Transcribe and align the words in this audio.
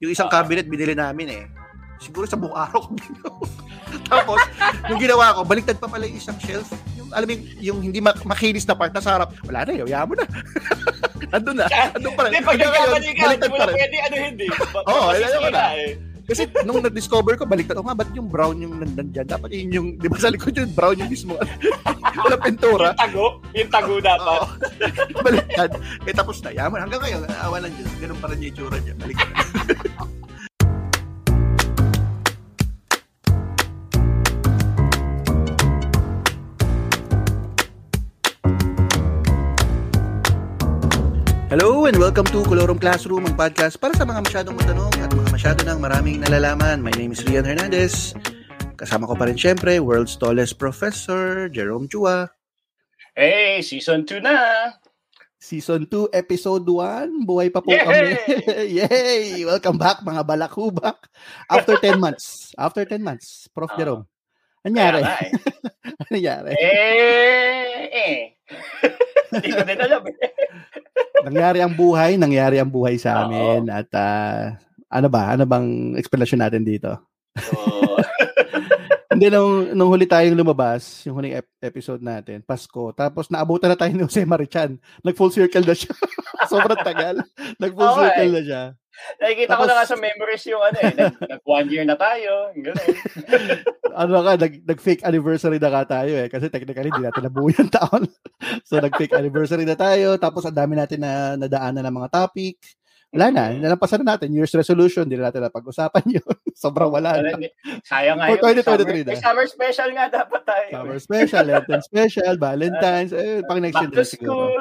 Yung 0.00 0.16
isang 0.16 0.32
cabinet 0.32 0.64
binili 0.64 0.96
namin 0.96 1.28
eh. 1.28 1.44
Siguro 2.00 2.24
sa 2.24 2.40
buong 2.40 2.56
araw 2.56 2.80
ko 2.88 2.96
Tapos, 4.10 4.40
yung 4.88 4.96
ginawa 4.96 5.36
ko, 5.36 5.44
baliktad 5.44 5.76
pa 5.76 5.90
pala 5.90 6.08
yung 6.08 6.16
isang 6.16 6.38
shelf. 6.40 6.72
Yung, 6.96 7.12
alam 7.12 7.28
mo 7.28 7.32
yung, 7.36 7.44
yung 7.60 7.78
hindi 7.84 8.00
mak- 8.00 8.24
makinis 8.24 8.64
na 8.64 8.72
part 8.72 8.96
na 8.96 9.04
sa 9.04 9.20
harap. 9.20 9.36
Wala 9.44 9.68
na, 9.68 9.76
yaya 9.76 10.08
mo 10.08 10.16
na. 10.16 10.24
andun 11.36 11.60
na. 11.60 11.68
Andun 11.68 12.16
pa 12.16 12.22
rin. 12.24 12.32
Hindi, 12.32 12.48
pag 12.48 12.56
nagkamali 12.56 13.10
ka, 13.12 13.24
hindi 13.28 13.48
mo 13.50 13.56
na 13.60 13.66
pwede 13.76 13.96
ano 14.00 14.14
hindi. 14.16 14.46
Oo, 14.88 14.88
oh, 14.88 15.08
alam 15.12 15.28
ko 15.36 15.50
na. 15.52 15.64
Eh. 15.76 15.92
Kasi 16.30 16.42
nung 16.62 16.78
na-discover 16.80 17.34
ko, 17.34 17.44
baliktad. 17.44 17.76
O 17.76 17.84
nga, 17.84 17.98
ba't 17.98 18.08
yung 18.14 18.30
brown 18.30 18.56
yung 18.62 18.78
nandan 18.78 19.10
dyan? 19.10 19.26
Dapat 19.26 19.50
yun 19.52 19.68
yung, 19.74 19.88
di 19.98 20.06
ba 20.06 20.16
sa 20.16 20.30
likod 20.30 20.54
yung 20.54 20.70
brown 20.70 20.96
yung 20.96 21.10
mismo. 21.10 21.34
Wala 22.24 22.38
pintura. 22.38 22.94
Yung 22.94 23.02
tago? 23.02 23.26
Yung 23.52 23.70
tago 23.74 23.92
dapat. 23.98 24.38
Oo. 24.38 24.46
baliktad. 25.26 25.70
Eh, 26.06 26.14
tapos 26.14 26.38
na. 26.46 26.54
Yaman. 26.54 26.86
Hanggang 26.86 27.02
ngayon, 27.02 27.26
awa 27.42 27.58
lang 27.58 27.74
dyan. 27.74 27.90
Ganun 27.98 28.18
pa 28.22 28.30
rin 28.30 28.46
yung 28.46 28.50
itsura 28.54 28.78
niya. 28.78 28.94
Baliktad. 28.94 29.49
Hello 41.50 41.82
and 41.90 41.98
welcome 41.98 42.22
to 42.30 42.46
Colorum 42.46 42.78
Classroom, 42.78 43.26
ang 43.26 43.34
podcast 43.34 43.74
para 43.74 43.90
sa 43.98 44.06
mga 44.06 44.22
masyadong 44.22 44.54
matanong 44.54 44.94
at 45.02 45.10
mga 45.10 45.30
masyado 45.34 45.60
ng 45.66 45.78
maraming 45.82 46.22
nalalaman. 46.22 46.78
My 46.78 46.94
name 46.94 47.10
is 47.10 47.26
Rian 47.26 47.42
Hernandez. 47.42 48.14
Kasama 48.78 49.10
ko 49.10 49.18
pa 49.18 49.26
rin 49.26 49.34
syempre, 49.34 49.82
world's 49.82 50.14
tallest 50.14 50.62
professor, 50.62 51.50
Jerome 51.50 51.90
Chua. 51.90 52.30
Hey, 53.18 53.66
season 53.66 54.06
2 54.06 54.22
na! 54.22 54.38
Season 55.42 55.90
2, 55.90 56.14
episode 56.14 56.62
1. 56.62 57.26
Buhay 57.26 57.50
pa 57.50 57.58
po 57.58 57.74
Yay! 57.74 57.82
kami. 57.82 58.10
Yay! 58.78 59.42
Welcome 59.42 59.74
back 59.74 60.06
mga 60.06 60.22
balakubak. 60.22 61.02
After 61.50 61.74
10 61.74 61.98
months. 62.06 62.54
After 62.54 62.86
10 62.86 63.02
months. 63.02 63.50
Prof. 63.50 63.74
Oo. 63.74 63.78
Jerome. 63.80 64.04
Anyari? 64.62 65.02
Eh. 65.02 65.34
Ano 65.98 66.08
nangyari? 66.14 66.52
Eh, 66.54 67.84
eh. 67.90 68.18
Hindi 69.30 69.50
ko 69.54 69.62
din 69.62 69.80
alam 69.80 70.02
eh. 70.10 70.16
nangyari 71.20 71.58
ang 71.62 71.74
buhay, 71.76 72.18
nangyari 72.18 72.56
ang 72.58 72.70
buhay 72.70 72.98
sa 72.98 73.22
Oo. 73.22 73.30
amin. 73.30 73.70
At 73.70 73.88
ah, 73.94 74.58
ano 74.90 75.06
ba? 75.06 75.30
Ano 75.34 75.46
bang 75.46 75.94
explanation 75.94 76.42
natin 76.42 76.66
dito? 76.66 76.98
So, 77.38 77.54
Hindi, 79.10 79.26
nung, 79.26 79.74
nung 79.74 79.90
huli 79.90 80.06
tayong 80.06 80.38
lumabas, 80.38 81.02
yung 81.02 81.18
huling 81.18 81.34
ep- 81.42 81.58
episode 81.58 81.98
natin, 81.98 82.46
Pasko, 82.46 82.94
tapos 82.94 83.26
naabutan 83.26 83.74
na 83.74 83.76
tayo 83.76 83.90
ni 83.90 84.06
Jose 84.06 84.22
Marichan. 84.22 84.78
Nag-full 85.02 85.34
circle 85.34 85.66
na 85.66 85.74
siya. 85.74 85.90
Sobrang 86.50 86.82
tagal. 86.82 87.16
Nag-full 87.62 88.10
eh. 88.10 88.26
na 88.26 88.42
siya. 88.42 88.62
nakikita 89.16 89.56
ko 89.56 89.64
na 89.64 89.74
nga 89.80 89.86
sa 89.86 89.96
memories 89.96 90.44
yung 90.50 90.60
ano 90.60 90.78
eh. 90.82 90.92
Nag, 90.92 91.14
nag 91.22 91.42
one 91.46 91.68
year 91.70 91.86
na 91.86 91.94
tayo. 91.94 92.50
Ganun. 92.58 92.76
Ano 93.90 94.22
ka, 94.22 94.38
nag, 94.38 94.54
nag-fake 94.70 95.02
anniversary 95.02 95.58
na 95.58 95.66
ka 95.66 95.98
tayo 95.98 96.14
eh. 96.14 96.30
Kasi 96.30 96.46
technically, 96.46 96.94
hindi 96.94 97.10
natin 97.10 97.26
nabuo 97.26 97.50
yung 97.50 97.66
taon. 97.74 98.06
so, 98.68 98.78
nag-fake 98.78 99.18
anniversary 99.18 99.66
na 99.66 99.74
tayo. 99.74 100.14
Tapos, 100.14 100.46
ang 100.46 100.54
dami 100.54 100.78
natin 100.78 101.02
na 101.02 101.34
nadaanan 101.34 101.82
ng 101.82 101.96
mga 101.98 102.08
topic. 102.14 102.62
Wala 103.10 103.26
na. 103.28 103.44
Nalampasan 103.50 104.00
na 104.00 104.14
natin. 104.14 104.30
Year's 104.30 104.54
resolution. 104.54 105.02
Hindi 105.02 105.18
na 105.18 105.28
natin 105.28 105.42
napag-usapan 105.42 106.04
yun. 106.14 106.36
Sobrang 106.54 106.88
wala 106.88 107.18
na. 107.18 107.34
Sayang 107.82 108.22
nga 108.22 108.30
For 108.30 108.38
yung 108.38 108.62
2023 108.62 108.62
summer, 108.62 109.02
na. 109.02 109.18
summer 109.18 109.46
special 109.50 109.88
nga 109.90 110.06
dapat 110.06 110.42
tayo. 110.46 110.66
Summer 110.70 110.98
special, 110.98 111.44
Lenten 111.44 111.80
special, 111.82 112.32
Valentine's, 112.38 113.10
eh, 113.10 113.42
pang 113.44 113.58
next 113.58 113.76
year 113.76 113.90
Back 113.90 113.92
to 113.92 113.98
na 113.98 114.06
school. 114.06 114.54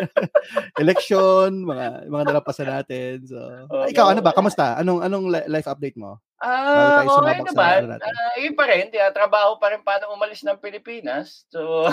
Election, 0.82 1.48
mga 1.62 2.08
mga 2.08 2.24
nalampasan 2.26 2.68
natin. 2.70 3.14
So, 3.28 3.36
Oo. 3.68 3.84
ikaw 3.84 4.08
ano 4.08 4.24
ba? 4.24 4.32
Kamusta? 4.32 4.80
Anong 4.80 5.04
anong 5.04 5.28
li- 5.28 5.48
life 5.52 5.68
update 5.68 6.00
mo? 6.00 6.16
Ah, 6.40 7.04
tayo 7.04 7.20
okay 7.20 7.44
naman. 7.44 7.76
ano 7.76 7.88
natin. 7.92 8.08
Ah, 8.08 8.34
yun 8.40 8.54
pa 8.56 8.64
rin. 8.64 8.88
Tiya, 8.88 9.12
trabaho 9.12 9.60
pa 9.60 9.68
rin 9.68 9.84
paano 9.84 10.08
umalis 10.10 10.40
ng 10.40 10.56
Pilipinas. 10.56 11.44
So, 11.52 11.84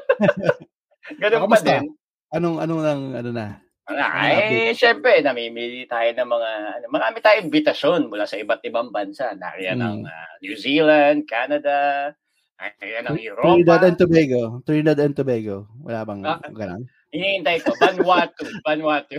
ganun 1.22 1.46
pa 1.46 1.58
din. 1.62 1.94
Anong 2.30 2.58
anong 2.58 2.82
lang 2.82 3.00
ano 3.14 3.30
na? 3.30 3.46
Ay, 3.92 4.70
syempre, 4.72 5.18
namimili 5.18 5.84
tayo 5.84 6.06
ng 6.08 6.28
mga, 6.28 6.50
ano, 6.72 6.86
marami 6.88 7.18
tayong 7.18 7.46
invitasyon 7.46 8.06
mula 8.06 8.24
sa 8.24 8.36
iba't 8.36 8.62
ibang 8.62 8.88
bansa. 8.88 9.32
Nariyan 9.32 9.76
Hmm. 9.76 9.84
ang 9.84 9.98
ah, 10.04 10.30
New 10.38 10.54
Zealand, 10.54 11.24
Canada, 11.24 12.10
nariyan 12.56 13.04
ang 13.04 13.16
Trinidad 13.16 13.82
and 13.82 13.96
Europa. 13.96 14.00
Tobago. 14.00 14.40
Trinidad 14.62 14.98
and 15.00 15.14
Tobago. 15.14 15.56
Wala 15.80 16.00
bang 16.04 16.20
Ah. 16.22 16.38
ganun? 16.46 16.82
Hinihintay 17.10 17.58
ko, 17.60 17.74
Vanuatu, 17.74 18.42
Vanuatu. 18.66 19.16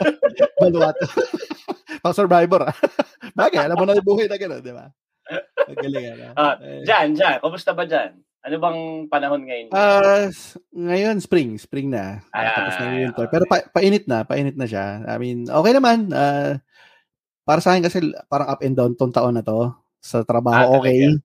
Vanuatu. 0.62 1.04
Pang 1.98 2.14
survivor. 2.14 2.62
ah. 2.64 2.76
Bagay, 3.32 3.58
alam 3.60 3.74
mo 3.74 3.84
na 3.84 3.94
yung 3.94 4.06
buhay 4.06 4.26
na 4.26 4.36
gano'n, 4.36 4.62
di 4.62 4.70
ba? 4.70 4.86
Magaling, 5.66 6.06
ano? 6.12 6.24
Ah, 6.34 6.54
Eh, 6.58 6.82
Diyan, 6.82 7.14
diyan, 7.14 7.36
kumusta 7.38 7.72
ba 7.72 7.82
diyan? 7.82 8.14
Ano 8.46 8.56
bang 8.62 8.80
panahon 9.12 9.42
ngayon? 9.46 9.68
Ah, 9.72 10.28
s- 10.28 10.60
ngayon 10.74 11.16
spring, 11.24 11.56
spring 11.56 11.88
na. 11.88 12.20
Ah, 12.36 12.44
Ah, 12.44 12.52
tapos 12.52 12.76
na 12.76 12.84
yung 12.92 13.00
winter. 13.08 13.24
Pero 13.32 13.44
pa, 13.48 13.64
painit 13.72 14.04
na, 14.04 14.20
painit 14.26 14.52
na 14.52 14.68
siya. 14.68 15.00
I 15.08 15.16
mean, 15.16 15.48
okay 15.48 15.72
naman. 15.72 16.12
Ah, 16.12 16.60
para 17.46 17.60
sa 17.64 17.74
akin 17.76 17.84
kasi 17.86 17.98
parang 18.30 18.48
up 18.52 18.60
and 18.64 18.76
down 18.78 18.92
tong 18.98 19.12
taon 19.14 19.36
na 19.38 19.44
to. 19.44 19.72
Sa 20.02 20.22
Ah, 20.24 20.26
trabaho 20.28 20.68
talaga? 20.68 21.06
okay. 21.06 21.16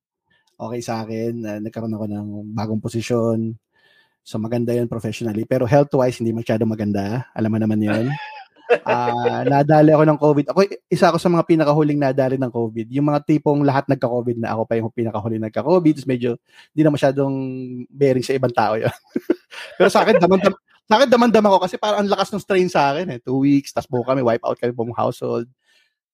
Okay 0.60 0.82
sa 0.84 1.04
akin. 1.06 1.34
Ah, 1.48 1.60
nagkaroon 1.64 1.96
ako 1.98 2.06
ng 2.10 2.28
bagong 2.56 2.82
posisyon. 2.84 3.56
So 4.28 4.38
maganda 4.42 4.76
'yun 4.76 4.92
professionally, 4.92 5.44
pero 5.48 5.66
health-wise 5.70 6.20
hindi 6.22 6.34
masyado 6.36 6.64
maganda. 6.68 7.28
Alam 7.38 7.52
mo 7.56 7.60
naman 7.64 7.80
'yun. 7.82 8.06
Ah, 8.84 9.44
nadali 9.48 9.96
ako 9.96 10.04
ng 10.04 10.20
COVID. 10.20 10.46
Ako 10.52 10.60
isa 10.92 11.06
ako 11.08 11.18
sa 11.18 11.32
mga 11.32 11.44
pinakahuling 11.48 12.00
nadali 12.00 12.36
ng 12.36 12.52
COVID. 12.52 12.88
Yung 12.92 13.08
mga 13.08 13.24
tipong 13.24 13.64
lahat 13.64 13.88
nagka-COVID 13.88 14.38
na 14.44 14.56
ako 14.56 14.62
pa 14.68 14.74
yung 14.76 14.92
pinakahuling 14.92 15.44
nagka-COVID. 15.48 16.04
Medyo 16.04 16.36
hindi 16.76 16.82
na 16.84 16.92
masyadong 16.92 17.34
bearing 17.88 18.26
sa 18.26 18.36
ibang 18.36 18.52
tao 18.52 18.76
'yon. 18.76 18.92
Pero 19.80 19.88
sa 19.88 20.04
akin 20.04 20.20
damandam 20.20 20.54
sa 20.88 20.94
akin 21.00 21.10
damandam 21.12 21.46
ako 21.48 21.58
kasi 21.68 21.76
parang 21.76 22.04
ang 22.04 22.12
lakas 22.12 22.32
ng 22.32 22.44
strain 22.44 22.68
sa 22.72 22.92
akin 22.96 23.08
eh. 23.16 23.20
Two 23.20 23.44
weeks, 23.44 23.76
tapos 23.76 23.92
buo 23.92 24.04
kami, 24.08 24.24
wipe 24.24 24.44
out 24.44 24.60
kami 24.60 24.72
buong 24.72 24.96
household. 24.96 25.48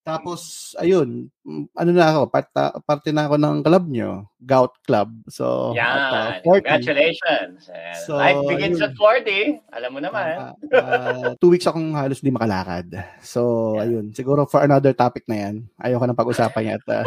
Tapos, 0.03 0.75
ayun, 0.83 1.31
ano 1.79 1.91
na 1.95 2.11
ako, 2.11 2.27
part, 2.27 2.51
parte 2.83 3.15
na 3.15 3.23
ako 3.23 3.39
ng 3.39 3.57
club 3.63 3.85
nyo, 3.87 4.27
Gout 4.35 4.75
Club. 4.83 5.15
So, 5.31 5.71
at, 5.71 6.11
uh, 6.11 6.43
Yan. 6.43 6.43
40. 6.43 6.67
Congratulations. 6.67 7.71
So, 8.03 8.19
life 8.19 8.43
begins 8.51 8.83
ayun. 8.83 8.91
at 8.91 9.63
40. 9.63 9.63
Alam 9.71 9.91
mo 9.95 9.99
naman. 10.03 10.35
Ah, 10.35 10.53
ah, 10.75 11.31
two 11.39 11.55
weeks 11.55 11.63
akong 11.63 11.95
halos 11.95 12.19
di 12.19 12.35
makalakad. 12.35 12.91
So, 13.23 13.79
ayun. 13.79 14.11
Siguro 14.11 14.43
for 14.43 14.67
another 14.67 14.91
topic 14.91 15.23
na 15.31 15.47
yan. 15.47 15.55
Ayoko 15.79 16.03
nang 16.03 16.19
pag-usapan 16.19 16.75
yan. 16.75 16.79
At, 16.83 16.87
uh, 16.99 17.05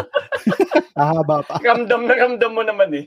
ahaba 0.97 1.45
pa. 1.45 1.61
Ramdam 1.61 2.09
na 2.09 2.15
ramdam 2.17 2.53
mo 2.57 2.65
naman 2.65 2.89
eh. 2.97 3.05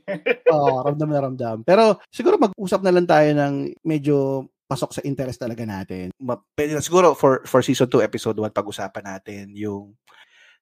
Oo, 0.54 0.86
ramdam 0.86 1.10
na 1.10 1.20
ramdam. 1.26 1.58
Pero 1.66 1.98
siguro 2.14 2.38
mag-usap 2.38 2.86
na 2.86 2.94
lang 2.94 3.10
tayo 3.10 3.34
ng 3.34 3.74
medyo 3.82 4.46
pasok 4.70 4.94
sa 4.94 5.02
interest 5.02 5.42
talaga 5.42 5.66
natin. 5.66 6.14
Ma- 6.22 6.38
Pwede 6.54 6.78
na 6.78 6.86
siguro 6.86 7.18
for 7.18 7.42
for 7.50 7.66
season 7.66 7.90
2 7.90 8.06
episode 8.06 8.38
1 8.38 8.54
pag-usapan 8.54 9.18
natin 9.18 9.50
yung 9.58 9.98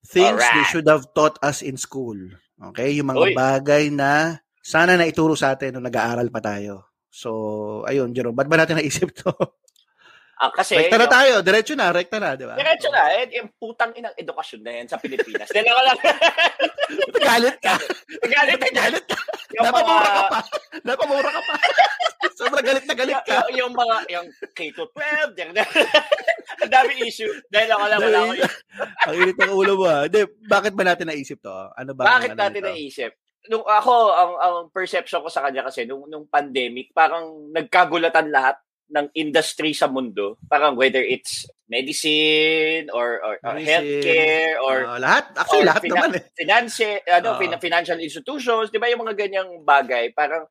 things 0.07 0.39
they 0.39 0.47
Alright. 0.47 0.71
should 0.71 0.87
have 0.87 1.03
taught 1.11 1.35
us 1.43 1.59
in 1.59 1.75
school. 1.75 2.15
Okay? 2.71 2.95
Yung 2.95 3.11
mga 3.11 3.19
Uy. 3.19 3.35
bagay 3.35 3.91
na 3.91 4.39
sana 4.63 4.95
na 4.95 5.03
ituro 5.03 5.35
sa 5.35 5.51
atin 5.51 5.75
nung 5.75 5.83
nag-aaral 5.83 6.31
pa 6.31 6.39
tayo. 6.39 6.87
So, 7.11 7.83
ayun, 7.83 8.15
Jerome, 8.15 8.35
ba't 8.35 8.47
ba 8.47 8.55
natin 8.59 8.79
naisip 8.79 9.11
to? 9.11 9.31
Ah, 10.37 10.53
kasi, 10.53 10.77
rekta 10.77 11.01
na 11.01 11.09
tayo, 11.09 11.41
diretso 11.41 11.73
na, 11.73 11.89
rekta 11.89 12.21
na, 12.21 12.37
di 12.37 12.45
ba? 12.45 12.53
Diretso 12.53 12.93
na, 12.93 13.09
eh, 13.17 13.25
yung 13.41 13.49
putang 13.57 13.89
inang 13.97 14.13
edukasyon 14.13 14.61
na 14.61 14.71
yan 14.77 14.85
sa 14.85 15.01
Pilipinas. 15.01 15.49
Dahil 15.53 15.65
ako 15.65 15.81
lang, 15.81 15.97
Galit 17.17 17.57
ka. 17.57 17.73
galit 18.21 18.59
na 18.61 18.69
Galit 18.69 19.05
ka. 19.09 19.17
Napamura 19.57 20.05
ka 20.05 20.23
pa. 20.29 20.39
Napamura 20.85 21.29
ka 21.33 21.41
pa. 21.41 21.55
Sobrang 22.37 22.65
galit 22.69 22.85
na 22.85 22.93
galit 22.93 23.17
ka. 23.25 23.33
yung, 23.49 23.65
yung 23.65 23.73
mga, 23.73 23.95
yung 24.13 24.27
K-12, 24.53 24.93
yung, 25.41 25.51
ang 26.61 26.71
dami 26.71 26.91
issue. 27.01 27.33
Dahil 27.49 27.69
ako 27.73 27.83
lang, 27.89 27.99
wala 28.05 28.19
ko. 28.21 28.33
Ang 29.09 29.15
init 29.17 29.37
ng 29.41 29.53
ulo 29.57 29.73
mo. 29.73 29.85
ah. 29.89 30.05
Hindi, 30.05 30.21
bakit 30.45 30.73
ba 30.77 30.83
natin 30.85 31.09
naisip 31.09 31.41
to? 31.41 31.49
Ano 31.73 31.97
ba? 31.97 32.13
Bakit 32.13 32.37
natin 32.37 32.61
naisip? 32.61 33.17
Nung 33.49 33.65
ako, 33.65 33.93
ang, 34.13 34.31
ang 34.37 34.55
perception 34.69 35.25
ko 35.25 35.33
sa 35.33 35.49
kanya 35.49 35.65
kasi, 35.65 35.89
nung, 35.89 36.05
nung 36.05 36.29
pandemic, 36.29 36.93
parang 36.93 37.49
nagkagulatan 37.49 38.29
lahat 38.29 38.61
ng 38.87 39.07
industry 39.13 39.71
sa 39.71 39.87
mundo. 39.87 40.39
Parang 40.47 40.75
whether 40.75 40.99
it's 40.99 41.43
medicine 41.67 42.87
or, 42.95 43.19
or, 43.19 43.35
or 43.43 43.55
Medicine, 43.59 43.67
healthcare 43.67 44.53
or 44.63 44.75
Ah, 44.87 44.99
lahat? 44.99 45.23
Actually, 45.35 45.59
or 45.59 45.67
lahat 45.67 45.81
fina- 45.83 45.95
naman 45.95 46.11
eh. 46.15 46.23
finance, 46.33 46.75
ano, 47.05 47.29
fin- 47.35 47.59
financial 47.59 47.99
institutions, 47.99 48.71
di 48.71 48.79
ba 48.79 48.87
yung 48.87 49.03
mga 49.03 49.15
ganyang 49.17 49.49
bagay, 49.61 50.15
parang 50.15 50.47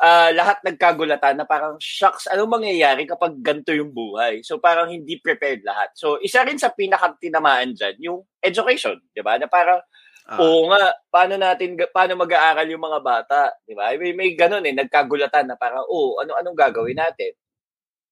ah, 0.00 0.30
lahat 0.30 0.62
nagkagulatan 0.64 1.36
na 1.36 1.44
parang, 1.44 1.76
shucks, 1.76 2.24
anong 2.26 2.62
mangyayari 2.62 3.04
kapag 3.04 3.36
ganito 3.42 3.74
yung 3.74 3.90
buhay? 3.90 4.40
So 4.40 4.56
parang 4.56 4.88
hindi 4.88 5.18
prepared 5.18 5.60
lahat. 5.60 5.92
So 5.92 6.16
isa 6.22 6.40
rin 6.40 6.56
sa 6.56 6.72
pinakatinamaan 6.72 7.74
dyan, 7.74 7.96
yung 8.00 8.18
education, 8.40 8.96
di 9.10 9.20
ba? 9.20 9.36
Na 9.36 9.44
parang, 9.44 9.82
Ah, 10.30 10.38
oo 10.38 10.70
nga, 10.70 10.94
paano 11.10 11.34
natin, 11.34 11.74
paano 11.90 12.14
mag-aaral 12.14 12.62
yung 12.70 12.86
mga 12.86 13.02
bata? 13.02 13.50
Di 13.66 13.74
ba? 13.74 13.90
May, 13.98 14.14
may 14.14 14.30
ganun 14.38 14.62
eh, 14.62 14.70
nagkagulatan 14.70 15.50
na 15.50 15.58
parang, 15.58 15.82
oh, 15.90 16.22
ano, 16.22 16.38
anong 16.38 16.54
gagawin 16.54 16.94
natin? 16.94 17.34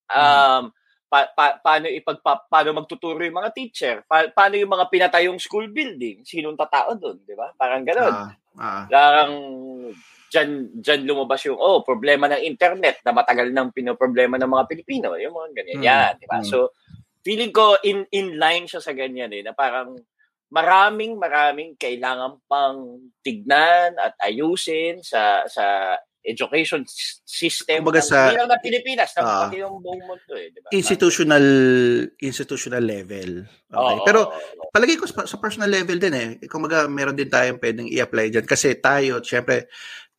Um, 0.09 0.63
pa, 1.09 1.25
pa, 1.33 1.57
paano 1.57 1.89
ipagpa, 1.89 2.45
paano 2.45 2.69
magtuturo 2.77 3.17
yung 3.25 3.41
mga 3.41 3.51
teacher, 3.51 3.95
pa, 4.05 4.29
paano 4.29 4.61
yung 4.61 4.69
mga 4.69 4.85
pinatayong 4.93 5.41
school 5.41 5.65
building, 5.73 6.21
sinong 6.21 6.53
tatao 6.53 6.93
doon, 6.93 7.17
di 7.25 7.33
ba? 7.33 7.49
Parang 7.57 7.81
ganoon. 7.81 8.13
Ah, 8.13 8.31
ah. 8.61 8.83
Parang 8.85 9.33
dyan, 10.29 10.49
dyan 10.77 11.01
lumabas 11.09 11.41
yung, 11.49 11.57
oh, 11.57 11.81
problema 11.81 12.29
ng 12.29 12.45
internet 12.45 13.01
na 13.01 13.11
matagal 13.11 13.49
nang 13.49 13.73
pinoproblema 13.73 14.37
ng 14.37 14.53
mga 14.53 14.67
Pilipino. 14.69 15.17
Yung 15.17 15.33
mga 15.33 15.49
ganyan. 15.57 15.77
Hmm. 15.81 15.87
Yan, 15.89 16.11
di 16.21 16.27
ba? 16.29 16.37
Hmm. 16.45 16.47
So, 16.47 16.77
feeling 17.25 17.49
ko 17.49 17.81
in, 17.81 18.05
in 18.13 18.37
line 18.37 18.69
siya 18.69 18.79
sa 18.79 18.93
ganyan 18.93 19.33
eh, 19.33 19.41
na 19.41 19.57
parang 19.57 19.97
maraming 20.49 21.13
maraming 21.13 21.77
kailangan 21.77 22.41
pang 22.49 22.97
tignan 23.21 23.93
at 24.01 24.17
ayusin 24.17 24.97
sa 25.05 25.45
sa 25.45 25.93
education 26.29 26.85
system 27.25 27.81
Kumbaga 27.81 28.05
sa 28.05 28.29
lang 28.29 28.45
na 28.45 28.61
Pilipinas, 28.61 29.09
na 29.17 29.21
uh, 29.25 29.29
pati 29.49 29.65
yung 29.65 29.81
buong 29.81 30.01
mundo 30.05 30.33
eh, 30.37 30.53
di 30.53 30.59
ba? 30.61 30.69
Institutional 30.69 31.45
institutional 32.21 32.83
level. 32.85 33.49
Okay. 33.69 33.97
Oh, 33.97 34.05
Pero 34.05 34.19
palagi 34.69 34.95
ko 35.01 35.09
sa, 35.09 35.25
sa 35.25 35.41
personal 35.41 35.73
level 35.73 35.97
din 35.97 36.13
eh. 36.13 36.29
Kumbaga 36.45 36.85
meron 36.85 37.17
din 37.17 37.27
tayong 37.27 37.57
pwedeng 37.57 37.89
i-apply 37.89 38.29
diyan 38.29 38.45
kasi 38.45 38.77
tayo, 38.77 39.25
syempre 39.25 39.65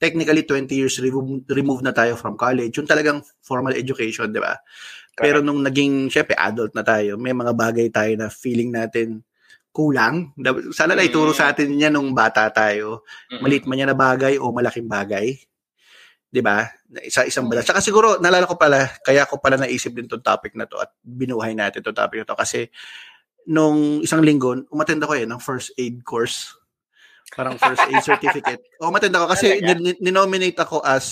technically 0.01 0.49
20 0.49 0.73
years 0.73 0.97
remove, 0.99 1.45
remove 1.53 1.85
na 1.85 1.93
tayo 1.93 2.17
from 2.17 2.35
college. 2.35 2.73
Yung 2.81 2.89
talagang 2.89 3.21
formal 3.45 3.77
education, 3.77 4.33
di 4.33 4.41
ba? 4.41 4.57
Pero 5.13 5.45
nung 5.45 5.61
naging, 5.61 6.09
syempre, 6.09 6.33
adult 6.33 6.73
na 6.73 6.81
tayo, 6.81 7.21
may 7.21 7.37
mga 7.37 7.53
bagay 7.53 7.93
tayo 7.93 8.17
na 8.17 8.33
feeling 8.33 8.73
natin 8.73 9.21
kulang. 9.71 10.33
Sana 10.73 10.97
na 10.97 11.05
ituro 11.05 11.37
sa 11.37 11.47
mm. 11.47 11.51
atin 11.53 11.69
niya 11.77 11.91
nung 11.93 12.17
bata 12.17 12.49
tayo. 12.49 13.05
Maliit 13.39 13.69
man 13.69 13.85
yan 13.85 13.93
na 13.93 13.99
bagay 13.99 14.41
o 14.41 14.51
malaking 14.51 14.89
bagay. 14.89 15.37
'Di 16.31 16.41
ba? 16.41 16.71
Isa 17.03 17.27
isang 17.27 17.51
balance. 17.51 17.69
Saka 17.69 17.83
siguro 17.83 18.23
nalala 18.23 18.47
ko 18.47 18.55
pala 18.55 18.87
kaya 19.03 19.27
ko 19.27 19.43
pala 19.43 19.59
naisip 19.59 19.93
din 19.93 20.07
tong 20.07 20.23
topic 20.23 20.55
na 20.55 20.65
to 20.65 20.79
at 20.79 20.95
binuhay 21.03 21.53
natin 21.53 21.83
tong 21.83 21.99
topic 21.99 22.23
na 22.23 22.27
to 22.31 22.39
kasi 22.39 22.71
nung 23.51 23.99
isang 24.01 24.23
linggo 24.23 24.55
umattend 24.71 25.03
ako 25.03 25.19
eh 25.19 25.27
ng 25.27 25.43
first 25.43 25.75
aid 25.77 26.07
course. 26.07 26.55
Parang 27.35 27.59
first 27.59 27.83
aid 27.91 28.03
certificate. 28.11 28.63
O 28.79 28.89
umattend 28.89 29.15
ako 29.15 29.27
kasi 29.35 29.59
ninominate 29.99 30.59
ako 30.63 30.81
as 30.87 31.07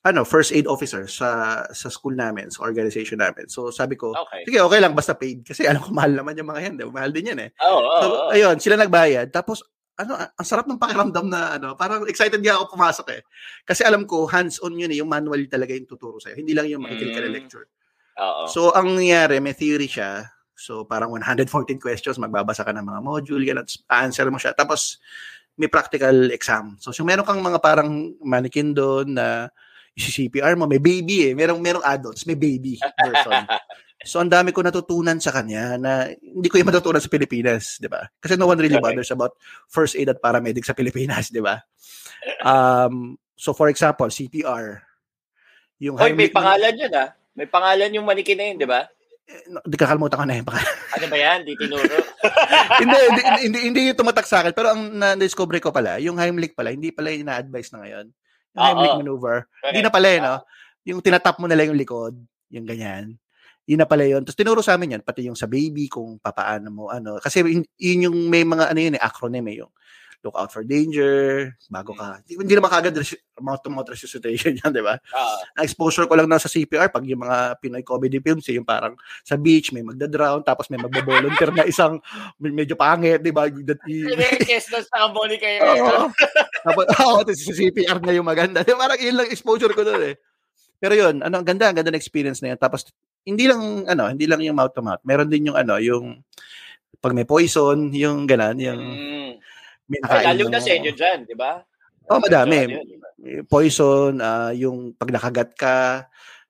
ano, 0.00 0.24
first 0.24 0.50
aid 0.56 0.64
officer 0.64 1.04
sa 1.04 1.60
sa 1.70 1.88
school 1.92 2.16
namin, 2.16 2.48
sa 2.48 2.64
organization 2.64 3.20
namin. 3.20 3.46
So 3.46 3.70
sabi 3.70 3.94
ko, 3.94 4.16
okay. 4.16 4.42
sige, 4.48 4.58
okay 4.58 4.80
lang 4.80 4.96
basta 4.96 5.14
paid 5.14 5.44
kasi 5.44 5.68
alam 5.68 5.84
ko 5.84 5.92
mahal 5.94 6.18
naman 6.18 6.34
yung 6.34 6.50
mga 6.50 6.60
yan, 6.66 6.74
diba? 6.80 6.92
mahal 6.94 7.12
din 7.12 7.30
yan 7.30 7.40
eh. 7.46 7.50
Oh, 7.62 7.78
oh, 7.78 8.00
so, 8.00 8.06
oh. 8.08 8.34
ayun, 8.34 8.56
sila 8.58 8.80
nagbayad. 8.80 9.28
Tapos 9.30 9.60
ano, 10.00 10.16
ang 10.16 10.46
sarap 10.48 10.64
ng 10.64 10.80
pakiramdam 10.80 11.26
na 11.28 11.60
ano, 11.60 11.76
parang 11.76 12.08
excited 12.08 12.40
nga 12.40 12.56
ako 12.56 12.74
pumasok 12.74 13.06
eh. 13.14 13.22
Kasi 13.68 13.84
alam 13.84 14.08
ko, 14.08 14.24
hands-on 14.24 14.72
yun 14.72 14.88
eh, 14.88 14.98
yung 15.04 15.12
manual 15.12 15.44
talaga 15.46 15.76
yung 15.76 15.84
tuturo 15.84 16.16
sa'yo. 16.16 16.40
Hindi 16.40 16.56
lang 16.56 16.66
yung 16.72 16.82
makikinig 16.82 17.12
ka 17.12 17.20
na 17.20 17.28
mm. 17.28 17.36
lecture. 17.36 17.66
Oo. 18.20 18.42
So, 18.48 18.72
ang 18.72 18.96
nangyari, 18.96 19.38
may 19.38 19.52
theory 19.52 19.86
siya. 19.86 20.28
So, 20.56 20.84
parang 20.84 21.12
114 21.12 21.76
questions, 21.80 22.16
magbabasa 22.20 22.64
ka 22.64 22.72
ng 22.72 22.84
mga 22.84 23.00
module, 23.00 23.42
ganun, 23.44 23.68
answer 23.88 24.28
mo 24.28 24.40
siya. 24.40 24.56
Tapos, 24.56 25.00
may 25.60 25.68
practical 25.68 26.32
exam. 26.32 26.80
So, 26.80 26.92
so 26.92 27.04
meron 27.04 27.28
kang 27.28 27.44
mga 27.44 27.60
parang 27.60 28.16
mannequin 28.24 28.72
doon 28.72 29.12
na 29.12 29.52
isi-CPR 29.92 30.56
mo, 30.56 30.64
may 30.64 30.80
baby 30.80 31.28
eh. 31.28 31.32
Merong, 31.36 31.60
merong 31.60 31.84
adults, 31.84 32.24
may 32.24 32.38
baby 32.38 32.80
version. 32.80 33.44
So 34.00 34.16
ang 34.16 34.32
dami 34.32 34.48
ko 34.56 34.64
natutunan 34.64 35.20
sa 35.20 35.28
kanya 35.28 35.76
na 35.76 36.08
hindi 36.08 36.48
ko 36.48 36.56
yung 36.56 36.72
matutunan 36.72 37.04
sa 37.04 37.12
Pilipinas, 37.12 37.76
'di 37.76 37.88
ba? 37.92 38.08
Kasi 38.16 38.40
no 38.40 38.48
one 38.48 38.56
really 38.56 38.80
bothers 38.80 39.12
about 39.12 39.36
first 39.68 39.92
aid 39.92 40.08
at 40.08 40.24
paramedic 40.24 40.64
sa 40.64 40.72
Pilipinas, 40.72 41.28
'di 41.28 41.44
ba? 41.44 41.60
Um, 42.40 43.20
so 43.36 43.52
for 43.52 43.68
example, 43.68 44.08
CPR. 44.08 44.80
Yung 45.84 46.00
Hoy, 46.00 46.16
may 46.16 46.32
pangalan 46.32 46.72
'yun 46.80 46.92
ah. 46.96 47.12
May 47.36 47.44
pangalan 47.44 47.92
yung 47.92 48.08
manikin 48.08 48.40
na 48.40 48.44
'yun, 48.48 48.56
'di 48.56 48.68
ba? 48.68 48.88
Eh, 49.30 49.46
di 49.68 49.76
kakalimutan 49.76 50.16
ko 50.16 50.24
na 50.24 50.38
yung 50.40 50.48
pangalan. 50.48 50.74
ano 50.96 51.06
ba 51.06 51.16
yan? 51.20 51.38
Di 51.44 51.52
tinuro? 51.54 51.96
hindi, 52.82 52.96
hindi, 52.96 53.22
hindi, 53.46 53.58
hindi 53.68 53.80
yung 53.92 54.00
tumatak 54.00 54.26
sa 54.26 54.42
akin. 54.42 54.52
Pero 54.56 54.74
ang 54.74 54.82
na-discover 54.96 55.60
ko 55.62 55.70
pala, 55.70 56.02
yung 56.02 56.18
Heimlich 56.18 56.56
pala, 56.56 56.74
hindi 56.74 56.90
pala 56.90 57.14
yung 57.14 57.30
na-advise 57.30 57.70
na 57.70 57.78
ngayon. 57.86 58.06
Yung 58.56 58.64
Heimlich 58.64 58.96
maneuver. 58.98 59.36
Hindi 59.62 59.80
na 59.86 59.92
pala 59.92 60.08
eh, 60.10 60.18
no? 60.18 60.34
Yung 60.82 60.98
tinatap 60.98 61.38
mo 61.38 61.46
na 61.46 61.54
lang 61.54 61.70
yung 61.70 61.78
likod, 61.78 62.18
yung 62.50 62.66
ganyan. 62.66 63.14
Yun 63.70 63.78
na 63.78 63.86
pala 63.86 64.02
yun. 64.02 64.26
Tapos 64.26 64.34
tinuro 64.34 64.66
sa 64.66 64.74
amin 64.74 64.98
yan, 64.98 65.02
pati 65.06 65.30
yung 65.30 65.38
sa 65.38 65.46
baby, 65.46 65.86
kung 65.86 66.18
papaano 66.18 66.74
mo, 66.74 66.84
ano. 66.90 67.22
Kasi 67.22 67.46
yun 67.78 68.10
yung 68.10 68.16
may 68.26 68.42
mga, 68.42 68.74
ano 68.74 68.80
yun 68.82 68.98
eh, 68.98 69.02
acronym 69.02 69.46
eh, 69.46 69.62
yung 69.62 69.70
look 70.20 70.36
out 70.36 70.52
for 70.52 70.66
danger, 70.66 71.48
bago 71.72 71.96
ka. 71.96 72.20
Hindi, 72.20 72.44
hindi 72.44 72.54
naman 72.58 72.68
kagad 72.68 72.92
mouth 73.40 73.62
to 73.64 73.72
mouth 73.72 73.88
resuscitation 73.88 74.52
yan, 74.60 74.68
di 74.68 74.84
ba? 74.84 75.00
Uh, 75.16 75.64
exposure 75.64 76.04
ko 76.04 76.12
lang 76.12 76.28
na 76.28 76.36
sa 76.36 76.50
CPR 76.50 76.92
pag 76.92 77.06
yung 77.08 77.24
mga 77.24 77.56
Pinoy 77.56 77.80
comedy 77.80 78.20
films, 78.20 78.44
eh, 78.52 78.60
yung 78.60 78.68
parang 78.68 78.92
sa 79.24 79.40
beach, 79.40 79.72
may 79.72 79.80
magda-drown, 79.80 80.44
tapos 80.44 80.68
may 80.68 80.76
magbo-volunteer 80.76 81.50
na 81.56 81.64
isang 81.64 81.96
medyo 82.36 82.76
pangit, 82.76 83.24
di 83.24 83.32
ba? 83.32 83.48
Yes, 84.44 84.68
na 84.68 84.84
sa 84.84 85.08
boli 85.08 85.40
kayo. 85.40 85.62
Tapos, 86.60 86.84
oh, 87.00 87.24
sa 87.24 87.52
CPR 87.56 88.04
na 88.04 88.12
yung 88.12 88.28
maganda. 88.28 88.60
Di, 88.60 88.76
parang 88.76 89.00
yun 89.00 89.16
lang 89.16 89.32
exposure 89.32 89.72
ko 89.72 89.80
doon 89.80 90.12
eh. 90.12 90.14
Pero 90.76 90.92
yun, 90.92 91.24
ano, 91.24 91.40
ang 91.40 91.46
ganda, 91.48 91.72
ang 91.72 91.76
ganda 91.80 91.88
ng 91.88 91.96
experience 91.96 92.44
na 92.44 92.52
yun. 92.52 92.60
Tapos 92.60 92.84
hindi 93.24 93.44
lang 93.46 93.84
ano, 93.86 94.08
hindi 94.08 94.24
lang 94.24 94.40
yung 94.44 94.56
mouth 94.56 94.74
to 94.74 94.82
mouth. 94.84 95.02
Meron 95.04 95.28
din 95.28 95.52
yung 95.52 95.58
ano, 95.58 95.76
yung 95.76 96.20
pag 97.00 97.16
may 97.16 97.24
poison, 97.24 97.88
yung 97.92 98.28
ganun, 98.28 98.56
yung 98.60 98.80
mm. 98.80 99.30
may 99.88 99.98
nakain. 100.04 100.26
Lalo 100.36 100.44
na 100.52 100.60
sa 100.60 100.72
inyo 100.76 100.92
dyan, 100.92 101.18
di 101.24 101.36
ba? 101.36 101.64
Oh, 102.10 102.20
madami. 102.20 102.76
Poison, 103.46 104.18
uh, 104.18 104.52
yung 104.52 104.92
pag 104.98 105.10
nakagat 105.14 105.50
ka, 105.56 105.76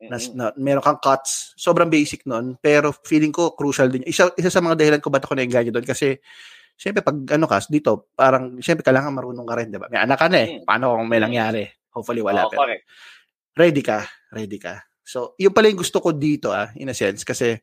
na, 0.01 0.17
na, 0.33 0.45
meron 0.57 0.81
kang 0.81 0.99
cuts, 0.99 1.53
sobrang 1.61 1.93
basic 1.93 2.25
nun, 2.25 2.57
pero 2.57 2.91
feeling 3.05 3.31
ko 3.31 3.53
crucial 3.53 3.93
din. 3.93 4.01
Isa, 4.09 4.33
isa 4.33 4.49
sa 4.49 4.65
mga 4.65 4.81
dahilan 4.81 5.01
ko 5.05 5.13
ba't 5.13 5.29
ako 5.29 5.37
na-engage 5.37 5.69
doon 5.71 5.85
kasi 5.85 6.17
Siyempre, 6.81 7.05
pag 7.05 7.13
ano 7.37 7.45
ka, 7.45 7.61
dito, 7.69 8.09
parang, 8.17 8.57
siyempre, 8.57 8.81
kailangan 8.81 9.13
marunong 9.13 9.45
ka 9.45 9.53
rin, 9.61 9.69
di 9.69 9.77
ba? 9.77 9.93
May 9.93 10.01
anak 10.01 10.17
ka 10.17 10.33
na 10.33 10.39
eh. 10.41 10.49
Mm. 10.57 10.65
Paano 10.65 10.97
kung 10.97 11.13
may 11.13 11.21
nangyari? 11.21 11.69
Hopefully, 11.93 12.25
wala. 12.25 12.49
Oh, 12.49 12.49
pero, 12.49 12.65
correct. 12.65 12.89
Ready 13.53 13.83
ka. 13.85 14.09
Ready 14.33 14.57
ka. 14.57 14.81
So, 15.11 15.35
yun 15.43 15.51
pala 15.51 15.67
yung 15.67 15.83
gusto 15.83 15.99
ko 15.99 16.15
dito 16.15 16.55
ah, 16.55 16.71
in 16.79 16.87
a 16.87 16.95
sense. 16.95 17.27
Kasi 17.27 17.59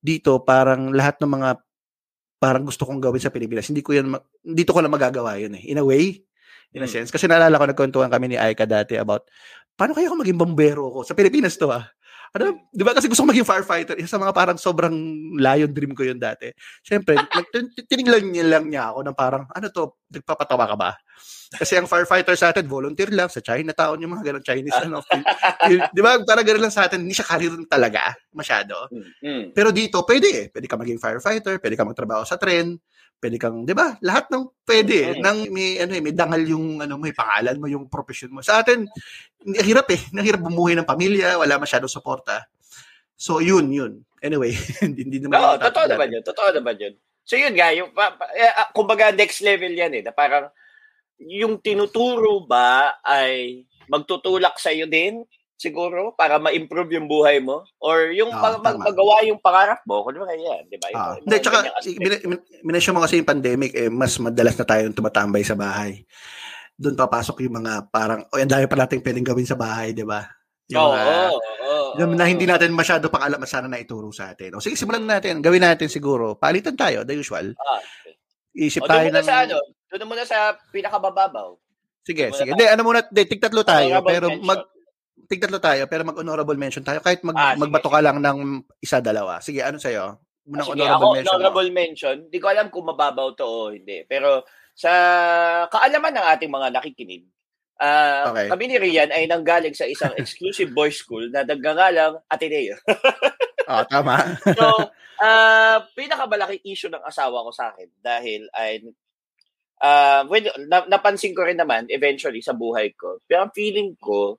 dito, 0.00 0.40
parang 0.40 0.88
lahat 0.96 1.20
ng 1.20 1.28
mga 1.28 1.50
parang 2.40 2.64
gusto 2.64 2.88
kong 2.88 3.04
gawin 3.04 3.20
sa 3.20 3.28
Pilipinas, 3.28 3.68
hindi 3.68 3.84
ko 3.84 3.92
yan, 3.92 4.16
dito 4.40 4.72
ko 4.72 4.80
lang 4.80 4.88
magagawa 4.88 5.36
yun 5.36 5.60
eh. 5.60 5.68
In 5.68 5.76
a 5.76 5.84
way, 5.84 6.24
in 6.72 6.80
a 6.80 6.88
hmm. 6.88 7.04
sense. 7.04 7.12
Kasi 7.12 7.28
naalala 7.28 7.60
ko, 7.60 7.68
nagkwentuhan 7.68 8.08
kami 8.08 8.32
ni 8.32 8.36
Aika 8.40 8.64
dati 8.64 8.96
about, 8.96 9.28
paano 9.76 9.92
kaya 9.92 10.08
ako 10.08 10.24
maging 10.24 10.40
bombero 10.40 10.88
ko? 10.88 11.00
Sa 11.04 11.12
Pilipinas 11.12 11.60
to 11.60 11.68
ah. 11.68 11.84
Ano, 12.30 12.70
di 12.70 12.86
ba 12.86 12.94
kasi 12.94 13.10
gusto 13.10 13.26
ko 13.26 13.34
maging 13.34 13.48
firefighter. 13.48 13.98
Isa 13.98 14.14
sa 14.14 14.22
mga 14.22 14.30
parang 14.30 14.58
sobrang 14.58 14.94
layon 15.34 15.74
dream 15.74 15.98
ko 15.98 16.06
yun 16.06 16.18
dati. 16.18 16.54
Siyempre, 16.86 17.18
tiniglan 17.90 18.30
niya 18.30 18.46
lang 18.46 18.70
niya 18.70 18.94
ako 18.94 18.98
ng 19.02 19.16
parang, 19.18 19.42
ano 19.50 19.66
to, 19.74 19.98
nagpapatawa 20.14 20.70
ka 20.70 20.76
ba? 20.78 20.90
Kasi 21.50 21.74
ang 21.74 21.90
firefighter 21.90 22.38
sa 22.38 22.54
atin, 22.54 22.70
volunteer 22.70 23.10
lang 23.10 23.26
sa 23.26 23.42
Chinatown, 23.42 23.98
yung 23.98 24.14
mga 24.14 24.30
ganong 24.30 24.46
Chinese, 24.46 24.78
ano. 24.78 25.02
di 25.90 26.00
ba? 26.00 26.22
Parang 26.22 26.46
gano'n 26.46 26.62
lang 26.62 26.74
sa 26.74 26.86
atin, 26.86 27.02
hindi 27.02 27.18
siya 27.18 27.26
career 27.26 27.50
talaga, 27.66 28.14
masyado. 28.30 28.86
Mm-hmm. 28.94 29.50
Pero 29.50 29.74
dito, 29.74 30.06
pwede 30.06 30.28
eh. 30.30 30.46
Pwede 30.54 30.70
ka 30.70 30.78
maging 30.78 31.02
firefighter, 31.02 31.58
pwede 31.58 31.74
ka 31.74 31.82
magtrabaho 31.82 32.22
sa 32.22 32.38
tren, 32.38 32.78
pwede 33.20 33.36
kang, 33.36 33.68
'di 33.68 33.76
ba? 33.76 34.00
Lahat 34.00 34.32
ng 34.32 34.64
pwede 34.64 34.94
eh. 34.96 35.12
Nang 35.20 35.44
may 35.52 35.76
ano 35.76 35.92
eh, 35.92 36.02
may 36.02 36.16
dangal 36.16 36.42
yung 36.42 36.80
ano, 36.80 36.96
may 36.96 37.12
pangalan 37.12 37.60
mo, 37.60 37.68
yung 37.68 37.84
profession 37.86 38.32
mo. 38.32 38.40
Sa 38.40 38.64
atin, 38.64 38.88
hirap 39.44 39.92
eh. 39.92 40.00
Nahirap 40.16 40.40
bumuhay 40.40 40.72
ng 40.74 40.88
pamilya, 40.88 41.36
wala 41.36 41.60
masyado 41.60 41.84
suporta. 41.84 42.48
So, 43.20 43.44
yun, 43.44 43.68
yun. 43.68 44.00
Anyway, 44.24 44.56
hindi, 44.84 45.04
hindi 45.04 45.18
naman. 45.20 45.36
Oo, 45.36 45.54
totoo 45.60 45.86
naman 45.92 46.08
yun. 46.08 46.22
Totoo 46.24 46.48
naman 46.56 46.76
yun. 46.80 46.94
So, 47.20 47.36
yun 47.36 47.52
nga, 47.52 47.68
yung, 47.76 47.92
pa, 47.92 48.16
pa, 48.16 48.24
eh, 48.32 48.48
ah, 48.48 48.72
kumbaga, 48.72 49.12
next 49.12 49.44
level 49.44 49.70
yan 49.70 49.92
eh, 49.92 50.02
na 50.02 50.10
parang, 50.10 50.48
yung 51.20 51.60
tinuturo 51.60 52.48
ba 52.48 52.96
ay 53.04 53.68
magtutulak 53.92 54.56
sa 54.56 54.72
iyo 54.72 54.88
din 54.88 55.20
siguro 55.60 56.16
para 56.16 56.40
ma-improve 56.40 56.96
yung 56.96 57.04
buhay 57.04 57.36
mo 57.44 57.68
or 57.84 58.08
yung 58.16 58.32
oh, 58.32 58.40
mag- 58.40 58.80
magawa 58.80 59.20
yung 59.28 59.36
pangarap 59.36 59.84
mo 59.84 60.00
kung 60.00 60.16
ano 60.16 60.32
yan, 60.32 60.64
di 60.72 60.80
ba? 60.80 60.88
Ah. 60.96 61.14
Hindi, 61.20 61.36
tsaka 61.36 61.68
minensyon 62.64 62.96
mo 62.96 63.04
kasi 63.04 63.20
yung 63.20 63.28
pandemic 63.28 63.76
eh 63.76 63.92
mas 63.92 64.16
madalas 64.16 64.56
na 64.56 64.64
tayong 64.64 64.96
tumatambay 64.96 65.44
sa 65.44 65.52
bahay. 65.52 66.08
Doon 66.80 66.96
papasok 66.96 67.44
yung 67.44 67.60
mga 67.60 67.92
parang 67.92 68.24
o 68.32 68.32
oh, 68.32 68.40
ang 68.40 68.48
dami 68.48 68.64
pa 68.64 68.80
nating 68.80 69.04
pwedeng 69.04 69.28
gawin 69.28 69.44
sa 69.44 69.60
bahay, 69.60 69.92
di 69.92 70.00
ba? 70.00 70.24
Yung, 70.72 70.80
oh, 70.80 71.36
oh, 71.36 71.88
yung 72.00 72.16
na 72.16 72.24
hindi 72.24 72.48
natin 72.48 72.72
masyado 72.72 73.12
pang 73.12 73.20
alam 73.20 73.42
sana 73.44 73.68
na 73.68 73.82
ituro 73.82 74.08
sa 74.16 74.32
atin. 74.32 74.56
O 74.56 74.64
sige, 74.64 74.80
simulan 74.80 75.02
natin. 75.02 75.42
Gawin 75.42 75.66
natin 75.66 75.90
siguro. 75.90 76.38
Palitan 76.38 76.78
tayo, 76.78 77.02
the 77.02 77.18
usual. 77.18 77.52
Ah, 77.58 77.82
okay. 77.82 78.14
Isip 78.54 78.86
o, 78.86 78.88
tayo 78.88 79.10
ng... 79.10 79.26
Sa 79.26 79.50
ano, 79.50 79.58
doon 79.90 80.08
muna 80.08 80.22
sa 80.22 80.54
pinakabababaw. 80.70 81.58
Sige, 82.06 82.30
sige. 82.32 82.54
Hindi, 82.54 82.70
ano 82.70 82.86
muna, 82.86 83.02
de, 83.02 83.22
tigtatlo 83.26 83.66
tayo, 83.66 83.98
pero 84.06 84.30
mag 84.40 84.62
tigtatlo 85.30 85.62
tayo, 85.62 85.86
pero 85.86 86.02
mag-honorable 86.02 86.58
mention 86.58 86.82
tayo 86.82 86.98
kahit 86.98 87.22
mag, 87.22 87.38
ah, 87.38 87.54
magbato 87.54 87.86
ka 87.86 88.02
lang 88.02 88.18
ng 88.18 88.66
isa 88.82 88.98
dalawa. 88.98 89.38
Sige, 89.38 89.62
ano 89.62 89.78
sa'yo? 89.78 90.18
Unang 90.50 90.66
ah, 90.66 90.74
sige, 90.74 90.82
honorable 90.82 91.06
ako, 91.06 91.14
mention. 91.14 91.30
Honorable 91.38 91.70
mo. 91.70 91.76
mention. 91.78 92.16
Hindi 92.26 92.38
ko 92.42 92.46
alam 92.50 92.66
kung 92.74 92.84
mababaw 92.90 93.38
to 93.38 93.46
o 93.46 93.70
hindi. 93.70 94.02
Pero 94.10 94.42
sa 94.74 94.90
kaalaman 95.70 96.18
ng 96.18 96.26
ating 96.34 96.50
mga 96.50 96.68
nakikinig, 96.74 97.24
Uh, 97.80 98.28
okay. 98.28 98.46
Kami 98.52 98.64
ni 98.68 98.76
Rian 98.76 99.08
ay 99.08 99.24
nanggaling 99.24 99.72
sa 99.72 99.88
isang 99.88 100.12
exclusive 100.20 100.68
boys 100.76 101.00
school 101.00 101.24
na 101.32 101.48
nagngangalang 101.48 102.20
Ateneo. 102.28 102.76
oh, 103.72 103.84
tama. 103.88 104.36
so, 104.60 104.92
uh, 105.16 105.80
pinakamalaki 105.96 106.60
issue 106.68 106.92
ng 106.92 107.00
asawa 107.00 107.40
ko 107.40 107.50
sa 107.56 107.72
akin 107.72 107.88
dahil 108.04 108.44
ay 108.52 108.84
uh, 109.80 110.28
when, 110.28 110.44
na, 110.68 110.84
napansin 110.92 111.32
ko 111.32 111.48
rin 111.48 111.56
naman 111.56 111.88
eventually 111.88 112.44
sa 112.44 112.52
buhay 112.52 112.92
ko. 112.92 113.16
Pero 113.24 113.48
feeling 113.56 113.96
ko, 113.96 114.36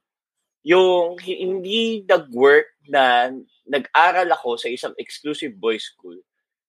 yung 0.61 1.17
hindi 1.21 2.05
nag-work 2.05 2.77
na 2.89 3.33
nag-aral 3.65 4.29
ako 4.33 4.57
sa 4.57 4.69
isang 4.69 4.93
exclusive 4.97 5.57
boys 5.57 5.89
school. 5.89 6.17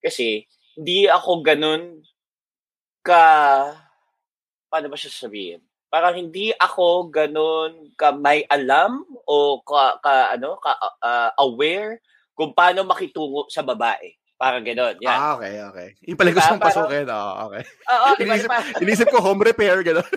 Kasi 0.01 0.45
hindi 0.77 1.05
ako 1.05 1.45
ganun 1.45 2.01
ka 3.05 3.25
paano 4.71 4.87
ba 4.89 4.97
siya 4.97 5.13
sabihin? 5.13 5.61
Parang 5.93 6.17
hindi 6.17 6.49
ako 6.57 7.13
ganun 7.13 7.93
ka 7.93 8.09
may 8.17 8.41
alam 8.49 9.05
o 9.29 9.61
ka, 9.61 10.01
ka 10.01 10.33
ano 10.33 10.57
ka 10.57 10.73
uh, 10.81 11.31
aware 11.37 12.01
kung 12.33 12.57
paano 12.57 12.81
makitungo 12.81 13.45
sa 13.53 13.61
babae. 13.61 14.17
Parang 14.33 14.65
gano'n. 14.65 14.97
Yan. 14.99 15.13
Ah, 15.15 15.37
okay, 15.37 15.55
okay. 15.71 15.87
Yung 16.09 16.17
pala 16.19 16.33
diba? 16.33 16.43
mong 16.43 16.65
pasukin. 16.65 17.05
Oo, 17.07 17.15
oh, 17.15 17.33
okay. 17.47 17.63
Oo, 17.63 18.05
uh, 18.11 18.15
diba, 18.17 18.33
inisip, 18.35 18.49
inisip 18.81 19.07
ko 19.07 19.23
home 19.23 19.45
repair, 19.45 19.79
gano'n. 19.85 20.03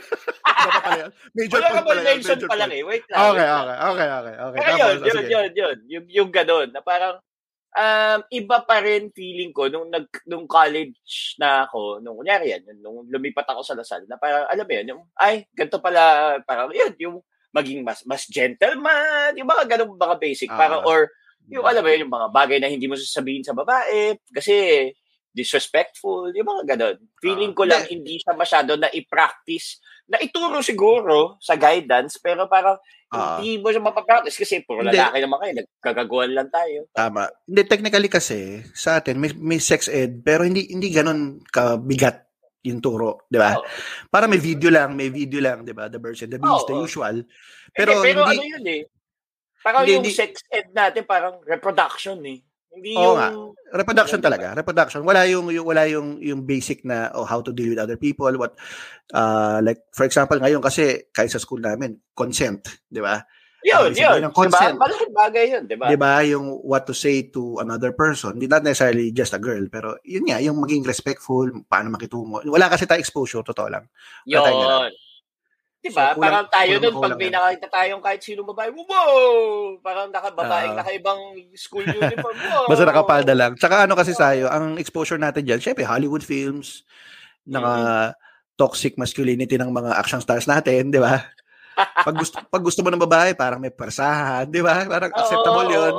Major 1.36 1.60
Wala 1.60 1.68
point 1.68 1.86
pala 1.86 2.02
mention 2.02 2.38
pa 2.48 2.56
lang 2.56 2.72
eh. 2.72 2.82
Wait 2.82 3.04
lang. 3.12 3.18
Okay, 3.32 3.48
okay, 3.48 3.76
okay, 3.76 4.08
okay. 4.08 4.34
okay. 4.40 4.58
Pero 4.58 4.72
yun, 4.76 4.96
yun, 5.04 5.24
yun, 5.28 5.50
yun. 5.52 5.76
Yung, 5.86 6.06
yung 6.08 6.30
gano'n, 6.32 6.68
na 6.72 6.80
parang, 6.80 7.20
um, 7.76 8.18
iba 8.32 8.58
pa 8.64 8.76
rin 8.80 9.12
feeling 9.12 9.52
ko 9.52 9.68
nung 9.68 9.92
nag 9.92 10.08
nung 10.24 10.48
college 10.48 11.36
na 11.36 11.68
ako, 11.68 12.00
nung 12.00 12.16
kunyari 12.16 12.56
yan, 12.56 12.64
nung 12.80 13.04
lumipat 13.06 13.44
ako 13.44 13.60
sa 13.60 13.76
Lasal, 13.76 14.08
na 14.08 14.16
parang 14.16 14.48
alam 14.48 14.64
mo 14.64 14.72
yun, 14.72 14.86
yung 14.96 15.02
ay, 15.20 15.44
ganito 15.52 15.78
pala, 15.78 16.36
parang 16.48 16.72
yun, 16.72 16.92
yung 16.98 17.16
maging 17.52 17.84
mas 17.84 18.04
mas 18.08 18.24
gentleman, 18.28 19.36
yung 19.36 19.48
mga 19.48 19.64
ganung 19.68 19.96
mga 19.96 20.16
basic, 20.16 20.48
uh, 20.48 20.56
parang 20.56 20.82
or 20.88 21.12
yung 21.46 21.62
alam 21.62 21.84
mo 21.84 21.88
yun, 21.92 22.08
yung 22.08 22.14
mga 22.16 22.28
bagay 22.32 22.58
na 22.58 22.72
hindi 22.72 22.88
mo 22.88 22.98
sasabihin 22.98 23.44
sa 23.44 23.54
babae 23.54 24.18
kasi 24.34 24.90
disrespectful, 25.36 26.32
yung 26.32 26.48
mga 26.48 26.64
ganon. 26.74 26.96
Feeling 27.20 27.52
ko 27.52 27.68
lang 27.68 27.84
hindi 27.92 28.16
siya 28.16 28.32
masyado 28.32 28.80
na 28.80 28.88
i-practice, 28.88 29.84
na 30.08 30.16
ituro 30.24 30.64
siguro 30.64 31.36
sa 31.44 31.60
guidance, 31.60 32.16
pero 32.16 32.48
parang 32.48 32.80
uh, 33.12 33.36
hindi 33.36 33.60
mo 33.60 33.68
siya 33.68 33.84
mapapractice 33.84 34.40
kasi 34.40 34.64
puro 34.64 34.80
hindi. 34.80 34.96
lalaki 34.96 35.20
naman 35.20 35.38
kayo, 35.44 35.52
nagkagaguan 35.60 36.32
lang 36.32 36.48
tayo. 36.48 36.88
Tama. 36.96 37.28
Hindi, 37.44 37.62
technically 37.68 38.08
kasi, 38.08 38.64
sa 38.72 38.96
atin, 38.96 39.20
may, 39.20 39.36
may 39.36 39.60
sex 39.60 39.92
ed, 39.92 40.24
pero 40.24 40.48
hindi 40.48 40.72
hindi 40.72 40.88
ganon 40.88 41.44
kabigat 41.52 42.24
yung 42.64 42.80
turo, 42.80 43.28
di 43.28 43.38
ba? 43.38 43.54
Oh. 43.54 43.62
Para 44.10 44.26
may 44.26 44.40
video 44.42 44.72
lang, 44.72 44.96
may 44.96 45.12
video 45.12 45.38
lang, 45.38 45.62
di 45.62 45.70
ba? 45.70 45.86
The 45.86 46.02
birds 46.02 46.24
and 46.24 46.34
the 46.34 46.40
bees, 46.40 46.50
oh, 46.50 46.66
the 46.66 46.74
usual. 46.80 47.16
Pero, 47.70 48.00
hindi, 48.00 48.06
pero 48.10 48.20
hindi, 48.26 48.36
ano 48.40 48.46
yun 48.58 48.66
eh, 48.66 48.82
Parang 49.66 49.82
hindi, 49.82 49.98
yung 49.98 50.06
hindi, 50.06 50.14
sex 50.14 50.46
ed 50.46 50.70
natin 50.70 51.02
parang 51.02 51.42
reproduction 51.42 52.22
eh. 52.22 52.38
Hindi 52.76 52.92
Oo 52.92 53.02
yung 53.02 53.16
nga. 53.16 53.28
Reproduction 53.82 54.20
talaga. 54.20 54.52
Reproduction. 54.52 55.02
Wala 55.02 55.24
yung, 55.24 55.48
yung 55.50 55.66
wala 55.66 55.88
yung 55.88 56.20
yung 56.20 56.44
basic 56.44 56.84
na 56.84 57.10
oh, 57.16 57.24
how 57.24 57.40
to 57.40 57.50
deal 57.50 57.72
with 57.72 57.82
other 57.82 57.96
people, 57.96 58.30
what 58.36 58.54
uh 59.16 59.58
like 59.64 59.88
for 59.96 60.04
example 60.04 60.36
ngayon 60.36 60.60
kasi 60.60 61.08
kahit 61.10 61.32
sa 61.32 61.40
school 61.40 61.58
namin, 61.64 61.98
consent, 62.14 62.84
'di 62.92 63.00
ba? 63.00 63.24
Yun, 63.66 63.90
yun. 63.98 64.22
Ng 64.22 64.34
consent. 64.36 64.78
Diba? 64.78 64.82
Malaking 64.86 65.14
bagay 65.16 65.44
yun, 65.50 65.62
di 65.66 65.74
ba? 65.74 65.86
Di 65.90 65.98
ba? 65.98 66.22
Yung 66.22 66.62
what 66.62 66.86
to 66.86 66.94
say 66.94 67.26
to 67.34 67.58
another 67.58 67.90
person. 67.90 68.38
Not 68.38 68.62
necessarily 68.62 69.10
just 69.10 69.34
a 69.34 69.42
girl, 69.42 69.66
pero 69.66 69.98
yun 70.06 70.30
nga, 70.30 70.38
yung 70.38 70.62
maging 70.62 70.86
respectful, 70.86 71.50
paano 71.66 71.90
makitungo. 71.90 72.46
Wala 72.46 72.70
kasi 72.70 72.86
tayo 72.86 73.02
exposure, 73.02 73.42
totoo 73.42 73.66
lang. 73.66 73.90
Yun. 74.22 74.94
Diba? 75.84 76.16
So, 76.16 76.18
parang 76.18 76.46
tayo 76.50 76.74
doon, 76.82 76.94
pag 76.98 77.14
may 77.14 77.30
nakita 77.30 77.66
tayong 77.70 78.02
kahit 78.02 78.20
sino 78.24 78.42
babae, 78.42 78.74
wow! 78.74 79.78
Parang 79.78 80.10
nakababaeng 80.10 80.74
uh, 80.74 80.78
nakaibang 80.82 81.20
school 81.54 81.86
uniform. 81.86 82.36
Wow! 82.46 82.66
Basta 82.66 82.84
nakapalda 82.86 83.34
lang. 83.36 83.52
Tsaka 83.54 83.86
ano 83.86 83.94
kasi 83.94 84.12
sayo, 84.12 84.50
ang 84.50 84.78
exposure 84.82 85.18
natin 85.18 85.46
dyan, 85.46 85.62
syempre 85.62 85.86
Hollywood 85.86 86.26
films, 86.26 86.82
naka 87.46 87.74
mm-hmm. 87.74 88.12
toxic 88.58 88.98
masculinity 88.98 89.54
ng 89.54 89.70
mga 89.70 89.94
action 89.94 90.18
stars 90.18 90.50
natin, 90.50 90.90
di 90.90 90.98
ba? 90.98 91.22
pag 91.76 92.16
gusto 92.16 92.40
pag 92.48 92.64
gusto 92.64 92.80
mo 92.80 92.88
ng 92.88 93.04
babae, 93.04 93.36
parang 93.36 93.60
may 93.60 93.72
persahan, 93.72 94.48
di 94.48 94.64
ba? 94.64 94.88
Parang 94.88 95.12
acceptable 95.20 95.68
'yun. 95.68 95.94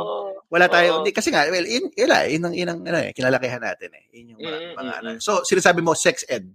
Wala 0.47 0.65
tayo, 0.71 1.03
hindi 1.03 1.11
kasi 1.11 1.27
nga 1.27 1.43
well, 1.51 1.67
in, 1.67 1.91
ila, 1.99 2.23
in, 2.23 2.39
in, 2.55 2.71
in, 2.71 2.71
ano 2.71 2.97
eh, 3.03 3.11
kinalakihan 3.11 3.59
natin 3.59 3.91
eh. 3.91 4.03
Yun 4.15 4.31
yung 4.31 4.39
mga, 4.39 4.57
mm-hmm. 4.57 4.75
mga 4.79 4.93
ano. 5.03 5.09
So, 5.19 5.43
sinasabi 5.43 5.83
mo 5.83 5.91
sex 5.91 6.23
ed. 6.31 6.47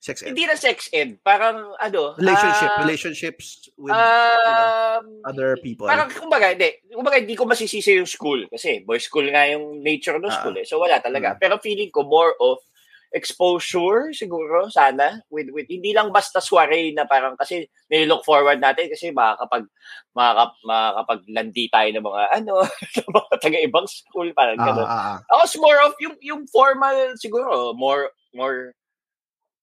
Sex 0.00 0.24
ed. 0.24 0.32
Hindi 0.32 0.48
na 0.48 0.56
sex 0.56 0.88
ed. 0.96 1.20
Parang, 1.20 1.76
ano, 1.76 2.16
Relationship. 2.16 2.70
Uh, 2.72 2.80
relationships 2.80 3.46
with 3.76 3.92
um, 3.92 4.00
you 4.00 5.20
know, 5.20 5.28
other 5.28 5.50
people. 5.60 5.84
Parang, 5.84 6.08
kumbaga, 6.08 6.56
hindi. 6.56 6.72
Kumbaga, 6.88 7.20
hindi 7.20 7.36
ko 7.36 7.44
masisisi 7.44 8.00
yung 8.00 8.08
school. 8.08 8.48
Kasi, 8.48 8.80
boys 8.80 9.04
school 9.04 9.28
nga 9.28 9.44
yung 9.52 9.84
nature 9.84 10.16
ng 10.16 10.32
school 10.32 10.56
uh, 10.56 10.64
eh. 10.64 10.66
So, 10.66 10.80
wala 10.80 11.04
talaga. 11.04 11.36
Uh, 11.36 11.38
Pero 11.38 11.60
feeling 11.60 11.92
ko 11.92 12.08
more 12.08 12.32
of 12.40 12.64
exposure 13.10 14.14
siguro 14.14 14.70
sana 14.70 15.18
with 15.34 15.50
with 15.50 15.66
hindi 15.66 15.90
lang 15.90 16.14
basta 16.14 16.38
soiree 16.38 16.94
na 16.94 17.10
parang 17.10 17.34
kasi 17.34 17.66
nilook 17.90 18.22
forward 18.22 18.62
natin 18.62 18.86
kasi 18.86 19.10
makakapag 19.10 19.66
makakap, 20.14 20.54
makapaglandi 20.62 21.66
tayo 21.74 21.90
ng 21.90 22.06
mga 22.06 22.22
ano 22.38 22.54
mga 23.18 23.34
taga 23.42 23.58
ibang 23.66 23.86
school 23.90 24.30
parang 24.30 24.58
uh, 24.62 24.62
gano'n. 24.62 24.86
Uh, 24.86 25.18
uh, 25.26 25.46
more 25.58 25.80
of 25.82 25.92
yung 25.98 26.14
yung 26.22 26.42
formal 26.46 27.18
siguro 27.18 27.74
more 27.74 28.14
more 28.30 28.78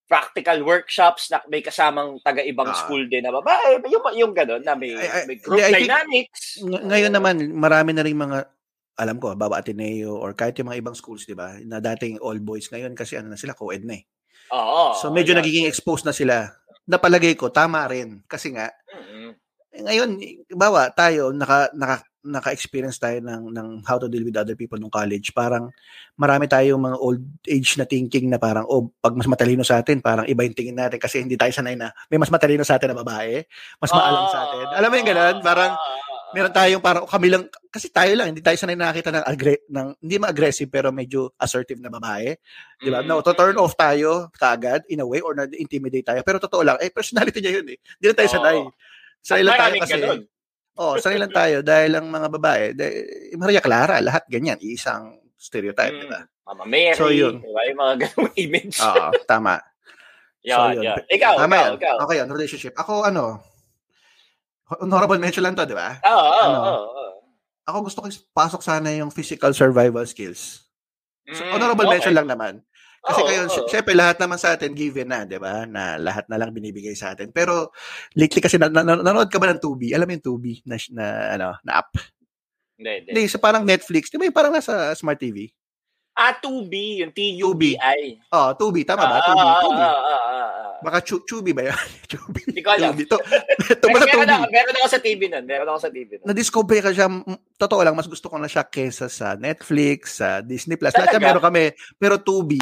practical 0.08 0.64
workshops 0.64 1.28
na 1.28 1.44
may 1.52 1.60
kasamang 1.60 2.18
taga-ibang 2.24 2.72
uh, 2.72 2.78
school 2.80 3.04
din 3.12 3.28
na 3.28 3.36
babae. 3.36 3.84
Yung, 3.92 4.04
yung 4.16 4.34
gano'n 4.34 4.64
na 4.64 4.74
may, 4.74 4.96
I, 4.96 5.28
may 5.28 5.38
group 5.38 5.60
I, 5.60 5.84
dynamics. 5.84 6.64
Think, 6.64 6.88
ngayon 6.88 7.14
naman, 7.14 7.36
marami 7.52 7.92
na 7.92 8.08
rin 8.08 8.16
mga 8.16 8.48
alam 8.98 9.22
ko, 9.22 9.38
Baba 9.38 9.62
Ateneo 9.62 10.18
or 10.18 10.34
kahit 10.34 10.58
yung 10.58 10.74
mga 10.74 10.82
ibang 10.82 10.98
schools, 10.98 11.30
di 11.30 11.38
ba, 11.38 11.54
na 11.62 11.78
dating 11.78 12.18
all 12.18 12.42
boys 12.42 12.66
ngayon 12.74 12.98
kasi 12.98 13.14
ano 13.14 13.30
na 13.30 13.38
sila, 13.38 13.54
co-ed 13.54 13.86
na 13.86 13.94
eh. 13.94 14.04
Oo. 14.50 14.98
So 14.98 15.14
medyo 15.14 15.38
yeah. 15.38 15.40
nagiging 15.46 15.70
exposed 15.70 16.02
na 16.02 16.16
sila. 16.16 16.50
Napalagay 16.90 17.38
ko, 17.38 17.54
tama 17.54 17.86
rin. 17.86 18.26
Kasi 18.26 18.58
nga, 18.58 18.74
mm-hmm. 18.74 19.30
ngayon, 19.86 20.10
bawa 20.56 20.90
tayo, 20.96 21.30
naka, 21.30 21.70
naka, 21.78 22.07
naka-experience 22.26 22.98
tayo 22.98 23.22
ng, 23.22 23.54
ng 23.54 23.68
how 23.86 24.02
to 24.02 24.10
deal 24.10 24.26
with 24.26 24.36
other 24.36 24.58
people 24.58 24.78
nung 24.78 24.92
college, 24.92 25.32
parang 25.32 25.70
marami 26.18 26.50
tayong 26.50 26.82
mga 26.82 26.98
old 26.98 27.22
age 27.46 27.78
na 27.78 27.86
thinking 27.86 28.28
na 28.28 28.42
parang, 28.42 28.66
oh, 28.68 28.90
pag 29.00 29.14
mas 29.14 29.30
matalino 29.30 29.62
sa 29.62 29.80
atin, 29.80 30.02
parang 30.02 30.26
iba 30.26 30.42
yung 30.44 30.58
tingin 30.58 30.78
natin 30.78 30.98
kasi 30.98 31.22
hindi 31.24 31.38
tayo 31.38 31.54
sanay 31.54 31.78
na 31.78 31.94
may 32.10 32.18
mas 32.18 32.34
matalino 32.34 32.66
sa 32.66 32.76
atin 32.76 32.94
na 32.94 33.00
babae, 33.00 33.46
mas 33.80 33.92
maalam 33.94 34.26
sa 34.28 34.40
atin. 34.50 34.66
Alam 34.76 34.90
mo 34.90 34.96
yung 35.00 35.10
ganun? 35.10 35.38
Parang, 35.46 35.72
meron 36.36 36.52
tayong 36.52 36.84
parang 36.84 37.04
kami 37.08 37.28
lang, 37.32 37.44
kasi 37.72 37.88
tayo 37.88 38.12
lang, 38.18 38.36
hindi 38.36 38.44
tayo 38.44 38.58
sanay 38.60 38.76
nakakita 38.76 39.10
ng, 39.14 39.26
agre- 39.26 39.66
ng 39.72 39.88
hindi 40.04 40.16
ma-aggressive 40.20 40.68
pero 40.68 40.92
medyo 40.92 41.32
assertive 41.40 41.80
na 41.80 41.94
babae. 41.94 42.36
Di 42.82 42.92
ba? 42.92 43.00
Mm-hmm. 43.02 43.10
No, 43.10 43.24
to 43.24 43.32
turn 43.32 43.56
off 43.62 43.78
tayo 43.80 44.28
kaagad 44.36 44.84
in 44.92 45.00
a 45.00 45.08
way 45.08 45.24
or 45.24 45.38
na-intimidate 45.38 46.04
tayo. 46.04 46.22
Pero 46.28 46.38
totoo 46.44 46.66
lang, 46.66 46.78
eh, 46.84 46.92
personality 46.92 47.40
niya 47.40 47.64
yun 47.64 47.68
eh. 47.72 47.78
Hindi 47.80 48.06
na 48.12 48.16
tayo 48.18 48.30
sanay. 48.30 48.58
Sanay 49.24 49.44
lang 49.48 49.56
tayo 49.56 49.76
kasi. 49.80 49.96
Ganun 50.02 50.24
oh, 50.77 50.96
sanay 51.01 51.19
lang 51.19 51.34
tayo 51.34 51.65
dahil 51.65 51.98
ang 51.98 52.07
mga 52.07 52.27
babae, 52.31 52.63
dahil, 52.77 53.01
Maria 53.36 53.62
Clara, 53.62 53.98
lahat 54.00 54.24
ganyan, 54.29 54.57
isang 54.62 55.17
stereotype, 55.38 55.93
mm, 55.93 56.01
diba? 56.05 56.22
Mama 56.48 56.63
Mary, 56.63 56.96
so, 56.96 57.12
yun. 57.12 57.43
diba? 57.43 57.62
Yung 57.67 57.79
mga 57.81 57.93
ganung 58.07 58.31
image. 58.46 58.77
Oo, 58.79 59.12
tama. 59.27 59.60
Yan, 60.46 60.57
so, 60.57 60.63
yun. 60.77 60.84
yan. 60.88 60.98
Ikaw, 61.12 61.34
tama 61.36 61.55
ikaw, 61.57 61.74
ikaw. 61.75 61.96
Okay, 62.07 62.17
on 62.22 62.31
relationship. 62.31 62.74
Ako, 62.77 63.03
ano, 63.03 63.41
honorable 64.79 65.19
mention 65.19 65.43
lang 65.43 65.55
to, 65.57 65.65
di 65.65 65.75
ba? 65.75 65.98
Oo, 66.03 66.15
oh, 66.15 66.43
ano, 66.43 66.60
oh, 66.60 66.84
oh, 66.88 67.12
Ako 67.67 67.77
gusto 67.84 68.00
ko 68.00 68.07
pasok 68.31 68.63
sana 68.63 68.96
yung 68.96 69.12
physical 69.12 69.51
survival 69.51 70.07
skills. 70.07 70.63
So, 71.27 71.43
mm, 71.43 71.51
honorable 71.60 71.88
okay. 71.91 72.00
mention 72.00 72.15
lang 72.15 72.27
naman. 72.31 72.63
Kasi 73.08 73.22
oh, 73.24 73.28
ngayon, 73.32 73.48
oh. 73.48 73.68
syempre 73.72 73.94
lahat 73.96 74.20
naman 74.20 74.36
sa 74.36 74.52
atin 74.54 74.76
given 74.76 75.08
na, 75.08 75.24
'di 75.24 75.40
ba? 75.40 75.64
Na 75.64 75.96
lahat 75.96 76.28
na 76.28 76.36
lang 76.36 76.52
binibigay 76.52 76.92
sa 76.92 77.16
atin. 77.16 77.32
Pero 77.32 77.72
lately 78.20 78.44
kasi 78.44 78.60
na, 78.60 78.68
na, 78.68 78.84
nanonood 78.84 79.32
ka 79.32 79.40
ba 79.40 79.48
ng 79.48 79.64
Tubi? 79.64 79.96
Alam 79.96 80.12
mo 80.12 80.14
yung 80.20 80.26
Tubi 80.28 80.60
na, 80.68 80.76
na 80.92 81.06
ano, 81.40 81.48
na 81.64 81.74
app? 81.80 81.96
Hindi, 82.78 83.10
hindi. 83.10 83.26
so 83.32 83.40
parang 83.40 83.64
Netflix, 83.64 84.12
'di 84.12 84.20
ba? 84.20 84.30
Parang 84.30 84.54
nasa 84.54 84.92
Smart 84.94 85.18
TV. 85.18 85.48
Ah, 86.18 86.34
Tubi, 86.34 87.06
yung 87.06 87.14
T-U-B-I. 87.14 88.34
Oh, 88.34 88.50
Tubi, 88.58 88.82
tama 88.82 89.06
ba? 89.06 89.22
Tubi, 89.22 89.38
ah, 89.38 89.62
Tubi. 89.62 89.78
Ah, 89.78 89.94
ah, 89.94 90.02
ah, 90.02 90.22
ah. 90.34 90.68
Baka 90.82 91.06
chu- 91.06 91.22
Chubi 91.30 91.54
ba 91.54 91.70
yan? 91.70 91.78
Chubi. 92.10 92.42
Hindi 92.50 92.62
ko 92.66 92.70
alam. 92.74 92.98
Ito, 92.98 93.18
ito 93.22 93.86
meron, 93.94 94.10
meron, 94.10 94.30
ako, 94.30 94.46
meron 94.50 94.76
ako 94.82 94.88
sa 94.90 95.00
TV 95.02 95.22
nun. 95.30 95.46
Meron 95.46 95.70
ako 95.70 95.80
sa 95.86 95.92
TV 95.94 96.10
nun. 96.18 96.26
Na-discover 96.26 96.80
ka 96.82 96.90
siya, 96.90 97.08
totoo 97.62 97.82
lang, 97.86 97.94
mas 97.94 98.10
gusto 98.10 98.34
ko 98.34 98.42
na 98.42 98.50
siya 98.50 98.66
kesa 98.66 99.14
sa 99.14 99.38
Netflix, 99.38 100.18
sa 100.18 100.42
Disney 100.42 100.82
Plus. 100.82 100.98
Lahat 100.98 101.14
siya 101.14 101.22
meron 101.22 101.46
kami. 101.46 101.70
Pero 102.02 102.18
Tubi, 102.18 102.62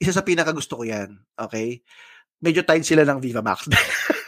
isa 0.00 0.16
sa 0.16 0.24
pinaka 0.24 0.56
gusto 0.56 0.80
ko 0.80 0.88
yan. 0.88 1.12
Okay? 1.36 1.84
Medyo 2.40 2.64
tied 2.64 2.84
sila 2.88 3.04
ng 3.04 3.20
Viva 3.20 3.44
Max. 3.44 3.68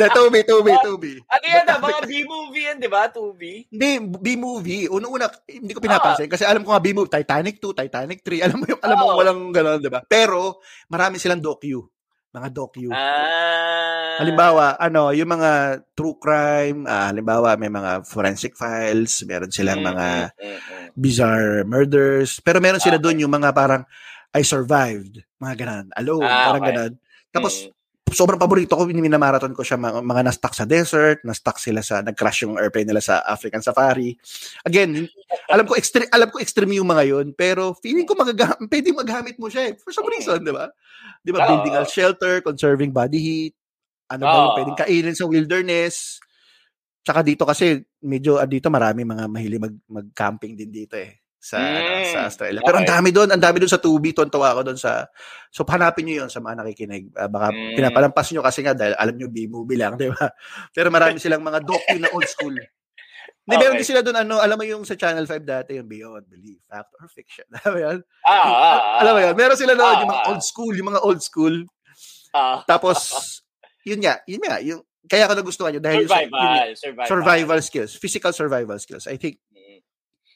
na 0.00 0.06
Tubi, 0.10 0.40
Tubi, 0.46 0.72
Tubi. 0.82 1.14
Ano 1.26 1.44
yan 1.44 1.64
na? 1.66 1.76
Mga 1.82 2.00
B-movie 2.06 2.64
yan, 2.70 2.76
di 2.78 2.90
ba? 2.90 3.10
Tubi? 3.10 3.66
Hindi, 3.68 3.90
B-movie. 4.00 4.86
Una-una, 4.90 5.26
hindi 5.46 5.72
ko 5.74 5.80
pinapansin. 5.82 6.26
Ah. 6.28 6.32
Kasi 6.32 6.44
alam 6.46 6.62
ko 6.62 6.72
nga 6.74 6.82
B-movie, 6.82 7.10
Titanic 7.10 7.58
2, 7.58 7.80
Titanic 7.86 8.20
3. 8.22 8.46
Alam 8.46 8.56
mo 8.62 8.66
yung, 8.70 8.80
alam 8.82 8.96
mo 8.98 9.06
oh. 9.10 9.16
walang 9.18 9.40
gano'n, 9.50 9.78
di 9.82 9.90
ba? 9.90 10.00
Pero, 10.06 10.62
marami 10.90 11.18
silang 11.18 11.42
docu 11.42 11.82
mga 12.34 12.48
docu. 12.50 12.90
Ah. 12.90 14.18
Halimbawa, 14.18 14.74
ano, 14.74 15.14
yung 15.14 15.30
mga 15.30 15.82
true 15.94 16.18
crime, 16.18 16.82
ah, 16.90 17.14
halimbawa 17.14 17.54
may 17.54 17.70
mga 17.70 18.02
forensic 18.02 18.58
files, 18.58 19.22
meron 19.22 19.54
silang 19.54 19.78
Mm, 19.82 19.86
mga 19.94 20.08
mm, 20.34 20.42
mm, 20.42 20.58
mm. 20.58 20.86
bizarre 20.98 21.62
murders, 21.62 22.42
pero 22.42 22.58
meron 22.58 22.82
sila 22.82 22.98
Okay. 22.98 23.04
doon 23.06 23.22
yung 23.22 23.34
mga 23.34 23.54
parang 23.54 23.86
I 24.34 24.42
survived, 24.42 25.22
mga 25.38 25.54
ganun, 25.62 25.86
alone, 25.94 26.26
Ah, 26.26 26.50
parang 26.50 26.62
okay. 26.62 26.70
ganun. 26.74 26.92
Tapos 27.30 27.54
Mm. 27.70 27.70
Sobrang 28.14 28.38
paborito 28.38 28.78
ko, 28.78 28.86
minamarathon 28.86 29.52
ko 29.52 29.66
siya 29.66 29.74
mga, 29.74 30.00
mga 30.00 30.22
na-stuck 30.24 30.54
sa 30.54 30.62
desert, 30.62 31.20
na-stuck 31.26 31.58
sila 31.58 31.82
sa, 31.82 32.00
nag-crash 32.00 32.46
yung 32.46 32.54
airplane 32.56 32.86
nila 32.86 33.02
sa 33.02 33.26
African 33.26 33.60
Safari. 33.60 34.14
Again, 34.62 35.10
alam 35.50 35.66
ko 35.66 35.74
extreme, 35.74 36.06
alam 36.14 36.30
ko 36.30 36.38
extreme 36.38 36.78
yung 36.78 36.86
mga 36.86 37.04
yun, 37.10 37.26
pero 37.34 37.74
feeling 37.82 38.06
ko 38.06 38.14
magaga- 38.14 38.58
pwede 38.70 38.94
magamit 38.94 39.36
mo 39.42 39.50
siya 39.50 39.70
eh, 39.70 39.72
for 39.74 39.90
some 39.90 40.06
reason, 40.06 40.38
di 40.40 40.54
ba? 40.54 40.70
Di 41.20 41.34
ba, 41.34 41.42
building 41.50 41.74
a 41.74 41.82
shelter, 41.84 42.38
conserving 42.40 42.94
body 42.94 43.18
heat, 43.18 43.54
ano 44.06 44.22
ba 44.22 44.36
yung 44.38 44.56
pwedeng 44.62 44.78
kainin 44.78 45.16
sa 45.18 45.26
wilderness. 45.26 46.22
Tsaka 47.02 47.26
dito 47.26 47.42
kasi, 47.42 47.82
medyo 48.06 48.38
ah, 48.38 48.46
dito 48.46 48.70
marami 48.70 49.02
mga 49.02 49.26
mahilig 49.26 49.60
mag, 49.60 49.74
mag-camping 49.90 50.54
din 50.54 50.70
dito 50.70 50.94
eh 50.94 51.23
sa 51.44 51.60
ano, 51.60 51.92
Mm. 52.00 52.08
sa 52.08 52.18
Australia. 52.24 52.60
Pero 52.64 52.76
ang 52.80 52.88
Okay. 52.88 52.94
dami 52.96 53.08
doon, 53.12 53.28
ang 53.36 53.42
dami 53.44 53.56
doon 53.60 53.68
sa 53.68 53.82
Tubi, 53.82 54.16
tuwa 54.16 54.48
ako 54.56 54.60
doon 54.72 54.80
sa 54.80 55.04
So 55.52 55.62
hanapin 55.68 56.08
niyo 56.08 56.24
'yon 56.24 56.30
sa 56.32 56.40
mga 56.40 56.64
nakikinig. 56.64 57.12
Ah, 57.14 57.28
baka 57.28 57.52
Mm. 57.52 57.76
pinapalampas 57.76 58.32
niyo 58.32 58.40
kasi 58.40 58.64
nga 58.64 58.72
dahil 58.72 58.96
alam 58.96 59.14
niyo 59.14 59.28
B-movie 59.28 59.76
lang, 59.78 59.94
'di 60.00 60.08
ba? 60.10 60.32
Pero 60.72 60.88
marami 60.88 61.20
silang 61.20 61.44
mga 61.44 61.60
docu 61.62 62.00
na 62.00 62.08
old 62.10 62.26
school. 62.26 62.56
Hindi, 63.44 63.56
meron 63.60 63.76
Okay. 63.76 63.80
din 63.84 63.90
sila 63.92 64.00
doon, 64.04 64.18
ano, 64.24 64.34
alam 64.40 64.56
mo 64.56 64.64
yung 64.64 64.84
sa 64.88 64.96
Channel 64.96 65.26
5 65.28 65.44
dati, 65.44 65.76
yung 65.76 65.88
Beyond 65.88 66.26
Belief, 66.32 66.64
Fact 66.64 66.92
or 66.96 67.08
Fiction. 67.12 67.44
Alam 67.60 67.72
mo 67.76 67.80
yun? 67.80 67.98
Ah, 68.24 68.40
ah, 68.40 68.48
ah. 68.48 69.00
alam 69.04 69.12
mo 69.16 69.20
yun? 69.20 69.34
Meron 69.36 69.58
sila 69.60 69.74
doon, 69.76 69.92
Ah, 69.92 70.00
yung 70.00 70.10
mga 70.12 70.22
ah. 70.24 70.30
old 70.32 70.42
school, 70.44 70.72
yung 70.76 70.88
mga 70.92 71.02
old 71.04 71.20
school. 71.20 71.56
Ah. 72.32 72.64
Tapos, 72.64 72.98
yun 73.90 74.00
nga, 74.00 74.20
yun 74.24 74.40
nga, 74.44 74.56
yung, 74.64 74.80
kaya 75.04 75.28
ko 75.28 75.36
nagustuhan 75.36 75.76
yun 75.76 75.84
dahil 75.84 76.08
survival, 76.08 76.40
yun, 76.40 76.76
survival. 76.76 77.08
survival 77.08 77.60
skills, 77.60 77.92
physical 78.00 78.32
survival 78.32 78.78
skills. 78.80 79.04
I 79.04 79.20
think. 79.20 79.36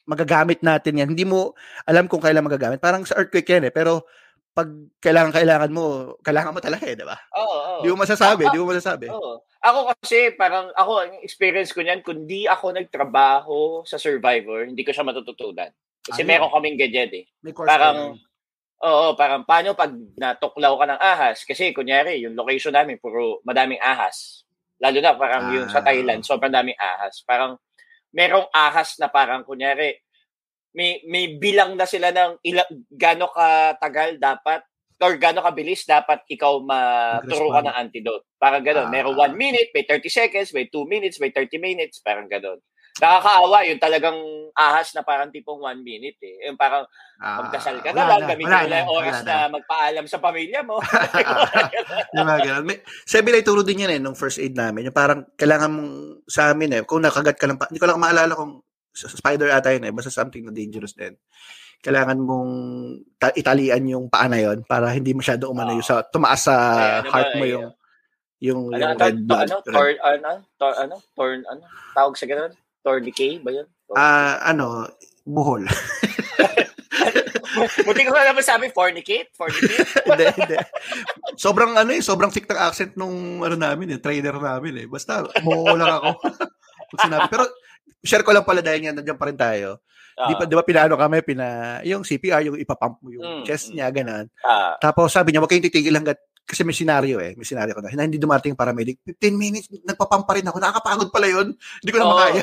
Magagamit 0.08 0.64
natin 0.64 0.98
yan. 1.04 1.08
Hindi 1.12 1.28
mo 1.28 1.52
alam 1.84 2.08
kung 2.08 2.24
kailan 2.24 2.42
magagamit. 2.42 2.80
Parang 2.80 3.04
sa 3.04 3.20
earthquake 3.20 3.46
yan 3.52 3.68
eh. 3.68 3.72
Pero 3.72 4.08
pag 4.56 4.66
kailangan 4.98 5.30
kailangan 5.30 5.70
mo, 5.70 6.16
kailangan 6.24 6.56
mo 6.56 6.58
talaga 6.58 6.88
eh, 6.88 6.96
di 6.96 7.04
ba? 7.06 7.14
Oo, 7.36 7.46
oo. 7.46 7.82
Di 7.84 7.92
mo 7.92 8.00
masasabi, 8.00 8.48
Ah, 8.48 8.50
di 8.50 8.58
mo 8.58 8.66
masasabi. 8.66 9.06
Oo. 9.12 9.44
Ako 9.60 9.92
kasi 10.00 10.32
parang 10.34 10.72
ako 10.74 10.92
ang 11.04 11.12
experience 11.22 11.70
ko 11.70 11.84
niyan 11.84 12.02
kundi 12.02 12.48
ako 12.48 12.74
nagtrabaho 12.74 13.82
sa 13.84 14.00
Survivor, 14.00 14.66
hindi 14.66 14.82
ko 14.82 14.90
siya 14.90 15.06
matututunan. 15.06 15.70
Kasi 16.02 16.24
Ayun. 16.24 16.30
meron 16.30 16.50
kaming 16.50 16.78
ganyan 16.80 17.10
eh. 17.12 17.24
May 17.44 17.52
course 17.52 17.68
Parang 17.68 18.16
ka 18.16 18.26
Oo, 18.78 19.18
parang 19.18 19.42
paano 19.42 19.74
pag 19.74 19.90
natuklaw 19.90 20.78
ka 20.78 20.86
ng 20.86 21.00
ahas 21.02 21.42
kasi 21.42 21.74
kunyari 21.74 22.22
yung 22.22 22.38
location 22.38 22.70
namin 22.70 22.94
puro 23.02 23.42
madaming 23.42 23.82
ahas. 23.82 24.46
Lalo 24.78 25.02
na 25.02 25.18
parang 25.18 25.50
yung 25.50 25.66
sa 25.66 25.82
Ah. 25.82 25.90
Thailand, 25.90 26.22
sobrang 26.22 26.54
daming 26.54 26.78
ahas. 26.78 27.26
Parang 27.26 27.58
merong 28.14 28.48
ahas 28.52 28.96
na 29.00 29.08
parang 29.12 29.44
kunyari 29.44 29.98
may 30.76 31.00
may 31.08 31.36
bilang 31.40 31.74
na 31.74 31.88
sila 31.88 32.12
ng 32.12 32.38
ila, 32.44 32.62
gaano 32.92 33.32
katagal 33.32 34.20
dapat 34.20 34.60
or 34.98 35.14
gaano 35.16 35.40
kabilis 35.46 35.86
dapat 35.86 36.26
ikaw 36.26 36.58
maturo 36.58 37.54
ka 37.54 37.62
ng 37.62 37.76
antidote. 37.78 38.26
Parang 38.34 38.66
gano'n. 38.66 38.90
Ah. 38.90 38.92
Merong 38.92 39.14
1 39.14 39.38
minute, 39.38 39.70
may 39.70 39.86
30 39.86 40.10
seconds, 40.10 40.50
may 40.50 40.66
2 40.66 40.90
minutes, 40.90 41.22
may 41.22 41.30
30 41.30 41.54
minutes. 41.62 42.02
Parang 42.02 42.26
gano'n. 42.26 42.58
Nakakaawa 42.98 43.58
yung 43.64 43.78
talagang 43.78 44.18
ahas 44.52 44.90
na 44.90 45.02
parang 45.02 45.30
tipong 45.30 45.62
1 45.62 45.80
minute 45.80 46.18
eh. 46.18 46.46
Yung 46.46 46.56
parang 46.56 46.82
Ah, 47.18 47.42
magdasal 47.42 47.78
ka 47.78 47.90
na 47.90 48.06
lang, 48.06 48.26
gamitin 48.26 48.46
mo 48.46 48.62
lang 48.64 48.86
yung 48.86 48.94
oras 48.94 49.18
na. 49.22 49.50
magpaalam 49.50 50.06
sa 50.06 50.18
pamilya 50.18 50.62
mo. 50.62 50.78
Mga 52.14 52.34
ganun. 52.40 52.64
May, 52.64 52.78
sabi 53.02 53.28
na 53.28 53.42
ituro 53.42 53.62
din 53.62 53.82
yan 53.82 53.92
eh, 53.92 54.00
nung 54.00 54.14
first 54.14 54.38
aid 54.38 54.54
namin. 54.54 54.86
Yung 54.86 54.94
parang 54.94 55.26
kailangan 55.34 55.66
mong, 55.68 55.90
sa 56.26 56.50
amin 56.50 56.70
eh, 56.72 56.82
kung 56.82 57.02
nakagat 57.02 57.34
ka 57.34 57.46
lang, 57.46 57.58
pa- 57.58 57.66
hindi 57.66 57.78
ko 57.78 57.86
lang 57.86 57.98
maalala 57.98 58.34
kung 58.34 58.62
sa- 58.90 59.10
spider 59.10 59.50
ata 59.50 59.70
yun 59.70 59.82
eh, 59.82 59.92
basta 59.92 60.10
something 60.10 60.46
na 60.46 60.54
dangerous 60.54 60.94
din. 60.94 61.14
Kailangan 61.78 62.18
mong 62.18 62.50
ta- 63.16 63.34
italian 63.34 63.82
yung 63.88 64.06
paa 64.06 64.26
na 64.26 64.38
yun 64.38 64.62
para 64.62 64.90
hindi 64.90 65.10
masyado 65.10 65.46
umano 65.46 65.74
yung 65.74 65.82
sa, 65.82 66.02
tumaas 66.02 66.46
sa 66.46 66.54
Ay, 66.54 66.90
ano 66.98 67.02
ba, 67.02 67.12
heart 67.12 67.30
mo 67.32 67.44
ay, 67.44 67.50
yung 67.50 67.66
yung, 68.38 68.60
ano, 68.64 68.78
yung 68.78 68.90
ano, 68.94 69.02
red 69.02 69.18
blood. 69.20 69.46
ano, 69.50 69.56
torn, 69.64 69.96
ano, 69.98 70.30
tor, 70.54 70.72
ano, 70.76 70.94
torn, 71.12 71.40
ano, 71.44 71.62
tawag 71.90 72.14
sa 72.14 72.26
ganun? 72.26 72.54
Tourniquet 72.82 73.42
ba 73.42 73.50
yun? 73.52 73.66
Ah, 73.96 74.42
ano, 74.44 74.86
buhol. 75.24 75.64
Buti 77.58 78.00
ko 78.06 78.12
na 78.14 78.30
naman 78.30 78.44
sabi, 78.44 78.70
fornicate? 78.70 79.32
Fornicate? 79.34 79.88
hindi, 80.08 80.24
hindi. 80.36 80.56
Sobrang 81.34 81.74
ano 81.74 81.90
eh, 81.90 82.02
sobrang 82.04 82.30
thick 82.30 82.46
ng 82.46 82.60
accent 82.60 82.92
nung 82.94 83.42
ano 83.42 83.56
namin 83.58 83.96
eh, 83.96 83.98
trainer 83.98 84.36
namin 84.36 84.84
eh. 84.84 84.86
Basta, 84.86 85.24
umuho 85.42 85.74
lang 85.74 85.90
ako. 85.90 86.10
Pag 86.94 87.00
sinabi. 87.02 87.26
Pero, 87.32 87.44
share 88.04 88.22
ko 88.22 88.30
lang 88.30 88.46
pala 88.46 88.62
dahil 88.62 88.86
nga 88.86 88.94
nandiyan 88.94 89.18
pa 89.18 89.26
rin 89.26 89.38
tayo. 89.38 89.82
Di 90.18 90.34
pa, 90.34 90.44
di 90.50 90.54
ba 90.58 90.66
pinano 90.66 90.98
kami, 90.98 91.22
pina, 91.22 91.78
yung 91.86 92.02
CPR, 92.02 92.50
yung 92.50 92.58
ipapump 92.58 92.98
mo 92.98 93.08
yung 93.14 93.22
Mm, 93.22 93.44
chest 93.46 93.70
niya, 93.70 93.86
ganun. 93.94 94.26
Ah, 94.42 94.74
Tapos 94.82 95.14
sabi 95.14 95.30
niya, 95.30 95.38
wag 95.38 95.46
kayong 95.46 95.70
titigil 95.70 95.94
hanggat, 95.94 96.18
kasi 96.42 96.66
may 96.66 96.74
senaryo 96.74 97.22
eh, 97.22 97.38
may 97.38 97.46
senaryo 97.46 97.78
ko 97.78 97.86
na, 97.86 97.94
na 97.94 98.02
hindi 98.02 98.18
dumating 98.18 98.50
yung 98.50 98.58
paramedic, 98.58 98.98
15 99.06 99.38
minutes, 99.38 99.70
nagpapump 99.86 100.26
pa 100.26 100.34
rin 100.34 100.42
ako, 100.42 100.58
nakakapagod 100.58 101.14
pala 101.14 101.30
yun, 101.30 101.54
hindi 101.54 101.90
ko 101.94 101.98
na 102.02 102.06
Oo. 102.10 102.12
makaya. 102.18 102.42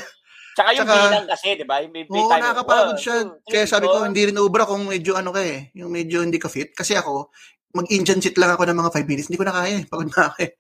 Tsaka 0.56 0.70
yung 0.72 0.88
Tsaka- 0.88 1.04
bilang 1.12 1.26
kasi, 1.28 1.48
di 1.54 1.66
ba? 1.68 1.84
Yung 1.84 1.92
may, 1.92 2.08
may 2.08 2.24
Oo, 2.24 2.32
time, 2.32 2.42
nakakapagod 2.42 2.96
siya. 2.98 3.18
three, 3.28 3.52
Kaya 3.52 3.66
sabi 3.68 3.86
ko, 3.86 3.98
hindi 4.02 4.22
rin 4.24 4.40
ubra 4.40 4.64
kung 4.64 4.88
medyo 4.88 5.20
ano 5.20 5.36
ka 5.36 5.44
eh, 5.44 5.68
yung 5.76 5.92
medyo 5.92 6.24
hindi 6.24 6.40
ka 6.40 6.48
fit. 6.48 6.72
Kasi 6.72 6.96
ako, 6.96 7.28
mag-engine 7.76 8.24
sit 8.24 8.40
lang 8.40 8.56
ako 8.56 8.64
ng 8.64 8.80
mga 8.80 8.92
5 8.96 9.04
minutes, 9.04 9.28
hindi 9.28 9.36
ko 9.36 9.44
na 9.44 9.52
kaya 9.52 9.84
eh, 9.84 9.86
pagod 9.86 10.08
na 10.08 10.32
ako 10.32 10.36
eh. 10.40 10.52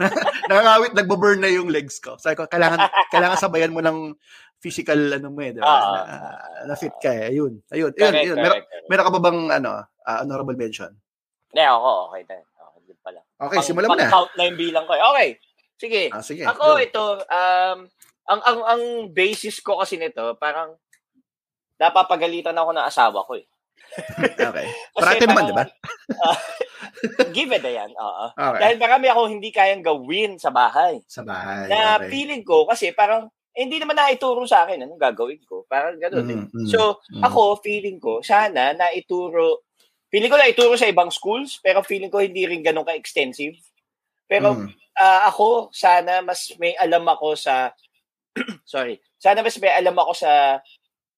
Nakakawit, 0.48 0.92
nagbo-burn 0.96 1.40
na 1.44 1.52
yung 1.52 1.68
legs 1.68 2.00
ko. 2.00 2.16
Sabi 2.16 2.40
ko, 2.40 2.48
kailangan, 2.48 2.88
kailangan 3.12 3.36
sabayan 3.36 3.76
mo 3.76 3.84
ng 3.84 4.16
physical 4.64 4.96
ano 5.12 5.28
mo 5.28 5.44
eh, 5.44 5.52
di 5.52 5.60
ba? 5.60 5.68
Ah, 5.68 5.92
na, 6.64 6.72
na 6.72 6.74
fit 6.80 6.96
ka 6.96 7.12
eh. 7.12 7.36
Ayun, 7.36 7.60
ayun, 7.68 7.92
ayun, 7.92 8.00
Correct, 8.00 8.24
ayun. 8.24 8.38
Meron, 8.40 8.60
meron 8.88 9.04
ka 9.04 9.12
ba 9.12 9.20
bang 9.20 9.40
ano, 9.52 9.70
ah, 10.08 10.18
honorable 10.24 10.56
mention? 10.56 10.88
Hindi, 11.52 11.62
ako, 11.68 11.90
okay 12.08 12.22
na. 12.24 12.34
Okay, 12.80 12.94
pala. 13.04 13.20
Okay, 13.44 13.58
simulan 13.60 13.88
mo 13.92 13.96
na. 14.00 14.08
count 14.08 14.32
na 14.32 14.48
yung 14.48 14.56
bilang 14.56 14.88
ko. 14.88 14.96
eh. 14.96 15.04
Okay, 15.04 15.28
sige. 15.76 16.02
Ah, 16.16 16.24
sige. 16.24 16.48
Ako 16.48 16.64
go. 16.64 16.80
ito, 16.80 17.04
um, 17.28 17.78
ang, 18.24 18.40
ang, 18.40 18.60
ang 18.64 18.82
basis 19.12 19.60
ko 19.60 19.80
kasi 19.80 20.00
nito, 20.00 20.36
parang 20.40 20.76
napapagalitan 21.76 22.56
ako 22.56 22.70
ng 22.72 22.86
asawa 22.86 23.20
ko 23.26 23.36
eh. 23.36 23.46
Okay. 24.34 24.66
Kasi 24.66 24.96
Parati 24.96 25.24
naman, 25.28 25.42
di 25.50 25.54
ba? 25.54 25.64
Ah, 26.24 26.38
give 27.30 27.52
it 27.52 27.62
yan, 27.62 27.90
oo. 27.94 28.24
Okay. 28.32 28.60
Dahil 28.60 28.76
marami 28.80 29.06
ako 29.10 29.20
hindi 29.28 29.50
kayang 29.50 29.84
gawin 29.84 30.38
sa 30.40 30.50
bahay. 30.50 30.98
Sa 31.06 31.22
bahay. 31.22 31.68
na 31.68 32.00
okay. 32.00 32.10
feeling 32.10 32.42
ko, 32.42 32.64
kasi 32.64 32.90
parang, 32.96 33.28
eh, 33.54 33.60
hindi 33.62 33.78
naman 33.78 33.94
naituro 33.94 34.42
sa 34.48 34.66
akin 34.66 34.82
anong 34.82 34.98
gagawin 34.98 35.42
ko. 35.46 35.62
Parang 35.70 35.94
gano'n 36.00 36.26
eh. 36.26 36.38
Mm, 36.42 36.48
mm, 36.50 36.68
So, 36.70 36.98
mm. 37.12 37.22
ako, 37.22 37.62
feeling 37.62 38.02
ko, 38.02 38.18
sana 38.24 38.74
naituro, 38.74 39.62
feeling 40.10 40.30
ko 40.30 40.38
naituro 40.38 40.74
sa 40.74 40.90
ibang 40.90 41.10
schools, 41.14 41.62
pero 41.62 41.82
feeling 41.86 42.10
ko 42.10 42.18
hindi 42.18 42.46
rin 42.46 42.62
ganun 42.62 42.86
ka-extensive. 42.86 43.54
Pero 44.26 44.58
Mm. 44.58 44.70
ah, 44.98 45.30
ako, 45.30 45.70
sana 45.70 46.22
mas 46.24 46.50
may 46.58 46.74
alam 46.78 47.06
ako 47.06 47.38
sa, 47.38 47.70
sorry, 48.66 48.98
sana 49.18 49.40
mas 49.40 49.56
may 49.62 49.72
alam 49.72 49.94
ako 49.94 50.12
sa 50.14 50.60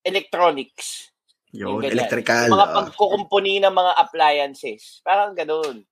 electronics. 0.04 1.10
Yun, 1.56 1.80
yung 1.80 1.84
electrical. 1.84 2.52
mga 2.52 2.68
oh. 2.68 2.74
pagkukumpuni 2.82 3.62
ng 3.64 3.72
mga 3.72 3.92
appliances. 3.96 5.00
Parang 5.00 5.32
ganun. 5.32 5.82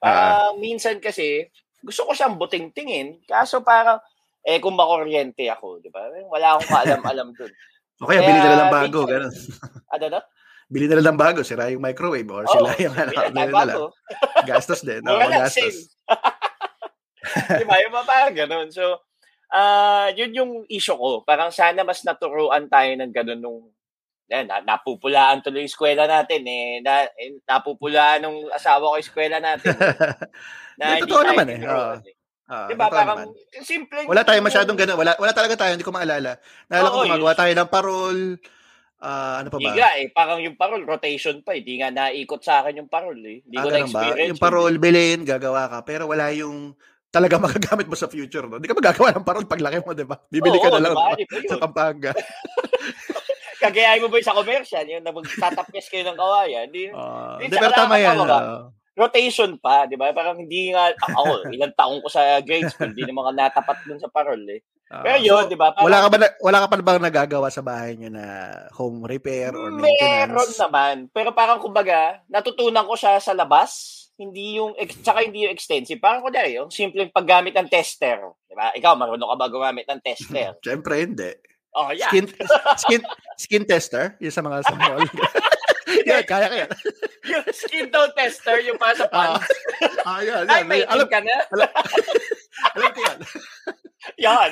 Ah. 0.00 0.04
Parang 0.04 0.60
minsan 0.60 1.00
kasi, 1.00 1.48
gusto 1.80 2.04
ko 2.04 2.12
siyang 2.12 2.36
buting-tingin, 2.36 3.24
kaso 3.24 3.64
parang, 3.64 3.96
eh 4.44 4.60
kung 4.60 4.76
makuryente 4.76 5.48
ako, 5.48 5.80
di 5.80 5.88
ba? 5.88 6.06
Wala 6.28 6.56
akong 6.56 6.70
kaalam-alam 6.70 7.30
dun. 7.32 7.52
O 7.96 8.04
kaya, 8.04 8.20
bili 8.20 8.36
na 8.36 8.60
lang 8.60 8.68
bago. 8.68 9.08
Ganun. 9.08 9.32
Ano 9.88 10.04
na? 10.12 10.20
Bili 10.68 10.84
na 10.84 11.00
lang 11.00 11.16
ng 11.16 11.20
bago. 11.24 11.40
Sira 11.40 11.72
yung 11.72 11.80
microwave 11.80 12.28
or 12.28 12.44
Oo, 12.44 12.52
sila 12.52 12.76
yung 12.76 12.92
ano. 12.92 13.08
Bili 13.08 13.32
na 13.32 13.64
lang. 13.64 13.88
Gastos 14.44 14.84
din. 14.84 15.00
No, 15.06 15.16
gastos. 15.16 15.56
sale. 15.56 15.80
di 17.62 17.64
ba? 17.64 17.80
Yung 17.80 17.94
mga 17.96 18.04
parang 18.04 18.36
ganun. 18.36 18.68
So, 18.68 19.00
ah 19.50 20.08
yun 20.14 20.32
yung 20.34 20.52
issue 20.68 20.96
ko. 20.96 21.22
Parang 21.22 21.50
sana 21.50 21.82
mas 21.82 22.02
naturuan 22.02 22.66
tayo 22.70 22.90
ng 22.96 23.12
ganun 23.14 23.40
nung 23.40 23.60
eh, 24.26 24.42
na, 24.42 24.58
napupulaan 24.58 25.38
tuloy 25.38 25.62
yung 25.62 25.70
eskwela 25.70 26.04
natin 26.10 26.42
eh. 26.46 26.82
Na, 26.82 27.06
eh, 27.14 27.38
napupulaan 27.46 28.26
ng 28.26 28.50
asawa 28.50 28.90
ko 28.90 28.94
yung 28.98 29.04
eskwela 29.06 29.38
natin. 29.38 29.70
na 30.78 30.98
Hindi, 30.98 30.98
hindi 30.98 31.02
totoo 31.06 31.22
naman 31.22 31.46
eh. 31.46 31.56
tinuruan 31.62 32.00
eh. 32.02 32.14
Ah, 32.46 32.70
Di 32.70 32.74
ba? 32.78 32.86
totoo 32.86 32.98
Parang 33.02 33.18
naman. 33.26 33.62
simple. 33.66 34.00
Wala 34.06 34.22
tayo 34.22 34.38
masyadong 34.38 34.78
ganun. 34.78 34.98
Wala, 35.02 35.18
wala 35.18 35.32
talaga 35.34 35.58
tayo. 35.58 35.74
Hindi 35.74 35.82
ko 35.82 35.90
maalala. 35.90 36.38
Naalala 36.70 36.90
ko 36.90 36.98
Oo, 36.98 37.04
gumagawa 37.10 37.34
tayo 37.34 37.52
ng 37.58 37.70
parol. 37.70 38.18
Ah, 39.02 39.42
ano 39.42 39.48
pa 39.50 39.58
ba? 39.58 39.70
nga 39.74 39.90
eh. 39.98 40.06
Parang 40.14 40.38
yung 40.38 40.54
parol, 40.54 40.82
rotation 40.86 41.42
pa 41.42 41.58
eh. 41.58 41.62
Hindi 41.66 41.82
nga 41.82 41.90
naikot 41.90 42.42
sa 42.46 42.62
akin 42.62 42.86
yung 42.86 42.90
parol 42.90 43.18
eh. 43.18 43.42
Hindi 43.42 43.56
Ah, 43.58 43.62
ko 43.62 43.68
ba? 43.68 43.74
na-experience. 43.74 44.30
Yung 44.30 44.42
parol, 44.42 44.72
bilhin, 44.78 45.20
gagawa 45.26 45.66
ka. 45.66 45.78
Pero 45.82 46.06
wala 46.06 46.30
yung 46.34 46.78
talaga 47.16 47.40
magagamit 47.48 47.88
mo 47.88 47.96
sa 47.96 48.06
future. 48.06 48.44
No? 48.44 48.60
Hindi 48.60 48.68
ka 48.68 48.76
magagawa 48.76 49.08
ng 49.10 49.24
parol 49.24 49.48
paglaki 49.48 49.80
mo, 49.80 49.96
di 49.96 50.04
ba? 50.04 50.20
Bibili 50.28 50.60
ka 50.60 50.68
Oo, 50.68 50.74
na 50.76 50.80
lang 50.84 50.92
diba? 51.16 51.48
sa 51.48 51.56
Pampanga. 51.58 52.12
Kagayahin 53.56 54.04
mo 54.04 54.12
ba 54.12 54.20
yung 54.20 54.28
sa 54.28 54.36
commercial? 54.36 54.84
Yung 54.84 55.00
na 55.00 55.16
magtatapyas 55.16 55.88
kayo 55.88 56.04
ng 56.04 56.18
kawayan? 56.18 56.68
Hindi, 56.68 56.92
Ah, 56.92 57.40
Hindi, 57.40 57.56
pero 57.56 57.72
tama 57.72 57.96
yan. 57.96 58.20
ah. 58.20 58.68
rotation 58.96 59.56
pa, 59.56 59.84
di 59.84 59.96
ba? 59.96 60.08
Parang 60.12 60.36
hindi 60.36 60.72
nga, 60.72 60.88
ako, 60.88 61.20
ilang 61.54 61.72
taong 61.72 62.00
ko 62.00 62.08
sa 62.08 62.40
grade 62.40 62.68
school, 62.68 62.92
hindi 62.92 63.04
naman 63.04 63.28
ka 63.28 63.32
natapat 63.34 63.76
dun 63.84 64.00
sa 64.00 64.08
parol 64.08 64.40
eh. 64.48 64.60
Ah, 64.86 65.02
Pero 65.02 65.16
yun, 65.18 65.44
so, 65.44 65.50
di 65.50 65.58
ba? 65.58 65.74
wala 65.74 65.98
ka 65.98 66.08
ba 66.08 66.16
na, 66.16 66.28
wala 66.38 66.58
ka 66.62 66.66
pa 66.66 66.76
bang 66.78 67.02
nagagawa 67.02 67.48
sa 67.50 67.60
bahay 67.60 67.92
niyo 67.92 68.08
na 68.08 68.24
home 68.72 69.02
repair 69.04 69.52
or 69.52 69.68
maintenance? 69.68 70.30
Meron 70.30 70.52
naman. 70.56 70.94
Pero 71.10 71.28
parang 71.32 71.58
kumbaga, 71.58 72.22
natutunan 72.30 72.86
ko 72.86 72.94
siya 72.94 73.18
sa 73.18 73.34
labas. 73.34 74.05
Hindi 74.16 74.56
yung, 74.56 74.72
tsaka 75.04 75.20
hindi 75.22 75.44
yung 75.44 75.52
extensive. 75.52 76.00
Parang 76.00 76.24
kunyari, 76.24 76.56
yung 76.56 76.72
simpleng 76.72 77.12
paggamit 77.12 77.52
ng 77.52 77.68
tester. 77.68 78.16
Di 78.42 78.56
ba? 78.56 78.72
Ikaw, 78.72 78.96
marunong 78.96 79.28
ka 79.28 79.36
ba 79.36 79.46
gumamit 79.46 79.84
ng 79.84 80.00
tester? 80.00 80.56
Siyempre, 80.64 81.04
hindi. 81.04 81.30
Oh, 81.76 81.92
yeah. 81.92 82.08
Skin, 82.08 82.24
skin, 82.80 83.00
skin 83.36 83.64
tester, 83.68 84.16
yung 84.16 84.32
sa 84.32 84.40
mga 84.40 84.64
sa 84.64 84.72
mall. 84.72 85.04
yan, 86.08 86.24
kaya 86.24 86.48
kaya. 86.48 86.66
yung 87.28 87.44
skin 87.52 87.92
tone 87.92 88.08
tester, 88.16 88.56
yung 88.64 88.80
para 88.80 88.96
sa 88.96 89.04
Ah, 89.12 89.36
pants. 89.36 89.52
ah, 90.02 90.20
yan, 90.24 90.48
Ay, 90.48 90.64
yan. 90.64 90.66
may 90.66 90.80
Alam, 90.88 91.04
ka 91.04 91.20
na. 91.20 91.36
alam 92.72 92.90
ko 92.96 93.00
yan. 93.04 93.18
Yan. 94.16 94.50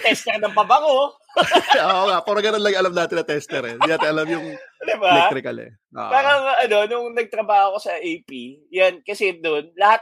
tester 0.00 0.40
ng 0.40 0.56
pabango. 0.56 1.12
Oo 1.84 2.04
nga, 2.08 2.18
puro 2.24 2.40
ganun 2.40 2.64
lang 2.64 2.74
alam 2.74 2.96
natin 2.96 3.20
na 3.20 3.26
tester 3.28 3.62
eh. 3.62 3.74
Hindi 3.76 3.88
natin 3.88 4.10
alam 4.10 4.26
yung 4.26 4.46
Di 4.80 4.94
ba? 4.96 5.08
electrical 5.14 5.56
eh. 5.60 5.70
Ah. 5.92 6.10
Parang 6.10 6.40
ano, 6.58 6.76
nung 6.88 7.06
nagtrabaho 7.12 7.76
ko 7.76 7.78
sa 7.78 7.94
AP, 7.94 8.30
yan, 8.72 9.04
kasi 9.04 9.36
doon, 9.36 9.68
lahat 9.76 10.00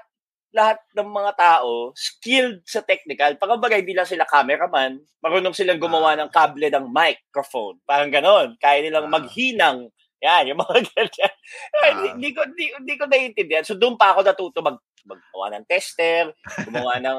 lahat 0.49 0.81
ng 0.97 1.11
mga 1.13 1.33
tao 1.37 1.93
skilled 1.93 2.65
sa 2.65 2.81
technical. 2.81 3.37
Pagkabaga, 3.37 3.77
hindi 3.77 3.93
lang 3.93 4.09
sila 4.09 4.25
cameraman, 4.25 4.97
marunong 5.21 5.53
silang 5.53 5.77
gumawa 5.77 6.17
ng 6.17 6.33
kable 6.33 6.73
ng 6.73 6.89
microphone. 6.89 7.77
Parang 7.85 8.09
ganon. 8.09 8.57
Kaya 8.57 8.81
nilang 8.81 9.13
Ah. 9.13 9.21
maghinang. 9.21 9.93
Yan, 10.25 10.49
yung 10.49 10.59
mga 10.59 10.77
ganyan. 10.97 11.35
Ah. 11.77 12.17
Hindi 12.17 12.33
ko, 12.33 12.41
hindi, 12.49 12.65
hindi 12.73 12.95
ko 12.97 13.05
naiintindihan. 13.05 13.63
So, 13.69 13.77
doon 13.77 14.01
pa 14.01 14.17
ako 14.17 14.25
natuto 14.25 14.59
mag, 14.65 14.81
maggawa 15.05 15.53
ng 15.53 15.69
tester, 15.69 16.33
gumawa 16.65 16.97
ng, 16.97 17.19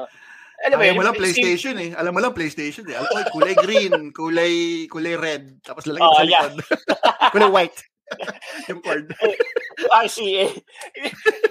alam 0.60 0.76
mo 0.76 0.82
Ayaw 0.84 0.94
mo 0.96 1.04
lang 1.04 1.16
PlayStation 1.16 1.74
eh. 1.80 1.90
Alam 1.96 2.12
mo 2.12 2.20
lang 2.20 2.36
PlayStation 2.36 2.84
eh. 2.84 2.96
Alam 2.96 3.08
mo, 3.08 3.20
kulay 3.32 3.54
green, 3.56 3.94
kulay 4.18 4.84
kulay 4.92 5.14
red, 5.16 5.56
tapos 5.64 5.88
lalagyan 5.88 6.08
Oh, 6.08 6.16
sa 6.16 6.24
yeah. 6.24 6.44
likod. 6.44 6.54
kulay 7.34 7.48
white. 7.48 7.78
yung 8.68 8.82
cord. 8.82 9.06
RCA. 9.86 10.46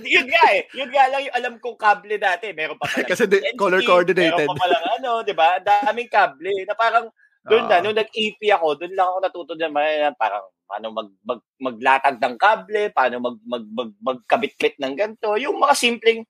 yun 0.03 0.27
nga 0.27 0.45
eh. 0.51 0.67
Yun 0.75 0.91
nga 0.91 1.07
lang 1.07 1.21
yung 1.23 1.35
alam 1.39 1.53
kong 1.57 1.79
kable 1.79 2.19
dati. 2.19 2.51
Meron 2.51 2.75
pa 2.75 2.91
pala. 2.91 3.07
Kasi 3.07 3.31
di- 3.31 3.43
color 3.55 3.79
coordinated. 3.81 4.43
Meron 4.43 4.59
pa 4.59 4.63
pala 4.67 4.77
ano, 4.99 5.23
di 5.23 5.31
ba? 5.31 5.55
Daming 5.63 6.11
kable. 6.11 6.67
Na 6.67 6.75
parang, 6.75 7.07
doon 7.47 7.63
na, 7.65 7.79
Ah. 7.79 7.81
nung 7.81 7.95
nag-AP 7.95 8.41
ako, 8.51 8.67
doon 8.75 8.91
lang 8.91 9.07
ako 9.07 9.17
natuto 9.23 9.53
na 9.55 10.11
parang 10.19 10.45
paano 10.67 10.85
mag, 10.93 11.09
mag, 11.25 11.41
maglatag 11.57 12.17
ng 12.21 12.35
kable, 12.37 12.81
paano 12.93 13.15
mag, 13.23 13.37
mag, 13.47 13.65
mag, 13.73 13.91
magkabit-bit 14.03 14.77
ng 14.77 14.93
ganito. 14.99 15.33
Yung 15.39 15.57
mga 15.57 15.73
simpleng 15.73 16.27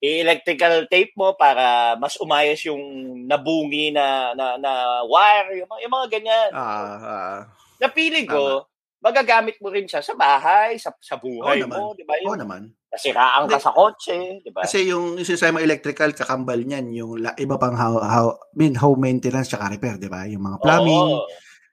electrical 0.00 0.88
tape 0.88 1.12
mo 1.12 1.36
para 1.36 1.94
mas 2.00 2.16
umayos 2.16 2.58
yung 2.64 2.80
nabungi 3.28 3.92
na 3.92 4.32
na, 4.32 4.56
na 4.56 4.72
wire, 5.04 5.60
yung, 5.60 5.68
mga- 5.68 5.82
yung 5.84 5.94
mga 5.94 6.06
ganyan. 6.08 6.50
Ah, 6.56 6.96
ah. 6.98 7.38
Na 7.76 7.88
feeling 7.92 8.24
ko, 8.24 8.64
magagamit 9.00 9.56
mo 9.60 9.72
rin 9.72 9.88
siya 9.88 10.04
sa 10.04 10.12
bahay, 10.16 10.76
sa, 10.76 10.92
sa 11.00 11.16
buhay 11.16 11.60
Oo 11.60 11.64
naman. 11.64 11.76
mo, 11.80 11.84
di 11.96 12.04
ba? 12.04 12.16
Oo 12.24 12.36
naman. 12.36 12.72
nasiraan 12.90 13.46
ka 13.46 13.62
sa 13.62 13.70
kotse, 13.70 14.42
di 14.42 14.50
ba? 14.50 14.66
Kasi 14.66 14.90
yung, 14.90 15.14
yung 15.14 15.22
sinasabi 15.22 15.54
mo 15.54 15.60
electrical, 15.62 16.10
kakambal 16.10 16.58
niyan, 16.58 16.90
yung 16.90 17.22
la, 17.22 17.30
iba 17.38 17.54
pang 17.54 17.78
how, 17.78 18.02
how, 18.02 18.34
I 18.34 18.54
mean, 18.58 18.74
home 18.74 18.98
maintenance 18.98 19.46
tsaka 19.46 19.70
repair, 19.70 19.94
di 19.94 20.10
ba? 20.10 20.26
Yung 20.26 20.42
mga 20.42 20.58
plumbing, 20.58 21.08
Oo. 21.16 21.24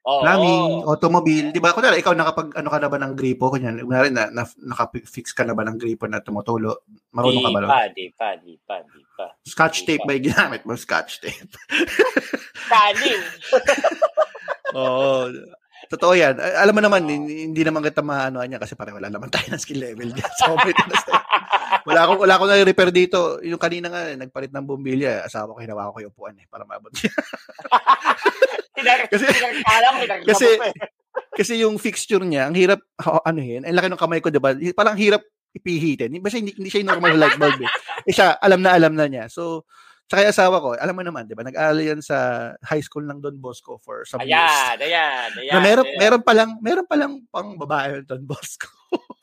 Oo. 0.07 0.23
plumbing, 0.23 0.87
automobile, 0.87 1.47
di 1.51 1.59
ba? 1.59 1.75
Kunwari, 1.75 1.99
ikaw 1.99 2.15
nakapag, 2.15 2.55
ano 2.55 2.71
ka 2.71 2.79
na 2.79 2.87
ba 2.87 2.95
ng 2.95 3.11
gripo? 3.11 3.51
Kunwari, 3.51 3.83
kunwari 3.83 4.07
na, 4.07 4.31
na, 4.31 4.47
nakafix 4.63 5.35
ka 5.35 5.43
na 5.43 5.51
ba 5.51 5.67
ng 5.67 5.75
gripo 5.75 6.07
na 6.07 6.23
tumutulo? 6.23 6.87
Marunong 7.11 7.43
ka 7.43 7.51
ba? 7.51 7.59
Di 7.59 7.67
pa, 7.67 7.83
di 7.91 8.05
pa, 8.15 8.29
di 8.39 8.53
pa, 8.63 8.75
di 8.87 9.03
pa. 9.19 9.27
Scotch 9.43 9.83
Di 9.83 9.99
tape 9.99 10.07
pa. 10.07 10.15
ba 10.15 10.23
ginamit 10.23 10.63
mo? 10.63 10.79
Scotch 10.79 11.19
tape. 11.19 11.51
Kanin. 12.71 13.19
Oo. 14.79 15.27
Totoo 15.87 16.13
yan. 16.13 16.35
Alam 16.37 16.73
mo 16.75 16.81
naman, 16.83 17.01
hindi, 17.07 17.61
naman 17.63 17.79
kita 17.79 18.03
maano 18.03 18.43
niya 18.43 18.59
kasi 18.59 18.75
pare 18.75 18.91
wala 18.91 19.07
naman 19.07 19.31
tayo 19.31 19.47
ng 19.51 19.61
skill 19.61 19.79
level 19.83 20.11
dyan. 20.11 20.31
So, 20.39 20.55
wala 21.87 22.03
akong 22.03 22.19
wala 22.19 22.33
akong 22.35 22.51
na-repair 22.51 22.91
dito. 22.91 23.39
Yung 23.43 23.59
kanina 23.59 23.87
nga 23.87 24.11
nagpalit 24.11 24.51
ng 24.51 24.67
bumbilya, 24.67 25.23
asawa 25.23 25.55
ko 25.55 25.59
hinawakan 25.63 25.93
ko 25.95 25.99
yung 26.03 26.13
upuan 26.15 26.35
eh 26.35 26.47
para 26.51 26.67
maabot. 26.67 26.91
Pinar- 28.75 29.07
Kasi- 29.11 29.31
kasi- 30.27 30.59
kasi 31.33 31.53
yung 31.63 31.79
fixture 31.79 32.21
niya, 32.23 32.49
ang 32.51 32.55
hirap 32.57 32.81
ho- 32.99 33.23
ano 33.23 33.39
yun. 33.39 33.63
Ang 33.63 33.77
laki 33.77 33.87
ng 33.87 34.01
kamay 34.01 34.19
ko, 34.19 34.27
'di 34.27 34.41
ba? 34.41 34.51
Parang 34.75 34.99
hirap 34.99 35.23
ipihitin. 35.55 36.11
Basta 36.19 36.37
hindi, 36.37 36.53
hindi 36.53 36.69
siya 36.69 36.83
yung 36.83 36.91
normal 36.97 37.13
light 37.17 37.37
bulb 37.39 37.57
eh. 37.61 37.69
eh 38.05 38.13
siya, 38.13 38.35
alam 38.37 38.59
na 38.61 38.75
alam 38.75 38.93
na 38.93 39.05
niya. 39.07 39.25
So, 39.31 39.63
Tsaka 40.07 40.23
yung 40.23 40.31
asawa 40.31 40.63
ko, 40.63 40.67
alam 40.79 40.95
mo 40.95 41.03
naman, 41.03 41.27
di 41.27 41.35
ba? 41.35 41.43
Nag-aaral 41.43 41.83
yan 41.83 41.99
sa 41.99 42.49
high 42.63 42.79
school 42.79 43.03
ng 43.03 43.19
Don 43.19 43.35
Bosco 43.43 43.75
for 43.83 44.07
some 44.07 44.23
years. 44.23 44.39
Ayan, 44.39 44.79
ayan, 44.87 45.29
ayan. 45.35 45.51
Na 45.51 45.59
meron, 45.59 45.83
ayan. 45.83 45.99
meron 45.99 46.21
pa 46.23 46.33
lang, 46.33 46.49
meron 46.63 46.87
pa 46.87 46.95
lang 46.95 47.11
pang 47.27 47.59
babae 47.59 47.99
yung 47.99 48.07
Don 48.07 48.23
Bosco. 48.23 48.71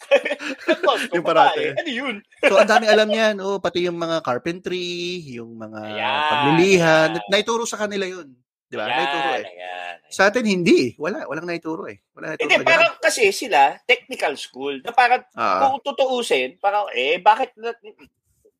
Boss, 0.85 1.09
yung 1.09 1.21
yung 1.21 1.25
parate. 1.25 1.73
Ano 1.73 1.89
yun? 1.91 2.17
So, 2.45 2.61
ang 2.61 2.69
daming 2.69 2.93
alam 2.93 3.09
niyan. 3.09 3.37
Oh, 3.41 3.57
pati 3.57 3.89
yung 3.89 3.97
mga 3.97 4.21
carpentry, 4.21 5.25
yung 5.41 5.57
mga 5.57 5.81
Ayan, 5.81 6.21
paglilihan. 6.29 7.09
ayan. 7.17 7.25
Naituro 7.33 7.65
sa 7.65 7.81
kanila 7.81 8.05
yun. 8.05 8.29
Di 8.69 8.77
ba? 8.77 8.85
Naituro 8.85 9.29
Ayan, 9.33 9.41
eh. 9.41 9.53
ayan. 9.57 9.95
Sa 10.13 10.29
atin, 10.29 10.45
hindi. 10.45 10.93
Wala. 11.01 11.25
Walang 11.25 11.49
naituro 11.49 11.89
eh. 11.89 12.05
Wala 12.13 12.37
naituro. 12.37 12.45
Hindi, 12.45 12.61
sa 12.61 12.69
parang 12.69 12.93
kasi 13.01 13.23
sila, 13.33 13.61
technical 13.89 14.37
school, 14.37 14.77
na 14.85 14.93
parang 14.93 15.25
Ah, 15.33 15.65
kung 15.65 15.81
tutuusin, 15.81 16.61
parang, 16.61 16.93
eh, 16.93 17.17
bakit 17.19 17.57
na, 17.57 17.73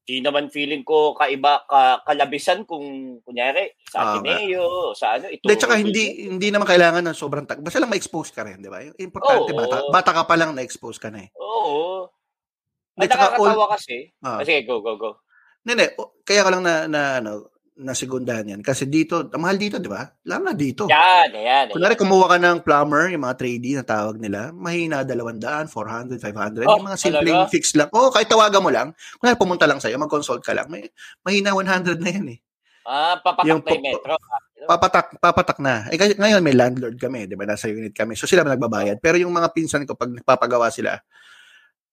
di 0.05 0.21
naman 0.21 0.53
feeling 0.53 0.85
ko 0.85 1.17
kaiba, 1.17 1.65
ka, 1.65 2.05
kalabisan 2.05 2.69
kung, 2.69 3.19
kunyari, 3.25 3.73
sa 3.89 3.99
Ah, 4.05 4.21
Ateneo, 4.21 4.93
sa 4.93 5.17
ano, 5.17 5.33
ito. 5.33 5.49
Hindi, 5.49 5.57
tsaka 5.57 5.75
hindi, 5.81 6.05
hindi 6.29 6.49
naman 6.53 6.69
kailangan 6.69 7.01
ng 7.09 7.17
sobrang 7.17 7.49
tag. 7.49 7.65
Basta 7.65 7.81
lang 7.81 7.89
ma-expose 7.89 8.29
ka 8.29 8.45
rin, 8.45 8.61
di 8.61 8.69
ba? 8.69 8.85
Importante, 9.01 9.57
Oo. 9.57 9.59
bata, 9.65 9.77
bata 9.89 10.11
ka 10.13 10.23
pa 10.29 10.37
lang 10.37 10.53
na-expose 10.53 11.01
ka 11.01 11.09
na 11.09 11.25
eh. 11.25 11.33
Oo. 11.41 12.13
Tsaka 13.01 13.41
nakakatawa 13.41 13.67
kasi, 13.73 14.13
Ah. 14.21 14.39
ah. 14.39 14.45
sige, 14.45 14.69
go, 14.69 14.85
go, 14.85 15.01
go. 15.01 15.11
Hindi, 15.65 15.89
o- 15.97 16.21
kaya 16.21 16.45
ka 16.45 16.53
lang 16.53 16.63
na, 16.69 16.85
na, 16.85 17.03
ano, 17.25 17.49
nasegundahan 17.75 18.55
yan. 18.55 18.61
Kasi 18.63 18.87
dito, 18.87 19.27
mahal 19.35 19.59
dito, 19.59 19.83
di 19.83 19.91
ba? 19.91 20.07
Lalo 20.31 20.51
na 20.51 20.55
dito. 20.55 20.87
Yan, 20.87 21.31
ayan. 21.35 21.65
Oh. 21.71 21.79
Kunwari, 21.79 21.95
kumuha 21.99 22.27
ka 22.31 22.39
ng 22.39 22.59
plumber, 22.63 23.11
yung 23.11 23.25
mga 23.27 23.37
tradie 23.39 23.75
na 23.75 23.85
tawag 23.85 24.17
nila, 24.23 24.55
mahina 24.55 25.03
200, 25.03 25.67
400, 25.67 26.23
500. 26.23 26.67
Oh, 26.71 26.79
yung 26.79 26.87
mga 26.87 26.99
simpleng 26.99 27.39
talaga? 27.43 27.53
fix 27.53 27.65
lang. 27.75 27.91
Oo, 27.91 28.15
kahit 28.15 28.31
tawagan 28.31 28.63
mo 28.63 28.71
lang. 28.71 28.95
Kunwari, 29.19 29.37
pumunta 29.37 29.67
lang 29.67 29.83
sa'yo, 29.83 29.99
mag-consult 29.99 30.47
ka 30.47 30.55
lang. 30.55 30.71
May, 30.71 30.87
mahina 31.27 31.51
100 31.51 31.99
na 31.99 32.11
yan 32.15 32.27
eh. 32.35 32.39
Ah, 32.85 33.17
papatak 33.17 33.49
Yung 33.49 33.61
na 33.65 33.73
yung 33.75 33.85
metro. 33.85 34.15
Papatak, 34.65 35.07
papatak 35.21 35.59
na. 35.61 35.89
Eh, 35.89 35.97
kasi 35.97 36.13
ngayon 36.17 36.41
may 36.45 36.53
landlord 36.57 36.97
kami, 37.01 37.25
di 37.25 37.37
ba? 37.37 37.49
Nasa 37.49 37.69
unit 37.69 37.97
kami. 37.97 38.13
So 38.17 38.29
sila 38.29 38.45
nagbabayad. 38.45 39.01
Pero 39.01 39.17
yung 39.17 39.33
mga 39.33 39.53
pinsan 39.57 39.89
ko, 39.89 39.97
pag 39.97 40.13
nagpapagawa 40.13 40.69
sila, 40.69 41.01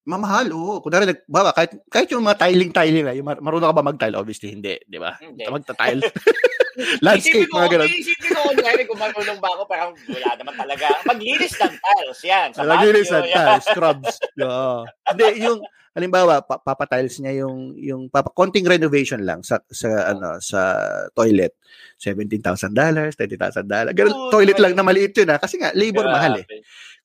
mamahal, 0.06 0.50
oo. 0.54 0.82
Kunwari, 0.82 1.06
nag, 1.06 1.22
bawa, 1.30 1.54
kahit, 1.54 1.78
kahit 1.88 2.10
yung 2.10 2.26
mga 2.26 2.42
tiling-tiling 2.48 3.06
na, 3.06 3.14
yung 3.14 3.28
mar- 3.28 3.44
marunong 3.44 3.70
ka 3.70 3.78
ba 3.78 3.86
mag-tile? 3.86 4.18
Obviously, 4.18 4.50
hindi, 4.54 4.78
di 4.90 4.98
ba? 4.98 5.14
Hindi. 5.22 5.46
Magta-tile. 5.46 6.02
Landscape, 7.06 7.46
Isipin 7.46 7.54
mga 7.54 7.70
ganun. 7.76 7.90
Isipin 7.92 8.30
ko, 8.32 8.40
kunyari, 8.56 8.82
kung 8.88 9.00
marunong 9.02 9.40
ba 9.44 9.50
ako, 9.54 9.62
parang 9.68 9.92
wala 10.08 10.30
naman 10.40 10.56
talaga. 10.56 10.86
Maglinis 11.04 11.54
ng 11.60 11.74
tiles, 11.78 12.20
yan. 12.24 12.48
Sa 12.56 12.64
Naglinis 12.64 13.12
patio, 13.12 13.18
ng 13.20 13.28
tiles, 13.30 13.66
scrubs. 13.68 14.14
Oo. 14.40 14.76
Hindi, 15.12 15.26
yung, 15.44 15.60
halimbawa, 15.92 16.34
pa- 16.48 16.64
papatiles 16.64 17.20
niya 17.20 17.44
yung, 17.44 17.76
yung 17.76 18.02
papa, 18.08 18.32
konting 18.32 18.64
renovation 18.66 19.22
lang 19.22 19.44
sa, 19.44 19.60
sa, 19.68 20.16
ano, 20.16 20.40
sa 20.40 20.80
toilet. 21.12 21.54
$17,000, 22.02 22.72
$20,000. 23.14 23.94
Ganun, 23.94 24.16
Oo, 24.16 24.32
toilet 24.34 24.58
diba? 24.58 24.64
lang 24.72 24.74
na 24.80 24.88
maliit 24.88 25.14
yun 25.14 25.30
ha. 25.30 25.38
Kasi 25.38 25.60
nga, 25.62 25.70
labor 25.76 26.08
Grabe. 26.08 26.16
mahal 26.18 26.34
eh. 26.42 26.46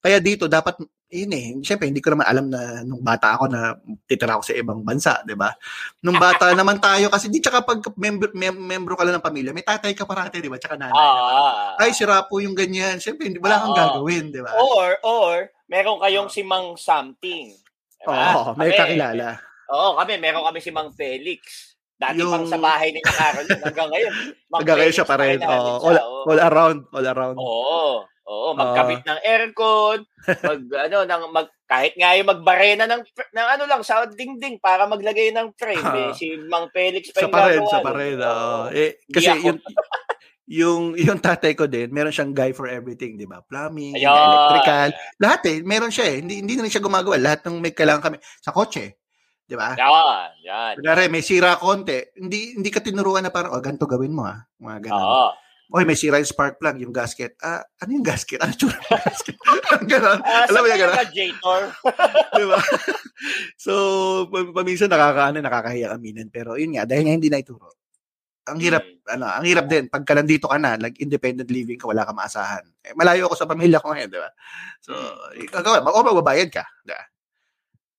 Kaya 0.00 0.22
dito, 0.22 0.46
dapat, 0.46 0.78
yun 1.06 1.30
eh, 1.30 1.46
siyempre, 1.62 1.86
hindi 1.86 2.02
ko 2.02 2.10
naman 2.10 2.26
alam 2.26 2.46
na 2.50 2.82
nung 2.82 2.98
bata 2.98 3.38
ako 3.38 3.46
na 3.46 3.78
titira 4.04 4.34
ako 4.34 4.42
sa 4.42 4.54
ibang 4.54 4.82
bansa, 4.82 5.22
di 5.22 5.32
ba? 5.32 5.54
Nung 6.00 6.18
bata 6.18 6.50
naman 6.58 6.76
tayo, 6.76 7.06
kasi 7.06 7.30
di 7.30 7.38
tsaka 7.38 7.62
pag 7.62 7.78
member, 7.94 8.34
mem- 8.34 8.58
membro 8.58 8.94
ka 8.94 9.06
lang 9.06 9.14
ng 9.16 9.24
pamilya, 9.24 9.50
may 9.50 9.62
tatay 9.62 9.94
ka 9.94 10.02
parati, 10.02 10.42
di 10.42 10.50
ba? 10.50 10.58
Tsaka 10.58 10.74
nanay. 10.74 10.90
Ah, 10.92 11.78
Ay, 11.78 11.94
sira 11.94 12.26
po 12.26 12.42
yung 12.42 12.52
ganyan. 12.52 12.98
Siyempre, 12.98 13.26
hindi, 13.26 13.38
wala 13.38 13.56
kang 13.56 13.70
Oo. 13.70 13.78
gagawin, 13.78 14.24
di 14.28 14.42
ba? 14.42 14.50
Or, 14.52 14.90
or, 15.00 15.34
meron 15.66 16.02
kayong 16.02 16.26
si 16.26 16.42
Mang 16.42 16.74
something. 16.74 17.54
Oo, 18.02 18.12
Diba? 18.12 18.58
may 18.58 18.70
Kami- 18.70 18.78
kakilala. 18.98 19.38
Oo, 19.68 19.94
kami, 19.94 20.18
meron 20.18 20.42
kami 20.42 20.58
si 20.58 20.70
Mang 20.70 20.90
Felix. 20.90 21.74
Dati 21.96 22.18
Yung- 22.18 22.28
pang 22.28 22.44
sa 22.44 22.58
bahay 22.58 22.90
ni 22.90 23.00
Carol 23.00 23.46
hanggang 23.48 23.88
ngayon. 23.88 24.12
Hanggang 24.52 24.76
ngayon 24.76 24.94
siya 24.94 25.06
pa 25.06 25.16
rin. 25.16 25.38
siya, 25.38 25.48
all, 25.80 25.96
all 26.28 26.40
around, 26.42 26.78
all 26.90 27.06
around. 27.06 27.36
Oo. 27.38 28.04
Oo, 28.26 28.58
magkabit 28.58 29.06
ng 29.06 29.20
aircon, 29.22 30.02
mag 30.26 30.62
ano 30.90 30.96
ng 31.06 31.22
mag 31.30 31.48
kahit 31.66 31.94
nga 31.94 32.14
yung 32.18 32.30
magbarena 32.30 32.86
ng 32.86 33.02
ng 33.06 33.48
ano 33.54 33.64
lang 33.70 33.82
sa 33.86 34.02
dingding 34.06 34.58
para 34.58 34.86
maglagay 34.86 35.30
ng 35.30 35.54
frame 35.54 35.86
eh, 35.94 36.10
si 36.14 36.34
Mang 36.46 36.66
Felix 36.74 37.10
pa 37.14 37.22
Sa 37.22 37.26
yung 37.26 37.34
pa 37.34 37.40
rin, 37.46 37.58
gagawa 37.62 37.70
sa 37.70 37.78
nun. 37.78 37.86
pa 37.86 37.92
rin. 37.94 38.16
Oo. 38.18 38.30
oo. 38.30 38.62
Eh, 38.74 38.90
kasi 39.10 39.30
yung, 39.46 39.58
yung, 40.46 40.82
yung 41.06 41.18
tatay 41.22 41.54
ko 41.54 41.70
din, 41.70 41.90
meron 41.94 42.14
siyang 42.14 42.34
guy 42.34 42.50
for 42.50 42.66
everything, 42.66 43.14
di 43.14 43.30
ba? 43.30 43.42
Plumbing, 43.46 43.94
Ayun. 43.94 44.10
electrical. 44.10 44.88
Lahat 45.22 45.40
eh, 45.46 45.56
meron 45.62 45.94
siya 45.94 46.06
eh. 46.10 46.16
Hindi, 46.22 46.34
hindi 46.42 46.54
na 46.58 46.62
rin 46.66 46.72
siya 46.74 46.82
gumagawa. 46.82 47.14
Lahat 47.18 47.46
ng 47.46 47.62
may 47.62 47.74
kailangan 47.74 48.10
kami. 48.10 48.16
Sa 48.42 48.50
kotse. 48.50 48.98
Di 49.46 49.54
ba? 49.54 49.78
Yan, 49.78 50.30
yan. 50.42 50.72
Kunwari, 50.82 51.06
may 51.06 51.22
sira 51.22 51.54
konti, 51.54 52.18
hindi 52.18 52.58
hindi 52.58 52.66
ka 52.74 52.82
tinuruan 52.82 53.22
na 53.22 53.30
parang, 53.30 53.54
oh, 53.54 53.62
ganito 53.62 53.86
gawin 53.86 54.10
mo 54.10 54.26
ah. 54.26 54.42
Mga 54.58 54.90
ganun. 54.90 55.02
Oo. 55.02 55.45
Oy, 55.66 55.82
may 55.82 55.98
sira 55.98 56.22
yung 56.22 56.30
spark 56.30 56.62
plug, 56.62 56.78
yung 56.78 56.94
gasket. 56.94 57.34
Ah, 57.42 57.58
ano 57.82 57.90
yung 57.90 58.06
gasket? 58.06 58.38
Ano 58.38 58.54
tsura 58.54 58.78
ng 58.78 58.86
gasket? 59.02 59.36
Ganon. 59.90 60.22
Ah, 60.22 60.46
Alam 60.46 60.62
mo 60.62 60.66
yung 60.70 60.78
ganon? 60.78 60.94
radiator. 60.96 61.60
Di 62.38 62.44
ba? 62.46 62.58
so, 63.58 63.72
pa- 64.30 64.52
paminsan 64.54 64.86
nakakaano, 64.86 65.42
nakakahiya 65.42 65.90
aminin. 65.90 66.30
Pero 66.30 66.54
yun 66.54 66.78
nga, 66.78 66.86
dahil 66.86 67.02
nga 67.02 67.14
hindi 67.18 67.26
na 67.26 67.42
ituro. 67.42 67.74
Ang 68.46 68.62
hirap, 68.62 68.86
Hmm. 68.86 69.18
ano, 69.18 69.24
ang 69.26 69.42
hirap 69.42 69.66
din. 69.66 69.90
Pagka 69.90 70.14
nandito 70.14 70.46
ka 70.46 70.54
na, 70.54 70.78
like 70.78 71.02
independent 71.02 71.50
living 71.50 71.78
ka, 71.78 71.90
wala 71.90 72.06
ka 72.06 72.14
maasahan. 72.14 72.62
Eh, 72.86 72.94
malayo 72.94 73.26
ako 73.26 73.34
sa 73.34 73.50
pamilya 73.50 73.82
ko 73.82 73.90
ngayon, 73.90 74.06
di 74.06 74.22
ba? 74.22 74.30
So, 74.78 74.94
ikaw, 75.34 75.82
o 75.82 76.06
magbabayad 76.06 76.46
ka. 76.54 76.62
Di 76.86 76.94
ba? 76.94 77.02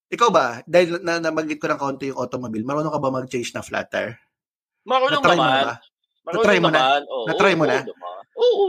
Ikaw 0.08 0.30
ba, 0.32 0.64
dahil 0.64 1.04
na, 1.04 1.20
nabanggit 1.20 1.60
ko 1.60 1.68
ng 1.68 1.76
konti 1.76 2.16
yung 2.16 2.20
automobile, 2.24 2.64
marunong 2.64 2.96
ka 2.96 3.00
ba 3.04 3.12
mag-change 3.12 3.52
na 3.52 3.60
flat 3.60 3.92
tire? 3.92 4.16
Marunong 4.88 5.20
naman. 5.20 5.36
ba? 5.68 5.76
Na-try 6.28 6.60
mo 6.60 6.70
na? 6.70 7.00
Oo, 7.02 7.26
Na-try 7.26 7.54
mo 7.54 7.64
oo, 7.64 7.70
na? 7.70 7.78
naman. 7.82 8.24
Oo. 8.36 8.66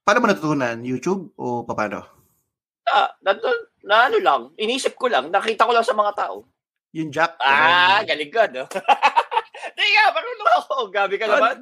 Paano 0.00 0.18
mo 0.18 0.26
natutunan? 0.26 0.76
YouTube 0.80 1.34
o 1.34 1.62
paano? 1.64 2.06
Ah, 2.86 3.10
na, 3.20 3.30
na, 3.32 3.50
na 3.80 3.96
ano 4.06 4.18
lang, 4.18 4.40
inisip 4.56 4.94
ko 4.94 5.06
lang, 5.06 5.28
nakita 5.28 5.62
ko 5.62 5.72
lang 5.72 5.82
sa 5.82 5.92
mga 5.92 6.12
tao. 6.16 6.42
Yung 6.90 7.10
jack? 7.10 7.38
Ah, 7.38 8.02
galing 8.02 8.30
ka, 8.30 8.50
no? 8.50 8.66
Nga, 9.80 10.04
marunong 10.10 10.50
ako. 10.56 10.74
Gabi 10.88 11.14
ka 11.14 11.26
Ah, 11.26 11.32
naman. 11.32 11.56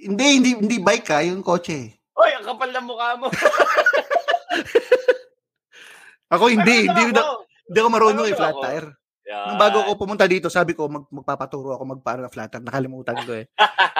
hindi, 0.00 0.26
hindi, 0.32 0.50
hindi 0.56 0.76
bike 0.78 1.06
ka, 1.06 1.18
yung 1.22 1.40
kotse. 1.40 1.94
Oy, 2.14 2.30
ang 2.32 2.44
kapal 2.44 2.70
ng 2.70 2.86
mukha 2.86 3.14
mo. 3.16 3.26
Ako 6.30 6.50
hindi, 6.50 6.88
hindi, 6.88 6.90
Marunong 6.90 7.06
hindi, 7.06 7.20
ako. 7.20 7.34
hindi 7.64 7.78
ako 7.78 7.88
marunong 7.88 8.16
Marunong 8.16 8.38
flat 8.38 8.54
ako. 8.54 8.62
tire. 8.64 8.88
Yan. 9.24 9.44
Nung 9.48 9.60
bago 9.60 9.80
ako 9.80 9.96
pumunta 9.96 10.28
dito, 10.28 10.52
sabi 10.52 10.76
ko, 10.76 10.84
mag, 10.84 11.08
magpapaturo 11.08 11.72
ako 11.72 11.96
magpaano 11.96 12.28
ng 12.28 12.32
flat 12.32 12.52
tire. 12.52 12.60
Nakalimutan 12.60 13.16
ko 13.24 13.32
eh. 13.32 13.48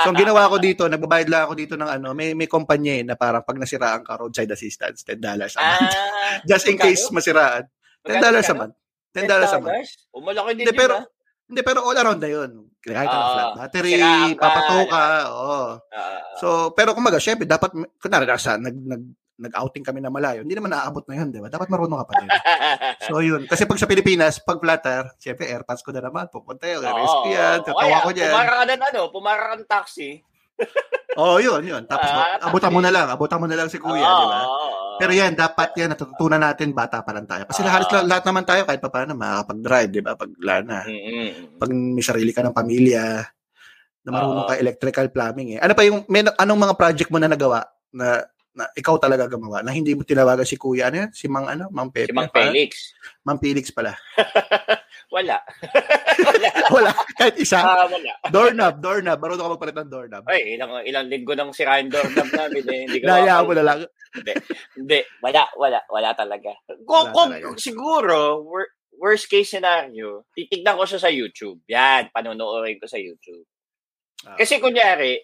So, 0.05 0.13
ang 0.13 0.21
ginawa 0.21 0.53
ko 0.53 0.61
dito, 0.61 0.85
nagbabayad 0.85 1.29
lang 1.33 1.43
ako 1.49 1.55
dito 1.57 1.75
ng 1.81 1.89
ano, 1.89 2.13
may, 2.13 2.37
may 2.37 2.45
kumpanya 2.45 2.93
eh, 3.01 3.03
na 3.09 3.17
parang 3.17 3.41
pag 3.41 3.57
nasiraan 3.57 4.05
ka, 4.05 4.21
roadside 4.21 4.53
assistance, 4.53 5.01
$10 5.09 5.25
a 5.25 5.49
month. 5.49 5.57
Ah, 5.57 6.37
Just 6.51 6.69
in 6.69 6.77
case 6.77 7.09
masiraan. 7.09 7.65
$10 8.05 8.21
a 8.21 8.53
month. 8.53 8.75
$10 9.17 9.25
a 9.25 9.59
month. 9.65 9.89
O, 10.13 10.21
malaki 10.21 10.61
din 10.61 10.69
Hindi, 10.69 10.73
yun, 10.77 10.81
pero, 10.85 10.95
ah. 11.01 11.05
hindi, 11.49 11.61
pero 11.65 11.79
all 11.89 11.97
around 11.97 12.21
na 12.21 12.29
yun. 12.29 12.51
Kahit 12.85 13.09
Ah, 13.09 13.33
flat 13.33 13.51
battery, 13.65 13.97
siraan 13.97 14.37
ka, 14.37 14.45
papato 14.45 14.77
ka, 14.93 15.05
oo. 15.33 15.61
Ah, 15.89 16.21
So, 16.37 16.77
pero 16.77 16.93
kumaga, 16.93 17.17
syempre, 17.17 17.49
dapat, 17.49 17.73
kunwari, 17.97 18.29
nasa, 18.29 18.61
nag, 18.61 18.77
nag, 18.77 19.03
nag-outing 19.35 19.83
kami 19.83 19.99
na 19.99 20.15
malayo, 20.15 20.47
hindi 20.47 20.55
naman 20.55 20.71
naaabot 20.71 21.03
na 21.11 21.15
yun, 21.19 21.29
di 21.35 21.43
ba? 21.43 21.51
Dapat 21.51 21.67
marunong 21.67 21.99
ka 22.03 22.07
pa 22.07 22.15
din. 22.23 22.31
So, 23.11 23.19
yun. 23.19 23.43
Kasi 23.51 23.67
pag 23.67 23.79
sa 23.83 23.91
Pilipinas, 23.91 24.39
pag 24.39 24.63
flat 24.63 24.79
tire, 24.79 25.11
syempre, 25.19 25.51
airpads 25.51 25.83
ko 25.83 25.91
na 25.91 26.07
naman, 26.07 26.31
pupunta 26.31 26.71
yun, 26.71 26.87
Oo, 26.87 26.95
rescue 26.95 27.35
yan, 27.35 27.59
tatawa 27.67 27.99
ko 28.07 28.11
dyan. 28.15 28.31
Pumara 28.31 28.55
ka 28.55 28.65
ng 28.71 28.83
ano, 28.95 29.01
pumara 29.11 29.43
ka 29.51 29.55
ng 29.59 29.67
taxi. 29.67 30.11
Oo, 31.21 31.43
yun, 31.43 31.63
yun. 31.67 31.83
Tapos, 31.91 32.07
Ah, 32.11 32.47
abutan 32.47 32.71
mo 32.71 32.79
na 32.79 32.95
lang, 32.95 33.11
abutan 33.11 33.43
mo 33.43 33.47
na 33.51 33.59
lang 33.59 33.67
si 33.67 33.83
kuya, 33.83 34.07
Oo, 34.07 34.19
di 34.23 34.27
ba? 34.31 34.41
Pero 35.03 35.11
yan, 35.11 35.35
dapat 35.35 35.75
yan, 35.75 35.91
natutunan 35.91 36.39
natin, 36.39 36.71
bata 36.71 37.03
pa 37.03 37.11
lang 37.11 37.27
tayo. 37.27 37.43
Kasi 37.51 37.67
Ah. 37.67 37.75
lahat, 37.75 38.07
lahat 38.07 38.25
naman 38.31 38.47
tayo, 38.47 38.63
kahit 38.63 38.79
pa 38.79 38.91
paano, 38.91 39.19
makakapag-drive, 39.19 39.91
di 39.91 40.03
ba? 40.03 40.15
Pag 40.15 40.31
lana. 40.39 40.87
Mm-mm. 40.87 41.59
Pag 41.59 41.71
may 41.75 42.05
sarili 42.07 42.31
ka 42.31 42.47
ng 42.47 42.55
pamilya, 42.55 43.27
na 44.05 44.11
marunong 44.13 44.45
Oo. 44.45 44.51
ka 44.53 44.61
electrical 44.61 45.09
plumbing 45.11 45.57
eh. 45.57 45.61
Ano 45.65 45.73
pa 45.73 45.83
yung, 45.83 46.05
may, 46.07 46.23
anong 46.23 46.61
mga 46.61 46.75
project 46.77 47.09
mo 47.11 47.19
na 47.19 47.27
nagawa 47.27 47.65
na, 47.91 48.21
na 48.55 48.71
ikaw 48.73 48.95
talaga 49.03 49.27
gumawa, 49.27 49.67
na 49.67 49.75
hindi 49.75 49.99
mo 49.99 50.07
tinawagan 50.07 50.47
si 50.47 50.55
kuya, 50.55 50.87
ano 50.89 51.07
yan? 51.07 51.11
Si 51.11 51.27
Mang, 51.27 51.51
ano? 51.51 51.67
Mang 51.75 51.91
Pepe? 51.91 52.11
Si 52.11 52.15
Mang? 52.15 52.31
Felix. 52.31 52.95
Mang 53.27 53.39
Felix 53.43 53.75
pala. 53.75 53.99
Wala. 55.15 55.39
wala. 56.27 56.49
Wala, 56.75 56.91
kahit 57.15 57.37
isa. 57.39 57.63
Ah, 57.63 57.87
wala. 57.87 58.11
doorknob, 58.35 58.83
doorknob. 58.83 59.19
Marunong 59.23 59.47
ka 59.47 59.53
magpalit 59.55 59.77
ng 59.79 59.91
doorknob. 59.93 60.25
Ay, 60.27 60.59
ilang 60.59 60.83
ilang 60.83 61.07
linggo 61.07 61.39
nang 61.39 61.55
sirain 61.55 61.87
doorknob 61.87 62.35
namin 62.35 62.65
eh. 62.67 62.81
Hindi 62.89 62.99
ko 62.99 63.07
mapal- 63.07 63.47
mo 63.47 63.53
na 63.55 63.63
lang. 63.63 63.79
Hindi, 64.75 64.99
wala, 65.23 65.43
wala, 65.55 65.79
wala 65.87 66.11
talaga. 66.19 66.51
Kung, 66.83 67.11
Wala 67.11 67.15
kung 67.15 67.31
talaga. 67.31 67.63
siguro, 67.63 68.43
wor- 68.43 68.75
worst 68.99 69.31
case 69.31 69.55
scenario, 69.55 70.27
titignan 70.35 70.75
ko 70.75 70.83
siya 70.83 70.99
sa 70.99 71.11
YouTube. 71.13 71.63
Yan, 71.71 72.11
panonoodin 72.11 72.83
ko 72.83 72.87
sa 72.91 72.99
YouTube. 72.99 73.47
Ah. 74.27 74.35
Kasi 74.35 74.59
kunyari, 74.59 75.15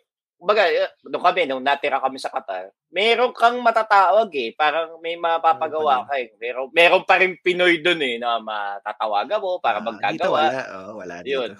baga, 0.40 0.64
nung 1.04 1.20
kami, 1.20 1.44
nung 1.44 1.60
natira 1.60 2.00
kami 2.00 2.16
sa 2.16 2.32
Qatar, 2.32 2.72
meron 2.88 3.30
kang 3.36 3.60
matatawag 3.60 4.32
eh. 4.34 4.50
Parang 4.56 4.96
may 4.98 5.14
mapapagawa 5.14 6.08
ka 6.08 6.16
eh. 6.16 6.32
Meron, 6.40 6.72
meron 6.72 7.04
pa 7.04 7.20
rin 7.20 7.36
Pinoy 7.38 7.78
dun 7.78 8.00
eh, 8.00 8.16
na 8.16 8.40
matatawagan 8.40 9.38
mo 9.38 9.60
para 9.60 9.78
Ah, 9.78 9.84
Dito 9.84 9.92
maggagawa. 9.92 10.40
wala. 10.40 10.62
Oo, 10.74 10.90
wala 10.98 11.14
dito. 11.20 11.32
Yun. 11.36 11.50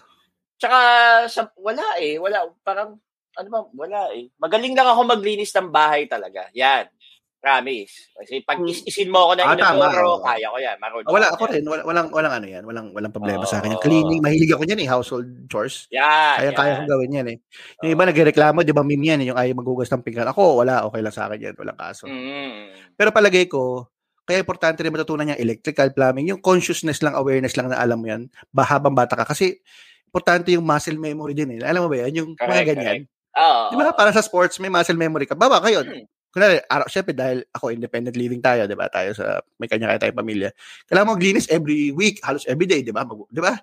Tsaka, 0.56 0.78
sa, 1.28 1.48
wala 1.56 1.84
eh. 2.00 2.16
Wala. 2.16 2.48
Parang, 2.64 2.96
ano 3.36 3.48
ba, 3.48 3.60
wala 3.72 4.00
eh. 4.16 4.32
Magaling 4.36 4.74
lang 4.74 4.88
ako 4.88 5.00
maglinis 5.06 5.52
ng 5.54 5.70
bahay 5.70 6.08
talaga. 6.08 6.48
Yan. 6.56 6.88
Promise. 7.40 8.12
Kasi 8.20 8.44
pag 8.44 8.60
Hmm. 8.60 8.68
is-isin 8.68 9.08
mo 9.08 9.24
ako 9.24 9.32
ng 9.40 9.46
Ah, 9.48 9.56
inodoro, 9.56 10.20
oo. 10.20 10.20
kaya 10.20 10.46
ko 10.52 10.58
yan. 10.60 10.76
Marunong 10.76 11.08
Ah, 11.08 11.14
wala 11.16 11.26
ako 11.32 11.42
rin, 11.48 11.64
wala, 11.64 11.82
walang 11.88 12.08
walang 12.12 12.34
ano 12.36 12.46
yan, 12.46 12.62
walang 12.68 12.92
walang 12.92 13.08
problema 13.16 13.48
sa 13.48 13.64
akin. 13.64 13.72
Yung 13.74 13.80
cleaning, 13.80 14.20
mahilig 14.20 14.52
ako 14.52 14.68
niyan 14.68 14.80
eh, 14.84 14.88
household 14.92 15.28
chores. 15.48 15.88
Yan. 15.88 16.36
Kaya 16.36 16.50
kaya 16.52 16.68
yan. 16.68 16.76
kong 16.84 16.90
gawin 16.92 17.16
yan 17.16 17.28
eh. 17.32 17.36
Yung 17.80 17.90
iba 17.96 18.04
nagrereklamo, 18.04 18.60
'di 18.60 18.76
ba, 18.76 18.84
meme 18.84 19.04
yan, 19.08 19.20
eh, 19.24 19.26
yung 19.32 19.40
ayaw 19.40 19.56
maghugas 19.56 19.88
ng 19.88 20.04
pinggan. 20.04 20.28
Ako, 20.28 20.60
wala, 20.60 20.84
okay 20.84 21.00
lang 21.00 21.16
sa 21.16 21.32
akin 21.32 21.40
yan, 21.40 21.54
walang 21.56 21.80
kaso. 21.80 22.04
Mm. 22.04 22.76
Pero 23.00 23.08
palagay 23.08 23.48
ko, 23.48 23.88
kaya 24.28 24.44
importante 24.44 24.84
rin 24.84 24.92
matutunan 24.92 25.32
yung 25.32 25.40
electrical 25.40 25.88
plumbing, 25.96 26.28
yung 26.36 26.44
consciousness 26.44 27.00
lang, 27.00 27.16
awareness 27.16 27.56
lang 27.56 27.72
na 27.72 27.80
alam 27.80 27.96
mo 27.96 28.06
yan, 28.06 28.28
ba 28.52 28.68
habang 28.68 28.92
bata 28.92 29.16
ka. 29.16 29.24
Kasi, 29.24 29.56
importante 30.04 30.52
yung 30.52 30.62
muscle 30.62 31.00
memory 31.00 31.32
din 31.32 31.56
eh. 31.56 31.64
Alam 31.64 31.86
mo 31.86 31.88
ba 31.88 32.04
yan? 32.04 32.12
Yung 32.20 32.28
mga 32.36 32.44
Correct, 32.44 32.68
ganyan. 32.68 32.98
Oo. 33.32 33.62
Di 33.72 33.76
ba? 33.80 33.96
Para 33.96 34.12
sa 34.12 34.20
sports, 34.20 34.60
may 34.60 34.68
muscle 34.68 34.98
memory 35.00 35.24
ka. 35.24 35.32
Baba 35.32 35.56
kayo. 35.64 35.80
Hmm. 35.82 36.04
Kunwari, 36.30 36.62
araw, 36.70 36.86
syempre 36.86 37.10
dahil 37.10 37.42
ako 37.50 37.74
independent 37.74 38.14
living 38.14 38.38
tayo, 38.38 38.70
di 38.70 38.78
ba? 38.78 38.86
Tayo 38.86 39.10
sa, 39.18 39.42
may 39.58 39.66
kanya-kanya 39.66 39.98
tayong 40.06 40.20
pamilya. 40.22 40.48
Kailangan 40.86 41.06
mo 41.10 41.14
maglinis 41.18 41.50
every 41.50 41.90
week, 41.90 42.22
halos 42.22 42.46
every 42.46 42.70
day, 42.70 42.86
di 42.86 42.94
ba? 42.94 43.02
Mag- 43.02 43.26
Di 43.30 43.42
ba? 43.42 43.58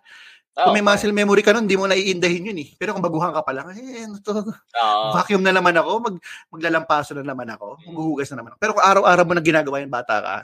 Kung 0.58 0.74
may 0.74 0.82
muscle 0.82 1.14
memory 1.14 1.46
ka 1.46 1.54
nun, 1.54 1.70
hindi 1.70 1.78
mo 1.78 1.86
naiindahin 1.86 2.50
yun 2.50 2.58
eh. 2.66 2.74
Pero 2.82 2.98
kung 2.98 3.06
baguhan 3.06 3.30
ka 3.30 3.46
pa 3.46 3.54
lang, 3.54 3.70
eh, 3.78 4.10
ano 4.10 4.18
to, 4.18 4.42
Oo. 4.42 5.14
vacuum 5.14 5.46
na 5.46 5.54
naman 5.54 5.78
ako, 5.78 5.90
mag, 6.02 6.16
maglalampaso 6.50 7.14
na 7.14 7.22
naman 7.22 7.46
ako, 7.54 7.78
maghuhugas 7.86 8.34
na 8.34 8.42
naman 8.42 8.50
ako. 8.52 8.58
Pero 8.58 8.72
kung 8.74 8.86
araw-araw 8.90 9.24
mo 9.30 9.34
na 9.38 9.46
ginagawa 9.46 9.86
yung 9.86 9.94
bata 9.94 10.18
ka, 10.18 10.36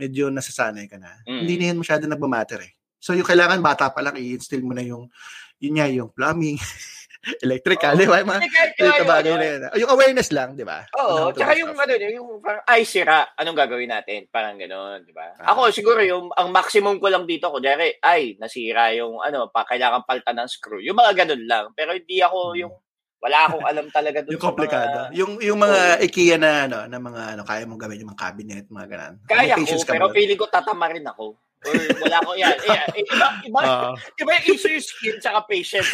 medyo 0.00 0.32
nasasanay 0.32 0.88
ka 0.88 0.96
na. 0.96 1.12
Mm. 1.28 1.38
Hindi 1.44 1.54
na 1.60 1.64
yan 1.70 1.76
masyado 1.76 2.08
nagmamatter 2.08 2.60
eh. 2.64 2.72
So 2.96 3.12
yung 3.12 3.28
kailangan 3.28 3.60
bata 3.60 3.92
pa 3.92 4.00
lang, 4.00 4.16
i-instill 4.16 4.64
mo 4.64 4.72
na 4.72 4.80
yung, 4.80 5.12
yun 5.60 5.76
nga, 5.76 5.86
yung 5.92 6.08
plumbing, 6.08 6.56
electrical, 7.44 7.94
di 8.00 8.08
ba? 8.08 8.24
Mga 8.24 8.40
yung 8.80 9.08
bagay 9.08 9.32
na 9.36 9.46
yun. 9.46 9.60
Yung 9.84 9.90
awareness 9.92 10.30
lang, 10.32 10.56
di 10.56 10.64
ba? 10.64 10.84
Oo, 10.96 11.32
tsaka 11.32 11.52
yung 11.56 11.76
ano, 11.76 11.92
yung 11.96 12.28
parang 12.40 12.64
ay 12.64 12.82
sira, 12.88 13.28
anong 13.36 13.58
gagawin 13.58 13.92
natin? 13.92 14.24
Parang 14.32 14.56
gano'n, 14.56 15.04
di 15.04 15.12
ba? 15.12 15.36
Ah. 15.36 15.52
Ako 15.52 15.68
siguro 15.68 16.00
yung 16.00 16.32
ang 16.32 16.48
maximum 16.48 16.96
ko 16.96 17.12
lang 17.12 17.28
dito 17.28 17.52
kunyari, 17.52 18.00
ay 18.00 18.40
nasira 18.40 18.92
yung 18.96 19.20
ano, 19.20 19.52
pa 19.52 19.68
kailangan 19.68 20.08
paltan 20.08 20.40
ng 20.40 20.48
screw. 20.48 20.80
Yung 20.80 20.96
mga 20.96 21.24
ganun 21.24 21.44
lang. 21.44 21.64
Pero 21.76 21.92
hindi 21.92 22.24
ako 22.24 22.38
Hmm. 22.56 22.60
yung 22.66 22.72
wala 23.20 23.38
akong 23.52 23.66
alam 23.68 23.86
talaga 23.92 24.24
dun 24.24 24.32
Yung 24.32 24.40
komplikado. 24.40 24.96
mga- 24.96 25.12
Yung 25.12 25.32
yung 25.44 25.58
mga 25.60 25.80
IKEA 26.08 26.40
na 26.40 26.64
ano, 26.64 26.78
na 26.88 26.96
mga 26.96 27.22
ano 27.36 27.42
kaya 27.44 27.68
mong 27.68 27.80
gawin 27.84 28.00
yung 28.00 28.10
mga 28.16 28.22
cabinet, 28.24 28.64
mga 28.72 28.88
ganun. 28.88 29.14
Kaya 29.28 29.54
ko, 29.60 29.76
pero 29.84 30.08
feeling 30.08 30.40
ko 30.40 30.48
tatama 30.48 30.88
rin 30.88 31.04
ako. 31.04 31.36
Or 31.60 31.76
wala 31.76 32.18
ko 32.24 32.32
yan. 32.40 32.56
Eh, 32.64 33.04
iba, 33.04 33.26
iba, 33.44 33.60
Oo. 33.60 33.92
iba 33.96 34.30
yung 34.40 34.46
issue 34.56 34.72
yung 34.72 34.86
skill 34.86 35.16
tsaka 35.20 35.44
patience. 35.44 35.92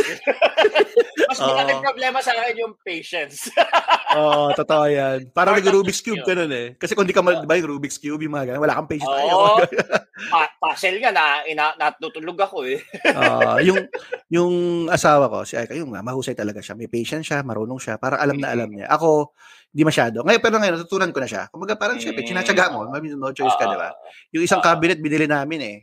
Mas 1.31 1.43
Oo. 1.43 1.51
malaking 1.51 1.83
problema 1.83 2.19
sa 2.23 2.31
akin 2.39 2.55
yung 2.63 2.75
patience. 2.87 3.51
Oo, 4.19 4.55
totoo 4.55 4.87
yan. 4.87 5.27
Parang 5.35 5.59
nag-Rubik's 5.59 6.07
Cube 6.07 6.23
ka 6.23 6.39
nun 6.39 6.55
eh. 6.55 6.79
Kasi 6.79 6.95
kung 6.95 7.03
di 7.03 7.11
ka 7.11 7.19
mal, 7.19 7.43
di 7.43 7.51
ba 7.51 7.59
yung 7.59 7.77
Rubik's 7.77 7.99
Cube, 7.99 8.23
yung 8.23 8.39
mga 8.39 8.55
ganun, 8.55 8.63
wala 8.63 8.79
kang 8.79 8.87
patience. 8.87 9.11
Oo. 9.11 9.59
Ayaw. 9.59 9.67
pa- 10.33 10.55
puzzle 10.63 11.03
nga 11.03 11.11
na, 11.11 11.43
ina, 11.51 11.75
natutulog 11.75 12.39
ako 12.39 12.63
eh. 12.71 12.81
Ah, 13.11 13.59
yung 13.59 13.91
yung 14.31 14.55
asawa 14.87 15.27
ko, 15.27 15.43
si 15.43 15.59
Aika, 15.59 15.75
yung 15.75 15.91
mahusay 15.91 16.39
talaga 16.39 16.63
siya. 16.63 16.79
May 16.79 16.87
patience 16.87 17.27
siya, 17.27 17.43
marunong 17.43 17.83
siya, 17.83 17.99
parang 17.99 18.23
alam 18.23 18.39
na 18.39 18.55
alam 18.55 18.71
niya. 18.71 18.87
Ako, 18.87 19.35
hindi 19.71 19.83
masyado. 19.83 20.25
Ngayon, 20.25 20.41
pero 20.41 20.57
ngayon, 20.57 20.75
natutunan 20.79 21.11
ko 21.13 21.19
na 21.21 21.29
siya. 21.29 21.43
Kumbaga, 21.49 21.77
parang 21.77 21.99
syempre, 21.99 22.25
Mm. 22.25 22.31
sinatsaga 22.33 22.73
mo. 22.73 22.89
May 22.89 23.13
no 23.13 23.31
choice 23.31 23.55
ka, 23.55 23.67
di 23.67 23.77
ba? 23.77 23.93
Yung 24.33 24.45
isang 24.45 24.61
cabinet, 24.61 24.99
binili 24.99 25.29
namin 25.29 25.61
eh. 25.61 25.77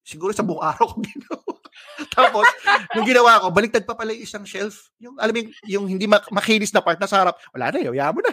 Siguro 0.00 0.30
sa 0.30 0.46
buong 0.46 0.62
araw 0.62 0.86
ko 0.90 1.02
ginawa. 1.02 1.52
Tapos, 2.10 2.46
nung 2.94 3.06
ginawa 3.06 3.42
ko, 3.42 3.46
baliktad 3.50 3.84
pa 3.84 3.94
pala 3.94 4.10
yung 4.10 4.24
isang 4.24 4.44
shelf. 4.44 4.90
Yung, 4.98 5.14
alam 5.18 5.30
mo, 5.30 5.40
yung, 5.66 5.84
hindi 5.86 6.06
mak- 6.06 6.30
makinis 6.30 6.70
na 6.70 6.82
part 6.82 6.98
na 6.98 7.06
sa 7.06 7.22
harap. 7.22 7.36
Wala 7.50 7.70
na, 7.70 7.78
yun, 7.80 7.94
mo 7.94 8.20
na. 8.22 8.32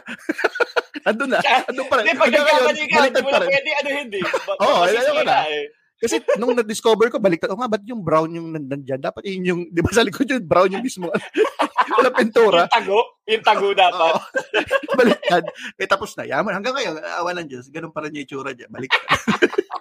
Andun 1.08 1.30
na. 1.32 1.40
Andun 1.40 1.88
pa 1.88 2.02
rin. 2.02 2.12
Hindi, 2.12 2.20
pag 2.20 2.32
nagkamali 2.34 2.84
ka, 2.84 2.98
hindi 3.00 3.22
mo 3.22 3.30
na 3.32 3.40
pwede 3.42 3.70
ano 3.74 3.90
hindi. 3.96 4.20
Oo, 4.60 4.76
masisira 4.84 5.02
alam 5.02 5.16
ko 5.16 5.24
na. 5.24 5.38
eh. 5.48 5.66
Kasi 5.98 6.22
nung 6.38 6.54
na-discover 6.54 7.10
ko, 7.10 7.18
baliktad. 7.18 7.50
O 7.50 7.58
nga, 7.58 7.66
ba't 7.66 7.82
yung 7.90 8.06
brown 8.06 8.30
yung 8.30 8.54
nandyan? 8.54 9.02
Dapat 9.02 9.26
yun 9.26 9.44
yung, 9.50 9.62
di 9.74 9.82
ba 9.82 9.90
sa 9.90 10.06
likod 10.06 10.30
yung 10.30 10.46
brown 10.46 10.70
yung 10.70 10.86
mismo. 10.86 11.10
Wala 11.98 12.14
pintura. 12.14 12.70
Yung 12.70 12.76
tago, 12.78 13.00
yung 13.26 13.44
tago 13.44 13.68
dapat. 13.74 14.14
Oo. 14.14 14.20
baliktad. 15.02 15.44
Eh, 15.74 15.90
tapos 15.90 16.14
na. 16.14 16.30
Yaman. 16.30 16.54
Hanggang 16.54 16.78
ngayon, 16.78 17.02
awa 17.02 17.34
ng 17.34 17.50
Diyos. 17.50 17.66
Ganun 17.74 17.90
pa 17.90 18.06
rin 18.06 18.14
yung 18.14 18.26
itsura 18.30 18.54
dyan. 18.54 18.70
Baliktad. 18.70 19.10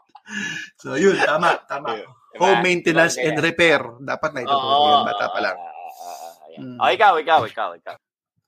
so, 0.81 0.97
yun, 0.97 1.21
tama, 1.21 1.61
tama. 1.69 2.01
Diba? 2.01 2.09
Home 2.41 2.65
maintenance 2.65 3.21
Diba? 3.21 3.29
and 3.29 3.37
repair. 3.45 3.81
Dapat 4.01 4.31
na 4.33 4.41
ituturo 4.41 4.73
Oo, 4.73 4.89
yung 4.89 5.09
bata 5.09 5.27
pa 5.29 5.41
lang. 5.45 5.57
Mm. 6.57 6.77
Oh, 6.81 6.89
ikaw, 6.89 7.13
ikaw, 7.21 7.41
ikaw, 7.45 7.69
ikaw. 7.77 7.97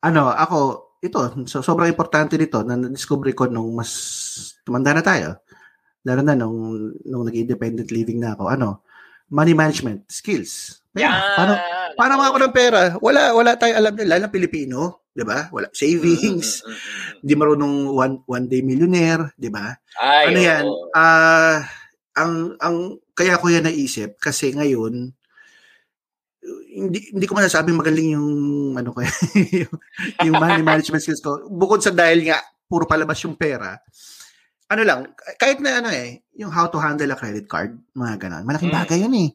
Ano, 0.09 0.33
ako, 0.33 0.59
ito, 1.05 1.21
so, 1.45 1.61
sobrang 1.61 1.93
importante 1.93 2.41
dito 2.41 2.65
na 2.65 2.81
na-discover 2.81 3.31
ko 3.37 3.45
nung 3.47 3.77
mas 3.77 3.93
tumanda 4.65 4.97
na 4.97 5.05
tayo. 5.05 5.37
Lalo 6.09 6.21
na 6.25 6.33
nung, 6.33 6.89
nung 7.05 7.29
nag-independent 7.29 7.93
living 7.93 8.25
na 8.25 8.33
ako. 8.33 8.49
Ano, 8.49 8.81
money 9.29 9.53
management 9.53 10.09
skills. 10.09 10.81
Pera. 10.97 11.05
Yan. 11.05 11.21
Paano, 11.37 11.53
paano 12.01 12.13
ako 12.25 12.39
ng 12.41 12.55
pera? 12.57 12.81
Wala, 12.97 13.37
wala 13.37 13.61
tayong 13.61 13.77
alam 13.77 13.93
nila, 13.93 14.17
lalo 14.17 14.23
na 14.25 14.33
Pilipino. 14.33 14.79
Di 15.13 15.27
ba? 15.27 15.53
Wala. 15.53 15.69
Savings. 15.77 16.65
Mm, 16.65 16.71
mm, 16.71 16.73
mm. 16.73 17.17
Hindi 17.21 17.35
marunong 17.37 17.75
one, 17.93 18.15
one 18.25 18.47
day 18.49 18.65
millionaire. 18.65 19.37
Di 19.37 19.53
ba? 19.53 19.69
Ano 20.01 20.39
yan? 20.39 20.65
Ah, 20.97 21.61
ang 22.19 22.59
ang 22.59 22.77
kaya 23.15 23.39
ko 23.39 23.47
yan 23.51 23.67
naisip 23.67 24.19
kasi 24.19 24.51
ngayon 24.51 25.15
hindi 26.79 26.99
hindi 27.11 27.27
ko 27.27 27.35
masasabi 27.35 27.75
magaling 27.75 28.15
yung 28.15 28.31
ano 28.79 28.95
ko 28.95 29.03
yung, 29.67 29.75
yung 30.27 30.37
money 30.39 30.63
management 30.63 31.03
skills 31.03 31.23
ko. 31.23 31.47
Bukod 31.51 31.83
sa 31.83 31.91
dahil 31.91 32.27
nga 32.27 32.39
puro 32.71 32.87
palabas 32.87 33.19
yung 33.27 33.35
pera. 33.35 33.79
Ano 34.69 34.83
lang, 34.85 35.01
kahit 35.41 35.65
na 35.65 35.81
ano 35.81 35.89
eh, 35.89 36.21
yung 36.37 36.53
how 36.53 36.69
to 36.69 36.77
handle 36.77 37.09
a 37.09 37.17
credit 37.17 37.49
card, 37.49 37.73
mga 37.97 38.29
ganun. 38.29 38.45
Malaking 38.45 38.69
Mm. 38.69 38.79
bagay 38.85 38.99
yun 39.01 39.15
eh. 39.17 39.31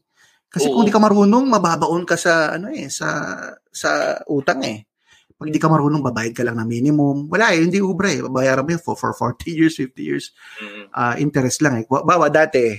Kasi 0.46 0.70
Oo. 0.70 0.78
kung 0.78 0.86
di 0.86 0.94
ka 0.94 1.02
marunong, 1.02 1.50
mababaon 1.50 2.06
ka 2.06 2.14
sa 2.14 2.54
ano 2.54 2.70
eh, 2.70 2.86
sa 2.86 3.34
sa 3.74 4.22
utang 4.30 4.62
eh. 4.62 4.86
Pag 5.34 5.50
di 5.50 5.58
ka 5.58 5.66
marunong, 5.66 6.06
babayad 6.06 6.38
ka 6.38 6.46
lang 6.46 6.62
ng 6.62 6.70
minimum. 6.70 7.26
Wala 7.34 7.58
eh, 7.58 7.66
hindi 7.66 7.82
ubra 7.82 8.14
eh. 8.14 8.22
Babayaran 8.22 8.62
mo 8.62 8.78
yun 8.78 8.82
for, 8.86 8.94
for 8.94 9.10
40 9.18 9.50
years, 9.50 9.74
50 9.82 9.98
years 10.06 10.30
Mm, 10.62 10.84
ah, 10.94 11.16
interest 11.18 11.66
lang 11.66 11.82
eh. 11.82 11.84
Bawa 11.90 12.30
dati, 12.30 12.78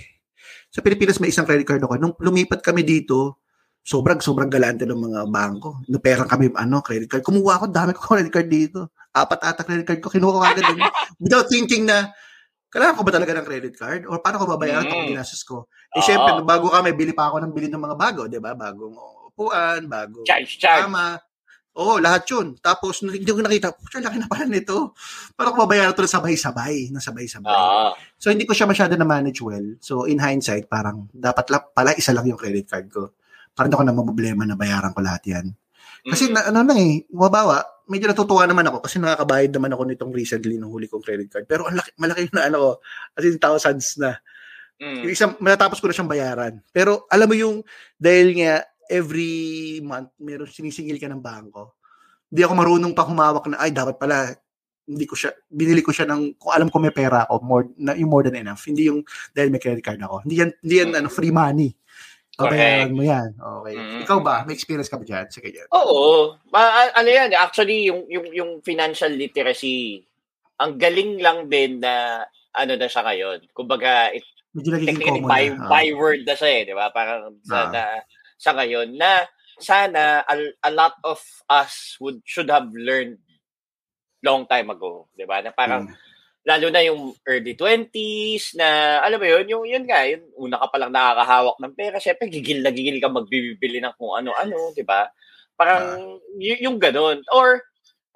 sa 0.70 0.78
Pilipinas 0.78 1.18
may 1.18 1.34
isang 1.34 1.42
credit 1.44 1.66
card 1.66 1.82
ako. 1.82 1.98
Nung 1.98 2.14
lumipat 2.22 2.62
kami 2.62 2.86
dito, 2.86 3.42
sobrang 3.82 4.22
sobrang 4.22 4.46
galante 4.46 4.86
ng 4.86 4.94
mga 4.96 5.20
bangko. 5.26 5.82
Naperang 5.90 6.30
kami 6.30 6.54
ano, 6.54 6.78
credit 6.86 7.10
card. 7.10 7.26
Kumuha 7.26 7.58
ako, 7.58 7.66
dami 7.74 7.90
ko 7.90 8.00
credit 8.06 8.30
card 8.30 8.46
dito. 8.46 8.94
Apat 9.10 9.40
ata 9.42 9.62
credit 9.66 9.86
card 9.90 9.98
ko, 9.98 10.08
kinuha 10.14 10.30
ko 10.30 10.40
agad 10.46 10.64
din. 10.70 10.78
Without 11.26 11.50
thinking 11.50 11.90
na, 11.90 12.14
kailangan 12.74 12.98
ko 12.98 13.02
ba 13.06 13.12
talaga 13.14 13.32
ng 13.38 13.46
credit 13.46 13.74
card? 13.78 14.02
Or 14.10 14.18
paano 14.18 14.42
ko 14.42 14.50
babayaran 14.50 14.90
Mm. 14.90 15.14
ginastos 15.14 15.46
ko? 15.46 15.70
Eh, 15.94 16.02
Oo. 16.02 16.04
syempre, 16.04 16.42
bago 16.42 16.74
kami, 16.74 16.90
bili 16.90 17.14
pa 17.14 17.30
ako 17.30 17.38
ng 17.46 17.54
bili 17.54 17.70
ng 17.70 17.78
mga 17.78 17.94
bago, 17.94 18.26
di 18.26 18.42
ba? 18.42 18.50
Bagong 18.58 18.98
upuan, 19.30 19.86
bago 19.86 20.26
Charge, 20.26 20.58
charge. 20.58 20.90
Tama. 20.90 21.22
Oo, 21.74 21.98
lahat 21.98 22.22
yun. 22.30 22.54
Tapos, 22.62 23.02
hindi 23.02 23.26
ko 23.26 23.42
nakita, 23.42 23.74
pucha, 23.74 23.98
laki 23.98 24.22
na 24.22 24.30
pala 24.30 24.46
nito. 24.46 24.94
Parang 25.34 25.58
ko 25.58 25.66
babayaran 25.66 25.90
ito 25.90 26.06
na 26.06 26.10
sabay-sabay. 26.10 26.90
Na 26.94 27.02
sabay-sabay. 27.02 27.50
Oo. 27.50 27.98
So, 28.14 28.30
hindi 28.30 28.46
ko 28.46 28.54
siya 28.54 28.70
masyado 28.70 28.94
na-manage 28.94 29.42
well. 29.42 29.74
So, 29.82 30.06
in 30.06 30.22
hindsight, 30.22 30.70
parang 30.70 31.10
dapat 31.10 31.50
lang, 31.50 31.66
pala 31.74 31.90
isa 31.98 32.14
lang 32.14 32.30
yung 32.30 32.38
credit 32.38 32.70
card 32.70 32.86
ko. 32.94 33.10
Parang 33.58 33.74
ako 33.74 33.82
na 33.86 33.94
problema 33.94 34.46
na 34.46 34.54
bayaran 34.54 34.94
ko 34.94 35.02
lahat 35.02 35.26
yan. 35.26 35.46
Kasi, 36.06 36.30
Mm. 36.30 36.34
na, 36.34 36.40
ano 36.46 36.58
na 36.62 36.74
eh, 36.78 37.02
mabawa, 37.10 37.58
medyo 37.88 38.08
natutuwa 38.08 38.44
naman 38.48 38.64
ako 38.68 38.84
kasi 38.84 38.96
nakakabayad 39.00 39.52
naman 39.52 39.70
ako 39.72 39.82
nitong 39.88 40.12
recently 40.12 40.56
nung 40.56 40.72
huli 40.72 40.88
kong 40.88 41.04
credit 41.04 41.28
card. 41.28 41.46
Pero 41.48 41.68
ang 41.68 41.76
laki, 41.76 41.90
malaki 42.00 42.32
na 42.32 42.48
ano 42.48 42.56
ko, 42.58 42.70
as 43.16 43.24
in 43.24 43.36
thousands 43.36 43.96
na. 44.00 44.16
Mm. 44.80 45.06
Yung 45.06 45.12
isang, 45.14 45.32
matatapos 45.38 45.78
ko 45.78 45.86
na 45.88 45.94
siyang 45.94 46.10
bayaran. 46.10 46.54
Pero 46.74 47.06
alam 47.12 47.28
mo 47.30 47.36
yung, 47.36 47.62
dahil 47.94 48.34
nga, 48.40 48.64
every 48.90 49.80
month, 49.80 50.12
meron 50.20 50.50
sinisingil 50.50 50.98
ka 50.98 51.08
ng 51.08 51.22
bangko. 51.22 51.78
Hindi 52.28 52.42
ako 52.42 52.54
marunong 52.58 52.92
pa 52.92 53.06
humawak 53.06 53.46
na, 53.48 53.62
ay, 53.62 53.70
dapat 53.70 53.96
pala, 53.96 54.34
hindi 54.84 55.06
ko 55.08 55.16
siya, 55.16 55.32
binili 55.48 55.80
ko 55.80 55.94
siya 55.94 56.04
ng, 56.10 56.36
kung 56.36 56.52
alam 56.52 56.68
ko 56.68 56.76
may 56.82 56.92
pera 56.92 57.24
ako, 57.24 57.34
more, 57.40 57.64
na, 57.78 57.96
yung 57.96 58.10
more 58.10 58.26
than 58.26 58.36
enough. 58.36 58.60
Hindi 58.66 58.90
yung, 58.90 59.00
dahil 59.32 59.48
may 59.54 59.62
credit 59.62 59.84
card 59.84 60.02
ako. 60.02 60.26
Hindi 60.26 60.42
yan, 60.42 60.50
hindi 60.60 60.74
yan, 60.82 60.90
ano, 60.98 61.08
free 61.08 61.32
money. 61.32 61.70
Babayaran 62.34 62.90
mo 62.90 63.02
yan. 63.06 63.30
Okay. 63.38 63.74
Mm. 63.78 64.00
Ikaw 64.02 64.18
ba? 64.18 64.42
May 64.42 64.58
experience 64.58 64.90
ka 64.90 64.98
ba 64.98 65.06
dyan? 65.06 65.26
Sige 65.30 65.54
dyan. 65.54 65.68
Oo. 65.70 66.34
Ma- 66.50 66.90
ano 66.90 67.06
yan, 67.06 67.30
actually, 67.38 67.86
yung, 67.86 68.02
yung, 68.10 68.26
yung 68.34 68.50
financial 68.66 69.14
literacy, 69.14 70.02
ang 70.58 70.74
galing 70.74 71.22
lang 71.22 71.46
din 71.46 71.78
na 71.78 72.26
ano 72.54 72.74
na 72.74 72.86
siya 72.90 73.02
ngayon. 73.06 73.38
Kumbaga, 73.54 74.10
it, 74.10 74.22
Medyo 74.54 74.78
technically 74.82 75.22
by, 75.22 75.50
na. 75.50 75.66
Ah. 75.66 75.70
byword 75.70 76.22
na 76.26 76.34
siya 76.38 76.50
eh, 76.50 76.62
di 76.66 76.74
ba? 76.74 76.86
Parang 76.94 77.38
sa, 77.42 77.58
Ah. 77.58 77.70
na, 77.70 77.82
sa 78.38 78.50
ngayon 78.54 78.94
na 78.94 79.26
sana 79.58 80.22
a, 80.26 80.34
a 80.66 80.70
lot 80.74 80.94
of 81.06 81.18
us 81.46 81.94
would 82.02 82.18
should 82.26 82.50
have 82.50 82.66
learned 82.74 83.18
long 84.22 84.46
time 84.46 84.70
ago, 84.70 85.06
di 85.14 85.26
ba? 85.26 85.38
Na 85.42 85.50
parang 85.50 85.90
Mm. 85.90 85.94
Lalo 86.44 86.66
na 86.68 86.84
yung 86.84 87.16
early 87.24 87.56
20s 87.56 88.56
na 88.60 89.00
alam 89.00 89.16
mo 89.16 89.26
yun, 89.26 89.44
yung 89.48 89.64
yun 89.64 89.84
nga, 89.88 90.04
yun 90.04 90.20
una 90.36 90.60
ka 90.60 90.68
pa 90.68 90.76
lang 90.76 90.92
nakakahawak 90.92 91.56
ng 91.56 91.74
pera, 91.76 91.96
syempre 91.96 92.28
gigil 92.28 92.60
na 92.60 92.68
gigil 92.68 93.00
ka 93.00 93.08
magbibili 93.08 93.80
ng 93.80 93.96
kung 93.96 94.12
ano-ano, 94.12 94.76
'di 94.76 94.84
ba? 94.84 95.08
Parang 95.56 96.20
y- 96.36 96.60
yung 96.60 96.76
ganun. 96.76 97.24
Or 97.32 97.64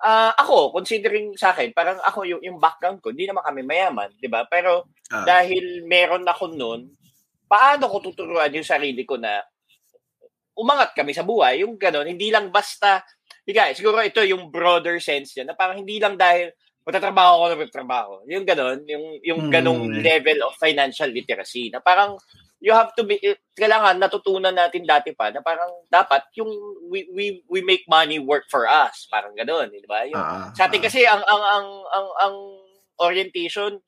ah, 0.04 0.36
ako, 0.36 0.76
considering 0.76 1.34
sa 1.34 1.50
akin, 1.56 1.74
parang 1.74 1.98
ako 2.04 2.22
yung, 2.28 2.42
yung 2.44 2.58
background 2.62 3.02
ko, 3.02 3.10
hindi 3.10 3.26
naman 3.26 3.42
kami 3.42 3.64
mayaman, 3.64 4.12
'di 4.20 4.28
ba? 4.28 4.44
Pero 4.46 4.86
Ah. 5.08 5.24
dahil 5.24 5.88
meron 5.88 6.28
ako 6.28 6.52
noon, 6.52 6.92
paano 7.48 7.88
ko 7.88 7.96
tuturuan 8.04 8.52
yung 8.52 8.66
sarili 8.66 9.08
ko 9.08 9.16
na 9.16 9.40
umangat 10.52 10.92
kami 10.92 11.16
sa 11.16 11.24
buhay, 11.24 11.64
yung 11.64 11.80
ganun, 11.80 12.04
hindi 12.04 12.28
lang 12.28 12.52
basta, 12.52 13.00
Higa, 13.48 13.72
siguro 13.72 14.04
ito 14.04 14.20
yung 14.20 14.52
broader 14.52 15.00
sense 15.00 15.32
niya, 15.32 15.48
na 15.48 15.56
parang 15.56 15.80
hindi 15.80 15.96
lang 15.96 16.20
dahil 16.20 16.52
magtatrabaho 16.86 17.32
ako 17.40 17.44
na 17.50 17.58
magtatrabaho. 17.62 18.12
Yung 18.30 18.46
ganun, 18.46 18.78
yung, 18.86 19.04
yung 19.24 19.40
Hmm. 19.40 19.50
ganung 19.50 19.82
level 20.02 20.38
of 20.46 20.54
financial 20.60 21.08
literacy, 21.10 21.70
na 21.72 21.80
parang 21.82 22.16
you 22.58 22.74
have 22.74 22.90
to 22.98 23.06
be, 23.06 23.18
eh, 23.22 23.38
kailangan 23.54 23.98
natutunan 24.02 24.54
natin 24.54 24.82
dati 24.86 25.14
pa, 25.14 25.30
na 25.30 25.42
parang 25.44 25.70
dapat 25.90 26.26
yung 26.38 26.50
we, 26.90 27.06
we, 27.14 27.42
we 27.46 27.60
make 27.62 27.86
money 27.86 28.18
work 28.18 28.46
for 28.50 28.66
us. 28.66 29.06
Parang 29.10 29.34
ganun, 29.38 29.70
di 29.70 29.84
ba? 29.86 30.02
Yung, 30.08 30.20
Ah, 30.20 30.50
sa 30.56 30.66
atin 30.66 30.80
ah. 30.80 30.82
kasi 30.82 31.06
ang 31.06 31.22
ang 31.22 31.42
ang 31.44 31.68
ang, 31.94 32.08
ang 32.24 32.36
orientation 33.04 33.78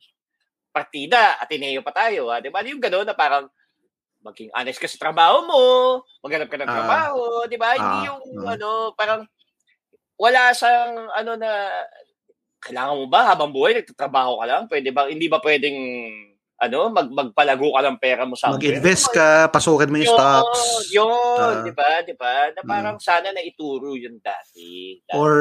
partida, 0.74 1.36
Ateneo 1.42 1.82
pa 1.82 1.90
tayo, 1.94 2.30
ha? 2.30 2.38
'di 2.42 2.50
ba? 2.54 2.62
Yung 2.66 2.78
gano'n 2.82 3.06
na 3.08 3.16
parang 3.18 3.48
maging 4.24 4.50
honest 4.54 4.78
ka 4.82 4.88
sa 4.90 5.00
trabaho 5.00 5.44
mo, 5.46 5.62
maghanap 6.24 6.48
ka 6.52 6.58
ng 6.60 6.68
Ah. 6.68 6.74
trabaho, 6.74 7.46
'di 7.50 7.58
ba? 7.60 7.74
Hindi 7.78 8.06
Ah, 8.06 8.06
yung 8.10 8.22
ah. 8.46 8.54
ano, 8.56 8.94
parang 8.98 9.26
wala 10.20 10.52
siyang 10.56 11.10
ano 11.14 11.32
na 11.38 11.52
kailangan 12.60 12.94
mo 12.94 13.06
ba 13.08 13.32
habang 13.32 13.50
buhay 13.50 13.72
nagtatrabaho 13.74 14.38
ka 14.38 14.46
lang? 14.46 14.62
Pwede 14.68 14.92
ba 14.92 15.08
hindi 15.08 15.26
ba 15.26 15.40
pwedeng 15.40 15.76
ano, 16.60 16.92
mag 16.92 17.08
magpalago 17.08 17.72
ka 17.72 17.80
ng 17.80 17.96
pera 17.96 18.28
mo 18.28 18.36
sa 18.36 18.52
Mag-invest 18.52 19.08
ka, 19.08 19.48
pasukin 19.48 19.88
mo 19.88 19.96
yung 19.96 20.12
stocks. 20.12 20.92
Yun, 20.92 21.08
Ah. 21.40 21.64
di 21.64 21.72
ba? 21.72 22.04
Di 22.04 22.12
ba? 22.12 22.52
Na 22.52 22.60
parang 22.60 23.00
sana 23.00 23.32
na 23.32 23.40
ituro 23.40 23.96
yun 23.96 24.20
dati. 24.20 25.00
Dati. 25.00 25.16
Or, 25.16 25.32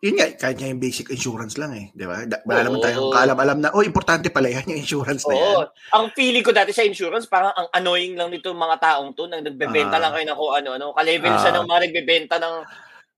yun 0.00 0.16
nga, 0.16 0.32
kahit 0.32 0.56
nga 0.56 0.72
yung 0.72 0.80
basic 0.80 1.12
insurance 1.12 1.60
lang 1.60 1.76
eh. 1.76 1.92
Di 1.92 2.08
ba? 2.08 2.24
Da- 2.24 2.40
Wala 2.48 2.64
naman 2.64 2.80
tayong 2.80 3.12
kaalam-alam 3.12 3.58
na, 3.60 3.76
oh, 3.76 3.84
importante 3.84 4.32
pala 4.32 4.48
yan, 4.48 4.64
yung 4.64 4.80
insurance 4.80 5.28
na 5.28 5.36
yan. 5.36 5.44
Oo. 5.44 5.62
Ang 6.00 6.04
feeling 6.16 6.40
ko 6.40 6.48
dati 6.48 6.72
sa 6.72 6.80
insurance, 6.80 7.28
parang 7.28 7.52
ang 7.52 7.68
annoying 7.70 8.16
lang 8.16 8.32
nito 8.32 8.48
mga 8.48 8.80
taong 8.80 9.12
to 9.12 9.28
na 9.28 9.44
nagbebenta 9.44 10.00
Ah. 10.00 10.08
lang 10.08 10.16
kayo 10.16 10.32
kung 10.32 10.52
ano-ano. 10.56 10.96
Ka-level 10.96 11.34
siya 11.36 11.52
Ah. 11.52 11.56
ng 11.60 11.66
mga 11.68 11.80
nagbebenta 11.84 12.34
ng 12.40 12.54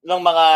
ng 0.06 0.20
mga 0.22 0.46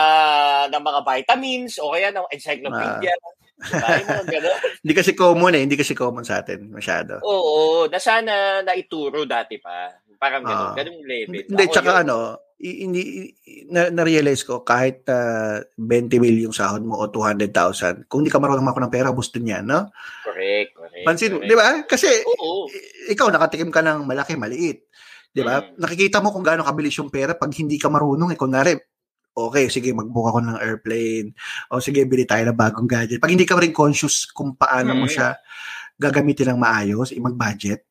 ng 0.70 0.82
mga 0.82 1.00
vitamins 1.02 1.82
o 1.82 1.90
kaya 1.90 2.14
ng 2.14 2.26
encyclopedia. 2.30 3.10
Ah. 3.10 3.38
Diba? 3.60 4.54
Hindi 4.86 4.94
kasi 4.96 5.12
common 5.12 5.52
eh. 5.58 5.62
Hindi 5.66 5.76
kasi 5.76 5.92
common 5.92 6.24
sa 6.24 6.40
atin 6.40 6.70
masyado. 6.72 7.20
Oo, 7.20 7.90
na 7.90 7.98
sana 8.00 8.62
naituro 8.64 9.26
dati 9.28 9.60
pa. 9.60 9.90
Parang 10.16 10.44
gano'n, 10.44 10.70
Ah. 10.72 10.76
ganung 10.76 11.00
level. 11.02 11.44
Hindi, 11.48 11.64
Ako 11.66 11.72
tsaka 11.72 11.90
yun. 11.92 12.00
ano, 12.06 12.16
hindi, 12.60 13.02
na, 13.72 13.88
na-realize 13.88 14.44
ko, 14.44 14.60
kahit 14.60 15.08
ah, 15.08 15.64
20 15.80 16.20
mil 16.20 16.36
yung 16.44 16.52
sahod 16.52 16.84
mo 16.84 17.00
o 17.00 17.08
200,000, 17.08 18.04
kung 18.04 18.20
hindi 18.20 18.28
ka 18.28 18.36
marunong 18.36 18.64
mako 18.64 18.84
ng 18.84 18.92
pera, 18.92 19.08
gusto 19.16 19.40
niyan, 19.40 19.64
no? 19.64 19.88
Correct, 20.24 20.76
correct. 20.76 21.04
Pansin, 21.08 21.40
di 21.40 21.56
ba? 21.56 21.80
Kasi, 21.88 22.20
Oo. 22.28 22.68
ikaw, 23.08 23.32
nakatikim 23.32 23.72
ka 23.72 23.80
ng 23.80 24.04
malaki, 24.04 24.36
maliit. 24.36 24.84
Di 25.32 25.40
ba? 25.40 25.62
Mm. 25.64 25.80
Nakikita 25.80 26.20
mo 26.20 26.36
kung 26.36 26.44
gaano 26.44 26.60
kabilis 26.60 27.00
yung 27.00 27.08
pera 27.08 27.32
pag 27.32 27.48
hindi 27.56 27.80
ka 27.80 27.88
marunong. 27.88 28.34
Eh, 28.34 28.38
kunwari, 28.40 28.76
okay, 29.32 29.70
sige, 29.70 29.94
mag-book 29.94 30.30
ako 30.30 30.38
ng 30.42 30.58
airplane. 30.60 31.32
O 31.70 31.80
sige, 31.80 32.04
bili 32.04 32.24
tayo 32.24 32.50
ng 32.50 32.58
bagong 32.58 32.84
gadget. 32.84 33.22
Pag 33.22 33.32
hindi 33.32 33.46
ka 33.46 33.56
rin 33.56 33.72
conscious 33.72 34.28
kung 34.28 34.54
paano 34.54 34.92
mo 34.92 35.06
Mm. 35.06 35.12
siya 35.12 35.28
gagamitin 35.96 36.54
ng 36.56 36.60
maayos, 36.60 37.12
eh, 37.12 37.20
mag-budget, 37.20 37.84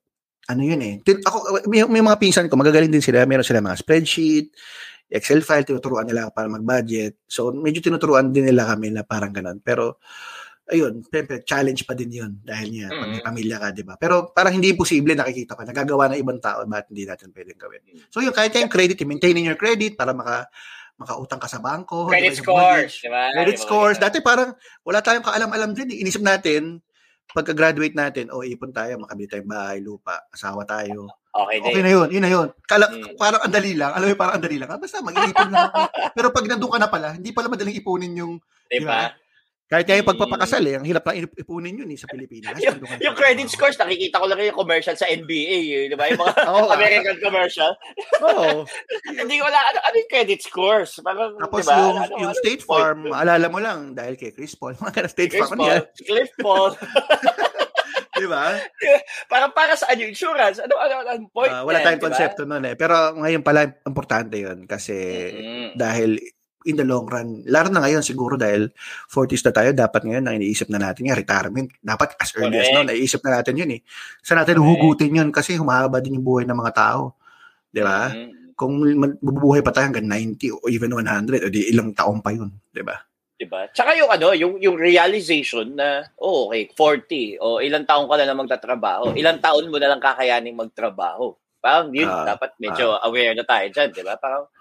ano 0.49 0.61
yun 0.65 0.81
eh. 0.81 0.95
Tin- 1.05 1.21
Ako, 1.21 1.65
may, 1.69 1.85
may 1.85 2.01
mga 2.01 2.17
pinsan 2.17 2.49
ko, 2.49 2.57
magagaling 2.57 2.89
din 2.89 3.05
sila. 3.05 3.21
Meron 3.25 3.45
sila 3.45 3.61
mga 3.61 3.77
spreadsheet, 3.77 4.49
Excel 5.09 5.41
file, 5.41 5.65
tinuturuan 5.65 6.05
nila 6.05 6.29
para 6.29 6.45
mag-budget. 6.45 7.25
So, 7.25 7.49
medyo 7.49 7.81
tinuturuan 7.81 8.29
din 8.29 8.45
nila 8.45 8.69
kami 8.69 8.93
na 8.93 9.01
parang 9.01 9.33
ganun. 9.33 9.57
Pero, 9.57 9.97
ayun, 10.69 11.01
siyempre, 11.01 11.41
challenge 11.41 11.81
pa 11.81 11.97
din 11.97 12.13
yun 12.13 12.31
dahil 12.45 12.69
niya, 12.69 12.93
pag 12.93 13.09
may 13.09 13.21
Mm. 13.21 13.25
pamilya 13.25 13.57
ka, 13.57 13.67
di 13.73 13.81
ba? 13.81 13.97
Pero 13.97 14.29
parang 14.29 14.53
hindi 14.53 14.69
imposible 14.69 15.17
nakikita 15.17 15.57
ka, 15.57 15.65
nagagawa 15.65 16.13
ng 16.13 16.21
ibang 16.21 16.37
tao, 16.37 16.61
bakit 16.65 16.93
hindi 16.93 17.09
natin 17.09 17.33
pwedeng 17.33 17.57
gawin? 17.57 17.81
So, 18.13 18.21
yun, 18.21 18.29
kahit 18.33 18.53
yung 18.53 18.69
credit, 18.69 19.01
maintaining 19.01 19.49
your 19.49 19.57
credit 19.57 19.97
para 19.97 20.13
maka 20.13 20.45
makautang 20.99 21.39
ka 21.39 21.47
sa 21.47 21.63
bangko. 21.63 22.11
Credit 22.11 22.35
di 22.35 22.35
ba, 22.35 22.37
sa 22.37 22.43
scores, 22.43 22.93
di 22.99 23.09
ba? 23.09 23.23
Credit 23.31 23.55
mga 23.55 23.63
scores. 23.63 23.97
Dati 23.97 24.17
parang 24.19 24.51
wala 24.83 24.99
tayong 24.99 25.23
kaalam-alam 25.23 25.71
din. 25.71 25.95
eh. 25.95 26.03
Inisip 26.03 26.19
natin, 26.19 26.83
pagka-graduate 27.31 27.95
natin, 27.95 28.27
o 28.33 28.41
oh, 28.41 28.45
ipon 28.45 28.75
tayo, 28.75 28.99
makabili 28.99 29.31
tayong 29.31 29.49
bahay, 29.49 29.79
lupa, 29.79 30.27
asawa 30.33 30.67
tayo. 30.67 31.07
Okay, 31.29 31.61
okay 31.61 31.81
na 31.85 31.91
yun, 31.93 32.07
yun 32.09 32.23
na 32.25 32.31
yun. 32.33 32.47
Kala, 32.65 32.89
mm. 32.89 33.15
Parang 33.15 33.41
andali 33.45 33.77
lang, 33.77 33.93
alam 33.93 34.05
mo 34.09 34.17
parang 34.17 34.35
andali 34.41 34.57
lang. 34.57 34.69
Ah, 34.73 34.81
basta 34.81 34.99
mag-iipon 34.99 35.49
lang. 35.53 35.69
Pero 36.17 36.33
pag 36.33 36.45
nandun 36.49 36.73
ka 36.73 36.79
na 36.81 36.89
pala, 36.89 37.13
hindi 37.15 37.29
pala 37.29 37.47
madaling 37.47 37.77
ipunin 37.79 38.17
yung, 38.17 38.33
diba? 38.67 39.13
Diba? 39.13 39.28
Kahit 39.69 39.85
kaya 39.85 40.01
yung 40.01 40.09
pagpapakasal 40.09 40.65
eh, 40.65 40.81
ang 40.81 40.85
hirap 40.89 41.05
lang 41.05 41.29
ipunin 41.29 41.77
yun 41.77 41.93
eh 41.93 41.99
sa 42.01 42.09
Pilipinas. 42.09 42.57
yung, 42.57 42.81
yung 43.05 43.13
credit 43.13 43.53
scores, 43.53 43.77
nakikita 43.77 44.17
ko 44.17 44.25
lang 44.25 44.41
yung 44.41 44.57
commercial 44.57 44.97
sa 44.97 45.05
NBA 45.05 45.57
eh, 45.61 45.85
di 45.93 45.93
ba? 45.93 46.09
Yung 46.09 46.17
mga 46.17 46.33
oh, 46.49 46.73
American 46.73 47.17
commercial. 47.21 47.77
Oo. 48.25 48.65
Hindi 49.21 49.37
ko 49.37 49.45
wala, 49.45 49.61
ano, 49.61 49.79
ano 49.85 49.95
yung 50.01 50.09
credit 50.09 50.41
scores? 50.41 50.97
Parang, 51.05 51.37
Tapos 51.37 51.69
diba? 51.69 51.77
yung, 51.85 51.97
ano, 52.01 52.13
yung 52.17 52.33
ano, 52.33 52.41
State 52.41 52.65
Farm, 52.65 53.05
point? 53.05 53.13
alala 53.13 53.45
mo 53.45 53.61
lang, 53.61 53.93
dahil 53.93 54.17
kay 54.17 54.33
Chris 54.33 54.57
Paul, 54.57 54.73
mga 54.81 54.89
ka 54.89 55.01
State 55.05 55.37
Chris 55.37 55.45
Farm. 55.45 55.61
Paul, 55.61 55.85
Cliff 56.01 56.31
Paul. 56.41 56.73
di 58.19 58.27
ba? 58.27 58.51
para 59.31 59.47
para 59.53 59.79
sa 59.79 59.87
ano 59.93 60.03
insurance? 60.03 60.59
Ano 60.59 60.75
ano 60.75 61.07
ang 61.07 61.29
point? 61.31 61.47
Uh, 61.47 61.63
wala 61.63 61.79
tayong 61.79 62.03
diba? 62.03 62.09
konsepto 62.11 62.43
noon 62.43 62.67
eh. 62.67 62.75
Pero 62.75 63.15
ngayon 63.15 63.47
pala 63.47 63.63
importante 63.87 64.35
'yon 64.35 64.67
kasi 64.67 64.97
mm-hmm. 65.31 65.79
dahil 65.79 66.19
in 66.67 66.75
the 66.75 66.83
long 66.83 67.07
run, 67.07 67.43
laro 67.47 67.71
na 67.71 67.79
ngayon 67.79 68.03
siguro 68.03 68.35
dahil 68.35 68.71
40s 69.07 69.43
na 69.47 69.53
tayo, 69.55 69.69
dapat 69.71 70.01
ngayon 70.03 70.25
ang 70.27 70.35
iniisip 70.35 70.67
na 70.67 70.79
natin 70.79 71.07
yung 71.07 71.15
retirement. 71.15 71.69
Dapat 71.79 72.19
as 72.19 72.35
early 72.35 72.59
as 72.59 72.71
now, 72.75 72.83
naiisip 72.83 73.23
na 73.23 73.39
natin 73.39 73.55
yun 73.55 73.69
eh. 73.79 73.81
Sa 74.19 74.35
natin 74.35 74.59
Correct. 74.59 74.67
hugutin 74.67 75.15
yun 75.15 75.29
kasi 75.31 75.55
humahaba 75.55 76.03
din 76.03 76.19
yung 76.19 76.25
buhay 76.27 76.43
ng 76.43 76.57
mga 76.57 76.73
tao. 76.75 77.15
Di 77.71 77.79
ba? 77.79 78.11
Mm-hmm. 78.11 78.57
Kung 78.59 78.75
mabubuhay 79.23 79.63
pa 79.63 79.71
tayo 79.71 79.87
hanggang 79.87 80.09
90 80.11 80.51
o 80.51 80.67
even 80.67 80.91
100, 80.91 81.47
o 81.47 81.47
di 81.47 81.71
ilang 81.71 81.95
taon 81.95 82.19
pa 82.19 82.35
yun. 82.35 82.51
Di 82.75 82.83
ba? 82.83 82.99
Diba? 83.39 83.71
Tsaka 83.71 83.95
yung 83.95 84.11
ano, 84.11 84.35
yung 84.35 84.59
yung 84.59 84.75
realization 84.75 85.71
na 85.71 86.03
oh, 86.19 86.51
okay, 86.51 86.67
40 86.75 87.39
o 87.39 87.63
ilang 87.63 87.87
taon 87.87 88.11
ka 88.11 88.19
na 88.19 88.27
lang 88.27 88.35
magtatrabaho, 88.35 89.15
ilang 89.15 89.39
taon 89.39 89.71
mo 89.71 89.79
na 89.79 89.87
lang 89.87 90.03
kakayaning 90.03 90.59
magtrabaho. 90.59 91.39
Parang 91.63 91.87
yun, 91.95 92.11
uh, 92.11 92.27
dapat 92.27 92.51
medyo 92.59 92.99
uh, 92.99 93.07
aware 93.07 93.31
na 93.31 93.47
tayo 93.47 93.63
diyan, 93.71 93.95
'di 93.95 94.03
ba? 94.03 94.19
Parang 94.19 94.51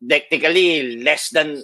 technically 0.00 1.00
less 1.04 1.28
than 1.30 1.60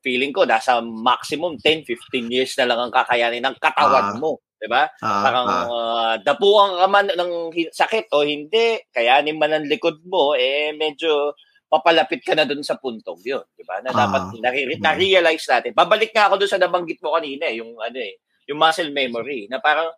feeling 0.00 0.32
ko 0.34 0.48
nasa 0.48 0.80
maximum 0.82 1.56
10 1.60 1.86
15 1.86 2.34
years 2.34 2.52
na 2.58 2.66
lang 2.66 2.78
ang 2.80 2.92
kakayanin 2.92 3.44
ng 3.44 3.56
katawan 3.60 4.16
ah. 4.16 4.18
mo, 4.18 4.40
'di 4.58 4.68
ba? 4.68 4.88
Ah, 5.04 5.22
Parang 5.22 5.46
ah. 5.46 5.64
uh, 5.68 6.14
dapuan 6.24 6.80
ka 6.80 6.86
man 6.88 7.06
ng 7.12 7.32
sakit 7.70 8.10
o 8.16 8.24
hindi, 8.24 8.80
kayanin 8.90 9.36
man 9.36 9.54
ang 9.54 9.68
likod 9.68 10.00
mo 10.08 10.34
eh 10.34 10.72
medyo 10.74 11.36
papalapit 11.70 12.26
ka 12.26 12.34
na 12.34 12.48
doon 12.48 12.64
sa 12.64 12.80
puntong 12.80 13.20
'yon, 13.22 13.44
'di 13.54 13.64
ba? 13.68 13.84
Na 13.84 13.92
dapat 13.92 14.22
ah. 14.34 14.74
na-realize 14.80 15.46
natin. 15.46 15.76
Babalik 15.76 16.10
nga 16.10 16.32
ako 16.32 16.42
doon 16.42 16.52
sa 16.52 16.60
nabanggit 16.60 16.98
mo 17.04 17.14
kanina, 17.14 17.46
eh, 17.46 17.60
yung 17.60 17.76
ano 17.78 17.98
eh, 18.00 18.18
yung 18.50 18.58
muscle 18.58 18.90
memory 18.90 19.46
na 19.46 19.62
parang 19.62 19.92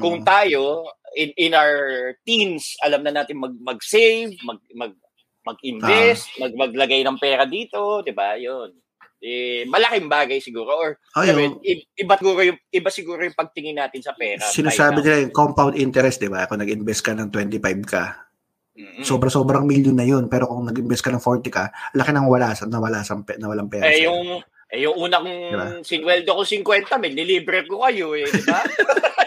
kung 0.00 0.24
mm. 0.24 0.26
tayo 0.26 0.88
in 1.12 1.30
in 1.36 1.52
our 1.52 2.16
teens 2.24 2.80
alam 2.80 3.04
na 3.04 3.12
natin 3.12 3.36
mag 3.36 3.52
mag-save, 3.60 4.32
mag 4.42 4.58
mag 4.72 4.96
mag-invest, 5.42 6.38
ah. 6.38 6.46
mag 6.46 6.52
maglagay 6.54 7.02
ng 7.02 7.18
pera 7.18 7.44
dito, 7.46 8.00
'di 8.02 8.12
ba? 8.14 8.38
'Yun. 8.38 8.74
Eh 9.22 9.62
malaking 9.70 10.10
bagay 10.10 10.42
siguro 10.42 10.74
or 10.74 10.90
Ay, 11.14 11.30
I 11.30 11.34
mean, 11.38 11.54
iba 11.94 12.18
siguro 12.18 12.42
yung 12.42 12.58
iba 12.74 12.90
siguro 12.90 13.22
yung 13.22 13.38
pagtingin 13.38 13.78
natin 13.78 14.02
sa 14.02 14.18
pera. 14.18 14.42
Sinasabi 14.42 14.98
nila 14.98 15.22
yung 15.22 15.34
compound 15.34 15.78
interest, 15.78 16.18
'di 16.18 16.30
ba? 16.30 16.50
Kung 16.50 16.58
nag-invest 16.58 17.06
ka 17.06 17.14
ng 17.14 17.30
25 17.30 17.86
ka, 17.86 18.26
mm-hmm. 18.74 19.06
sobra-sobrang 19.06 19.62
million 19.62 19.94
na 19.94 20.02
'yun, 20.02 20.26
pero 20.26 20.50
kung 20.50 20.66
nag-invest 20.66 21.06
ka 21.06 21.14
ng 21.14 21.22
40 21.22 21.54
ka, 21.54 21.70
laki 21.94 22.10
nang 22.10 22.26
wala 22.26 22.50
sa 22.58 22.66
nawala 22.66 23.06
sa 23.06 23.14
na 23.14 23.46
walang 23.46 23.70
pera. 23.70 23.86
Eh 23.86 24.02
yung 24.10 24.42
eh 24.72 24.88
yung 24.88 24.96
unang 24.96 25.28
diba? 25.28 25.84
sinweldo 25.84 26.32
ko 26.32 26.42
50 26.42 26.96
mil, 26.96 27.12
nilibre 27.12 27.68
ko 27.68 27.84
kayo 27.84 28.16
eh, 28.16 28.24
di 28.24 28.42
ba? 28.42 28.64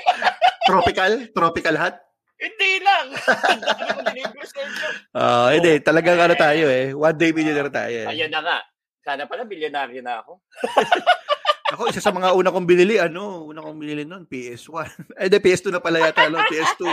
tropical? 0.68 1.12
Tropical 1.32 1.76
hat? 1.78 1.96
Hindi 2.36 2.72
lang. 2.84 3.08
Ah, 5.16 5.48
uh, 5.48 5.56
hindi. 5.56 5.80
Talagang 5.80 6.20
ano 6.20 6.36
tayo 6.36 6.68
eh. 6.68 6.92
One 6.92 7.16
day 7.16 7.32
millionaire 7.32 7.72
tayo 7.72 7.96
eh. 8.04 8.08
Ayun 8.08 8.32
na 8.32 8.44
nga. 8.44 8.58
Sana 9.04 9.28
pala 9.28 9.48
bilyonaryo 9.48 10.02
na 10.04 10.24
ako. 10.24 10.44
ako, 11.76 11.82
isa 11.92 12.04
sa 12.04 12.16
mga 12.16 12.36
una 12.36 12.52
kong 12.52 12.68
binili, 12.68 12.96
ano, 13.00 13.48
una 13.48 13.64
kong 13.64 13.80
binili 13.80 14.04
noon, 14.08 14.28
PS1. 14.28 15.16
Ay, 15.20 15.28
di, 15.32 15.40
PS2 15.40 15.72
na 15.72 15.84
pala 15.84 16.04
yata, 16.04 16.28
no? 16.32 16.44
PS2. 16.48 16.84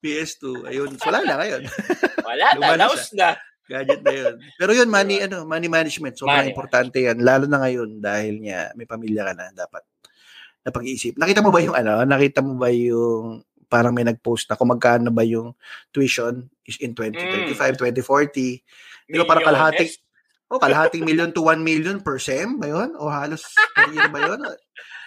PS2. 0.00 0.44
Ayun, 0.72 0.90
so, 0.96 1.08
wala 1.08 1.24
na 1.24 1.36
ngayon. 1.40 1.62
Wala 2.28 2.46
na, 2.60 2.76
laos 2.76 3.08
na. 3.16 3.40
Gadget 3.64 4.04
na 4.04 4.12
yun. 4.12 4.34
Pero 4.60 4.70
yun, 4.76 4.88
money, 4.92 5.24
ano, 5.24 5.48
money 5.48 5.68
management. 5.68 6.20
Sobrang 6.20 6.44
money. 6.44 6.52
importante 6.52 7.00
yan. 7.00 7.24
Lalo 7.24 7.48
na 7.48 7.64
ngayon 7.64 8.00
dahil 8.00 8.36
niya, 8.36 8.72
may 8.76 8.84
pamilya 8.84 9.32
ka 9.32 9.32
na, 9.32 9.48
dapat 9.56 9.82
na 10.60 10.70
pag-iisip. 10.74 11.16
Nakita 11.16 11.40
mo 11.40 11.48
ba 11.48 11.64
yung 11.64 11.72
ano? 11.72 12.04
Nakita 12.04 12.44
mo 12.44 12.60
ba 12.60 12.68
yung 12.68 13.40
parang 13.68 13.92
may 13.92 14.02
nag-post 14.02 14.48
na 14.48 14.56
kung 14.56 14.72
magkano 14.72 15.12
ba 15.12 15.22
yung 15.22 15.52
tuition 15.92 16.48
is 16.64 16.80
in 16.80 16.96
2025, 16.96 17.54
mm. 17.54 18.00
2040. 18.02 18.64
Di 19.08 19.16
ba 19.20 19.24
parang 19.28 19.44
kalahating, 19.44 19.88
oh, 20.52 20.60
kalahating 20.60 21.04
million 21.04 21.30
to 21.30 21.44
1 21.44 21.60
million 21.60 22.00
per 22.00 22.16
sem 22.16 22.56
ba 22.56 22.66
yun? 22.68 22.96
O 22.96 23.12
halos 23.12 23.44
per 23.76 23.92
year 23.92 24.08
ba 24.08 24.20
yun? 24.24 24.40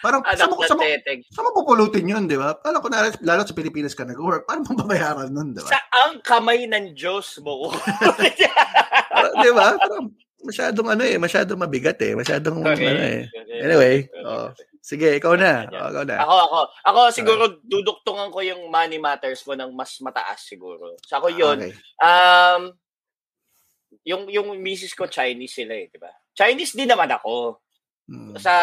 Parang 0.02 0.26
sa 0.34 0.50
mo, 0.50 0.58
sa 0.66 0.74
mo, 0.74 0.82
sa 1.30 1.42
mo 1.46 1.50
pupulutin 1.54 2.10
yun, 2.10 2.26
di 2.26 2.34
ba? 2.34 2.58
Parang 2.58 2.82
kung 2.82 2.94
lalo 3.22 3.42
sa 3.46 3.54
Pilipinas 3.54 3.94
ka 3.94 4.02
nag-work, 4.02 4.50
paano 4.50 4.66
mo 4.66 4.82
babayaran 4.82 5.30
nun, 5.30 5.54
di 5.54 5.62
ba? 5.62 5.70
Sa 5.70 5.82
ang 5.94 6.18
kamay 6.26 6.66
ng 6.66 6.98
Diyos 6.98 7.38
mo. 7.46 7.70
di 9.46 9.52
ba? 9.54 9.78
Parang 9.78 10.10
masyadong 10.42 10.88
ano 10.90 11.04
eh, 11.06 11.22
masyadong 11.22 11.60
mabigat 11.62 12.02
eh, 12.02 12.18
masyadong 12.18 12.66
okay. 12.66 12.82
ano 12.82 13.02
eh. 13.06 13.22
Anyway, 13.62 14.10
oh. 14.26 14.50
Sige, 14.82 15.22
ikaw 15.22 15.38
na. 15.38 15.70
Oh, 15.70 15.94
ikaw 15.94 16.06
na. 16.10 16.18
Ako, 16.26 16.36
ako. 16.50 16.60
Ako 16.90 17.00
siguro 17.14 17.44
uh, 17.46 17.58
duduktungan 17.62 18.34
ko 18.34 18.42
yung 18.42 18.66
money 18.74 18.98
matters 18.98 19.46
mo 19.46 19.54
ng 19.54 19.70
mas 19.78 19.94
mataas 20.02 20.42
siguro. 20.42 20.98
Sa 21.06 21.22
ako 21.22 21.30
yun. 21.30 21.62
Okay. 21.62 21.74
Um, 22.02 22.74
yung 24.02 24.26
yung 24.34 24.50
misis 24.58 24.98
ko 24.98 25.06
Chinese 25.06 25.62
sila 25.62 25.78
eh, 25.78 25.86
di 25.94 26.02
ba? 26.02 26.10
Chinese 26.34 26.74
din 26.74 26.90
naman 26.90 27.14
ako. 27.14 27.62
Hmm. 28.10 28.34
Sa 28.42 28.54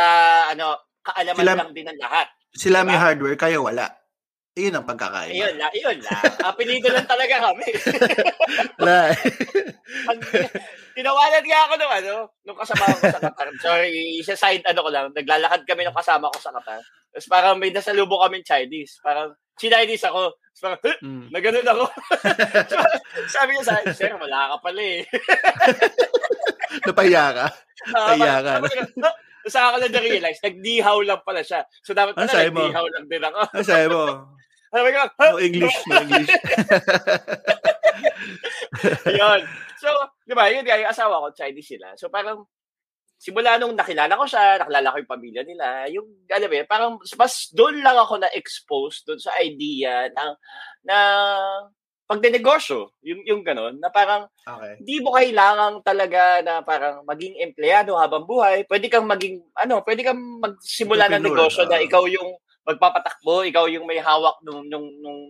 ano, 0.50 0.90
kaalaman 1.06 1.42
sila, 1.46 1.54
lang 1.54 1.70
din 1.70 1.86
ng 1.86 2.00
lahat. 2.02 2.26
Sila 2.50 2.82
diba? 2.82 2.88
may 2.90 2.98
hardware, 2.98 3.38
kayo 3.38 3.62
wala. 3.62 3.86
Iyon 4.58 4.74
ang 4.74 4.88
pagkakaiba. 4.90 5.38
Iyon 5.38 5.54
lang, 5.54 5.70
iyon 5.70 5.98
lang. 6.02 6.22
Apelido 6.42 6.90
lang 6.90 7.06
talaga 7.06 7.46
kami. 7.46 7.68
Wala. 8.82 9.14
Tinawanan 10.98 11.44
nga 11.46 11.60
ako 11.62 11.72
nung 11.78 11.94
ano, 11.94 12.12
nung 12.42 12.58
kasama 12.58 12.90
ko 12.90 12.98
sa 13.06 13.22
Qatar. 13.22 13.48
Sorry, 13.62 14.18
isa 14.18 14.34
side 14.34 14.66
ano 14.66 14.82
ko 14.82 14.90
lang, 14.90 15.14
naglalakad 15.14 15.62
kami 15.62 15.86
nung 15.86 15.94
kasama 15.94 16.26
ko 16.26 16.38
sa 16.42 16.50
Qatar. 16.50 16.82
Tapos 17.14 17.28
parang 17.30 17.54
may 17.54 17.70
nasalubong 17.70 18.18
kami 18.18 18.42
Chinese. 18.42 18.98
Parang, 18.98 19.30
Chinese 19.54 20.02
ako. 20.10 20.34
Tapos 20.34 20.60
parang, 20.66 20.80
huh? 20.82 20.96
mm. 21.06 21.24
na 21.30 21.38
ganun 21.38 21.68
ako. 21.70 21.84
sabi 23.38 23.50
niya 23.54 23.62
sa 23.62 23.74
akin, 23.78 23.94
sir, 23.94 24.10
wala 24.18 24.54
ka 24.54 24.56
pala 24.58 24.82
eh. 24.82 25.00
Napahiya 26.90 27.24
ka? 27.30 27.46
Napahiya 27.94 28.36
ka. 28.42 28.52
Tapos 29.46 29.54
ako 29.54 29.76
lang 29.86 29.94
na-realize, 29.94 30.40
nag-dihaw 30.42 30.98
lang 31.06 31.22
pala 31.22 31.46
siya. 31.46 31.62
So 31.86 31.94
dapat 31.94 32.18
pala 32.18 32.26
nag-dihaw 32.26 32.86
lang 32.90 33.06
din 33.06 33.22
ako. 33.22 33.38
Ano 33.54 33.62
sabi 33.62 33.86
mo? 33.86 34.37
Sabi 34.68 34.88
ko, 34.92 35.00
no 35.08 35.38
English, 35.40 35.76
no 35.88 35.96
English. 36.04 36.32
yun. 39.20 39.40
So, 39.78 39.88
di 40.26 40.34
ba, 40.34 40.50
yun 40.52 40.66
yung 40.66 40.92
asawa 40.92 41.22
ko, 41.24 41.26
Chinese 41.32 41.78
sila. 41.78 41.94
So, 41.96 42.12
parang, 42.12 42.44
simula 43.18 43.58
nung 43.58 43.74
nakilala 43.74 44.14
ko 44.14 44.24
siya, 44.30 44.62
nakilala 44.62 44.94
ko 44.94 44.96
yung 45.02 45.12
pamilya 45.12 45.42
nila, 45.42 45.66
yung, 45.90 46.06
alam 46.30 46.46
mo 46.46 46.56
parang 46.70 46.92
mas 47.18 47.50
doon 47.50 47.82
lang 47.82 47.98
ako 47.98 48.22
na-expose 48.22 49.02
doon 49.02 49.18
sa 49.18 49.34
idea 49.42 50.06
ng, 50.14 50.32
na 50.86 50.96
pagdenegosyo, 52.08 52.94
yung, 53.04 53.20
yung 53.28 53.42
ganun, 53.44 53.76
na 53.82 53.92
parang, 53.92 54.30
okay. 54.46 54.80
di 54.80 55.02
mo 55.04 55.12
kailangan 55.12 55.84
talaga 55.84 56.40
na 56.40 56.64
parang 56.64 57.04
maging 57.04 57.36
empleyado 57.42 57.98
habang 57.98 58.24
buhay, 58.24 58.64
pwede 58.64 58.86
kang 58.88 59.04
maging, 59.04 59.44
ano, 59.52 59.84
pwede 59.84 60.06
kang 60.06 60.40
magsimula 60.40 61.10
ng 61.12 61.26
negosyo 61.26 61.66
uh, 61.66 61.70
na 61.74 61.84
ikaw 61.84 62.08
yung 62.08 62.38
magpapatakbo, 62.68 63.48
ikaw 63.48 63.64
yung 63.72 63.88
may 63.88 63.96
hawak 63.96 64.36
nung, 64.44 64.68
nung, 64.68 64.84
nung 65.00 65.20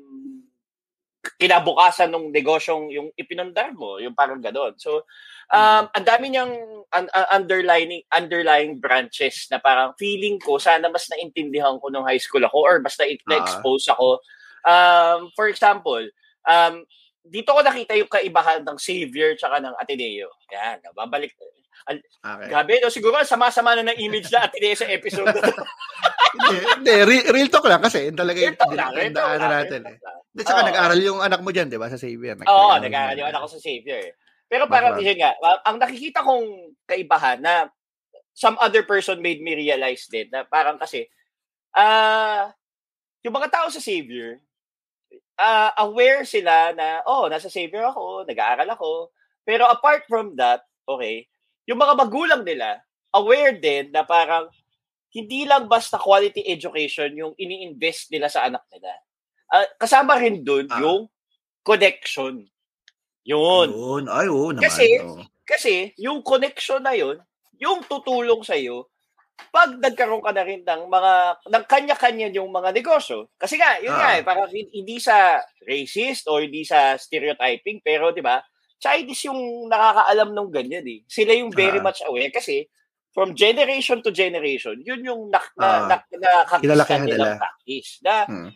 kinabukasan 1.38 2.10
ng 2.10 2.34
negosyong 2.34 2.90
yung 2.90 3.08
ipinundar 3.14 3.70
mo, 3.70 4.02
yung 4.02 4.14
parang 4.14 4.42
gano'n. 4.42 4.74
So, 4.78 5.06
um, 5.54 5.86
mm. 5.86 5.94
ang 5.94 6.06
dami 6.06 6.26
niyang 6.34 6.52
un- 6.88 7.12
underlying 7.30 8.02
underlying 8.10 8.80
branches 8.82 9.46
na 9.52 9.62
parang 9.62 9.92
feeling 10.00 10.40
ko 10.40 10.56
sana 10.56 10.88
mas 10.88 11.06
naintindihan 11.12 11.76
ko 11.78 11.92
nung 11.92 12.06
high 12.08 12.20
school 12.20 12.42
ako 12.42 12.58
or 12.64 12.76
mas 12.82 12.98
na- 12.98 13.10
na-expose 13.28 13.86
ako. 13.92 14.18
Um, 14.66 15.30
for 15.38 15.46
example, 15.46 16.02
um, 16.48 16.82
dito 17.28 17.52
ko 17.52 17.60
nakita 17.60 17.92
yung 17.94 18.10
kaibahan 18.10 18.64
ng 18.64 18.78
Savior 18.80 19.36
tsaka 19.36 19.60
ng 19.60 19.74
Ateneo. 19.76 20.32
Yan, 20.48 20.80
babalik. 20.96 21.36
Okay. 21.86 22.48
Gabi, 22.50 22.72
no, 22.82 22.90
siguro 22.90 23.20
sama-sama 23.22 23.78
na 23.78 23.92
ng 23.92 23.98
image 24.02 24.28
na 24.32 24.48
Ateneo 24.48 24.74
sa 24.74 24.88
episode 24.90 25.30
hindi, 26.28 26.56
hindi 26.60 26.94
real, 27.04 27.26
real 27.32 27.48
talk 27.48 27.66
lang 27.66 27.80
kasi 27.80 28.12
talaga 28.12 28.38
yung 28.40 28.56
daanan 29.14 29.50
natin 29.62 29.80
eh. 29.88 29.96
At 30.38 30.46
saka 30.46 30.60
oh. 30.60 30.66
nag-aral 30.68 31.00
yung 31.00 31.20
anak 31.24 31.40
mo 31.40 31.50
diyan, 31.50 31.68
'di 31.72 31.80
ba, 31.80 31.88
sa 31.90 31.98
Xavier? 31.98 32.36
Oo, 32.44 32.76
oh, 32.76 32.76
nag-aral 32.78 33.16
yung 33.16 33.30
anak 33.32 33.40
ko 33.42 33.48
sa 33.48 33.62
Xavier. 33.62 34.12
Eh. 34.12 34.14
Pero 34.48 34.68
parang 34.68 34.96
yun 35.00 35.18
nga, 35.18 35.34
ang 35.64 35.76
nakikita 35.80 36.24
kong 36.24 36.76
kaibahan 36.88 37.40
na 37.40 37.68
some 38.32 38.54
other 38.62 38.86
person 38.86 39.18
made 39.18 39.42
me 39.42 39.56
realize 39.56 40.06
din 40.06 40.30
na 40.30 40.46
parang 40.46 40.78
kasi 40.78 41.10
ah 41.74 42.48
uh, 42.48 42.56
yung 43.26 43.34
mga 43.34 43.50
tao 43.50 43.66
sa 43.68 43.82
Savior, 43.82 44.38
uh, 45.36 45.70
aware 45.82 46.22
sila 46.22 46.70
na, 46.72 47.02
oh, 47.04 47.26
nasa 47.26 47.50
Savior 47.50 47.90
ako, 47.90 48.24
nag-aaral 48.24 48.68
ako. 48.72 49.10
Pero 49.42 49.66
apart 49.66 50.06
from 50.06 50.38
that, 50.38 50.62
okay, 50.86 51.26
yung 51.68 51.76
mga 51.78 51.94
magulang 52.00 52.42
nila, 52.48 52.80
aware 53.12 53.60
din 53.60 53.92
na 53.92 54.08
parang 54.08 54.48
hindi 55.12 55.44
lang 55.44 55.68
basta 55.68 56.00
quality 56.00 56.48
education 56.48 57.12
yung 57.12 57.36
ini-invest 57.36 58.08
nila 58.08 58.32
sa 58.32 58.48
anak 58.48 58.64
nila. 58.72 58.92
Uh, 59.52 59.68
kasama 59.76 60.16
rin 60.16 60.40
dun 60.40 60.68
ah. 60.72 60.80
yung 60.80 61.12
connection. 61.60 62.48
Yun. 63.28 63.68
Yun. 63.68 64.04
Ay, 64.08 64.32
oo 64.32 64.52
naman. 64.52 64.64
Kasi, 64.64 64.86
oh. 65.04 65.20
kasi 65.44 65.92
yung 66.00 66.24
connection 66.24 66.80
na 66.80 66.96
yun, 66.96 67.20
yung 67.60 67.84
tutulong 67.84 68.40
sa 68.40 68.56
iyo 68.56 68.88
pag 69.54 69.70
nagkaroon 69.78 70.20
ka 70.20 70.34
na 70.34 70.42
rin 70.42 70.66
ng 70.66 70.90
mga 70.90 71.12
ng 71.46 71.64
kanya-kanya 71.70 72.28
yung 72.34 72.50
mga 72.50 72.74
negosyo. 72.74 73.30
Kasi 73.38 73.54
nga, 73.54 73.78
yun 73.78 73.94
ah. 73.94 74.00
nga 74.02 74.10
eh, 74.18 74.22
parang 74.26 74.50
hindi 74.50 74.98
sa 74.98 75.38
racist 75.62 76.26
o 76.26 76.42
hindi 76.42 76.66
sa 76.66 76.98
stereotyping, 76.98 77.78
pero 77.78 78.10
'di 78.10 78.18
ba? 78.18 78.42
Chinese 78.78 79.26
yung 79.26 79.66
nakakaalam 79.66 80.30
ng 80.34 80.48
ganyan 80.54 80.86
eh. 80.86 81.00
Sila 81.10 81.34
yung 81.34 81.50
very 81.50 81.82
ah. 81.82 81.84
much 81.84 82.00
aware 82.06 82.30
kasi 82.30 82.70
from 83.18 83.34
generation 83.34 83.98
to 83.98 84.14
generation, 84.14 84.78
yun 84.86 85.02
yung 85.02 85.26
nak 85.26 85.50
na, 85.58 85.66
ah. 85.66 85.80
na, 85.90 85.96
na, 86.14 86.30
na 86.46 86.96
nila 87.02 87.34
practice. 87.34 87.98
Na, 88.06 88.14
hmm. 88.30 88.50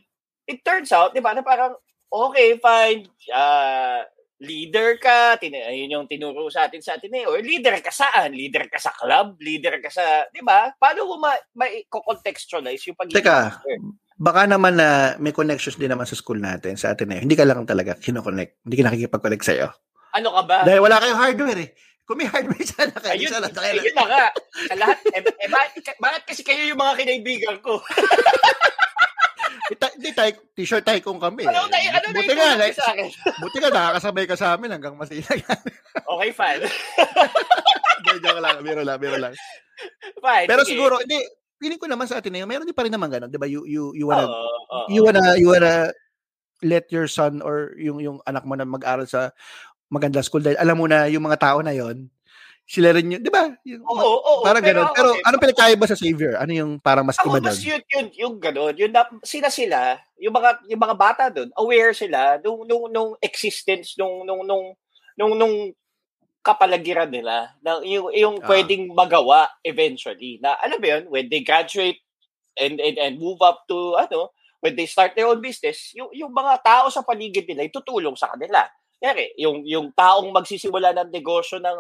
It 0.47 0.63
turns 0.63 0.95
out, 0.95 1.15
di 1.15 1.23
ba, 1.23 1.35
na 1.35 1.43
parang, 1.43 1.75
okay, 2.11 2.59
fine, 2.63 3.11
uh, 3.35 4.07
leader 4.43 4.99
ka, 4.99 5.39
tin- 5.39 5.55
yun 5.55 5.95
yung 6.03 6.07
tinuro 6.11 6.51
sa 6.51 6.67
atin 6.67 6.83
sa 6.83 6.99
atin 6.99 7.15
eh, 7.15 7.25
or 7.27 7.39
leader 7.43 7.79
ka 7.79 7.95
saan? 7.95 8.35
Leader 8.35 8.67
ka 8.67 8.79
sa 8.79 8.91
club? 8.91 9.39
Leader 9.39 9.79
ka 9.79 9.91
sa, 9.91 10.27
di 10.31 10.43
ba? 10.43 10.75
Paano 10.79 11.07
mo 11.11 11.15
ma- 11.23 11.47
ma-contextualize 11.55 12.91
yung 12.91 12.99
pagiging 12.99 13.23
Teka, 13.23 13.39
leader? 13.67 13.79
baka 14.19 14.47
naman 14.47 14.79
na 14.79 15.19
may 15.19 15.35
connections 15.35 15.79
din 15.79 15.91
naman 15.91 16.07
sa 16.07 16.19
school 16.19 16.39
natin, 16.39 16.79
sa 16.79 16.95
atin 16.95 17.11
eh. 17.15 17.21
Hindi 17.23 17.39
ka 17.39 17.47
lang 17.47 17.67
talaga 17.67 17.99
kinoconnect. 17.99 18.67
Hindi 18.67 18.77
ka 18.79 18.85
nakikipag-connect 18.91 19.47
sa'yo. 19.47 19.71
Ano 20.13 20.29
ka 20.37 20.43
ba? 20.45 20.59
Dahil 20.69 20.81
wala 20.85 21.01
kayong 21.01 21.21
hardware 21.21 21.61
eh. 21.65 21.71
Kung 22.05 22.19
may 22.21 22.29
hardware 22.29 22.67
sana 22.69 22.97
kayo, 22.99 23.15
ayun, 23.17 23.33
sana 23.33 23.49
kayo. 23.49 23.81
Ayun 23.81 23.95
na 23.97 24.05
nga. 24.05 24.27
Sa 24.69 24.75
lahat, 24.77 24.99
eh, 25.17 25.23
eh, 25.25 25.49
bakit, 25.49 25.83
bakit 25.97 26.23
kasi 26.29 26.43
kayo 26.45 26.63
yung 26.69 26.81
mga 26.81 26.95
kinaibigan 27.01 27.57
ko? 27.65 27.81
Hindi 29.73 30.11
tayo, 30.13 30.33
t-shirt 30.53 30.85
tayo 30.85 31.01
kung 31.01 31.17
kami. 31.17 31.49
Ano, 31.49 31.65
tayo, 31.73 31.89
ano 31.89 32.07
buti 32.13 32.35
nga, 32.37 32.61
like, 32.61 32.77
sa 32.77 32.93
akin? 32.93 33.09
buti 33.43 33.57
nga, 33.57 33.71
nakakasabay 33.73 34.25
ka 34.29 34.37
sa 34.37 34.53
amin 34.53 34.77
hanggang 34.77 34.99
masina 34.99 35.25
okay, 36.13 36.31
fine. 36.35 36.61
Hindi, 38.03 38.13
joke 38.21 38.43
lang, 38.43 38.57
biro 38.61 38.83
lang, 38.85 38.99
biro 39.01 39.17
lang. 39.17 39.33
Fine, 40.21 40.47
Pero 40.51 40.61
sige. 40.67 40.77
siguro, 40.77 41.01
hindi, 41.01 41.17
feeling 41.57 41.81
ko 41.81 41.89
naman 41.89 42.05
sa 42.11 42.21
atin 42.21 42.37
ngayon, 42.37 42.51
meron 42.51 42.67
din 42.69 42.77
pa 42.77 42.85
rin 42.85 42.93
naman 42.93 43.09
ganun, 43.09 43.33
di 43.33 43.41
ba? 43.41 43.49
You, 43.49 43.65
you, 43.65 43.97
you 43.97 44.05
wanna, 44.11 44.29
oh, 44.29 44.61
oh. 44.69 44.87
you 44.93 45.01
wanna, 45.01 45.25
you 45.41 45.49
wanna 45.49 45.95
let 46.63 46.87
your 46.95 47.11
son 47.11 47.43
or 47.43 47.75
yung 47.75 47.99
yung 47.99 48.19
anak 48.23 48.47
mo 48.47 48.55
na 48.55 48.63
mag-aral 48.63 49.05
sa 49.05 49.35
maganda 49.93 50.25
school 50.25 50.41
dahil 50.41 50.57
alam 50.57 50.77
mo 50.81 50.89
na 50.89 51.05
yung 51.13 51.29
mga 51.29 51.37
tao 51.37 51.61
na 51.61 51.77
yon 51.77 52.09
sila 52.73 52.95
rin 52.95 53.11
yun, 53.11 53.21
di 53.21 53.29
ba? 53.29 53.53
Yung, 53.69 53.85
oo, 53.85 54.01
oo, 54.01 54.21
oo. 54.23 54.45
Parang 54.47 54.63
pero, 54.65 54.87
ganun. 54.87 54.97
Pero 54.97 55.11
okay, 55.13 55.25
ano 55.29 55.37
pinagkaya 55.37 55.75
ba 55.77 55.89
sa 55.91 55.99
Savior? 55.99 56.41
Ano 56.41 56.53
yung 56.55 56.73
parang 56.81 57.05
mas 57.05 57.19
iba 57.21 57.37
doon? 57.43 57.59
yun, 57.59 57.83
yun, 57.91 58.07
yung 58.17 58.35
ganun. 58.41 58.75
Yung, 58.79 58.93
sila 59.27 59.53
sila, 59.53 60.01
yung 60.17 60.33
mga, 60.33 60.51
yung 60.71 60.81
mga 60.81 60.97
bata 60.97 61.25
doon, 61.29 61.51
aware 61.59 61.93
sila 61.93 62.41
nung, 62.41 62.65
nung, 62.65 62.89
nung 62.89 63.11
existence, 63.21 63.99
nung, 63.99 64.25
nung, 64.25 64.47
nung, 64.47 64.73
nung, 65.19 65.35
nung 65.37 65.57
kapalagiran 66.41 67.11
nila 67.13 67.53
na 67.61 67.83
yung, 67.85 68.09
yung 68.15 68.37
ah. 68.41 68.47
pwedeng 68.49 68.89
magawa 68.95 69.53
eventually. 69.67 70.41
Na 70.41 70.57
alam 70.57 70.79
mo 70.81 70.87
yun, 70.87 71.05
when 71.13 71.27
they 71.29 71.45
graduate 71.45 72.01
and, 72.57 72.81
and, 72.81 72.97
and 72.97 73.21
move 73.21 73.43
up 73.45 73.69
to, 73.69 74.01
ano, 74.01 74.33
when 74.63 74.79
they 74.79 74.87
start 74.87 75.13
their 75.13 75.29
own 75.29 75.43
business, 75.43 75.93
yung, 75.93 76.09
yung 76.15 76.33
mga 76.33 76.63
tao 76.63 76.87
sa 76.89 77.03
paligid 77.03 77.45
nila, 77.45 77.69
tutulong 77.69 78.15
sa 78.17 78.33
kanila. 78.33 78.65
Kaya 79.03 79.35
yung, 79.35 79.67
yung 79.67 79.91
taong 79.91 80.31
magsisimula 80.31 80.95
ng 80.95 81.11
negosyo 81.11 81.59
ng 81.59 81.79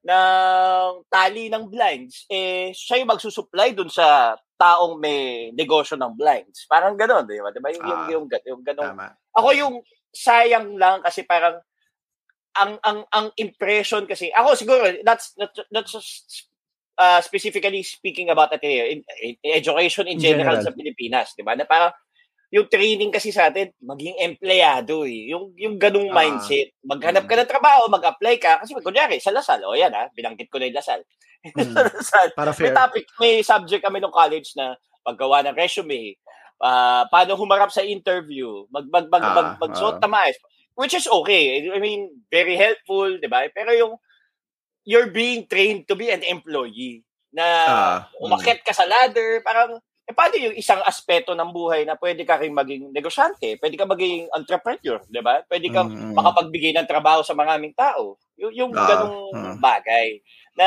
ng 0.00 1.04
tali 1.12 1.52
ng 1.52 1.68
blinds, 1.68 2.24
eh, 2.32 2.72
siya 2.72 3.04
yung 3.04 3.10
magsusupply 3.12 3.76
dun 3.76 3.92
sa 3.92 4.32
taong 4.56 4.96
may 4.96 5.52
negosyo 5.52 5.98
ng 5.98 6.16
blinds. 6.16 6.64
Parang 6.70 6.96
gano'n, 6.96 7.28
di 7.28 7.36
ba? 7.36 7.52
Di 7.52 7.60
ba? 7.60 7.68
Yung, 7.68 7.84
ah, 7.84 7.88
yung, 7.88 8.02
yung, 8.08 8.24
yung, 8.28 8.62
gano'n. 8.64 8.96
Ako 9.36 9.48
yung 9.52 9.74
sayang 10.14 10.78
lang 10.80 11.04
kasi 11.04 11.26
parang 11.28 11.60
ang 12.58 12.82
ang 12.82 13.06
ang 13.14 13.26
impression 13.38 14.10
kasi 14.10 14.26
ako 14.34 14.58
siguro 14.58 14.82
that's 15.06 15.38
that's, 15.38 15.62
that's 15.70 15.92
just, 15.94 16.50
uh, 16.98 17.22
specifically 17.22 17.86
speaking 17.86 18.26
about 18.26 18.50
Ateneo 18.50 18.90
in, 18.90 19.06
in, 19.22 19.38
education 19.54 20.10
in 20.10 20.18
general, 20.18 20.58
general. 20.58 20.66
sa 20.66 20.74
Pilipinas, 20.74 21.30
'di 21.38 21.46
ba? 21.46 21.54
Na 21.54 21.62
parang 21.62 21.94
yung 22.50 22.66
training 22.66 23.14
kasi 23.14 23.30
sa 23.30 23.46
atin, 23.46 23.70
maging 23.78 24.18
empleyado 24.18 25.06
eh. 25.06 25.30
Yung, 25.30 25.54
yung 25.54 25.78
ganung 25.78 26.10
uh, 26.10 26.14
mindset. 26.14 26.74
Maghanap 26.82 27.30
ka 27.30 27.38
ng 27.38 27.50
trabaho, 27.50 27.86
mag-apply 27.86 28.36
ka. 28.42 28.58
Kasi 28.58 28.74
kunyari, 28.74 29.22
sa 29.22 29.30
Lasal, 29.30 29.62
o 29.62 29.78
yan 29.78 29.94
ha, 29.94 30.10
binanggit 30.10 30.50
ko 30.50 30.58
na 30.58 30.66
yung 30.66 30.78
Lasal. 30.78 31.00
Mm, 31.40 31.72
Lasal. 31.72 32.36
Para 32.36 32.52
fair. 32.52 32.68
May 32.68 32.76
topic, 32.76 33.04
may 33.16 33.40
subject 33.40 33.80
kami 33.80 33.96
nung 33.96 34.12
college 34.12 34.52
na 34.60 34.76
paggawa 35.00 35.40
ng 35.40 35.56
resume, 35.56 36.12
uh, 36.60 37.08
paano 37.08 37.32
humarap 37.32 37.72
sa 37.72 37.80
interview, 37.80 38.68
mag, 38.68 38.84
mag, 38.92 39.08
mag, 39.08 39.24
uh, 39.24 39.32
mag, 39.32 39.48
magsuot 39.56 40.04
maayos. 40.04 40.36
Which 40.76 40.92
is 40.92 41.08
okay. 41.08 41.64
I 41.72 41.80
mean, 41.80 42.12
very 42.28 42.60
helpful, 42.60 43.16
di 43.16 43.24
ba? 43.24 43.48
Pero 43.56 43.72
yung, 43.72 43.96
you're 44.84 45.08
being 45.08 45.48
trained 45.48 45.88
to 45.88 45.96
be 45.96 46.12
an 46.12 46.20
employee 46.28 47.08
na 47.32 47.46
uh, 47.46 47.96
umakit 48.20 48.60
ka 48.60 48.76
sa 48.76 48.84
ladder, 48.84 49.40
parang 49.40 49.80
eh, 50.10 50.14
paano 50.16 50.34
yung 50.34 50.58
isang 50.58 50.82
aspeto 50.82 51.38
ng 51.38 51.54
buhay 51.54 51.86
na 51.86 51.94
pwede 51.94 52.26
ka 52.26 52.42
rin 52.42 52.50
maging 52.50 52.90
negosyante, 52.90 53.54
pwede 53.62 53.78
ka 53.78 53.86
maging 53.86 54.26
entrepreneur, 54.34 54.98
di 55.06 55.22
ba? 55.22 55.46
Pwede 55.46 55.70
kang 55.70 55.86
mm-hmm. 55.86 56.18
makapagbigay 56.18 56.74
ng 56.74 56.90
trabaho 56.90 57.22
sa 57.22 57.38
maraming 57.38 57.70
tao. 57.78 58.18
Y- 58.34 58.58
yung 58.58 58.74
uh, 58.74 58.82
ganong 58.82 59.30
uh. 59.30 59.54
bagay 59.62 60.18
na 60.58 60.66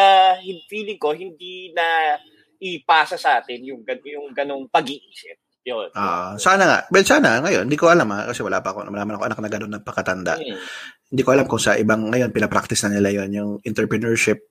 feeling 0.72 0.96
ko 0.96 1.12
hindi 1.12 1.76
na 1.76 2.16
ipasa 2.64 3.20
sa 3.20 3.44
atin 3.44 3.60
yung, 3.68 3.84
yung 3.84 4.32
ganong 4.32 4.72
pag-iisip. 4.72 5.36
Yun. 5.64 5.92
Uh, 5.96 6.36
sana 6.40 6.64
nga. 6.68 6.80
Well, 6.92 7.08
sana 7.08 7.40
ngayon. 7.40 7.68
Hindi 7.68 7.80
ko 7.80 7.88
alam 7.88 8.08
ha, 8.12 8.28
kasi 8.28 8.44
wala 8.44 8.60
pa 8.60 8.76
ako. 8.76 8.88
Wala 8.88 9.04
naman 9.04 9.16
ako 9.16 9.24
anak 9.28 9.40
na 9.40 9.52
gano'n 9.52 9.74
ng 9.80 9.88
pakatanda. 9.88 10.36
Hmm. 10.36 10.60
Hindi 11.08 11.22
ko 11.24 11.30
alam 11.32 11.48
kung 11.48 11.60
sa 11.60 11.80
ibang 11.80 12.12
ngayon, 12.12 12.36
pinapractice 12.36 12.84
na 12.88 13.00
nila 13.00 13.12
yon 13.12 13.32
yung 13.32 13.52
entrepreneurship 13.64 14.44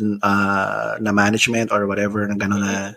uh, 0.00 0.96
na 1.00 1.12
management 1.12 1.72
or 1.72 1.84
whatever 1.84 2.24
na 2.24 2.36
gano'n 2.38 2.62
na, 2.62 2.94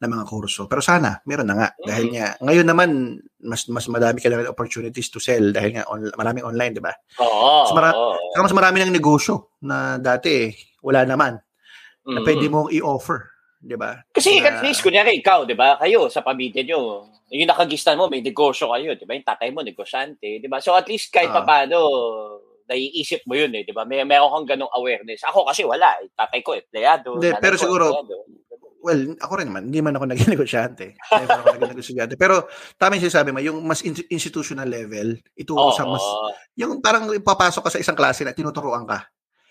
na 0.00 0.06
mga 0.08 0.24
kurso. 0.28 0.64
Pero 0.64 0.80
sana, 0.80 1.20
meron 1.28 1.48
na 1.48 1.56
nga. 1.56 1.68
Dahil 1.80 2.06
nga, 2.12 2.36
ngayon 2.40 2.66
naman, 2.68 2.90
mas 3.40 3.68
mas 3.68 3.88
madami 3.88 4.20
ka 4.20 4.28
na 4.28 4.48
opportunities 4.48 5.08
to 5.12 5.20
sell 5.20 5.52
dahil 5.52 5.76
nga 5.76 5.84
on, 5.88 6.08
maraming 6.16 6.44
online, 6.44 6.76
di 6.76 6.82
ba? 6.82 6.92
Oo. 7.20 7.68
Mas, 7.68 7.72
mara- 7.76 7.96
oo. 7.96 8.16
mas 8.40 8.56
marami 8.56 8.84
ng 8.84 8.96
negosyo 8.96 9.56
na 9.64 10.00
dati 10.00 10.30
eh, 10.48 10.50
wala 10.80 11.04
naman 11.04 11.36
mm-hmm. 11.36 12.14
na 12.16 12.20
pwede 12.24 12.46
mong 12.48 12.68
i-offer. 12.72 13.20
Di 13.60 13.76
ba? 13.76 14.00
Kasi 14.08 14.40
na, 14.40 14.56
at 14.56 14.64
least, 14.64 14.80
kunyari 14.80 15.20
ikaw, 15.20 15.44
di 15.44 15.52
ba, 15.52 15.76
kayo 15.76 16.08
sa 16.08 16.24
pamilya 16.24 16.64
nyo, 16.64 17.12
yung 17.30 17.46
nakagistan 17.46 17.94
mo, 17.94 18.08
may 18.08 18.24
negosyo 18.24 18.72
kayo, 18.72 18.96
di 18.96 19.04
ba? 19.04 19.12
Yung 19.14 19.28
tatay 19.28 19.52
mo, 19.52 19.60
negosyante, 19.60 20.40
di 20.40 20.48
ba? 20.48 20.64
So 20.64 20.72
at 20.72 20.88
least 20.88 21.12
kahit 21.12 21.30
uh, 21.30 21.44
paano, 21.44 21.78
naiisip 22.70 23.26
mo 23.26 23.34
yun 23.34 23.50
eh, 23.58 23.66
di 23.66 23.74
ba? 23.74 23.82
May 23.82 24.06
meron 24.06 24.30
kang 24.30 24.54
ganong 24.54 24.70
awareness. 24.78 25.26
Ako 25.26 25.42
kasi 25.42 25.66
wala, 25.66 25.90
eh. 25.98 26.08
tatay 26.14 26.40
ko 26.46 26.54
empleyado. 26.54 27.18
Hindi, 27.18 27.34
pero 27.42 27.58
ko, 27.58 27.62
siguro 27.66 27.84
empleyado. 27.90 28.16
well, 28.80 29.02
ako 29.18 29.32
rin 29.42 29.46
naman, 29.50 29.68
hindi 29.68 29.82
man 29.82 29.98
ako 29.98 30.06
naging 30.14 30.32
negosyante. 30.38 30.94
Never 31.10 31.38
ako 31.42 31.46
naging 31.58 31.72
negosyante. 31.74 32.14
Pero 32.14 32.46
tama 32.78 32.96
yung 32.96 33.04
sinasabi 33.10 33.28
mo, 33.34 33.42
yung 33.42 33.58
mas 33.66 33.82
institutional 33.84 34.70
level, 34.70 35.18
ito 35.34 35.52
oh, 35.52 35.74
sa 35.74 35.82
mas, 35.84 36.06
yung 36.54 36.78
parang 36.78 37.10
papasok 37.10 37.66
ka 37.66 37.70
sa 37.74 37.82
isang 37.82 37.98
klase 37.98 38.22
na 38.22 38.32
tinuturuan 38.32 38.86
ka. 38.86 39.10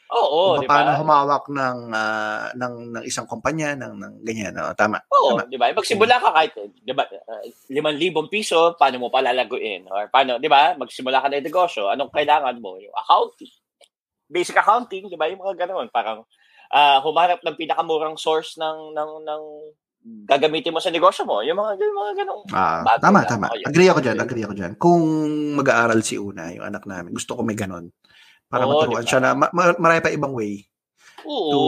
Oo, 0.09 0.57
kung 0.57 0.65
paano 0.65 0.97
diba? 0.97 1.01
humawak 1.05 1.45
ng, 1.53 1.77
uh, 1.93 2.45
ng 2.57 2.73
ng 2.97 3.03
isang 3.05 3.29
kumpanya 3.29 3.77
ng 3.77 3.93
ng 3.93 4.13
ganyan, 4.25 4.57
no? 4.57 4.73
tama. 4.73 4.97
Oo, 5.13 5.37
tama. 5.37 5.45
'di 5.45 5.57
ba? 5.61 5.69
Magsimula 5.69 6.17
ka 6.17 6.29
kahit 6.33 6.53
'di 6.57 6.93
ba, 6.97 7.05
uh, 7.05 7.45
5,000 7.69 8.25
piso, 8.25 8.73
paano 8.73 8.97
mo 8.97 9.13
palalaguin 9.13 9.85
or 9.85 10.09
paano, 10.09 10.41
'di 10.41 10.49
ba? 10.49 10.73
Magsimula 10.73 11.21
ka 11.21 11.29
ng 11.29 11.45
negosyo, 11.45 11.93
anong 11.93 12.09
kailangan 12.09 12.57
mo? 12.57 12.81
Yung 12.81 12.95
accounting. 12.97 13.53
Basic 14.25 14.57
accounting, 14.57 15.13
'di 15.13 15.17
ba? 15.17 15.29
Yung 15.29 15.45
mga 15.45 15.69
ganoon, 15.69 15.93
parang 15.93 16.25
uh, 16.73 16.97
humanap 17.05 17.45
ng 17.45 17.53
pinakamurang 17.53 18.17
source 18.17 18.57
ng 18.57 18.97
ng 18.97 19.11
ng 19.29 19.43
gagamitin 20.25 20.73
mo 20.73 20.81
sa 20.81 20.89
negosyo 20.89 21.21
mo. 21.21 21.45
Yung 21.45 21.61
mga 21.61 21.77
yung 21.77 21.97
mga 22.01 22.13
ganong 22.25 22.41
ah, 22.49 22.97
tama, 22.97 23.21
tama. 23.29 23.45
Agree 23.61 23.93
ako 23.93 24.01
diyan, 24.01 24.17
agree 24.17 24.41
ako 24.41 24.53
diyan. 24.57 24.73
Kung 24.81 25.03
mag-aaral 25.53 26.01
si 26.01 26.17
Una, 26.17 26.49
yung 26.49 26.65
anak 26.65 26.89
namin, 26.89 27.13
gusto 27.13 27.37
ko 27.37 27.45
may 27.45 27.53
ganon 27.53 27.93
para 28.49 28.65
Oo, 28.65 28.69
maturuan 28.73 29.05
diba? 29.05 29.09
siya 29.13 29.21
na 29.21 29.31
ma- 29.37 29.53
marami 29.77 30.01
pa 30.01 30.09
ibang 30.09 30.33
way 30.33 30.65
Oo. 31.23 31.53
to, 31.53 31.59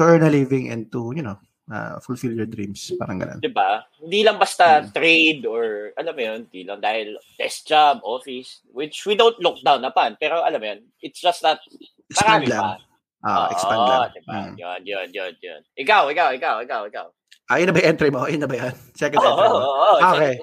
to 0.00 0.02
earn 0.02 0.24
a 0.24 0.32
living 0.32 0.72
and 0.72 0.88
to, 0.88 1.12
you 1.12 1.20
know, 1.20 1.36
uh, 1.68 2.00
fulfill 2.00 2.32
your 2.32 2.48
dreams. 2.48 2.90
Parang 2.96 3.20
ganun. 3.20 3.38
Di 3.38 3.52
ba? 3.52 3.84
Hindi 4.00 4.24
lang 4.24 4.40
basta 4.40 4.80
hmm. 4.80 4.90
trade 4.96 5.42
or, 5.44 5.92
alam 5.94 6.16
mo 6.16 6.22
yun, 6.24 6.40
hindi 6.48 6.64
lang 6.64 6.80
dahil 6.80 7.20
desk 7.36 7.68
job, 7.68 8.00
office, 8.02 8.64
which 8.72 9.04
we 9.04 9.14
don't 9.14 9.38
look 9.44 9.60
down 9.60 9.84
upon. 9.84 10.16
Pero 10.16 10.40
alam 10.40 10.58
mo 10.58 10.66
yun, 10.66 10.80
it's 11.04 11.20
just 11.20 11.44
that 11.44 11.60
expand 12.08 12.48
lang. 12.48 12.80
Ah, 13.22 13.46
uh, 13.46 13.48
expand 13.54 13.82
lang. 13.84 14.00
Diba? 14.16 14.32
Hmm. 14.32 14.54
Yun, 14.58 14.80
yun, 14.88 15.08
yun, 15.12 15.32
yun. 15.38 15.60
Ikaw, 15.78 16.10
ikaw, 16.10 16.32
ikaw, 16.34 16.54
ikaw, 16.64 16.82
ikaw. 16.88 17.06
Ah, 17.52 17.60
yun 17.60 17.68
na 17.68 17.74
ba 17.76 17.84
yung 17.84 17.90
entry 17.92 18.08
mo? 18.08 18.24
Yun 18.24 18.40
na 18.40 18.48
ba 18.48 18.56
yan? 18.56 18.74
Second 18.96 19.20
oh, 19.20 19.28
entry 19.28 19.48
mo? 19.52 19.58
Oh, 19.60 19.76
oh, 19.76 19.96
okay. 20.16 20.34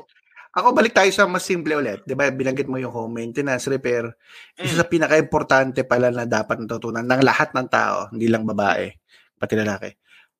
Ako 0.50 0.74
balik 0.74 0.98
tayo 0.98 1.14
sa 1.14 1.30
mas 1.30 1.46
simple 1.46 1.78
ulit. 1.78 2.02
'Di 2.04 2.18
ba? 2.18 2.26
Binanggit 2.34 2.66
mo 2.66 2.82
yung 2.82 2.90
home 2.90 3.22
maintenance, 3.22 3.70
repair. 3.70 4.10
Isa 4.58 4.74
Mm. 4.74 4.80
sa 4.82 4.86
pinaka-importante 4.90 5.86
pala 5.86 6.10
na 6.10 6.26
dapat 6.26 6.58
natutunan 6.58 7.06
ng 7.06 7.22
lahat 7.22 7.54
ng 7.54 7.68
tao, 7.70 8.10
hindi 8.10 8.26
lang 8.26 8.50
babae, 8.50 8.90
pati 9.38 9.54
lalaki. 9.54 9.90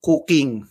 Cooking. 0.02 0.66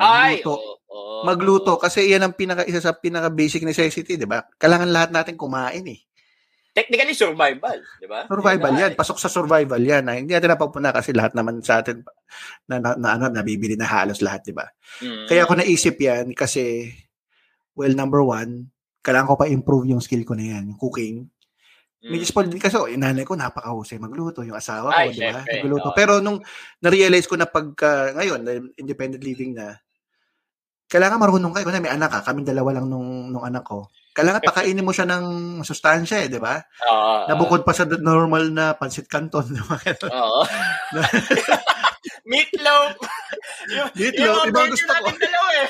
Ay, 0.00 0.40
Magluto. 0.40 0.52
oo, 0.56 0.72
oo, 0.88 1.20
Magluto 1.28 1.72
oo. 1.76 1.82
kasi 1.82 2.08
'yan 2.08 2.24
ang 2.24 2.32
pinaka 2.32 2.64
isa 2.64 2.80
sa 2.80 2.96
pinaka 2.96 3.28
basic 3.28 3.68
necessity, 3.68 4.16
'di 4.16 4.24
ba? 4.24 4.48
Kailangan 4.56 4.88
lahat 4.88 5.10
natin 5.12 5.36
kumain 5.36 5.84
eh. 5.84 6.00
Technically, 6.70 7.12
survival, 7.12 7.82
di 8.00 8.06
ba? 8.08 8.24
Survival 8.30 8.70
na 8.72 8.80
'yan. 8.88 8.92
Pasok 8.96 9.18
sa 9.20 9.28
survival 9.28 9.82
'yan. 9.82 10.08
Ha? 10.08 10.14
Hindi 10.16 10.32
natin 10.32 10.56
napapuna 10.56 10.88
kasi 10.88 11.12
lahat 11.12 11.36
naman 11.36 11.60
sa 11.60 11.84
atin 11.84 12.00
na, 12.64 12.80
na, 12.80 12.96
na 12.96 13.08
ano, 13.18 13.28
nabibili 13.28 13.76
na 13.76 13.84
halos 13.84 14.24
lahat, 14.24 14.40
'di 14.48 14.54
ba? 14.56 14.64
Mm. 15.04 15.26
Kaya 15.28 15.40
ako 15.44 15.52
naisip 15.60 16.00
'yan 16.00 16.32
kasi 16.32 16.88
well, 17.74 17.92
number 17.92 18.20
one, 18.20 18.68
kailangan 19.00 19.28
ko 19.30 19.36
pa 19.36 19.48
improve 19.48 19.88
yung 19.88 20.02
skill 20.02 20.22
ko 20.22 20.34
na 20.34 20.44
'yan, 20.44 20.70
yung 20.74 20.80
cooking. 20.80 21.26
Mm. 22.00 22.16
Medyo 22.16 22.24
spoiled 22.24 22.48
din 22.48 22.62
kasi 22.64 22.80
oh, 22.80 22.88
yung 22.88 23.04
nanay 23.04 23.28
ko 23.28 23.36
napakahusay 23.36 24.00
magluto, 24.00 24.40
yung 24.40 24.56
asawa 24.56 24.88
ko, 24.88 25.00
Ay, 25.04 25.12
di 25.12 25.20
ba? 25.20 25.44
Nagluto. 25.44 25.92
oo. 25.92 25.96
Pero 25.96 26.24
nung 26.24 26.40
na-realize 26.80 27.28
ko 27.28 27.36
na 27.36 27.44
pagka 27.44 28.16
ngayon, 28.16 28.40
na 28.40 28.56
independent 28.80 29.20
living 29.20 29.52
na, 29.52 29.76
kailangan 30.88 31.20
marunong 31.20 31.52
ka. 31.52 31.60
Kasi 31.62 31.78
may 31.78 31.92
anak 31.92 32.08
ka, 32.10 32.32
kaming 32.32 32.48
dalawa 32.48 32.80
lang 32.80 32.88
nung, 32.88 33.28
nung 33.30 33.44
anak 33.44 33.68
ko. 33.68 33.84
Kailangan 34.16 34.40
pakainin 34.48 34.80
mo 34.82 34.96
siya 34.96 35.04
ng 35.06 35.24
sustansya 35.60 36.24
eh, 36.24 36.32
di 36.32 36.40
ba? 36.40 36.56
Oo, 36.88 37.28
Na 37.28 37.36
bukod 37.36 37.62
pa 37.62 37.76
sa 37.76 37.84
normal 37.84 38.48
na 38.48 38.72
pansit 38.72 39.04
canton. 39.04 39.44
di 39.44 39.60
ba? 39.60 39.76
Oo. 40.08 40.40
Meatloaf. 42.30 42.96
yung, 43.70 43.88
Meatloaf, 43.92 44.48
yung 44.48 44.52
burger 44.56 44.72
gusto 44.72 44.88
ko. 44.88 45.04
natin 45.04 45.16
dalawa 45.20 45.48
eh. 45.52 45.68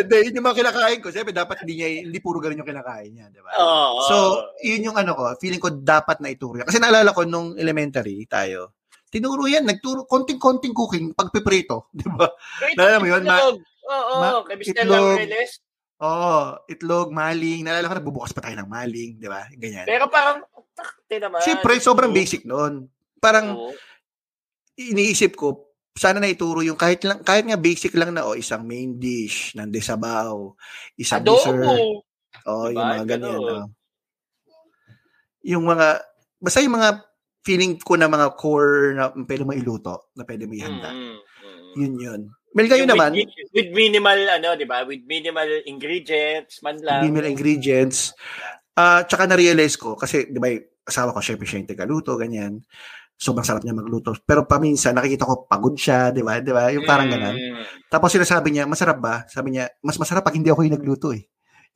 Yun, 0.00 0.06
yun 0.10 0.36
yung 0.40 0.46
mga 0.46 0.58
kinakain 0.60 1.00
ko. 1.00 1.08
Siyempre, 1.14 1.34
dapat 1.34 1.62
hindi 1.62 1.74
niya, 1.78 1.88
hindi 2.06 2.18
puro 2.18 2.42
ganun 2.42 2.60
yung 2.62 2.70
kinakain 2.70 3.10
niya, 3.14 3.26
di 3.30 3.40
ba? 3.42 3.50
Oo. 3.58 4.00
So, 4.08 4.16
yun 4.64 4.90
yung 4.90 4.96
ano 4.98 5.14
ko, 5.14 5.22
feeling 5.38 5.62
ko 5.62 5.70
dapat 5.70 6.18
na 6.18 6.32
ituro 6.32 6.58
yan. 6.58 6.68
Kasi 6.68 6.82
naalala 6.82 7.14
ko 7.14 7.22
nung 7.24 7.54
elementary 7.54 8.26
tayo, 8.26 8.74
tinuro 9.14 9.46
yan, 9.46 9.62
nagturo, 9.62 10.10
konting-konting 10.10 10.74
cooking, 10.74 11.14
pagpiprito, 11.14 11.88
di 11.98 12.06
ba? 12.10 12.26
Naalala 12.74 12.98
mo 12.98 13.06
yun, 13.06 13.22
itlog. 13.22 13.58
Oo, 13.84 14.12
ma- 14.18 14.42
kay 14.42 14.56
itlog. 14.58 15.18
Oo, 16.04 16.34
itlog, 16.66 17.08
maling, 17.14 17.62
naalala 17.62 17.88
ko, 17.88 17.94
nagbubukas 18.02 18.34
pa 18.34 18.42
tayo 18.42 18.58
ng 18.58 18.68
maling, 18.68 19.22
di 19.22 19.28
ba? 19.30 19.46
Ganyan. 19.54 19.86
Pero 19.86 20.10
parang, 20.10 20.42
takte 20.74 21.22
naman. 21.22 21.38
Siyempre, 21.40 21.78
sobrang 21.78 22.10
basic 22.10 22.42
noon. 22.42 22.90
Parang, 23.22 23.54
Oo. 23.54 23.72
iniisip 24.74 25.38
ko, 25.38 25.63
sana 25.94 26.18
na 26.18 26.26
ituro 26.26 26.58
yung 26.66 26.74
kahit 26.74 27.06
lang 27.06 27.22
kahit 27.22 27.46
nga 27.46 27.58
basic 27.58 27.94
lang 27.94 28.10
na 28.10 28.26
o 28.26 28.34
isang 28.34 28.66
main 28.66 28.98
dish 28.98 29.54
ng 29.54 29.70
desabaw, 29.70 30.50
isang 30.98 31.22
dessert. 31.22 31.62
Adobo. 31.62 32.02
Oh, 32.44 32.66
Diba? 32.66 32.74
yung 32.74 32.88
mga 32.90 33.04
ganyan. 33.06 33.22
Ganun. 33.38 33.46
oh. 33.46 33.66
Yung 35.46 35.64
mga 35.70 35.86
basta 36.42 36.58
yung 36.60 36.76
mga 36.76 36.90
feeling 37.46 37.78
ko 37.78 37.94
na 37.94 38.10
mga 38.10 38.34
core 38.34 38.98
na 38.98 39.14
pwede 39.14 39.42
mo 39.46 39.52
iluto, 39.54 40.10
na 40.18 40.26
pwede 40.26 40.48
mo 40.48 40.56
ihanda. 40.56 40.90
Mm, 40.90 41.14
mm. 41.14 41.72
Yun 41.78 41.94
yun. 42.00 42.20
Well, 42.54 42.70
kayo 42.70 42.86
naman, 42.86 43.10
With, 43.18 43.34
with 43.50 43.70
minimal, 43.74 44.30
ano, 44.30 44.54
di 44.54 44.62
ba? 44.62 44.86
With 44.86 45.02
minimal 45.10 45.66
ingredients, 45.66 46.62
man 46.62 46.78
lang. 46.78 47.02
minimal 47.02 47.26
ingredients. 47.26 48.14
Ah, 48.78 49.02
tsaka 49.02 49.26
na-realize 49.26 49.74
ko 49.78 49.94
kasi 49.94 50.30
'di 50.30 50.38
ba, 50.38 50.50
asawa 50.86 51.14
ko 51.14 51.22
syempre 51.22 51.46
siya 51.46 51.62
yung 51.62 51.70
tagaluto 51.70 52.14
ganyan. 52.18 52.62
Sobrang 53.14 53.46
sarap 53.46 53.62
niya 53.62 53.76
magluto. 53.76 54.12
Pero 54.26 54.44
paminsan 54.44 54.98
nakikita 54.98 55.24
ko 55.24 55.46
pagod 55.46 55.74
siya, 55.78 56.10
'di 56.10 56.22
ba? 56.26 56.42
'Di 56.42 56.52
ba? 56.52 56.68
Yung 56.74 56.84
parang 56.84 57.06
ganun. 57.06 57.34
Mm. 57.38 57.62
Tapos 57.86 58.10
sinasabi 58.10 58.50
niya, 58.50 58.66
masarap 58.66 58.98
ba? 58.98 59.22
Sabi 59.30 59.54
niya, 59.54 59.70
mas 59.80 59.96
masarap 59.96 60.26
pag 60.26 60.34
hindi 60.34 60.50
ako 60.50 60.66
yung 60.66 60.76
nagluto 60.76 61.14
eh. 61.14 61.22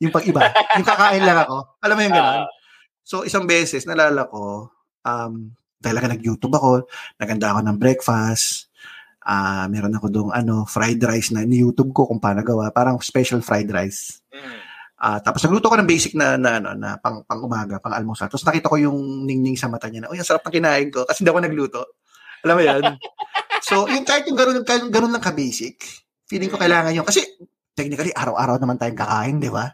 Yung 0.03 0.11
pag 0.11 0.27
iba, 0.27 0.43
yung 0.77 0.87
kakain 0.87 1.23
lang 1.23 1.39
ako. 1.47 1.79
Alam 1.83 1.95
mo 1.95 2.01
yung 2.03 2.15
ganun? 2.15 2.39
Ah, 2.43 2.47
So 3.09 3.25
isang 3.25 3.49
beses, 3.49 3.89
nalala 3.89 4.29
ko, 4.29 4.69
um, 5.01 5.33
talaga 5.81 6.13
nag-YouTube 6.13 6.53
ako, 6.53 6.85
naganda 7.17 7.49
ako 7.55 7.59
ng 7.65 7.77
breakfast, 7.81 8.69
ah 9.25 9.65
meron 9.65 9.97
ako 9.97 10.07
dong 10.13 10.29
ano, 10.29 10.61
fried 10.69 11.01
rice 11.01 11.33
na 11.33 11.41
ni-YouTube 11.41 11.89
ko 11.89 12.05
kung 12.05 12.21
paano 12.21 12.45
gawa, 12.45 12.69
parang 12.69 13.01
special 13.01 13.41
fried 13.41 13.71
rice. 13.73 14.21
mm. 14.29 14.68
Ah, 14.99 15.23
tapos 15.23 15.39
nagluto 15.47 15.71
ko 15.71 15.79
ng 15.79 15.87
basic 15.87 16.11
na, 16.19 16.35
na, 16.35 16.59
ano, 16.59 16.75
na 16.75 16.99
pang, 16.99 17.23
pang 17.23 17.39
umaga, 17.39 17.79
pang 17.79 17.95
almusal. 17.95 18.27
Tapos 18.27 18.43
nakita 18.43 18.67
ko 18.67 18.75
yung 18.75 19.23
ningning 19.23 19.55
sa 19.55 19.71
mata 19.71 19.87
niya 19.87 20.03
na, 20.03 20.11
uy, 20.11 20.19
ang 20.19 20.27
sarap 20.27 20.43
ng 20.43 20.59
kinain 20.59 20.91
ko 20.91 21.07
kasi 21.07 21.23
hindi 21.23 21.31
ako 21.31 21.39
nagluto. 21.39 21.81
Alam 22.43 22.55
mo 22.59 22.63
yan? 22.67 22.83
so, 23.67 23.87
yung 23.87 24.03
kahit 24.03 24.27
yung 24.27 24.35
ganun, 24.35 24.59
ganun, 24.67 24.91
ganun 24.91 25.11
lang 25.15 25.23
ka-basic, 25.23 25.79
feeling 26.27 26.51
ko 26.51 26.59
kailangan 26.59 26.91
yun. 26.91 27.07
Kasi, 27.07 27.23
technically, 27.71 28.11
araw-araw 28.11 28.59
naman 28.59 28.75
tayong 28.75 28.99
kakain, 28.99 29.39
di 29.39 29.47
ba? 29.47 29.71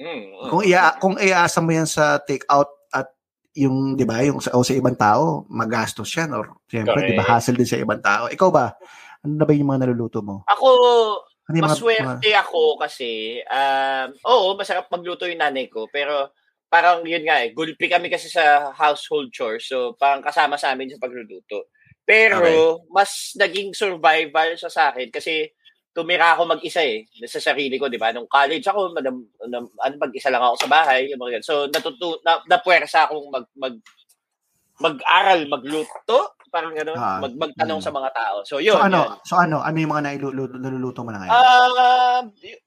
Mm, 0.00 0.08
mm. 0.08 0.48
Kung, 0.48 0.62
ia, 0.64 0.96
kung 0.96 1.14
iaasa 1.20 1.60
mo 1.60 1.68
yan 1.68 1.84
sa 1.84 2.16
take-out 2.24 2.88
at 2.96 3.12
yung, 3.52 3.92
di 3.92 4.08
ba, 4.08 4.24
yung 4.24 4.40
sa, 4.40 4.56
o 4.56 4.64
sa 4.64 4.72
ibang 4.72 4.96
tao, 4.96 5.44
magastos 5.52 6.08
yan. 6.16 6.32
Or, 6.32 6.64
siyempre, 6.64 7.12
di 7.12 7.12
ba, 7.12 7.28
hassle 7.28 7.60
din 7.60 7.68
sa 7.68 7.76
ibang 7.76 8.00
tao. 8.00 8.32
Ikaw 8.32 8.48
ba? 8.48 8.72
Ano 9.20 9.36
na 9.36 9.44
ba 9.44 9.52
yung 9.52 9.68
mga 9.68 9.84
naluluto 9.84 10.24
mo? 10.24 10.48
Ako, 10.48 10.68
Ano 11.50 11.54
yung 11.58 11.66
mga, 11.66 11.74
mga, 11.74 11.74
maswerte 11.74 12.30
ako 12.38 12.62
kasi, 12.78 13.10
um, 13.50 14.08
oo, 14.30 14.54
masarap 14.54 14.86
magluto 14.92 15.26
yung 15.26 15.42
nanay 15.42 15.66
ko, 15.66 15.90
pero 15.90 16.30
parang 16.70 17.02
yun 17.02 17.26
nga 17.26 17.42
eh, 17.42 17.50
gulpi 17.50 17.90
kami 17.90 18.06
kasi 18.06 18.30
sa 18.30 18.70
household 18.72 19.34
chores, 19.34 19.66
so 19.66 19.98
parang 19.98 20.22
kasama 20.22 20.54
sa 20.54 20.70
amin 20.72 20.88
sa 20.88 21.02
pagluluto. 21.02 21.68
Pero, 22.06 22.42
mas 22.90 23.34
naging 23.38 23.74
survival 23.74 24.54
sa 24.58 24.70
sa 24.70 24.90
akin 24.90 25.10
kasi 25.10 25.50
tumira 25.92 26.34
ako 26.34 26.56
mag-isa 26.56 26.80
eh, 26.80 27.04
sa 27.28 27.38
sarili 27.38 27.76
ko, 27.76 27.86
di 27.92 28.00
ba? 28.00 28.10
Nung 28.16 28.26
college 28.30 28.64
ako, 28.64 28.96
madam, 28.96 29.28
na, 29.44 29.60
ano, 29.60 29.94
mag-isa 30.00 30.32
lang 30.32 30.40
ako 30.40 30.64
sa 30.64 30.70
bahay, 30.72 31.12
yung 31.12 31.20
mga 31.20 31.38
ganun. 31.38 31.46
So, 31.46 31.54
natutu, 31.68 32.16
na, 32.24 32.40
napuwersa 32.48 33.06
akong 33.06 33.28
mag, 33.28 33.46
mag, 33.54 33.76
mag-aral, 34.80 35.44
magluto, 35.52 36.32
parang 36.52 36.76
gano'n, 36.76 36.94
Ah, 36.94 37.16
mag, 37.18 37.32
magtanong 37.32 37.80
mm. 37.80 37.86
sa 37.88 37.90
mga 37.90 38.10
tao. 38.12 38.36
So, 38.44 38.60
yun. 38.60 38.76
so 38.76 38.84
ano, 38.84 39.00
yun. 39.08 39.24
so 39.24 39.34
ano, 39.34 39.56
ano 39.58 39.76
yung 39.80 39.92
mga 39.96 40.04
naluluto 40.60 41.00
mo 41.00 41.10
na 41.10 41.24
ngayon? 41.24 41.32
Ah, 41.32 42.20
y- 42.38 42.60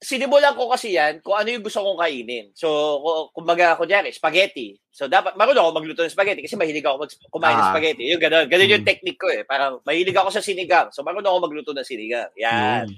sinimulan 0.00 0.56
ko 0.56 0.68
kasi 0.68 0.96
yan 0.96 1.20
kung 1.20 1.36
ano 1.36 1.48
yung 1.48 1.60
gusto 1.60 1.80
kong 1.80 2.00
kainin. 2.00 2.52
So, 2.52 2.68
ku- 3.00 3.28
kumbaga, 3.34 3.76
kunyari, 3.76 4.12
spaghetti. 4.12 4.76
So, 4.88 5.08
dapat, 5.08 5.36
marunong 5.36 5.60
ako 5.60 5.72
magluto 5.76 6.00
ng 6.00 6.12
spaghetti 6.12 6.40
kasi 6.40 6.56
mahilig 6.56 6.84
ako 6.84 7.04
mag, 7.04 7.12
kumain 7.28 7.56
ng 7.56 7.64
Ah. 7.64 7.72
spaghetti. 7.72 8.04
Yung 8.08 8.20
gano'n. 8.20 8.46
Gano'n 8.48 8.72
yung 8.76 8.84
Mm. 8.84 8.88
technique 8.88 9.20
ko 9.20 9.28
eh. 9.28 9.44
Parang, 9.44 9.80
mahilig 9.84 10.16
ako 10.16 10.28
sa 10.28 10.40
sinigang. 10.40 10.88
So, 10.92 11.00
marunong 11.00 11.28
ako 11.28 11.40
magluto 11.48 11.70
ng 11.72 11.84
sinigang. 11.84 12.28
Yan. 12.36 12.88
Yun. 12.88 12.96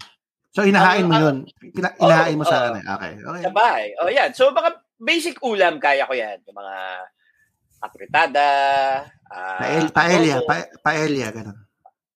So, 0.53 0.63
inahain 0.63 1.09
mo 1.09 1.15
Ang- 1.17 1.23
yun. 1.23 1.37
Pina, 1.73 1.91
inahain 1.97 2.37
mo 2.37 2.45
Oo, 2.45 2.51
sa 2.51 2.57
oo. 2.61 2.67
ano. 2.71 2.79
Okay. 2.85 3.13
okay. 3.19 3.43
Sa 3.43 3.53
bahay. 3.57 3.85
O, 3.99 4.11
yan. 4.13 4.31
So, 4.37 4.53
mga 4.53 4.71
basic 5.01 5.37
ulam, 5.43 5.81
kaya 5.81 6.05
ko 6.05 6.15
yan. 6.15 6.39
Yung 6.45 6.55
mga 6.55 6.77
apritada, 7.83 8.47
ah, 9.27 9.59
Pael, 9.59 9.91
paella, 9.91 10.39
adobo, 10.39 10.47
pa, 10.47 10.55
paella, 10.81 11.29
ganun. 11.35 11.59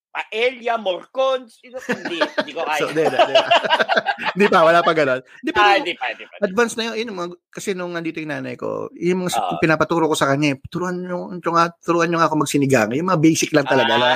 paella, 0.09 0.75
morcons. 0.79 1.61
Hindi, 1.61 1.77
hindi, 1.77 2.17
hindi 2.23 2.53
ko 2.55 2.63
kaya. 2.65 2.81
So, 2.81 2.89
di, 2.89 3.05
di, 3.05 3.19
di. 3.19 3.35
Hindi 4.33 4.47
pa, 4.49 4.65
wala 4.65 4.81
pa 4.81 4.93
ganun. 4.95 5.21
Hindi 5.43 5.53
pa, 5.53 5.61
ah, 5.61 5.75
hindi 5.77 5.93
pa, 5.93 6.05
hindi 6.09 6.25
pa. 6.25 6.35
advance 6.41 6.75
na 6.79 6.85
yun. 6.89 6.95
yun 6.97 7.09
mga, 7.13 7.29
kasi 7.53 7.77
nung 7.77 7.93
nandito 7.93 8.17
yung 8.23 8.33
nanay 8.33 8.57
ko, 8.57 8.89
yung 8.97 9.27
mga 9.27 9.37
Ah. 9.37 9.59
pinapaturo 9.61 10.09
ko 10.09 10.17
sa 10.17 10.31
kanya, 10.31 10.55
eh, 10.55 10.59
turuan 10.73 10.97
nyo, 11.05 11.35
turuan, 11.43 11.69
turuan 11.85 12.09
nyo 12.09 12.23
nga 12.23 12.29
ako 12.33 12.47
magsinigang. 12.47 12.97
Yung 12.97 13.11
mga 13.13 13.21
basic 13.21 13.51
lang 13.53 13.69
talaga. 13.69 13.93
Ah. 13.93 14.01
la. 14.01 14.13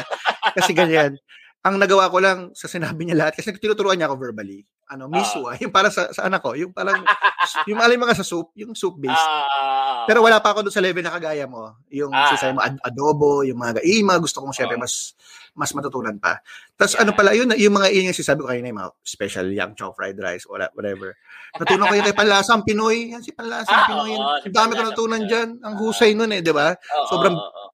Kasi 0.56 0.72
ganyan. 0.72 1.20
Ang 1.60 1.76
nagawa 1.76 2.08
ko 2.08 2.16
lang 2.24 2.38
sa 2.56 2.72
sinabi 2.72 3.04
niya 3.04 3.20
lahat, 3.20 3.36
kasi 3.36 3.52
tinuturuan 3.60 4.00
niya 4.00 4.08
ako 4.08 4.16
verbally. 4.16 4.64
Ano, 4.90 5.06
miswa, 5.06 5.54
yung 5.56 5.70
para 5.70 5.86
sa, 5.86 6.10
sa 6.10 6.26
anak 6.26 6.42
ko, 6.42 6.50
yung 6.52 6.74
parang, 6.74 6.98
yung 7.70 7.78
alay 7.78 7.94
mga 7.94 8.18
sa 8.18 8.26
soup, 8.26 8.50
yung 8.52 8.74
soup 8.74 8.98
based. 8.98 9.14
Ah, 9.14 10.02
Pero 10.02 10.18
wala 10.18 10.42
pa 10.42 10.50
ako 10.50 10.66
doon 10.66 10.74
sa 10.74 10.82
level 10.82 10.98
na 10.98 11.14
kagaya 11.14 11.46
mo. 11.46 11.78
Yung 11.88 12.10
Ah. 12.10 12.26
sasay 12.28 12.50
mo 12.50 12.58
ad- 12.58 12.82
adobo, 12.82 13.40
yung 13.40 13.54
mga 13.54 13.78
yung 13.80 14.04
mga 14.04 14.18
gusto 14.20 14.42
kong 14.42 14.50
syempre 14.50 14.74
Ah. 14.74 14.82
mas 14.82 15.14
mas 15.52 15.70
matutunan 15.70 16.14
pa. 16.16 16.42
Tapos 16.74 16.94
Yeah. 16.94 17.02
ano 17.02 17.10
pala 17.12 17.30
yun, 17.32 17.50
yung 17.52 17.70
mga 17.72 17.86
yun 17.88 18.10
yung 18.10 18.16
sinasabi 18.16 18.38
ko 18.40 18.50
kanina, 18.50 18.66
yung 18.66 18.80
mga 18.80 18.90
special 19.00 19.46
yang 19.48 19.70
chow 19.72 19.90
fried 19.90 20.14
rice, 20.16 20.42
wala, 20.44 20.66
whatever. 20.74 21.14
Natunan 21.54 21.86
ko 21.86 21.94
yun 21.94 22.06
kay 22.06 22.16
Panlasang 22.16 22.62
Pinoy. 22.62 23.14
Yan 23.14 23.22
si 23.22 23.30
Panlasang 23.30 23.70
Ah, 23.72 23.86
Pinoy. 23.86 24.14
Si 24.42 24.46
Ang 24.46 24.54
dami 24.56 24.72
ko 24.72 24.82
natunan 24.84 25.22
dyan. 25.24 25.48
Ang 25.60 25.74
husay 25.78 26.14
nun 26.14 26.30
eh, 26.30 26.42
di 26.42 26.50
ba? 26.50 26.74
oo, 26.74 27.06
sobrang- 27.06 27.34
oo. 27.34 27.66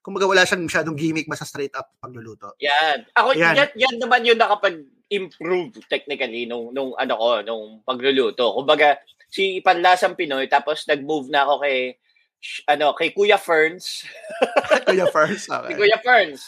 Kumbaga 0.00 0.26
wala 0.26 0.42
siyang 0.42 0.66
masyadong 0.66 0.98
gimmick, 0.98 1.30
basta 1.30 1.44
straight 1.44 1.70
up 1.72 1.86
pagluluto. 1.96 2.58
Yan. 2.58 3.06
Ako, 3.12 3.32
Yan. 3.32 3.54
yan. 3.54 3.68
Yan, 3.76 3.96
naman 4.02 4.26
yung 4.26 4.40
nakapag-improve 5.12 5.84
technically 5.88 6.46
nung, 6.46 6.72
nung 6.72 6.92
ano 6.96 7.14
ko, 7.16 7.28
nung 7.44 7.64
pagluluto. 7.84 8.56
Kumbaga, 8.56 8.96
si 9.28 9.60
Panlasang 9.60 10.16
Pinoy, 10.16 10.48
tapos 10.48 10.84
nag-move 10.88 11.28
na 11.28 11.44
ako 11.44 11.60
kay, 11.60 11.96
sh- 12.40 12.64
ano, 12.68 12.92
kay 12.96 13.12
Kuya 13.12 13.36
Ferns. 13.36 14.04
Kuya. 14.88 15.06
Si 15.36 15.48
Okay. 15.52 15.74
Kuya 15.76 15.98
Ferns. 16.00 16.42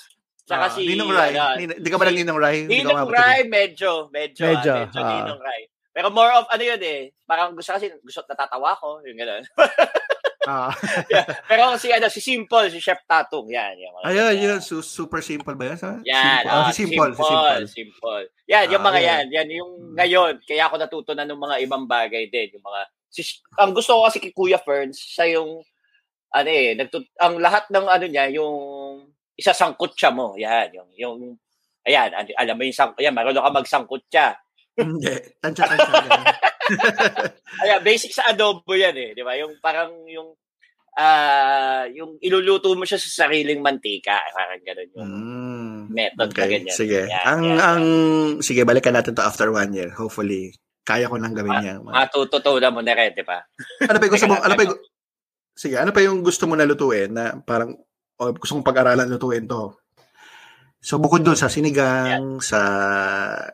Saka 0.45 0.69
Ah, 0.69 0.73
si, 0.77 0.85
Ninong 0.85 1.09
Rai. 1.09 1.33
ano, 1.33 1.57
Nin- 1.57 1.81
Di 1.81 1.89
ka 1.89 1.97
ba 1.97 2.05
lang 2.05 2.17
Ninong 2.21 2.37
Rai? 2.41 2.69
Ninong. 2.69 3.09
Rai, 3.09 3.49
medyo, 3.49 4.12
medyo, 4.12 4.45
Medyo, 4.45 4.73
medyo, 4.77 4.93
medyo 4.93 5.01
ah. 5.01 5.12
Ninong 5.25 5.41
Rai. 5.41 5.62
Pero 5.95 6.11
more 6.11 6.29
of, 6.35 6.45
ano 6.51 6.59
yun 6.61 6.83
eh, 6.83 7.15
parang 7.25 7.55
gusto 7.55 7.71
kasi, 7.73 7.87
gusto 8.03 8.27
natatawa 8.27 8.75
ko, 8.77 8.99
yung 9.07 9.15
gano'n. 9.15 9.47
Ah. 10.45 10.68
yeah. 11.09 11.24
Pero 11.49 11.76
si 11.80 11.88
ano 11.88 12.07
si 12.12 12.20
Simple, 12.20 12.68
si 12.68 12.78
Chef 12.78 13.01
Tatong, 13.09 13.49
yan, 13.49 13.74
yan. 13.80 13.92
Ayun, 14.05 14.34
yun. 14.36 14.59
Su- 14.61 14.84
super 14.84 15.24
simple 15.24 15.57
ba 15.57 15.72
yan? 15.72 15.78
Sa? 15.80 15.97
Yan, 16.05 16.45
simple. 16.45 16.53
Ah, 16.53 16.68
si 16.68 16.84
simple, 16.84 17.11
si 17.12 17.22
simple. 17.24 17.64
simple. 17.68 18.24
Yan, 18.53 18.66
yung 18.68 18.84
Ah, 18.84 18.88
mga 18.92 18.99
yan. 19.01 19.09
yan, 19.09 19.24
yan 19.32 19.49
yung 19.64 19.72
Hmm. 19.72 19.95
ngayon, 19.97 20.32
kaya 20.45 20.62
ako 20.68 20.74
natuto 20.76 21.11
na 21.16 21.24
ng 21.24 21.40
mga 21.40 21.57
ibang 21.64 21.84
bagay 21.88 22.28
din, 22.28 22.61
yung 22.61 22.64
mga 22.64 22.80
si, 23.09 23.22
ang 23.57 23.72
gusto 23.72 23.97
ko 23.97 24.05
kasi 24.05 24.18
kay 24.20 24.32
Kuya 24.36 24.61
Ferns, 24.61 24.99
siya 25.01 25.38
yung 25.40 25.64
ano 26.34 26.49
eh, 26.51 26.74
nagtut, 26.74 27.07
ang 27.22 27.38
lahat 27.38 27.70
ng 27.70 27.86
ano 27.86 28.05
niya, 28.11 28.26
yung 28.34 28.55
isasangkot 29.38 29.95
siya 29.95 30.11
mo. 30.11 30.34
Yan, 30.34 30.68
yung 30.74 30.90
yung 30.99 31.18
ayan, 31.86 32.11
al- 32.11 32.36
alam 32.36 32.55
mo 32.59 32.62
yung 32.66 32.74
sang, 32.74 32.92
ayan, 32.99 33.14
marunong 33.14 33.38
ka 33.45 33.53
magsangkot 33.55 34.03
siya. 34.11 34.34
Hindi. 34.74 35.14
Tansya-tansya. 35.38 35.95
Ayan, 37.61 37.81
basic 37.81 38.11
sa 38.11 38.29
adobo 38.29 38.73
yan 38.73 38.95
eh, 38.95 39.11
di 39.12 39.23
ba? 39.23 39.37
Yung 39.37 39.59
parang 39.59 39.93
yung 40.07 40.35
ah 40.95 41.91
yung 41.91 42.23
iluluto 42.23 42.71
mo 42.73 42.87
siya 42.87 42.97
sa 42.97 43.27
sariling 43.27 43.59
mantika, 43.59 44.23
parang 44.31 44.62
ganun 44.62 44.91
yung 44.95 45.05
Mm. 45.05 45.81
method 45.91 46.29
na 46.29 46.33
Okay, 46.33 46.49
ganyan. 46.49 46.73
sige. 46.73 47.01
Yan, 47.05 47.25
ang 47.25 47.43
yan. 47.43 47.59
ang 47.59 47.83
sige, 48.41 48.62
balikan 48.62 48.95
natin 48.95 49.12
to 49.12 49.21
after 49.21 49.51
one 49.51 49.71
year. 49.71 49.91
Hopefully, 49.91 50.55
kaya 50.81 51.07
ko 51.07 51.19
nang 51.19 51.35
gawin 51.35 51.61
yan. 51.61 51.79
Matututunan 51.83 52.71
mo 52.71 52.81
na 52.81 52.95
rin, 52.95 53.12
di 53.12 53.21
ba? 53.21 53.43
ano 53.83 53.97
pa 53.99 54.05
yung 54.07 54.15
gusto 54.15 54.27
mo? 54.27 54.37
Ano 54.39 54.55
pa 54.55 54.62
yung, 54.65 54.79
sige, 55.53 55.77
ano 55.77 55.91
pa 55.91 56.01
yung 56.01 56.19
gusto 56.23 56.45
mo 56.47 56.55
na 56.55 56.65
lutuin 56.65 57.11
na 57.11 57.37
parang 57.39 57.75
o 58.15 58.31
gusto 58.33 58.55
kong 58.55 58.65
pag-aralan 58.65 59.11
lutuin 59.11 59.45
to? 59.45 59.75
So 60.85 61.01
bukod 61.01 61.24
doon 61.24 61.32
sa 61.32 61.49
sinigang, 61.49 62.45
sa 62.45 62.61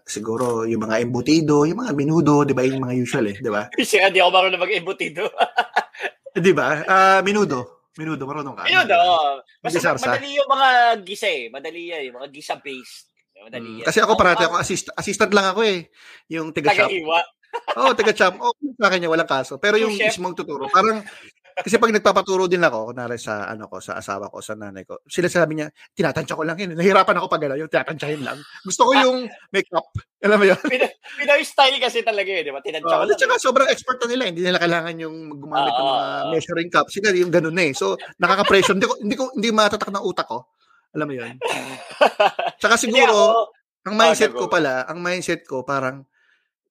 siguro 0.02 0.66
yung 0.66 0.82
mga 0.82 0.98
embutido, 0.98 1.62
yung 1.62 1.86
mga 1.86 1.94
minudo, 1.94 2.42
'di 2.42 2.58
ba? 2.58 2.66
Yung 2.66 2.82
mga 2.82 2.94
usual 2.98 3.30
eh, 3.30 3.36
'di 3.38 3.50
ba? 3.54 3.70
Kasi 3.78 4.02
hindi 4.02 4.18
ako 4.18 4.30
marunong 4.34 4.58
mag-embutido. 4.58 5.30
'Di 6.34 6.50
ba? 6.50 6.82
Ah, 6.90 7.20
minudo. 7.22 7.86
Minudo 7.94 8.26
marunong 8.26 8.58
ka. 8.58 8.66
Ayun, 8.66 8.86
oo. 8.86 9.46
Basta 9.62 9.78
sarsa. 9.78 10.10
madali 10.10 10.34
yung 10.42 10.50
mga 10.50 10.68
gisa 11.06 11.28
eh. 11.30 11.46
Madali 11.54 11.80
yan, 11.94 12.02
yung 12.10 12.16
mga 12.18 12.28
gisa-based. 12.34 13.10
Madali 13.46 13.66
Mm, 13.66 13.78
yan. 13.82 13.86
Kasi 13.86 13.98
ako 14.02 14.12
parati 14.18 14.42
ako 14.46 14.54
assist, 14.58 14.86
assistant 14.94 15.30
lang 15.30 15.46
ako 15.54 15.60
eh. 15.66 15.86
Yung 16.34 16.50
tiga 16.50 16.74
shop. 16.74 16.90
Oo, 17.78 17.90
taga 17.98 18.14
shop. 18.14 18.34
Oh, 18.38 18.54
sa 18.78 18.86
akin 18.90 18.98
niya 19.02 19.10
walang 19.10 19.26
kaso. 19.30 19.58
Pero 19.58 19.74
yung 19.78 19.94
mismong 19.94 20.38
tuturo, 20.38 20.70
parang 20.70 21.02
kasi 21.58 21.76
pag 21.76 21.90
nagpapaturo 21.90 22.46
din 22.46 22.62
ako, 22.62 22.94
kunwari 22.94 23.18
sa 23.18 23.50
ano 23.50 23.66
ko, 23.66 23.82
sa 23.82 23.98
asawa 23.98 24.30
ko, 24.30 24.38
sa 24.38 24.54
nanay 24.54 24.86
ko, 24.86 25.02
sila 25.08 25.26
sabi 25.26 25.58
niya, 25.58 25.68
tinatansya 25.96 26.38
ko 26.38 26.42
lang 26.46 26.58
yun. 26.58 26.78
Nahirapan 26.78 27.16
ako 27.18 27.26
pag 27.26 27.42
ano, 27.50 27.58
yung 27.58 27.70
tinatansyahin 27.70 28.22
lang. 28.22 28.38
Gusto 28.62 28.88
ko 28.88 28.92
yung 28.94 29.18
makeup. 29.50 29.86
Alam 30.20 30.36
mo 30.40 30.46
yun? 30.48 30.60
Pinoy, 30.60 30.90
Pinoy 31.16 31.42
style 31.42 31.78
kasi 31.80 32.04
talaga 32.04 32.30
eh, 32.30 32.44
di 32.44 32.52
ba? 32.52 32.60
Tinansya 32.60 32.94
Oh, 32.94 33.02
ko 33.02 33.10
at 33.10 33.20
saka 33.20 33.34
sobrang 33.40 33.68
expert 33.72 33.98
na 34.04 34.08
nila. 34.10 34.22
Hindi 34.28 34.42
nila 34.44 34.58
kailangan 34.60 34.94
yung 35.00 35.16
gumamit 35.40 35.72
ng 35.72 35.86
mga 35.88 36.06
measuring 36.34 36.70
cup. 36.70 36.86
Sila 36.92 37.08
yung 37.16 37.32
ganun 37.32 37.56
na 37.56 37.64
eh. 37.68 37.72
So, 37.72 37.96
nakaka-pressure. 38.20 38.76
hindi 38.76 38.88
ko, 38.88 38.94
hindi 39.00 39.16
ko, 39.16 39.24
hindi 39.32 39.48
matatak 39.54 39.88
ng 39.88 40.04
utak 40.04 40.28
ko. 40.28 40.44
Alam 40.92 41.06
mo 41.06 41.14
yun? 41.14 41.38
Tsaka 42.60 42.74
siguro, 42.74 43.48
ang 43.86 43.94
mindset 43.96 44.34
go, 44.34 44.44
ko 44.44 44.52
pala, 44.52 44.84
ang 44.84 44.98
mindset 45.00 45.46
ko 45.46 45.62
parang 45.64 46.04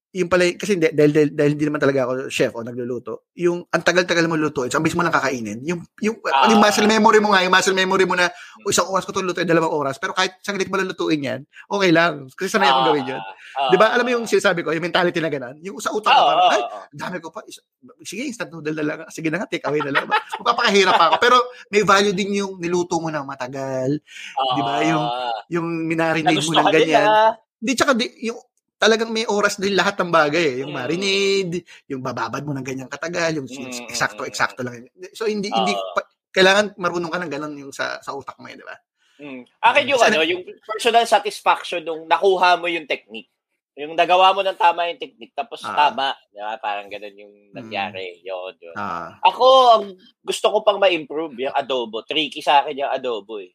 yung 0.10 0.26
pala, 0.26 0.42
kasi 0.58 0.74
hindi, 0.74 0.90
dahil, 0.90 1.12
dahil, 1.14 1.30
dahil 1.38 1.52
hindi 1.54 1.66
naman 1.70 1.78
talaga 1.78 2.00
ako 2.04 2.12
chef 2.28 2.50
o 2.52 2.66
nagluluto, 2.66 3.30
yung 3.38 3.62
ang 3.68 3.84
tagal-tagal 3.86 4.26
mo 4.26 4.34
lutuin, 4.34 4.66
so 4.68 4.82
ang 4.82 4.86
mo 4.86 5.06
lang 5.06 5.14
kakainin, 5.14 5.62
yung, 5.62 5.86
yung, 6.02 6.18
Ah. 6.26 6.50
yung 6.50 6.58
muscle 6.58 6.90
memory 6.90 7.22
mo 7.22 7.30
nga, 7.30 7.46
yung 7.46 7.54
muscle 7.54 7.78
memory 7.78 8.10
mo 8.10 8.18
na, 8.18 8.26
o 8.60 8.70
isang 8.70 8.90
oras 8.90 9.06
ko 9.06 9.14
itong 9.14 9.30
lutuin, 9.30 9.46
dalawang 9.46 9.70
oras, 9.70 10.02
pero 10.02 10.18
kahit 10.18 10.34
saglit 10.42 10.66
mo 10.66 10.82
lang 10.82 10.90
lutuin 10.90 11.22
yan, 11.22 11.40
okay 11.68 11.94
lang. 11.94 12.26
Kasi 12.32 12.50
sanay 12.50 12.66
akong 12.68 12.90
gawin 12.90 13.06
yun. 13.08 13.22
Ah, 13.54 13.70
Di 13.70 13.78
ba? 13.78 13.94
Alam 13.94 14.04
mo 14.04 14.12
yung 14.18 14.26
sinasabi 14.26 14.66
ko, 14.66 14.74
yung 14.74 14.82
mentality 14.82 15.22
na 15.22 15.30
gano'n, 15.30 15.62
yung 15.62 15.78
sa 15.78 15.94
utak 15.94 16.10
ko, 16.10 16.22
parang, 16.26 16.42
oo, 16.42 16.52
ay, 16.52 16.62
oo. 16.64 16.80
dami 16.90 17.18
ko 17.20 17.30
pa. 17.30 17.46
Isa- 17.46 17.62
Sige, 18.02 18.26
instant 18.26 18.50
noodle 18.50 18.74
na 18.74 18.84
lang. 18.84 18.98
Sige 19.08 19.30
na 19.30 19.40
nga, 19.40 19.48
take 19.48 19.64
away 19.64 19.80
na 19.80 19.94
lang. 19.94 20.10
Magpapakahirap 20.10 20.96
pa 20.96 21.06
ako. 21.10 21.16
Pero 21.22 21.38
may 21.70 21.84
value 21.84 22.12
din 22.12 22.40
yung 22.40 22.58
niluto 22.58 22.98
mo 22.98 23.08
ng 23.08 23.24
matagal, 23.24 24.02
di 24.50 24.62
ba? 24.62 24.82
Yung, 24.84 25.06
Ah, 25.06 25.38
yung 25.48 25.68
minarinade 25.86 26.42
mo 26.42 26.52
ng 26.52 26.66
ko 26.66 26.74
ganyan. 26.74 27.06
ah. 27.06 27.32
Hindi, 27.60 27.72
tsaka 27.76 27.92
di, 27.94 28.08
yung 28.24 28.40
talagang 28.80 29.12
may 29.12 29.28
oras 29.28 29.60
din 29.60 29.76
lahat 29.76 30.00
ng 30.00 30.10
bagay 30.10 30.40
eh. 30.42 30.56
Yung 30.64 30.72
Mm. 30.72 30.80
marinade, 30.80 31.58
yung 31.86 32.02
bababad 32.02 32.42
mo 32.42 32.56
ng 32.56 32.64
ganyang 32.64 32.88
katagal, 32.88 33.44
yung 33.44 33.48
Mm, 33.48 33.92
eksakto-eksakto 33.92 34.64
lang. 34.64 34.88
So, 35.12 35.28
hindi, 35.28 35.52
Oo. 35.52 35.58
hindi, 35.60 35.76
pa- 35.76 36.08
kailangan 36.32 36.80
marunong 36.80 37.12
ka 37.12 37.20
ng 37.20 37.32
ganun 37.32 37.54
yung 37.60 37.74
sa, 37.76 38.00
sa 38.00 38.16
utak 38.16 38.40
mo 38.40 38.48
eh, 38.48 38.56
di 38.56 38.64
ba? 38.64 38.76
Mm. 39.20 39.44
Akin 39.60 39.84
yung 39.86 40.00
Sana- 40.00 40.16
ano, 40.16 40.24
yung 40.24 40.42
personal 40.64 41.04
satisfaction 41.04 41.84
nung 41.84 42.08
nakuha 42.08 42.56
mo 42.56 42.72
yung 42.72 42.88
technique. 42.88 43.28
Yung 43.76 43.96
nagawa 43.96 44.32
mo 44.32 44.44
ng 44.44 44.56
tama 44.56 44.88
yung 44.88 45.00
technique, 45.00 45.32
tapos 45.32 45.60
Ah. 45.64 45.92
tama. 45.92 46.12
Di 46.32 46.40
ba? 46.40 46.56
Parang 46.60 46.88
ganun 46.88 47.16
yung 47.16 47.34
nangyari. 47.52 48.20
Yun, 48.24 48.56
yun. 48.60 48.76
Ah. 48.76 49.16
Ako, 49.24 49.48
ang 49.76 49.86
gusto 50.20 50.52
ko 50.52 50.64
pang 50.64 50.80
ma-improve 50.80 51.36
yung 51.48 51.56
adobo. 51.56 52.04
Tricky 52.04 52.40
sa 52.40 52.64
akin 52.64 52.80
yung 52.80 52.92
adobo 52.92 53.40
eh. 53.40 53.52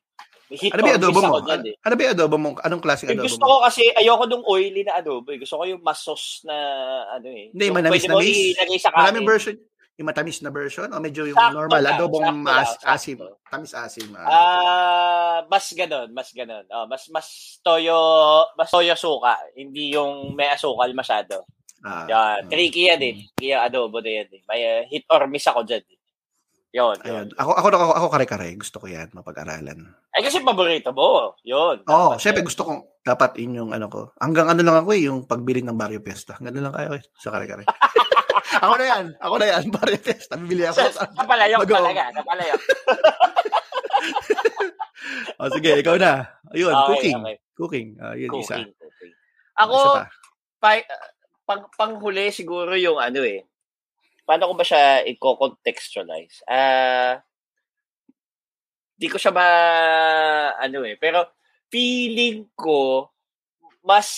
Hit 0.51 0.77
ano 0.77 0.83
ba 0.85 0.93
adobo 0.95 1.21
mo? 1.21 1.37
dyan 1.41 1.63
eh. 1.65 1.75
ano 1.81 1.95
ba 1.97 2.05
adobo 2.05 2.37
mo? 2.37 2.49
Anong 2.61 2.83
klaseng 2.85 3.09
Yung 3.09 3.17
adobo 3.17 3.29
gusto 3.33 3.45
mo? 3.45 3.49
ko 3.49 3.57
kasi, 3.65 3.83
ayoko 3.97 4.25
nung 4.29 4.45
oily 4.45 4.83
na 4.85 5.01
adobo 5.01 5.29
eh. 5.33 5.39
Gusto 5.41 5.57
ko 5.57 5.65
yung 5.65 5.81
mas 5.81 6.05
sauce 6.05 6.45
na 6.45 6.57
ano 7.13 7.29
eh. 7.29 7.49
Hindi, 7.51 7.65
Yung 7.69 7.77
manamis 7.77 8.05
na 8.05 8.15
mis. 8.19 8.53
Maraming 8.85 9.25
version. 9.25 9.57
Yung 9.95 10.11
matamis 10.11 10.43
na 10.43 10.51
version 10.51 10.91
o 10.91 10.99
medyo 10.99 11.23
yung 11.23 11.39
Sakto 11.39 11.55
normal, 11.55 11.79
lang, 11.79 11.95
adobong 11.95 12.27
sakto. 12.51 12.83
asim. 12.91 13.19
Tamis 13.47 13.73
asim. 13.79 14.11
ah. 14.19 14.27
Ah, 14.27 15.39
mas 15.47 15.71
ganon, 15.71 16.11
mas 16.11 16.35
ganon. 16.35 16.67
Oh, 16.67 16.83
mas 16.91 17.07
mas 17.15 17.27
toyo, 17.63 17.95
mas 18.59 18.75
toyo 18.75 18.91
suka, 18.99 19.39
hindi 19.55 19.95
yung 19.95 20.35
may 20.35 20.51
asukal 20.51 20.91
masyado. 20.91 21.47
Ah, 21.87 22.11
Yan, 22.11 22.39
mm. 22.43 22.51
tricky 22.51 22.91
yan 22.91 23.01
eh. 23.07 23.15
Tricky 23.39 23.55
yung 23.55 23.63
adobo 23.63 24.03
na 24.03 24.11
yan 24.11 24.29
eh. 24.35 24.43
May 24.51 24.61
uh, 24.67 24.83
hit 24.91 25.07
or 25.07 25.31
miss 25.31 25.47
ako 25.47 25.63
dyan. 25.63 25.87
Yun, 26.75 26.99
yun. 27.07 27.07
Ayun. 27.07 27.27
Ako, 27.39 27.51
ako, 27.55 27.67
ako, 27.71 27.93
ako 27.95 28.07
kare-kare. 28.11 28.51
Gusto 28.59 28.83
ko 28.83 28.91
yan, 28.91 29.07
mapag-aralan. 29.15 29.95
Ay 30.11 30.27
kasi 30.27 30.43
paborito 30.43 30.91
mo. 30.91 31.39
Yun. 31.47 31.87
Oo, 31.87 32.19
oh, 32.19 32.19
syempre 32.19 32.43
gusto 32.43 32.67
kong 32.67 32.83
dapat 33.07 33.39
yun 33.39 33.63
yung 33.63 33.71
ano 33.71 33.87
ko. 33.87 34.11
Hanggang 34.19 34.51
ano 34.51 34.59
lang 34.67 34.83
ako 34.83 34.91
eh, 34.91 35.07
yung 35.07 35.23
pagbili 35.23 35.63
ng 35.63 35.79
Barrio 35.79 36.03
Fiesta. 36.03 36.35
Ganun 36.43 36.67
lang 36.67 36.75
kayo 36.75 36.99
eh, 36.99 37.03
sa 37.15 37.31
kare-kare. 37.31 37.63
ako 38.67 38.75
na 38.75 38.85
yan, 38.91 39.05
ako 39.23 39.35
na 39.39 39.47
yan, 39.55 39.63
Barrio 39.71 40.01
Fiesta. 40.03 40.35
Bibili 40.35 40.67
ako. 40.67 40.83
Sa, 40.83 41.07
sa 41.07 41.23
palayok 41.23 41.63
talaga, 41.63 42.03
sa 42.11 42.23
palayok. 42.27 42.61
oh, 45.39 45.49
sige, 45.55 45.71
ikaw 45.79 45.95
na. 45.95 46.27
Ayun, 46.51 46.75
Okay, 46.75 46.89
cooking. 46.91 47.19
okay. 47.23 47.37
Cooking. 47.55 47.89
Ah, 48.03 48.15
yun, 48.19 48.35
isa. 48.35 48.59
Cooking, 48.59 48.75
cooking. 48.83 49.13
Ah, 49.55 49.63
Ako, 49.63 49.79
isa 49.79 49.91
pa. 49.95 50.03
pa, 50.59 50.71
pang, 51.47 51.63
panghuli 51.79 52.35
siguro 52.35 52.75
yung 52.75 52.99
ano 52.99 53.23
eh. 53.23 53.47
Paano 54.25 54.49
ko 54.49 54.55
ba 54.57 54.65
siya 54.65 55.05
i-contextualize? 55.05 56.41
Ah, 56.45 57.21
di 58.95 59.07
ko 59.07 59.17
siya 59.17 59.31
ma, 59.31 59.47
ano 60.57 60.83
eh. 60.83 60.97
Pero, 60.97 61.29
feeling 61.69 62.49
ko, 62.57 63.09
mas 63.85 64.09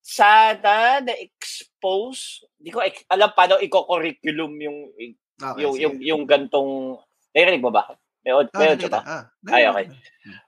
sana 0.00 0.98
na-expose, 1.00 2.48
di 2.56 2.72
ko 2.72 2.80
ex- 2.80 3.06
alam 3.06 3.30
paano 3.30 3.60
i-curriculum 3.60 4.52
yung, 4.58 4.78
Okay, 5.40 5.62
yung, 5.64 5.72
sige. 5.72 5.82
yung, 5.84 5.96
yung 6.00 6.22
gantong, 6.24 6.96
narinig 7.32 7.60
mo 7.60 7.72
ba? 7.72 7.88
May, 8.20 8.36
od- 8.36 8.52
Ah, 8.52 8.58
may 8.60 8.68
audio 8.70 8.88
ba? 8.88 9.00
kita. 9.00 9.08
Ah, 9.08 9.24
Ay, 9.48 9.64
okay. 9.64 9.86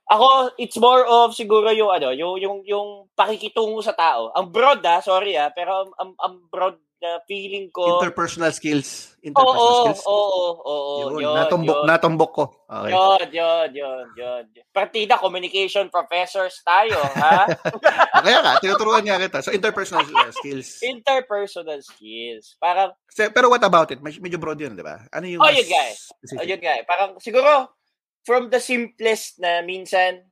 Ako, 0.04 0.26
it's 0.60 0.76
more 0.76 1.08
of 1.08 1.32
siguro 1.32 1.72
yung 1.72 1.88
ano, 1.88 2.12
yung 2.12 2.36
yung 2.36 2.60
yung 2.68 2.88
pakikitungo 3.16 3.80
sa 3.80 3.96
tao. 3.96 4.28
Ang 4.36 4.52
broad 4.52 4.84
ah, 4.84 5.00
sorry 5.00 5.32
ah, 5.32 5.48
pero 5.48 5.88
ang, 5.88 5.90
ang, 5.96 6.10
ang 6.20 6.34
broad 6.52 6.76
na 7.02 7.18
feeling 7.26 7.66
ko 7.68 7.98
Interpersonal 7.98 8.54
skills. 8.54 9.10
Oo, 9.18 9.26
Interpersonal 9.26 9.58
oo, 9.66 9.82
skills. 9.82 10.02
oo, 10.06 10.46
oo, 10.62 10.92
Yun, 11.12 11.26
yun, 11.26 11.34
natumbok, 11.34 11.76
yun. 11.76 11.86
natumbok 11.90 12.30
ko. 12.30 12.44
Okay. 12.64 12.90
Yun, 12.94 13.26
yun, 13.34 13.68
yun, 13.74 14.06
yun. 14.14 14.44
Partida 14.70 15.18
communication 15.18 15.90
professors 15.90 16.62
tayo, 16.62 16.94
ha? 17.18 17.50
Kaya 18.22 18.38
ka, 18.40 18.52
tinuturuan 18.62 19.02
niya 19.02 19.18
kita. 19.18 19.42
So, 19.42 19.50
interpersonal 19.50 20.06
uh, 20.06 20.30
skills. 20.30 20.78
Interpersonal 20.80 21.82
skills. 21.82 22.54
Parang, 22.56 22.94
Pero 23.10 23.50
what 23.50 23.62
about 23.62 23.90
it? 23.90 23.98
Med- 23.98 24.22
Medyo 24.22 24.38
broad 24.38 24.62
yun, 24.62 24.72
di 24.72 24.86
ba? 24.86 25.02
Ano 25.10 25.26
yung 25.26 25.42
Oh, 25.42 25.50
yun, 25.50 25.66
guys. 25.66 26.06
specific? 26.06 26.38
ayun 26.46 26.60
nga, 26.62 26.72
eh, 26.78 26.84
parang 26.86 27.10
siguro, 27.18 27.74
from 28.22 28.46
the 28.48 28.62
simplest 28.62 29.42
na 29.42 29.60
minsan, 29.60 30.22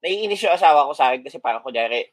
naiinis 0.00 0.40
yung 0.40 0.54
asawa 0.54 0.88
ko 0.88 0.92
sa 0.94 1.12
akin 1.12 1.20
kasi 1.20 1.36
parang 1.38 1.60
kunyari, 1.60 2.06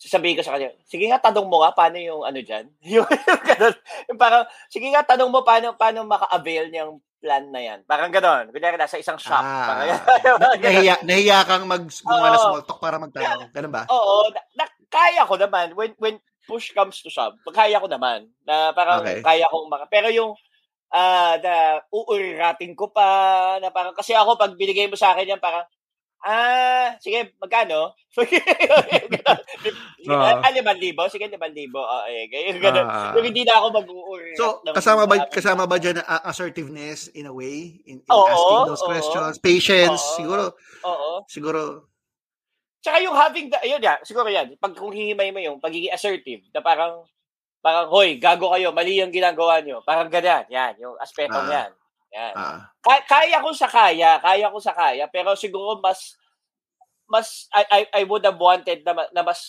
sasabihin 0.00 0.40
ko 0.40 0.42
sa 0.42 0.56
kanya, 0.56 0.72
sige 0.88 1.04
nga, 1.12 1.20
tanong 1.20 1.44
mo 1.44 1.60
nga, 1.60 1.76
paano 1.76 2.00
yung 2.00 2.24
ano 2.24 2.40
dyan? 2.40 2.72
yung, 2.80 3.04
yung 3.28 3.44
ganun. 3.44 3.76
Yung 4.08 4.16
parang, 4.18 4.48
sige 4.72 4.88
nga, 4.88 5.04
tanong 5.04 5.28
mo 5.28 5.44
paano, 5.44 5.76
paano 5.76 6.08
maka-avail 6.08 6.72
niyang 6.72 6.96
plan 7.20 7.44
na 7.52 7.60
yan. 7.60 7.84
Parang 7.84 8.08
ganon. 8.08 8.48
Kunyari, 8.48 8.80
nasa 8.80 8.96
isang 8.96 9.20
shop. 9.20 9.44
Ah. 9.44 9.68
Parang, 9.68 9.86
Na- 10.40 10.56
nahiya, 10.56 11.04
nahiya 11.04 11.44
kang 11.44 11.68
mag 11.68 11.84
gumawa 11.84 12.32
Oo. 12.32 12.40
small 12.48 12.64
talk 12.64 12.80
para 12.80 12.96
magtanong. 12.96 13.52
Ganun 13.52 13.76
ba? 13.76 13.84
Oo, 13.92 14.32
na, 14.32 14.40
na, 14.56 14.64
kaya 14.88 15.28
ko 15.28 15.36
naman. 15.36 15.76
When, 15.76 15.92
when 16.00 16.16
push 16.48 16.72
comes 16.72 17.04
to 17.04 17.12
shove, 17.12 17.36
kaya 17.52 17.76
ko 17.76 17.92
naman. 17.92 18.32
Na 18.48 18.72
parang 18.72 19.04
Okay. 19.04 19.20
kaya 19.20 19.44
kong 19.52 19.68
maka... 19.68 19.84
Pero 19.92 20.08
yung 20.08 20.32
ah 20.90 21.38
na 21.38 21.84
uurirating 21.92 22.72
ko 22.72 22.88
pa, 22.88 23.60
na 23.60 23.68
parang, 23.68 23.92
kasi 23.92 24.16
ako, 24.16 24.40
pag 24.40 24.56
binigay 24.56 24.88
mo 24.88 24.96
sa 24.96 25.12
akin 25.12 25.36
yan, 25.36 25.40
parang, 25.44 25.62
Ah, 26.20 27.00
sige, 27.00 27.32
magkano? 27.40 27.96
Ah. 30.10 30.40
ah, 30.42 30.50
liman 30.50 30.74
libo? 30.80 31.06
Sige, 31.06 31.28
liman 31.28 31.52
libo. 31.52 31.78
Oh, 31.78 32.02
eh, 32.08 32.26
ganyan, 32.26 32.56
ganun. 32.58 32.86
Ah. 32.88 33.12
So, 33.14 33.22
hindi 33.22 33.44
na 33.46 33.60
ako 33.60 33.66
mag-uuri. 33.78 34.32
So, 34.34 34.58
kasama 34.74 35.04
ba 35.06 35.28
kasama 35.28 35.68
ba 35.68 35.76
diyan 35.76 36.02
uh, 36.02 36.22
assertiveness 36.26 37.12
in 37.14 37.28
a 37.28 37.34
way 37.34 37.78
in, 37.86 38.00
in 38.02 38.10
Oo, 38.10 38.26
asking 38.26 38.60
those 38.74 38.82
oo. 38.82 38.90
questions, 38.90 39.34
patience, 39.38 40.00
Oo. 40.02 40.16
siguro 40.18 40.42
Oo. 40.82 41.10
siguro 41.30 41.86
Tsaka 42.80 42.96
yung 43.04 43.12
having 43.12 43.52
the, 43.52 43.60
ayun 43.60 43.76
ya, 43.84 44.00
siguro 44.00 44.24
yan, 44.32 44.56
pag 44.56 44.72
kung 44.72 44.88
hihimay 44.88 45.28
mo 45.36 45.40
yung 45.44 45.60
pagiging 45.60 45.92
assertive, 45.92 46.40
na 46.56 46.64
parang, 46.64 47.04
parang, 47.60 47.92
hoy, 47.92 48.16
gago 48.16 48.48
kayo, 48.56 48.72
mali 48.72 48.96
yung 49.04 49.12
ginagawa 49.12 49.60
nyo. 49.60 49.84
Parang 49.84 50.08
ganyan, 50.08 50.48
yan, 50.48 50.72
yung 50.80 50.96
aspetong 50.96 51.44
Ah. 51.44 51.68
yan. 51.68 51.70
Yan. 52.10 52.32
ah, 52.34 52.58
Ka- 52.80 53.06
kaya 53.06 53.38
ko 53.38 53.50
sa 53.52 53.66
kaya, 53.66 54.18
kaya 54.18 54.46
ko 54.48 54.58
sa 54.58 54.72
kaya, 54.72 55.06
pero 55.06 55.34
siguro 55.34 55.78
mas, 55.78 56.18
mas, 57.06 57.46
I, 57.50 57.62
I, 57.70 57.80
I 57.98 58.02
would 58.02 58.22
have 58.22 58.38
wanted 58.38 58.82
na, 58.82 59.06
na 59.10 59.22
mas 59.22 59.40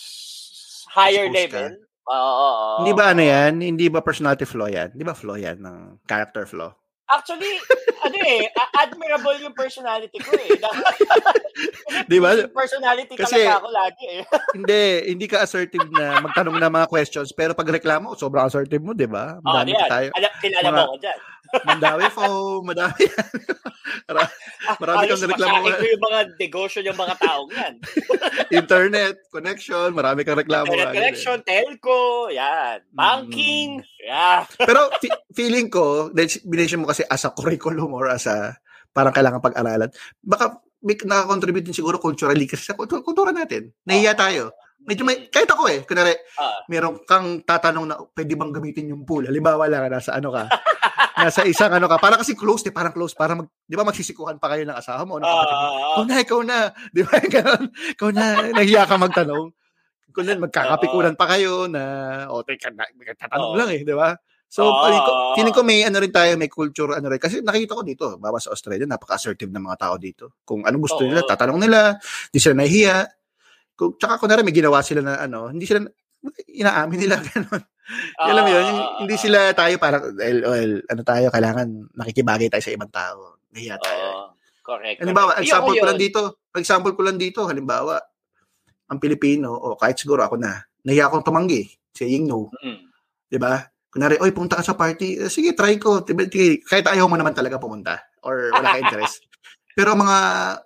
higher 0.89 1.25
ka. 1.25 1.33
level. 1.33 1.69
Oo, 2.01 2.13
oo, 2.13 2.49
oo. 2.51 2.77
hindi 2.81 2.93
ba 2.93 3.13
ano 3.13 3.21
yan? 3.21 3.53
Hindi 3.61 3.85
ba 3.87 4.01
personality 4.01 4.43
flaw 4.43 4.65
yan? 4.65 4.93
Hindi 4.93 5.05
ba 5.05 5.13
flaw 5.13 5.37
yan 5.37 5.57
ng 5.57 5.77
character 6.03 6.45
flaw? 6.45 6.73
Actually, 7.05 7.59
ano 8.07 8.17
eh, 8.17 8.47
admirable 8.73 9.35
yung 9.39 9.51
personality 9.51 10.15
ko 10.15 10.31
eh. 10.31 10.55
Di 12.09 12.17
ba? 12.17 12.39
Personality 12.47 13.13
Kasi- 13.13 13.43
talaga 13.43 13.59
ako 13.59 13.69
lagi 13.69 14.05
eh. 14.07 14.23
hindi, 14.57 14.81
hindi 15.11 15.25
ka 15.27 15.43
assertive 15.43 15.91
na 15.91 16.23
magtanong 16.23 16.55
ng 16.57 16.71
mga 16.71 16.87
questions 16.87 17.29
pero 17.31 17.51
pag 17.51 17.67
reklamo, 17.67 18.15
sobrang 18.15 18.47
assertive 18.47 18.79
mo, 18.81 18.95
'di 18.95 19.11
ba? 19.11 19.37
Oh, 19.39 19.51
Madami 19.51 19.75
yan. 19.75 19.89
tayo. 19.91 20.07
Alam, 20.15 20.31
kilala 20.39 20.65
Mga- 20.65 20.77
mo 20.77 20.83
ko 20.87 20.97
dyan. 20.99 21.17
Mandawi 21.61 22.07
fo, 22.09 22.25
madami. 22.61 23.03
Mara- 24.07 24.31
Marami 24.77 24.97
Halos 25.03 25.19
kang 25.19 25.29
reklamo. 25.29 25.55
masakin 25.57 25.73
ko 25.73 25.85
yung 25.85 26.03
mga 26.03 26.19
negosyo 26.37 26.79
ng 26.81 26.97
mga 26.97 27.15
taong 27.17 27.49
yan. 27.51 27.73
Internet, 28.61 29.15
connection, 29.27 29.87
marami 29.91 30.21
kang 30.21 30.37
reklamo. 30.37 30.69
Internet 30.69 30.87
ano, 30.87 30.95
connection, 30.95 31.37
telco, 31.41 31.99
yan. 32.29 32.77
Banking, 32.89 33.69
yan. 33.99 34.43
Pero 34.69 34.91
fi- 34.97 35.21
feeling 35.31 35.67
ko, 35.67 36.09
dahil 36.09 36.29
binention 36.45 36.79
mo 36.79 36.87
kasi 36.87 37.03
as 37.03 37.23
a 37.23 37.31
curriculum 37.31 37.91
or 37.91 38.07
as 38.07 38.25
a 38.25 38.55
parang 38.91 39.11
kailangan 39.11 39.39
pag-aralan, 39.39 39.89
baka 40.19 40.59
nakakontribute 40.81 41.63
din 41.63 41.75
siguro 41.75 41.97
culturally 41.97 42.45
kasi 42.45 42.65
sa 42.65 42.75
kultura, 42.75 43.29
natin. 43.31 43.69
Nahiya 43.83 44.13
tayo. 44.13 44.51
Medyo 44.81 45.05
may, 45.05 45.29
kahit 45.29 45.45
ako 45.45 45.69
eh, 45.69 45.85
kunwari, 45.85 46.17
Ah. 46.41 46.65
meron 46.65 46.97
kang 47.05 47.45
tatanong 47.45 47.85
na 47.85 48.01
pwede 48.01 48.33
bang 48.33 48.49
gamitin 48.49 48.89
yung 48.89 49.05
pool. 49.05 49.21
Halimbawa 49.21 49.69
lang, 49.69 49.85
nasa 49.87 50.17
ano 50.17 50.33
ka, 50.33 50.49
nasa 51.21 51.41
isang 51.45 51.71
ano 51.71 51.85
ka, 51.85 52.01
parang 52.01 52.19
kasi 52.19 52.33
close, 52.33 52.65
eh, 52.67 52.73
parang 52.73 52.91
close, 52.91 53.13
parang, 53.13 53.45
mag, 53.45 53.47
di 53.63 53.77
ba 53.77 53.85
magsisikuhan 53.85 54.41
pa 54.41 54.51
kayo 54.51 54.65
ng 54.65 54.77
asawa 54.77 55.05
mo, 55.05 55.21
mo. 55.21 55.25
Ah, 55.25 55.95
Ikaw 55.95 56.03
na, 56.09 56.15
ikaw 56.19 56.39
na. 56.41 56.57
Di 56.89 57.01
ba? 57.05 57.13
Ganon. 57.33 57.63
Ikaw 57.95 58.09
na, 58.09 58.25
nahiya 58.57 58.83
ka 58.89 58.95
magtanong. 58.97 59.53
Kung 60.11 60.27
nan, 60.27 60.43
magkakapikunan 60.43 61.15
pa 61.15 61.25
kayo 61.31 61.71
na, 61.71 61.83
o, 62.27 62.43
teka, 62.43 62.67
na, 62.75 62.83
tatanong 63.15 63.55
Oo. 63.55 63.59
lang 63.59 63.69
eh, 63.71 63.87
di 63.87 63.95
ba? 63.95 64.11
So, 64.51 64.67
Oo. 64.67 64.83
feeling 64.83 65.03
ko, 65.07 65.11
feeling 65.39 65.55
ko 65.55 65.61
may 65.63 65.79
ano 65.87 66.03
rin 66.03 66.11
tayo, 66.11 66.35
may 66.35 66.51
culture, 66.51 66.91
ano 66.91 67.07
rin. 67.07 67.21
Kasi 67.23 67.39
nakita 67.39 67.79
ko 67.79 67.83
dito, 67.87 68.05
bawa 68.19 68.35
sa 68.35 68.51
Australia, 68.51 68.83
napaka-assertive 68.83 69.47
ng 69.47 69.63
mga 69.63 69.77
tao 69.79 69.95
dito. 69.95 70.35
Kung 70.43 70.67
ano 70.67 70.75
gusto 70.75 70.99
Oo. 70.99 71.07
nila, 71.07 71.23
tatanong 71.23 71.59
nila, 71.63 71.95
di 72.27 72.39
sila 72.43 72.59
nahihiya. 72.59 73.07
Kung, 73.79 73.95
tsaka 73.95 74.19
kung 74.19 74.27
may 74.43 74.51
ginawa 74.51 74.83
sila 74.83 74.99
na 74.99 75.13
ano, 75.23 75.47
hindi 75.47 75.63
sila, 75.63 75.87
inaamin 76.51 76.99
nila, 76.99 77.23
gano'n. 77.89 78.29
Alam 78.31 78.43
mo 78.43 78.51
yun, 78.51 78.65
ah, 78.67 78.89
hindi 79.03 79.15
ah, 79.17 79.21
sila 79.21 79.39
tayo 79.51 79.75
parang, 79.81 80.03
well, 80.15 80.39
well, 80.47 80.73
ano 80.87 81.01
tayo, 81.03 81.25
kailangan 81.33 81.67
nakikibagay 81.97 82.47
tayo 82.47 82.63
sa 82.63 82.75
ibang 82.75 82.91
tao. 82.93 83.41
Nahiya 83.51 83.75
tayo. 83.81 84.03
Oo. 84.05 84.25
Correct. 84.61 85.01
Halimbawa, 85.01 85.35
correct. 85.35 85.43
example 85.49 85.73
ko 85.75 85.85
lang 85.89 85.99
dito, 85.99 86.19
example 86.53 86.93
ko 86.93 87.01
lang 87.01 87.17
dito, 87.17 87.39
halimbawa, 87.49 87.97
ang 88.91 88.99
Pilipino, 89.01 89.51
o 89.51 89.73
kahit 89.75 89.97
siguro 89.97 90.21
ako 90.23 90.37
na, 90.37 90.61
nahiya 90.85 91.09
akong 91.09 91.25
tumanggi, 91.25 91.65
saying 91.91 92.29
no, 92.29 92.51
Mm. 92.61 92.79
di 93.27 93.37
ba? 93.41 93.59
Kunwari, 93.91 94.15
oy, 94.23 94.31
pumunta 94.31 94.55
ka 94.55 94.63
sa 94.63 94.77
party, 94.79 95.27
eh, 95.27 95.31
sige, 95.31 95.51
try 95.51 95.75
ko. 95.75 95.99
Kahit 96.63 96.87
ayaw 96.87 97.11
mo 97.11 97.19
naman 97.19 97.35
talaga 97.35 97.59
pumunta, 97.59 97.99
or 98.23 98.47
wala 98.55 98.71
ka 98.71 98.79
interest. 98.83 99.27
Pero 99.75 99.95
mga 99.95 100.17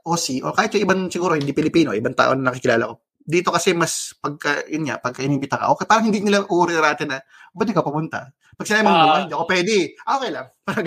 OC, 0.06 0.46
o 0.46 0.54
kahit 0.54 0.74
yung 0.78 0.86
ibang 0.86 1.02
siguro, 1.10 1.34
hindi 1.38 1.54
Pilipino, 1.54 1.94
ibang 1.94 2.14
tao 2.18 2.34
na 2.38 2.54
nakikilala 2.54 2.90
ko, 2.90 3.05
dito 3.26 3.50
kasi 3.50 3.74
mas 3.74 4.14
pagka, 4.22 4.62
yun 4.70 4.86
nga, 4.86 5.02
pagka 5.02 5.26
inimbita 5.26 5.58
ka, 5.58 5.74
okay, 5.74 5.90
parang 5.90 6.06
hindi 6.08 6.22
nila 6.22 6.46
uri 6.46 6.78
natin 6.78 7.10
na, 7.10 7.20
ba't 7.52 7.66
di 7.66 7.74
ka 7.74 7.82
pumunta? 7.82 8.30
Pag 8.56 8.66
sinabi 8.70 8.86
mo, 8.86 8.94
Ah. 8.94 9.18
"Ay, 9.18 9.22
hindi 9.26 9.34
ako 9.36 9.46
pwede, 9.50 9.76
ah, 10.06 10.14
okay 10.16 10.32
lang. 10.32 10.48
Parang 10.70 10.86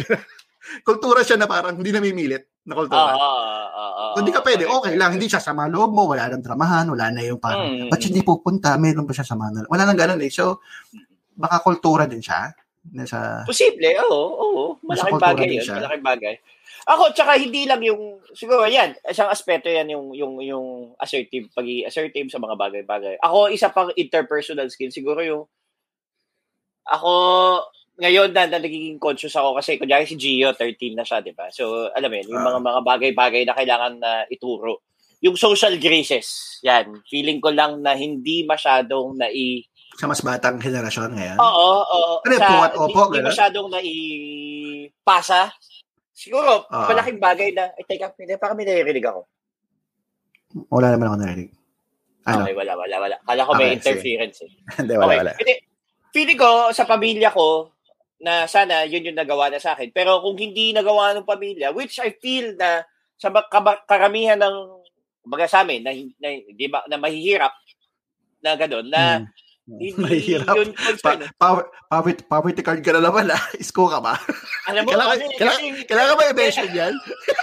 kultura 0.84 1.20
siya 1.24 1.36
na 1.36 1.48
parang 1.48 1.74
hindi 1.76 1.90
namimilit 1.90 2.44
na 2.68 2.76
kultura. 2.76 3.12
oo, 3.12 3.18
oo, 3.18 3.68
oo, 3.72 4.04
Kung 4.14 4.20
hindi 4.22 4.32
ka 4.32 4.44
pwede, 4.44 4.64
okay 4.68 4.94
lang. 4.94 5.16
Hindi 5.16 5.26
siya 5.26 5.40
sama 5.40 5.64
loob 5.66 5.90
mo, 5.90 6.04
wala 6.06 6.28
nang 6.28 6.44
dramahan, 6.44 6.86
wala 6.92 7.08
na 7.08 7.20
yung 7.24 7.40
parang, 7.40 7.64
Mm. 7.66 7.88
ba't 7.88 7.98
siya 7.98 8.10
hindi 8.12 8.22
pupunta? 8.22 8.76
Meron 8.76 9.08
ba 9.08 9.12
siya 9.12 9.24
sama 9.24 9.48
na? 9.48 9.64
Wala 9.64 9.88
nang 9.88 9.96
ganun 9.96 10.20
eh. 10.20 10.28
So, 10.28 10.60
baka 11.34 11.58
kultura 11.60 12.04
din 12.04 12.20
siya. 12.20 12.52
Nasa, 12.92 13.44
Posible, 13.44 13.96
oo, 14.00 14.22
oo. 14.38 14.64
Malaking 14.84 15.20
bagay 15.20 15.48
yun, 15.50 15.64
malaking 15.66 16.04
bagay. 16.06 16.34
Ako, 16.88 17.12
tsaka 17.12 17.36
hindi 17.36 17.68
lang 17.68 17.84
yung, 17.84 18.16
siguro 18.32 18.64
yan, 18.64 18.96
isang 19.04 19.28
aspeto 19.28 19.68
yan 19.68 19.92
yung, 19.92 20.16
yung, 20.16 20.40
yung 20.40 20.66
assertive, 20.96 21.52
pag 21.52 21.68
assertive 21.84 22.32
sa 22.32 22.40
mga 22.40 22.56
bagay-bagay. 22.56 23.20
Ako, 23.20 23.52
isa 23.52 23.68
pang 23.68 23.92
interpersonal 23.92 24.72
skill, 24.72 24.88
siguro 24.88 25.20
yung, 25.20 25.44
ako, 26.88 27.12
ngayon 28.00 28.32
na, 28.32 28.48
na 28.48 28.56
nagiging 28.56 28.96
conscious 28.96 29.36
ako 29.36 29.58
kasi 29.60 29.76
kunyari 29.76 30.08
si 30.08 30.16
Gio, 30.16 30.56
13 30.56 30.96
na 30.96 31.04
siya, 31.04 31.20
di 31.20 31.36
ba? 31.36 31.52
So, 31.52 31.92
alam 31.92 32.08
mo 32.08 32.16
yun, 32.16 32.32
yung 32.32 32.40
Ah. 32.40 32.48
mga 32.48 32.60
mga 32.64 32.80
bagay-bagay 32.86 33.42
na 33.44 33.52
kailangan 33.52 33.94
na 34.00 34.24
ituro. 34.32 34.80
Yung 35.20 35.34
social 35.34 35.74
graces, 35.76 36.56
yan. 36.62 37.02
Feeling 37.10 37.42
ko 37.42 37.50
lang 37.50 37.82
na 37.82 37.92
hindi 37.92 38.46
masyadong 38.46 39.18
nai, 39.18 39.66
sa 39.98 40.06
mas 40.06 40.22
batang 40.22 40.62
henerasyon 40.62 41.10
ngayon. 41.10 41.36
Oo, 41.42 41.68
oo. 41.82 42.12
Ano 42.22 42.32
yung 42.32 42.46
puwat 42.46 42.72
opo, 42.78 42.86
Hindi 43.10 43.18
gano'n? 43.18 43.28
masyadong 43.34 43.68
naipasa. 43.68 45.50
Siguro, 46.18 46.66
Ah. 46.66 46.90
malaking 46.90 47.22
bagay 47.22 47.54
na, 47.54 47.70
eh, 47.78 47.86
teka, 47.86 48.10
hindi, 48.18 48.34
parang 48.34 48.58
may 48.58 48.66
naririnig 48.66 49.06
ako. 49.06 49.22
Wala 50.74 50.90
naman 50.90 51.06
ako 51.06 51.16
narinig. 51.22 51.50
Ano? 52.26 52.42
Okay, 52.42 52.54
wala, 52.58 52.72
wala, 52.74 52.96
wala. 52.98 53.16
Kala 53.22 53.46
ko 53.46 53.52
may 53.54 53.70
Okay, 53.70 53.70
sige. 53.70 53.78
interference 53.78 54.38
eh. 54.42 54.50
Hindi, 54.82 54.94
wala, 54.98 55.06
okay. 55.06 55.18
wala. 55.22 55.32
Hindi, 55.38 55.54
feeling 56.12 56.40
ko, 56.40 56.50
sa 56.74 56.84
pamilya 56.84 57.30
ko, 57.30 57.70
na 58.18 58.50
sana 58.50 58.82
yun 58.82 59.06
yung 59.06 59.16
nagawa 59.16 59.46
na 59.46 59.62
sa 59.62 59.78
akin. 59.78 59.94
Pero 59.94 60.18
kung 60.18 60.34
hindi 60.34 60.74
nagawa 60.74 61.14
ng 61.14 61.22
pamilya, 61.22 61.70
which 61.70 62.02
I 62.02 62.10
feel 62.18 62.58
na 62.58 62.82
sa 63.14 63.30
karamihan 63.86 64.34
ng 64.42 64.56
baga 65.22 65.46
sa 65.46 65.62
amin, 65.62 65.86
na, 65.86 65.94
na, 66.18 66.28
ba, 66.66 66.82
na 66.90 66.98
mahihirap, 66.98 67.54
na 68.42 68.58
gano'n, 68.58 68.86
na 68.90 69.02
Hmm. 69.22 69.26
Hindi 69.68 69.92
Mahirap. 70.00 70.56
yun. 70.56 70.70
Pa- 71.04 71.20
power, 71.36 71.68
poverty, 71.92 72.22
poverty 72.24 72.62
card 72.64 72.80
ka 72.80 72.96
na 72.96 73.04
naman 73.04 73.28
ah. 73.28 73.42
Isko 73.62 73.84
ka 73.84 74.00
ba? 74.00 74.16
Alam 74.64 74.88
mo, 74.88 74.96
Kailangan, 74.96 75.16
kami, 75.20 75.36
kailangan, 75.36 75.60
kasi- 75.60 75.84
kailangan 75.84 76.14
ba 76.16 76.24
i-mention 76.32 76.70
yan? 76.72 76.94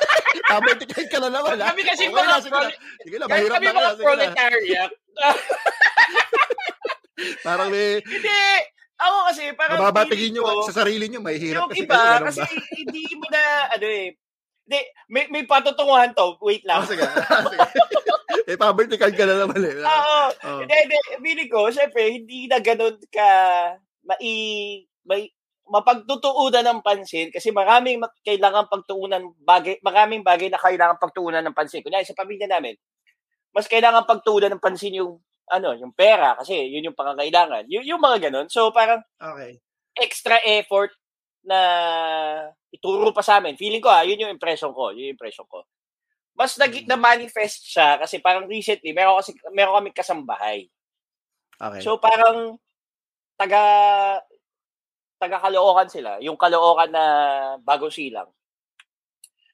poverty 0.51 0.85
card 0.89 1.07
ka 1.13 1.19
na 1.21 1.29
naman 1.29 1.55
ah. 1.61 1.67
Kami 1.69 1.81
kasi 1.85 2.03
Okay 2.09 2.17
mga 2.17 2.37
sige 2.41 2.57
na. 2.57 2.69
Sige 3.05 3.15
na, 3.21 3.25
mahirap 3.29 3.53
kami 3.53 3.65
na 3.69 3.77
mga 3.77 3.93
proletariat. 4.01 4.91
Parang 7.45 7.69
may, 7.69 8.01
Hindi. 8.01 8.41
Ako 8.95 9.15
kasi, 9.27 9.43
parang 9.59 9.77
mababatigin 9.83 10.31
feeling 10.31 10.33
nyo 10.39 10.63
sa 10.63 10.75
sarili 10.83 11.05
nyo, 11.11 11.19
may 11.19 11.35
hirap 11.35 11.67
yung 11.67 11.71
kasi 11.75 11.83
iba, 11.83 11.99
kasi 12.23 12.41
hindi 12.79 13.03
mo 13.19 13.27
na, 13.27 13.43
ano 13.75 13.85
eh, 13.91 14.15
hindi, 14.65 14.79
may, 15.11 15.23
may 15.27 15.43
patutunguhan 15.43 16.15
to. 16.15 16.39
Wait 16.39 16.63
lang. 16.63 16.79
Oh, 16.79 16.87
sige. 16.87 17.03
sige. 17.03 17.59
eh, 18.49 18.57
poverty 18.57 18.95
card 18.97 19.15
ka 19.17 19.25
na 19.25 19.41
naman 19.41 19.61
eh. 19.61 19.81
Oo. 19.81 20.21
Oh. 20.45 20.59
Hindi, 20.61 20.75
hindi. 21.21 21.45
Ko, 21.49 21.69
syempre, 21.73 22.09
hindi 22.13 22.45
na 22.45 22.61
ganun 22.61 22.97
ka 23.09 23.29
mai, 24.05 24.33
may, 25.05 25.29
mapagtutuunan 25.65 26.61
ng 26.61 26.79
pansin 26.85 27.33
kasi 27.33 27.49
maraming 27.49 27.97
ma- 27.97 28.13
kailangan 28.21 28.69
pagtuunan 28.69 29.33
bagay 29.41 29.81
maraming 29.81 30.21
bagay 30.21 30.45
na 30.45 30.61
kailangan 30.61 31.01
pagtuunan 31.01 31.41
ng 31.41 31.57
pansin 31.57 31.81
kunyari 31.81 32.05
sa 32.05 32.13
pamilya 32.13 32.45
namin 32.45 32.77
mas 33.49 33.65
kailangan 33.65 34.05
pagtuunan 34.05 34.53
ng 34.53 34.61
pansin 34.61 35.01
yung 35.01 35.17
ano 35.49 35.73
yung 35.73 35.89
pera 35.89 36.37
kasi 36.37 36.69
yun 36.69 36.85
yung 36.85 36.93
pangangailangan 36.93 37.65
yung, 37.65 37.81
yung 37.81 37.97
mga 37.97 38.29
ganun 38.29 38.45
so 38.45 38.69
parang 38.69 39.01
Okay. 39.17 39.57
extra 39.97 40.37
effort 40.45 40.93
na 41.45 41.59
ituro 42.73 43.13
pa 43.13 43.21
sa 43.21 43.39
amin. 43.39 43.55
Feeling 43.55 43.79
ko 43.79 43.87
ah, 43.87 44.03
yun 44.03 44.19
yung 44.19 44.33
impression 44.33 44.73
ko, 44.73 44.91
yun 44.91 45.13
yung 45.13 45.15
impression 45.15 45.45
ko. 45.47 45.63
Mas 46.35 46.59
nag 46.59 46.69
Mm. 46.71 46.87
na 46.87 46.97
manifest 46.99 47.63
siya 47.63 47.95
kasi 47.95 48.19
parang 48.19 48.43
recently 48.45 48.91
meron 48.91 49.17
kasi 49.23 49.31
meron 49.55 49.79
kaming 49.79 49.95
kasambahay. 49.95 50.67
Okay. 51.55 51.79
So 51.81 51.95
parang 51.95 52.59
taga 53.39 53.63
taga 55.15 55.39
Caloocan 55.39 55.87
sila, 55.87 56.11
yung 56.19 56.35
Caloocan 56.35 56.91
na 56.91 57.05
bago 57.63 57.87
silang. 57.87 58.27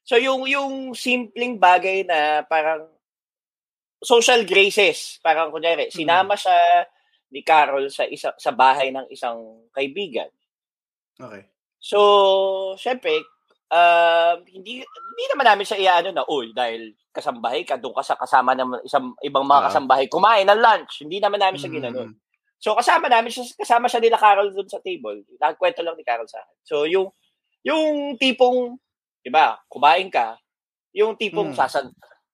So 0.02 0.18
yung 0.18 0.50
yung 0.50 0.98
simpleng 0.98 1.62
bagay 1.62 2.02
na 2.02 2.42
parang 2.42 2.90
social 4.02 4.42
graces, 4.42 5.22
parang 5.22 5.54
kunyari, 5.54 5.86
Mm. 5.86 5.94
sinama 5.94 6.34
siya 6.34 6.58
ni 7.30 7.46
Carol 7.46 7.86
sa 7.88 8.02
isa 8.10 8.34
sa 8.34 8.50
bahay 8.50 8.90
ng 8.90 9.06
isang 9.08 9.38
kaibigan. 9.70 10.28
okay. 11.22 11.46
So, 11.82 11.98
syempre, 12.78 13.10
uh, 13.72 14.36
hindi 14.46 14.84
hindi 14.84 15.24
naman 15.32 15.46
namin 15.48 15.64
siya 15.66 15.80
iano 15.80 16.12
na, 16.12 16.24
uy, 16.28 16.52
dahil 16.52 16.92
kasambahay 17.12 17.64
ka, 17.64 17.76
doon 17.80 17.96
ka 17.96 18.04
sa 18.04 18.16
kasama 18.20 18.52
ng 18.56 18.84
isang 18.84 19.16
ibang 19.24 19.44
mga 19.48 19.60
Ah. 19.60 19.66
kasambahay, 19.72 20.06
kumain 20.12 20.44
ng 20.48 20.60
lunch. 20.60 21.02
Hindi 21.04 21.18
naman 21.20 21.40
namin 21.40 21.58
siya 21.60 21.72
Mm. 21.72 21.76
ginanon. 21.80 22.10
So 22.62 22.76
kasama 22.78 23.08
namin 23.10 23.32
siya, 23.32 23.44
kasama 23.58 23.88
siya 23.90 24.00
nila 24.04 24.16
Carol 24.20 24.52
doon 24.54 24.68
sa 24.70 24.78
table. 24.84 25.24
Nagkwento 25.40 25.82
lang 25.82 25.96
ni 25.98 26.04
Carol 26.06 26.28
sa 26.30 26.40
akin. 26.44 26.56
So 26.64 26.84
yung 26.88 27.10
yung 27.64 28.16
tipong, 28.20 28.76
'di 29.24 29.30
ba, 29.32 29.58
kumain 29.68 30.08
ka, 30.12 30.36
yung 30.94 31.16
tipong 31.16 31.52
Mm. 31.52 31.58
sasan 31.58 31.90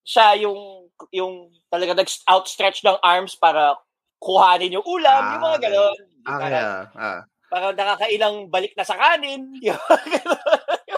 siya 0.06 0.34
yung 0.40 0.88
yung 1.14 1.52
talaga 1.70 1.94
nag-outstretch 1.98 2.82
ng 2.84 2.98
arms 3.04 3.36
para 3.38 3.76
kuhanin 4.18 4.74
yung 4.80 4.86
ulam, 4.88 5.36
yung 5.36 5.42
mga 5.44 5.58
Ah, 5.58 5.62
ganon. 5.62 5.96
Ah, 6.26 6.38
Parang, 6.38 6.42
kaya. 6.42 6.66
Ah. 6.96 7.20
parang 7.48 7.74
nakakailang 7.76 8.36
balik 8.52 8.72
na 8.76 8.84
sa 8.84 8.96
kanin. 8.98 9.52
Yung 9.64 9.78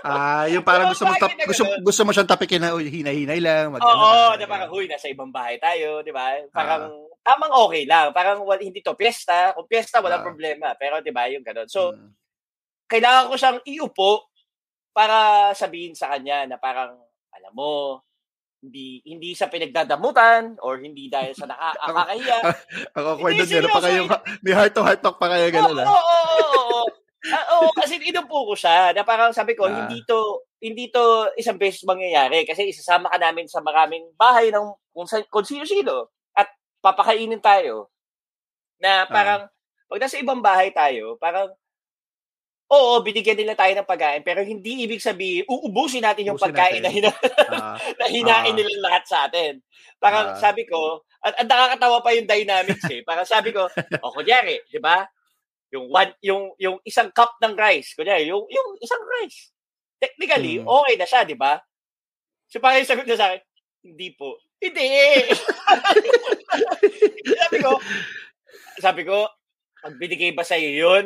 Ah, 0.03 0.49
yung 0.49 0.65
parang 0.65 0.89
gusto 0.89 1.05
mo 1.05 1.13
tap, 1.15 1.33
gusto, 1.45 1.63
gusto 1.81 2.03
mo 2.05 2.11
siyang 2.11 2.31
tapikin 2.31 2.61
na 2.61 2.73
uy, 2.73 2.89
hinay-hinay 2.89 3.41
lang. 3.41 3.73
mag- 3.73 3.83
Oo, 3.83 3.93
ano, 4.33 4.39
na 4.39 4.47
parang, 4.47 4.71
huy, 4.73 4.89
nasa 4.89 5.09
ibang 5.09 5.29
bahay 5.29 5.61
tayo, 5.61 6.01
di 6.01 6.11
ba? 6.11 6.37
Ah. 6.37 6.49
Parang, 6.49 6.83
tamang 7.21 7.53
okay 7.69 7.85
lang. 7.85 8.11
Parang, 8.11 8.41
wal, 8.43 8.59
hindi 8.59 8.81
to 8.81 8.97
piyesta. 8.97 9.53
Kung 9.53 9.69
piyesta, 9.69 10.01
walang 10.01 10.25
Ah. 10.25 10.27
problema. 10.27 10.73
Pero, 10.75 11.01
di 11.01 11.13
ba, 11.13 11.29
yung 11.29 11.45
ganun. 11.45 11.69
So, 11.69 11.93
Mm. 11.93 12.17
kailangan 12.89 13.29
ko 13.29 13.35
siyang 13.37 13.61
iupo 13.63 14.11
para 14.91 15.51
sabihin 15.53 15.93
sa 15.93 16.11
kanya 16.17 16.49
na 16.49 16.57
parang, 16.57 16.97
alam 17.31 17.53
mo, 17.53 18.01
hindi 18.61 19.01
hindi 19.09 19.33
sa 19.33 19.49
pinagdadamutan 19.49 20.61
or 20.61 20.77
hindi 20.77 21.09
dahil 21.09 21.33
sa 21.33 21.49
nakakakahiya. 21.49 22.39
Ang 22.93 23.05
awkward 23.09 23.33
Hindi, 23.33 23.45
doon, 23.49 23.53
meron 23.57 23.73
pa 23.73 23.81
kayo, 23.81 24.01
may 24.45 24.53
heart 24.53 24.73
to 24.77 24.85
heart 24.85 25.01
talk 25.01 25.17
pa 25.17 25.33
kayo, 25.33 25.49
Oo, 25.49 25.55
gano'n 25.55 25.77
oo, 25.77 25.81
ah. 25.81 25.89
oo, 25.89 26.21
oo, 26.69 26.81
oo. 27.21 27.33
Ah, 27.37 27.45
oo, 27.61 27.69
kasi 27.77 28.01
inupo 28.01 28.49
ko 28.49 28.55
siya 28.57 28.97
na 28.97 29.05
parang 29.05 29.33
sabi 29.37 29.53
ko, 29.53 29.69
Ah. 29.69 29.85
hindi 29.85 30.01
to 30.09 30.41
hindi 30.61 30.89
to 30.93 31.29
isang 31.37 31.57
beses 31.57 31.85
mangyayari 31.85 32.45
kasi 32.45 32.69
isasama 32.69 33.09
ka 33.09 33.17
namin 33.21 33.49
sa 33.49 33.61
maraming 33.65 34.05
bahay 34.17 34.53
ng 34.53 34.73
kung, 34.93 35.09
kung 35.33 35.45
sino-sino 35.47 36.09
at 36.37 36.49
papakainin 36.85 37.41
tayo. 37.41 37.89
Na 38.81 39.05
parang, 39.09 39.49
pag 39.89 40.01
nasa 40.01 40.21
ibang 40.21 40.41
bahay 40.41 40.73
tayo, 40.73 41.17
parang, 41.21 41.49
oo, 42.71 42.93
binigyan 43.05 43.37
nila 43.41 43.57
tayo 43.59 43.73
ng 43.77 43.89
pagkain, 43.89 44.23
pero 44.25 44.41
hindi 44.45 44.85
ibig 44.87 45.03
sabihin, 45.03 45.45
uubusin 45.49 46.05
natin 46.07 46.29
yung 46.33 46.39
Ubusin 46.39 46.53
pagkain 46.55 46.81
na, 46.85 46.89
natin. 46.89 46.97
hina, 46.97 47.11
Ah, 47.53 47.77
na 48.01 48.07
hinain 48.09 48.53
Ah. 48.53 48.57
nila 48.57 48.73
lahat 48.89 49.05
sa 49.09 49.19
atin. 49.29 49.61
Parang 49.99 50.33
Ah. 50.33 50.39
sabi 50.39 50.65
ko, 50.69 51.03
at, 51.21 51.35
at 51.37 51.47
nakakatawa 51.49 52.01
pa 52.01 52.15
yung 52.17 52.29
dynamics 52.31 52.85
eh. 52.89 53.01
Parang 53.05 53.27
sabi 53.29 53.53
ko, 53.53 53.67
o 54.01 54.13
kunyari, 54.15 54.61
di 54.71 54.81
ba? 54.81 55.05
Yung 55.71 55.87
one, 55.87 56.11
yung 56.21 56.43
yung 56.59 56.77
isang 56.83 57.15
cup 57.15 57.39
ng 57.39 57.55
rice, 57.55 57.95
kunyari, 57.95 58.27
yung 58.27 58.43
yung 58.51 58.69
isang 58.83 59.03
rice. 59.19 59.55
Technically, 60.03 60.59
Hmm. 60.59 60.67
okay 60.67 60.95
na 60.99 61.07
siya, 61.07 61.23
di 61.23 61.39
ba? 61.39 61.63
So 62.51 62.59
parang 62.59 62.83
sagot 62.83 63.07
niya 63.07 63.21
sa 63.21 63.27
akin, 63.31 63.41
hindi 63.87 64.11
po. 64.17 64.35
Hindi. 64.61 64.85
sabi 67.41 67.57
ko, 67.63 67.71
sabi 68.77 69.03
ko, 69.07 69.25
pag 69.81 69.95
binigay 69.97 70.35
ba 70.35 70.45
sa'yo 70.45 70.69
yun, 70.69 71.05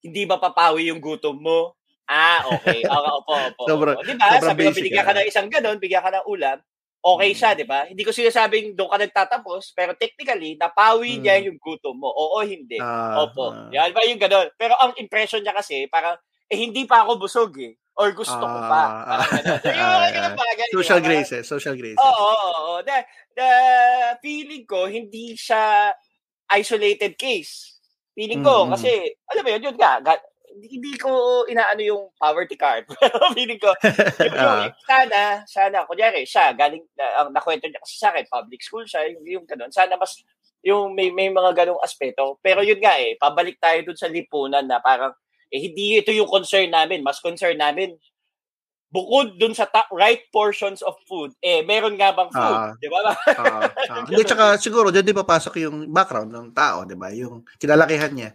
hindi 0.00 0.22
ba 0.24 0.40
papawi 0.40 0.88
yung 0.88 1.02
gutom 1.02 1.36
mo? 1.36 1.76
Ah, 2.04 2.44
okay. 2.48 2.84
Okay, 2.84 2.88
opo, 2.88 3.32
opo. 3.32 3.62
Sobrang- 3.70 3.96
opo. 3.96 4.04
Di 4.04 4.14
ba? 4.16 4.36
sobrang 4.36 4.48
Sabi 4.52 4.62
ko, 4.64 4.70
binigyan 4.76 5.04
ka 5.04 5.12
ah. 5.12 5.16
ng 5.20 5.28
isang 5.28 5.48
ganon, 5.48 5.80
bigyan 5.80 6.04
ka 6.04 6.12
ng 6.12 6.26
ulam, 6.28 6.58
okay 7.04 7.30
Mm. 7.30 7.36
siya, 7.36 7.50
di 7.52 7.62
ba? 7.62 7.84
Hindi 7.84 8.00
ko 8.00 8.10
sinasabing 8.10 8.72
doon 8.72 8.88
ka 8.88 8.98
nagtatapos, 8.98 9.70
pero 9.70 9.92
technically, 9.92 10.56
napawi 10.56 11.16
Mm. 11.16 11.20
niya 11.20 11.36
yung 11.44 11.58
gutom 11.58 11.94
mo. 11.94 12.08
Oo, 12.08 12.40
hindi. 12.40 12.80
ah, 12.80 13.20
Opo. 13.22 13.52
ah. 13.52 13.68
Yan 13.68 13.92
ba 13.92 14.00
yung 14.02 14.16
ganon? 14.16 14.48
Pero 14.56 14.72
ang 14.74 14.96
impression 14.96 15.38
niya 15.38 15.52
kasi, 15.52 15.84
parang, 15.86 16.16
eh, 16.46 16.56
hindi 16.56 16.84
pa 16.84 17.04
ako 17.04 17.20
busog 17.20 17.52
eh. 17.58 17.76
Or 17.94 18.10
gusto 18.10 18.34
ko 18.34 18.58
pa. 18.58 18.82
Ah, 18.82 19.22
Parang 19.22 19.30
ganon. 19.30 19.58
So, 19.60 19.68
yung 19.68 19.78
ah, 19.78 19.94
mga 19.94 20.10
ganun 20.10 20.24
ah. 20.34 20.38
bagay. 20.40 20.64
di 20.64 20.72
ba? 20.72 20.74
Social 20.74 21.00
social 21.44 21.76
graces. 21.76 22.00
Oo, 22.00 22.10
oo, 22.10 22.48
oo. 22.50 22.74
The, 22.82 22.96
the 23.34 23.50
feeling 24.18 24.64
ko, 24.64 24.80
hindi 24.86 25.36
siya 25.36 25.92
isolated 26.50 27.14
case. 27.14 27.78
Feeling 28.12 28.40
ko, 28.40 28.64
Mm, 28.64 28.70
kasi, 28.72 28.90
alam 29.26 29.42
mo 29.42 29.50
yun, 29.50 29.62
yun 29.62 29.76
nga, 29.76 29.98
ga- 30.00 30.24
hindi, 30.54 30.66
hindi 30.78 30.92
ko 30.94 31.42
inaano 31.50 31.82
yung 31.82 32.02
poverty 32.14 32.54
card. 32.54 32.86
Pero 33.02 33.34
feeling 33.34 33.58
ko, 33.58 33.74
yung, 34.22 34.38
Ah. 34.38 34.70
sana, 34.86 35.18
sana, 35.50 35.76
kunyari, 35.84 36.22
siya, 36.22 36.54
galing, 36.54 36.86
na, 36.94 37.26
ang 37.26 37.34
nakwento 37.34 37.66
niya 37.66 37.82
kasi 37.82 37.98
sa 37.98 38.14
akin, 38.14 38.24
public 38.30 38.62
school 38.62 38.86
siya, 38.86 39.10
yung, 39.10 39.24
yung 39.26 39.44
ganun. 39.50 39.74
Sana 39.74 39.98
mas, 39.98 40.14
yung 40.62 40.94
may, 40.94 41.10
may 41.10 41.28
mga 41.28 41.52
ganong 41.52 41.82
aspeto. 41.82 42.38
Pero 42.40 42.62
yun 42.62 42.78
nga 42.78 42.94
eh, 42.96 43.18
pabalik 43.18 43.58
tayo 43.58 43.82
dun 43.84 43.98
sa 43.98 44.06
lipunan 44.06 44.64
na 44.64 44.78
parang, 44.78 45.12
eh, 45.50 45.58
hindi 45.60 45.98
ito 45.98 46.14
yung 46.14 46.30
concern 46.30 46.70
namin. 46.70 47.02
Mas 47.02 47.18
concern 47.18 47.58
namin, 47.58 47.98
bukod 48.94 49.34
dun 49.42 49.50
sa 49.58 49.66
top 49.66 49.90
right 49.90 50.22
portions 50.30 50.78
of 50.86 50.94
food, 51.10 51.34
eh, 51.42 51.66
meron 51.66 51.98
nga 51.98 52.14
bang 52.14 52.30
food? 52.30 52.58
Ah. 52.62 52.70
di 52.78 52.86
ba? 52.86 52.98
Ah, 53.02 53.14
ah. 53.42 54.06
Hindi, 54.06 54.22
tsaka 54.22 54.54
siguro, 54.62 54.94
dyan 54.94 55.02
din 55.02 55.18
papasok 55.18 55.54
yung 55.66 55.90
background 55.90 56.30
ng 56.30 56.54
tao, 56.54 56.86
di 56.86 56.94
ba? 56.94 57.10
Yung 57.10 57.42
kinalakihan 57.58 58.14
niya. 58.14 58.30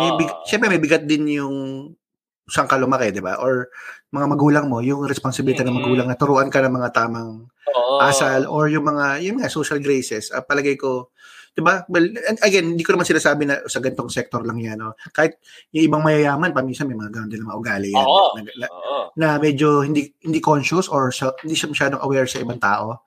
May 0.00 0.08
Oo. 0.08 0.16
big, 0.16 0.30
Siyempre, 0.48 0.72
may 0.72 0.80
bigat 0.80 1.04
din 1.04 1.28
yung 1.28 1.56
saan 2.48 2.64
ka 2.64 2.80
lumaki, 2.80 3.12
di 3.12 3.20
ba? 3.20 3.36
Or 3.44 3.68
mga 4.08 4.26
magulang 4.32 4.66
mo, 4.72 4.80
yung 4.80 5.04
responsibility 5.04 5.60
ng 5.60 5.76
Mm. 5.76 5.80
magulang 5.84 6.06
na 6.08 6.16
turuan 6.16 6.48
ka 6.48 6.64
ng 6.64 6.72
mga 6.72 6.90
tamang 6.96 7.44
Oo. 7.76 8.00
asal 8.00 8.48
or 8.48 8.72
yung 8.72 8.88
mga, 8.88 9.20
yun 9.20 9.36
nga, 9.44 9.52
social 9.52 9.76
graces. 9.84 10.32
Ah, 10.32 10.40
palagay 10.40 10.80
ko, 10.80 11.12
di 11.54 11.62
ba? 11.64 11.84
Well, 11.90 12.10
again, 12.44 12.76
hindi 12.76 12.84
ko 12.84 12.94
naman 12.94 13.08
sinasabi 13.08 13.48
na 13.48 13.64
sa 13.66 13.80
gantong 13.82 14.12
sector 14.12 14.44
lang 14.44 14.58
yan. 14.60 14.78
No? 14.78 14.94
Kahit 15.10 15.38
yung 15.74 15.88
ibang 15.88 16.02
mayayaman, 16.04 16.54
paminsan 16.54 16.86
may 16.86 16.98
mga 16.98 17.14
ganun 17.14 17.30
din 17.30 17.40
na 17.42 17.50
mga 17.50 17.60
ugali 17.60 17.88
yan. 17.92 18.06
Oo. 18.06 18.36
Na, 18.36 18.40
na, 18.44 18.66
Oo. 18.70 18.98
na 19.18 19.28
medyo 19.36 19.82
hindi 19.82 20.12
hindi 20.22 20.38
conscious 20.38 20.86
or 20.88 21.10
sa, 21.10 21.32
hindi 21.42 21.58
siya 21.58 21.72
masyadong 21.72 22.02
aware 22.02 22.28
sa 22.28 22.42
ibang 22.42 22.60
tao. 22.60 23.02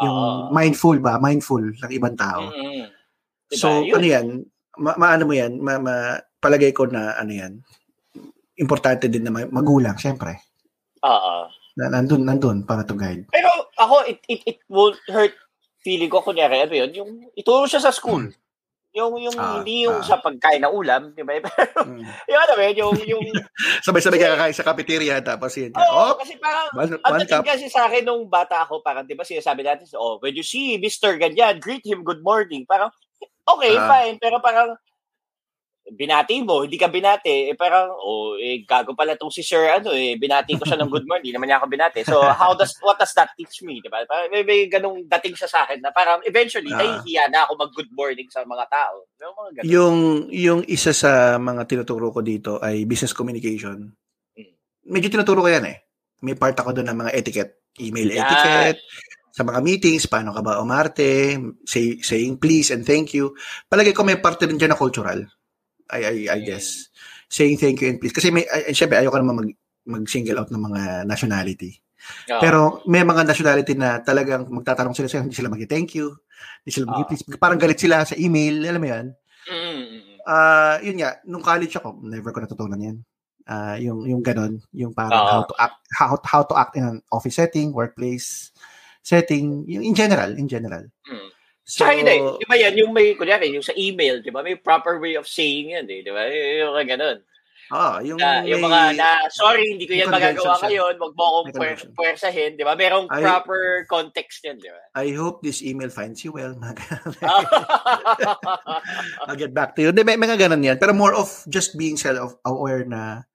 Yung 0.00 0.16
Oo. 0.16 0.54
mindful 0.54 0.96
ba? 0.98 1.20
Mindful 1.20 1.76
ng 1.76 1.92
ibang 1.92 2.16
tao. 2.16 2.48
Mm-mm. 2.48 2.88
Diba? 3.50 3.58
So, 3.58 3.82
Yun. 3.82 3.94
ano 3.98 4.06
yan? 4.06 4.26
Ma, 4.80 4.94
maano 4.96 5.26
mo 5.26 5.34
yan? 5.34 5.58
Ma, 5.58 5.76
ma, 5.76 6.16
palagay 6.40 6.72
ko 6.72 6.86
na 6.88 7.18
ano 7.18 7.32
yan? 7.34 7.60
Importante 8.56 9.10
din 9.10 9.26
na 9.26 9.32
ma- 9.34 9.50
magulang, 9.50 9.98
syempre. 9.98 10.40
Oo. 11.04 11.50
Na, 11.76 11.84
nandun, 11.90 12.24
nandun 12.24 12.64
para 12.64 12.86
to 12.86 12.94
guide. 12.96 13.26
Pero 13.28 13.50
ako, 13.76 14.06
it, 14.08 14.20
it, 14.28 14.40
it 14.46 14.58
won't 14.70 14.96
hurt 15.10 15.34
feeling 15.80 16.08
ko, 16.08 16.20
kunyari, 16.20 16.62
ano 16.62 16.74
yun, 16.74 16.90
yung 16.92 17.10
ituro 17.32 17.64
siya 17.64 17.80
sa 17.80 17.92
school. 17.92 18.28
Yung, 18.90 19.22
yung, 19.22 19.38
Ah, 19.38 19.62
hindi 19.62 19.86
yung 19.86 20.02
ah. 20.02 20.04
sa 20.04 20.18
pagkain 20.18 20.60
na 20.60 20.68
ulam, 20.68 21.14
di 21.14 21.22
ba? 21.22 21.38
Mm. 21.86 22.02
yung 22.02 22.40
ano 22.42 22.52
yun, 22.58 22.74
yung, 22.76 22.96
yung, 23.06 23.22
Sabay-sabay 23.86 24.18
ka 24.18 24.34
kakain 24.34 24.56
sa 24.56 24.66
cafeteria 24.66 25.22
tapos 25.22 25.54
yun. 25.54 25.70
oh, 25.78 26.10
Oh, 26.10 26.14
kasi 26.18 26.34
parang, 26.36 26.66
one, 26.74 26.98
ang 26.98 27.22
dating 27.22 27.46
kasi 27.46 27.66
sa 27.70 27.86
akin 27.86 28.02
nung 28.02 28.26
bata 28.26 28.66
ako, 28.66 28.82
parang, 28.82 29.06
di 29.06 29.14
ba, 29.14 29.22
sinasabi 29.22 29.62
natin, 29.62 29.86
oh, 29.94 30.18
when 30.18 30.34
you 30.34 30.42
see 30.42 30.74
Mr. 30.76 31.14
Ganyan, 31.16 31.62
greet 31.62 31.86
him 31.86 32.02
good 32.02 32.20
morning. 32.20 32.66
Parang, 32.66 32.90
okay, 33.46 33.78
Ah. 33.78 33.86
fine, 33.88 34.18
pero 34.18 34.42
parang, 34.42 34.74
binati 35.90 36.40
mo, 36.46 36.62
hindi 36.62 36.78
ka 36.78 36.86
binati, 36.86 37.50
eh 37.50 37.56
parang, 37.58 37.90
oh, 37.90 38.38
eh, 38.38 38.62
gago 38.62 38.94
pala 38.94 39.18
tong 39.18 39.34
si 39.34 39.42
Sir, 39.42 39.68
ano, 39.68 39.90
eh, 39.90 40.14
binati 40.14 40.54
ko 40.54 40.62
siya 40.62 40.78
ng 40.78 40.90
good 40.90 41.04
morning, 41.04 41.30
hindi 41.30 41.36
naman 41.36 41.50
niya 41.50 41.58
ako 41.58 41.66
binati. 41.68 42.00
So, 42.06 42.22
how 42.22 42.54
does, 42.54 42.78
what 42.80 42.96
does 42.96 43.12
that 43.18 43.34
teach 43.34 43.60
me, 43.66 43.82
di 43.82 43.90
ba? 43.90 44.06
Parang 44.06 44.30
may, 44.30 44.46
may 44.46 44.70
ganung 44.70 45.02
dating 45.04 45.36
siya 45.36 45.50
sa 45.50 45.58
akin 45.66 45.82
na 45.82 45.90
parang, 45.90 46.22
eventually, 46.24 46.70
nahihiya 46.70 47.28
na 47.28 47.44
ako 47.44 47.58
mag-good 47.58 47.90
morning 47.92 48.28
sa 48.30 48.46
mga 48.46 48.64
tao. 48.70 48.96
Yung 49.18 49.34
mga 49.36 49.50
ganun. 49.50 49.66
Yung, 49.68 49.98
yung 50.30 50.60
isa 50.70 50.94
sa 50.94 51.36
mga 51.36 51.66
tinuturo 51.66 52.14
ko 52.14 52.22
dito 52.22 52.62
ay 52.62 52.86
business 52.86 53.12
communication. 53.12 53.90
Mm. 54.38 54.52
Medyo 54.88 55.08
tinuturo 55.10 55.42
ko 55.44 55.50
yan 55.50 55.66
eh. 55.68 55.76
May 56.22 56.38
part 56.38 56.54
ako 56.54 56.76
doon 56.76 56.88
ng 56.92 56.98
mga 57.06 57.12
etiquette. 57.16 57.52
Email 57.80 58.12
Yan. 58.12 58.26
etiquette, 58.26 58.82
sa 59.30 59.46
mga 59.46 59.62
meetings, 59.62 60.10
paano 60.10 60.34
ka 60.34 60.42
ba 60.42 60.58
umarte, 60.58 61.38
say, 61.62 62.02
saying 62.02 62.36
please 62.42 62.74
and 62.74 62.82
thank 62.82 63.14
you. 63.14 63.30
Palagay 63.70 63.94
ko 63.94 64.02
may 64.02 64.18
parte 64.18 64.44
din 64.44 64.58
dyan 64.58 64.74
na 64.74 64.80
cultural. 64.80 65.22
I, 65.90 66.00
I, 66.00 66.14
I 66.30 66.38
Mm. 66.40 66.46
guess. 66.46 66.88
Saying 67.30 67.58
thank 67.58 67.78
you 67.82 67.90
and 67.90 67.98
please. 67.98 68.14
Kasi 68.14 68.30
may, 68.30 68.42
ay, 68.46 68.74
syempre, 68.74 68.98
ayoko 68.98 69.18
naman 69.18 69.36
mag, 69.38 69.50
mag-single 69.86 70.38
out 70.42 70.50
ng 70.50 70.62
mga 70.62 70.82
nationality. 71.06 71.78
Oo. 72.32 72.40
Pero 72.42 72.60
may 72.86 73.04
mga 73.04 73.22
nationality 73.22 73.74
na 73.76 74.00
talagang 74.00 74.48
magtatanong 74.48 74.96
sila 74.96 75.06
sa'yo, 75.06 75.22
hindi 75.26 75.36
sila 75.36 75.52
mag-thank 75.52 75.94
you, 75.94 76.14
hindi 76.64 76.70
sila 76.70 76.90
Ah. 76.90 76.98
mag-please. 76.98 77.22
Parang 77.38 77.60
galit 77.60 77.78
sila 77.78 78.02
sa 78.02 78.14
email, 78.18 78.66
alam 78.66 78.80
mo 78.82 78.88
yan? 78.88 79.06
Mm, 79.46 79.56
mm, 79.56 79.84
mm. 79.84 80.18
Ah, 80.26 80.76
yun 80.82 80.96
nga, 81.00 81.16
nung 81.24 81.42
college 81.44 81.74
ako, 81.76 82.02
never 82.02 82.30
ko 82.30 82.40
natutunan 82.42 82.78
yan. 82.80 82.98
Ah, 83.50 83.74
yung 83.80 84.04
yung 84.06 84.22
ganon, 84.22 84.62
yung 84.70 84.94
parang 84.94 85.26
Oo. 85.26 85.30
how 85.32 85.42
to 85.42 85.54
act 85.58 85.78
how, 85.96 86.14
how 86.22 86.42
to 86.44 86.54
act 86.54 86.76
in 86.78 86.84
an 86.86 86.98
office 87.10 87.34
setting, 87.34 87.72
workplace 87.74 88.52
setting, 89.02 89.64
yung 89.66 89.82
in 89.82 89.96
general, 89.96 90.30
in 90.36 90.46
general. 90.46 90.84
Mm. 91.08 91.28
So, 91.70 91.86
Tsaka 91.86 92.02
hindi, 92.02 92.18
di 92.18 92.46
ba 92.50 92.58
yan, 92.58 92.74
yung 92.82 92.90
may, 92.90 93.14
kunyari, 93.14 93.54
yung 93.54 93.62
sa 93.62 93.70
email, 93.78 94.18
di 94.18 94.34
ba, 94.34 94.42
may 94.42 94.58
proper 94.58 94.98
way 94.98 95.14
of 95.14 95.30
saying 95.30 95.70
yan, 95.70 95.86
eh, 95.86 96.02
di 96.02 96.10
ba? 96.10 96.26
Yung 96.26 96.74
mga 96.74 96.98
ganun. 96.98 97.18
ah, 97.70 98.02
yung, 98.02 98.18
Na, 98.18 98.42
yung 98.42 98.58
mga, 98.58 98.98
na, 98.98 99.30
sorry, 99.30 99.78
hindi 99.78 99.86
ko 99.86 99.94
yan 99.94 100.10
magagawa 100.10 100.58
siya. 100.58 100.66
ngayon, 100.66 100.94
wag 100.98 101.14
mo 101.14 101.22
akong 101.22 101.48
puwer, 101.54 101.74
puwersahin, 101.94 102.58
di 102.58 102.66
ba? 102.66 102.74
Merong 102.74 103.06
Ay- 103.06 103.22
proper 103.22 103.86
context 103.86 104.42
yan, 104.42 104.58
di 104.58 104.66
ba? 104.66 104.82
I 104.98 105.14
hope 105.14 105.46
this 105.46 105.62
email 105.62 105.94
finds 105.94 106.26
you 106.26 106.34
well. 106.34 106.58
Ah. 107.22 107.46
I'll 109.30 109.38
get 109.38 109.54
back 109.54 109.78
to 109.78 109.86
you. 109.86 109.94
Hindi, 109.94 110.02
may 110.02 110.18
mga 110.18 110.42
ganun 110.42 110.66
yan. 110.66 110.74
Pero 110.82 110.90
more 110.90 111.14
of 111.14 111.30
just 111.46 111.78
being 111.78 111.94
self-aware 111.94 112.82
na 112.82 113.30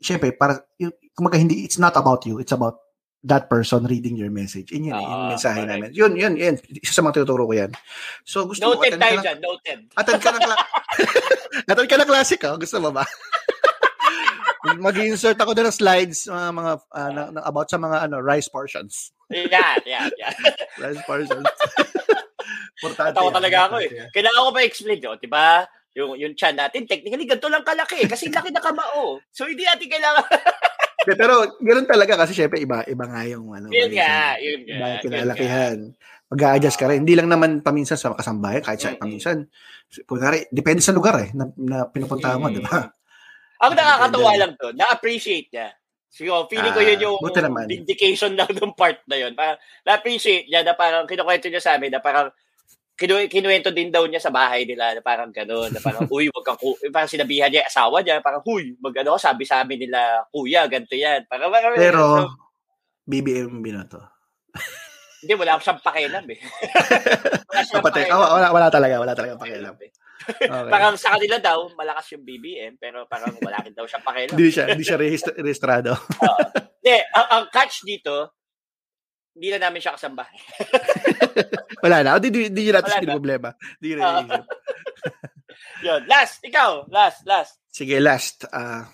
syempre, 0.00 0.32
para, 0.32 0.64
yung, 0.80 0.96
kumaga 1.12 1.36
hindi, 1.36 1.60
it's 1.60 1.76
not 1.76 1.92
about 1.92 2.24
you, 2.24 2.40
it's 2.40 2.56
about 2.56 2.80
that 3.24 3.52
person 3.52 3.84
reading 3.84 4.16
your 4.16 4.32
message. 4.32 4.72
Yun 4.72 4.92
yun, 4.92 4.96
uh, 4.96 5.04
yung 5.04 5.24
mensahe 5.36 5.60
correct. 5.60 5.70
namin. 5.70 5.90
Yun, 5.92 6.12
yun, 6.16 6.34
yun. 6.36 6.54
Isa 6.80 6.96
sa 6.96 7.02
mga 7.04 7.20
tinuturo 7.20 7.44
ko 7.44 7.52
yan. 7.52 7.70
So, 8.24 8.48
gusto 8.48 8.64
noted 8.64 8.96
mo, 8.96 9.02
tayo 9.04 9.16
dyan, 9.20 9.38
noted. 9.44 9.78
Attend 9.92 10.20
ka 10.24 10.30
ng, 10.32 10.42
kla- 10.44 10.66
attend 11.70 11.88
ka 11.88 11.96
ng 12.00 12.08
classic, 12.08 12.40
oh. 12.48 12.56
Gusto 12.56 12.80
mo 12.80 12.88
ba? 12.88 13.04
Mag-insert 14.80 15.40
ako 15.40 15.56
doon 15.56 15.72
ng 15.72 15.78
slides 15.80 16.28
mga 16.28 16.48
mga 16.52 16.72
uh, 16.92 17.10
na, 17.16 17.22
na, 17.32 17.40
about 17.48 17.72
sa 17.72 17.80
mga 17.80 18.04
ano 18.04 18.20
rice 18.20 18.48
portions. 18.52 19.16
Yeah, 19.32 19.80
yeah, 19.88 20.12
yeah. 20.20 20.36
rice 20.84 21.00
portions. 21.08 21.48
Importante. 22.76 23.16
Tawa 23.16 23.32
talaga 23.32 23.72
ako 23.72 23.76
eh. 23.80 24.12
Kailangan 24.12 24.44
ko 24.44 24.50
pa 24.52 24.60
explain 24.60 25.00
'yo, 25.00 25.16
'di 25.16 25.32
ba? 25.32 25.64
Yung 25.96 26.12
yung 26.12 26.36
chan 26.36 26.60
natin 26.60 26.84
technically 26.84 27.24
ganito 27.24 27.48
lang 27.48 27.64
kalaki 27.64 28.04
kasi 28.04 28.28
laki 28.28 28.52
na 28.52 28.60
kamao. 28.60 29.24
So 29.32 29.48
hindi 29.48 29.64
natin 29.64 29.88
kailangan 29.88 30.28
De, 31.06 31.16
pero 31.16 31.56
ganoon 31.58 31.88
talaga 31.88 32.24
kasi 32.24 32.36
syempre 32.36 32.60
iba 32.60 32.84
iba 32.84 33.04
nga 33.08 33.22
yung 33.24 33.48
ano. 33.56 33.72
Yun 33.72 33.92
nga, 33.96 34.36
yun 34.36 34.60
nga. 34.68 34.76
Iba 34.76 34.86
kinalakihan. 35.00 35.78
Mag-a-adjust 36.30 36.78
ka 36.78 36.86
rin. 36.86 37.02
Hindi 37.02 37.18
lang 37.18 37.26
naman 37.26 37.58
paminsan 37.64 37.98
sa 37.98 38.14
kasambahay, 38.14 38.62
kahit 38.62 38.78
sa 38.78 38.94
mm-hmm. 38.94 39.02
paminsan. 39.02 39.50
Kunwari, 40.06 40.46
depende 40.54 40.78
sa 40.78 40.94
lugar 40.94 41.18
eh, 41.18 41.34
na, 41.34 41.50
na 41.58 41.78
pinupuntahan 41.90 42.38
mo, 42.38 42.46
mm-hmm. 42.46 42.62
di 42.62 42.70
ba? 42.70 42.86
Ang 43.60 43.74
nakakatuwa 43.74 44.32
lang 44.38 44.52
to, 44.54 44.70
na-appreciate 44.72 45.50
niya. 45.50 45.74
So, 46.10 46.26
feeling 46.50 46.74
ko 46.74 46.82
yun 46.82 47.02
yung 47.02 47.18
vindication 47.70 48.34
lang 48.38 48.50
ng 48.50 48.74
part 48.74 49.02
na 49.10 49.18
yun. 49.18 49.34
Parang, 49.34 49.58
na-appreciate 49.82 50.46
niya 50.46 50.62
na 50.62 50.78
parang 50.78 51.06
kinukwento 51.06 51.50
niya 51.50 51.62
sa 51.62 51.74
amin 51.78 51.90
na 51.90 52.02
parang 52.02 52.30
kinu 53.00 53.24
kinuwento 53.32 53.72
din 53.72 53.88
daw 53.88 54.04
niya 54.04 54.20
sa 54.20 54.28
bahay 54.28 54.68
nila 54.68 54.92
na 54.92 55.00
parang 55.00 55.32
gano'n, 55.32 55.72
na 55.72 55.80
parang, 55.80 56.04
uy, 56.12 56.28
wag 56.28 56.44
kang, 56.44 56.60
parang 56.92 57.08
sinabihan 57.08 57.48
niya 57.48 57.64
asawa 57.64 58.04
niya, 58.04 58.20
parang, 58.20 58.44
huy, 58.44 58.76
mag 58.76 58.92
ano, 59.00 59.16
sabi 59.16 59.48
sa 59.48 59.64
amin 59.64 59.88
nila, 59.88 60.28
kuya, 60.28 60.68
ganito 60.68 60.92
yan. 60.92 61.24
Parang, 61.24 61.48
parang, 61.48 61.72
Pero, 61.80 62.28
so, 62.28 62.36
BBM 63.08 63.64
binoto. 63.64 64.04
Hindi, 65.24 65.32
wala 65.32 65.56
siyang 65.56 65.80
pakialam 65.80 66.24
eh. 66.28 66.40
wala, 67.48 67.60
siyang 67.64 67.84
pakialam. 67.88 68.12
Oh, 68.20 68.36
wala, 68.36 68.48
wala 68.52 68.68
talaga, 68.68 68.94
wala 69.00 69.14
talaga 69.16 69.40
pakialam. 69.40 69.76
Eh. 69.80 69.92
Okay. 70.20 70.68
parang 70.68 71.00
sa 71.00 71.16
kanila 71.16 71.40
daw, 71.40 71.72
malakas 71.72 72.12
yung 72.12 72.24
BBM, 72.28 72.76
pero 72.76 73.08
parang 73.08 73.32
wala 73.40 73.64
rin 73.64 73.72
daw 73.72 73.88
siyang 73.88 74.04
pakialam. 74.04 74.36
Hindi 74.36 74.48
siya, 74.52 74.64
hindi 74.68 74.84
siya 74.84 75.00
rehistrado. 75.40 75.96
uh, 75.96 76.44
ang, 77.16 77.26
ang 77.32 77.44
catch 77.48 77.80
dito, 77.88 78.39
hindi 79.40 79.56
na 79.56 79.72
namin 79.72 79.80
siya 79.80 79.96
kasamba. 79.96 80.28
wala 81.84 82.04
na. 82.04 82.20
Hindi, 82.20 82.52
hindi 82.52 82.60
nyo 82.68 82.72
natin 82.76 82.92
siya 82.92 83.08
problema. 83.08 83.48
Hindi 83.80 83.88
nyo 83.96 84.00
uh, 84.04 84.44
Yun. 85.88 86.00
Last, 86.04 86.44
ikaw. 86.44 86.84
Last, 86.92 87.24
last. 87.24 87.56
Sige, 87.72 87.96
last. 88.04 88.44
Uh, 88.52 88.84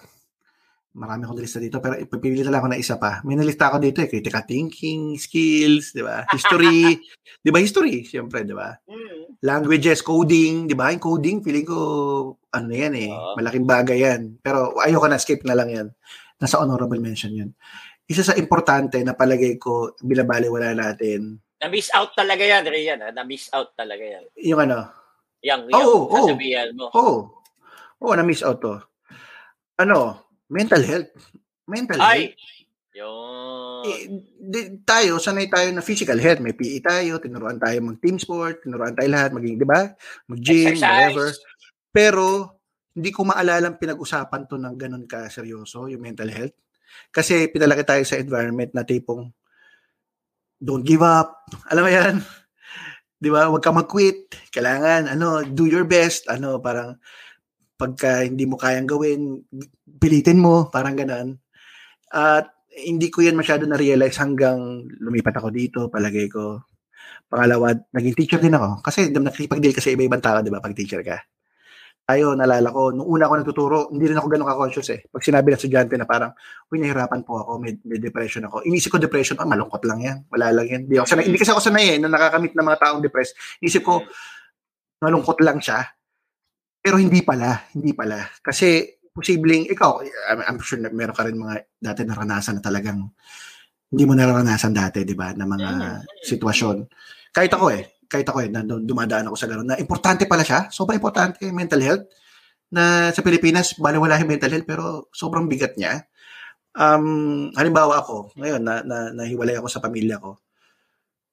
marami 0.94 1.26
akong 1.26 1.42
lista 1.42 1.58
dito, 1.58 1.82
pero 1.82 1.98
ipipili 1.98 2.46
na 2.46 2.54
lang 2.54 2.62
ako 2.62 2.68
na 2.70 2.78
isa 2.78 2.94
pa. 2.94 3.26
May 3.26 3.34
nalista 3.34 3.74
ako 3.74 3.82
dito 3.82 3.98
eh, 4.00 4.06
critical 4.06 4.46
thinking, 4.46 5.18
skills, 5.18 5.90
di 5.90 6.06
ba? 6.06 6.22
History, 6.30 6.94
di 7.44 7.50
ba? 7.50 7.58
History, 7.58 8.06
siyempre, 8.06 8.46
di 8.46 8.54
ba? 8.54 8.70
Mm. 8.86 9.42
Languages, 9.42 9.98
coding, 10.00 10.70
di 10.70 10.78
ba? 10.78 10.94
Yung 10.94 11.02
coding, 11.02 11.42
feeling 11.42 11.66
ko, 11.66 11.80
ano 12.54 12.70
yan 12.70 12.94
eh, 12.94 13.10
uh 13.10 13.34
malaking 13.34 13.66
bagay 13.66 13.98
yan. 13.98 14.38
Pero 14.38 14.78
ayoko 14.78 15.10
na, 15.10 15.18
skip 15.18 15.42
na 15.42 15.58
lang 15.58 15.74
yan. 15.74 15.88
Nasa 16.38 16.62
honorable 16.62 17.02
mention 17.02 17.34
yun. 17.34 17.50
Isa 18.06 18.22
sa 18.22 18.38
importante 18.38 19.02
na 19.02 19.18
palagay 19.18 19.58
ko, 19.58 19.98
bilabali 19.98 20.46
wala 20.46 20.72
natin. 20.78 21.42
Na-miss 21.58 21.90
out 21.90 22.14
talaga 22.14 22.46
yan, 22.46 22.62
Rian. 22.62 23.02
Na-miss 23.02 23.50
out 23.50 23.74
talaga 23.74 24.04
yan. 24.06 24.24
Yung 24.46 24.60
ano? 24.62 24.86
Yung, 25.42 25.66
yung 25.66 25.82
oh, 25.82 26.06
oh, 26.06 26.26
sasabihan 26.30 26.70
mo. 26.78 26.86
Oo. 26.94 27.02
Oh, 27.98 28.06
oh, 28.06 28.14
na-miss 28.14 28.46
out 28.46 28.62
to. 28.62 28.78
Ano, 29.82 30.30
mental 30.46 30.86
health. 30.86 31.10
Mental 31.66 31.98
Ay. 31.98 32.30
health. 32.30 32.56
Yun. 32.96 33.82
Eh, 33.84 34.02
di, 34.40 34.60
tayo, 34.88 35.20
sanay 35.20 35.52
tayo 35.52 35.68
na 35.68 35.84
physical 35.84 36.16
health. 36.16 36.40
May 36.40 36.56
PE 36.56 36.80
tayo, 36.80 37.20
tinuruan 37.20 37.60
tayo 37.60 37.76
mag 37.84 38.00
team 38.00 38.16
sport, 38.16 38.64
tinuruan 38.64 38.96
tayo 38.96 39.08
lahat, 39.12 39.36
maging, 39.36 39.60
di 39.60 39.66
ba? 39.68 39.92
Mag-gym, 40.32 40.80
whatever. 40.80 41.28
Pero, 41.92 42.24
hindi 42.96 43.12
ko 43.12 43.28
maalala 43.28 43.76
pinag-usapan 43.76 44.48
to 44.48 44.56
ng 44.56 44.76
ganun 44.80 45.04
ka 45.04 45.28
seryoso, 45.28 45.92
yung 45.92 46.00
mental 46.00 46.32
health. 46.32 46.56
Kasi 47.10 47.48
pinalaki 47.48 47.82
tayo 47.86 48.02
sa 48.04 48.20
environment 48.20 48.70
na 48.76 48.84
tipong, 48.84 49.32
don't 50.60 50.84
give 50.86 51.04
up. 51.04 51.46
Alam 51.72 51.82
mo 51.86 51.90
yan? 51.90 52.14
Di 53.22 53.28
ba? 53.32 53.48
Huwag 53.48 53.64
ka 53.64 53.72
mag-quit. 53.72 54.52
Kailangan, 54.52 55.08
ano, 55.08 55.40
do 55.44 55.64
your 55.64 55.88
best. 55.88 56.28
Ano, 56.28 56.60
parang, 56.60 57.00
pagka 57.76 58.24
hindi 58.24 58.48
mo 58.48 58.56
kayang 58.56 58.88
gawin, 58.88 59.44
pilitin 60.00 60.40
mo, 60.40 60.68
parang 60.72 60.96
ganun. 60.96 61.36
At 62.12 62.52
hindi 62.76 63.08
ko 63.08 63.24
yan 63.24 63.36
masyado 63.36 63.64
na-realize 63.64 64.20
hanggang 64.20 64.84
lumipat 65.00 65.36
ako 65.40 65.48
dito, 65.52 65.88
palagay 65.88 66.28
ko. 66.28 66.60
Pangalawa, 67.28 67.72
naging 67.92 68.16
teacher 68.16 68.40
din 68.40 68.56
ako. 68.56 68.84
Kasi 68.84 69.12
nakikipag-deal 69.12 69.76
kasi 69.76 69.96
iba-ibang 69.96 70.24
tao, 70.24 70.40
di 70.44 70.52
ba, 70.52 70.60
pag 70.60 70.76
teacher 70.76 71.00
ka. 71.00 71.20
Tayo, 72.06 72.38
nalala 72.38 72.70
ko, 72.70 72.94
nung 72.94 73.10
una 73.10 73.26
ako 73.26 73.34
nagtuturo, 73.42 73.78
hindi 73.90 74.06
rin 74.06 74.14
ako 74.14 74.30
ganun 74.30 74.46
ka-conscious 74.46 74.94
eh. 74.94 75.00
Pag 75.10 75.26
sinabi 75.26 75.50
ng 75.50 75.58
estudyante 75.58 75.98
na 75.98 76.06
parang, 76.06 76.30
uy, 76.70 76.78
nahirapan 76.78 77.26
po 77.26 77.42
ako, 77.42 77.58
may, 77.58 77.74
may 77.82 77.98
depression 77.98 78.46
ako. 78.46 78.62
Inisip 78.62 78.94
ko 78.94 79.02
depression, 79.02 79.34
ah, 79.42 79.48
malungkot 79.50 79.82
lang 79.82 80.06
yan. 80.06 80.22
Wala 80.30 80.54
lang 80.54 80.66
yan. 80.70 80.80
Hindi, 80.86 81.02
ako 81.02 81.06
sanay, 81.10 81.26
hindi 81.26 81.38
kasi 81.42 81.50
ako 81.50 81.62
sanay 81.66 81.86
eh, 81.90 81.98
na 81.98 82.06
nakakamit 82.06 82.54
ng 82.54 82.62
mga 82.62 82.78
taong 82.78 83.02
depressed. 83.02 83.34
Inisip 83.58 83.82
ko, 83.82 84.06
malungkot 85.02 85.42
lang 85.42 85.58
siya. 85.58 85.82
Pero 86.78 87.02
hindi 87.02 87.26
pala, 87.26 87.66
hindi 87.74 87.90
pala. 87.90 88.22
Kasi 88.38 88.86
posibleng 89.10 89.66
ikaw, 89.66 89.98
I'm, 90.30 90.40
I'm 90.46 90.58
sure 90.62 90.78
na 90.78 90.94
meron 90.94 91.10
ka 91.10 91.26
rin 91.26 91.34
mga 91.34 91.74
dati 91.74 92.06
naranasan 92.06 92.60
na 92.60 92.62
talagang 92.62 93.02
hindi 93.90 94.04
mo 94.06 94.14
naranasan 94.14 94.70
dati, 94.70 95.02
di 95.02 95.18
ba, 95.18 95.34
na 95.34 95.42
mga 95.42 95.70
sitwasyon. 96.22 96.86
Kahit 97.34 97.50
ako 97.50 97.66
eh, 97.74 97.95
kahit 98.06 98.26
ako 98.26 98.38
eh, 98.46 98.50
na 98.50 98.62
dumadaan 98.62 99.28
ako 99.28 99.36
sa 99.36 99.48
gano'n, 99.50 99.68
na 99.74 99.76
importante 99.78 100.24
pala 100.24 100.46
siya, 100.46 100.70
sobrang 100.70 100.98
importante 100.98 101.42
mental 101.50 101.82
health, 101.82 102.04
na 102.70 103.14
sa 103.14 103.22
Pilipinas, 103.22 103.78
baliwala 103.78 104.18
yung 104.18 104.30
mental 104.30 104.50
health, 104.50 104.66
pero 104.66 104.84
sobrang 105.14 105.46
bigat 105.46 105.78
niya. 105.78 106.02
Um, 106.76 107.48
halimbawa 107.54 108.02
ako, 108.02 108.34
ngayon, 108.36 108.62
na, 108.62 108.82
na, 108.82 109.14
nahiwalay 109.14 109.56
ako 109.56 109.68
sa 109.70 109.78
pamilya 109.78 110.18
ko, 110.18 110.42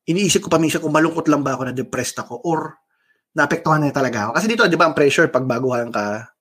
iniisip 0.05 0.45
ko 0.45 0.49
pa 0.51 0.61
minsan 0.61 0.83
kung 0.83 0.93
malungkot 0.93 1.25
lang 1.31 1.41
ba 1.41 1.57
ako 1.57 1.63
na 1.67 1.75
depressed 1.75 2.19
ako 2.19 2.43
or 2.43 2.77
naapektuhan 3.33 3.81
na 3.81 3.89
talaga 3.89 4.29
ako. 4.29 4.31
Kasi 4.37 4.45
dito, 4.45 4.63
di 4.69 4.77
ba, 4.77 4.87
ang 4.87 4.95
pressure 4.95 5.27
pag 5.33 5.47
baguhan 5.49 5.89
ka, 5.89 6.31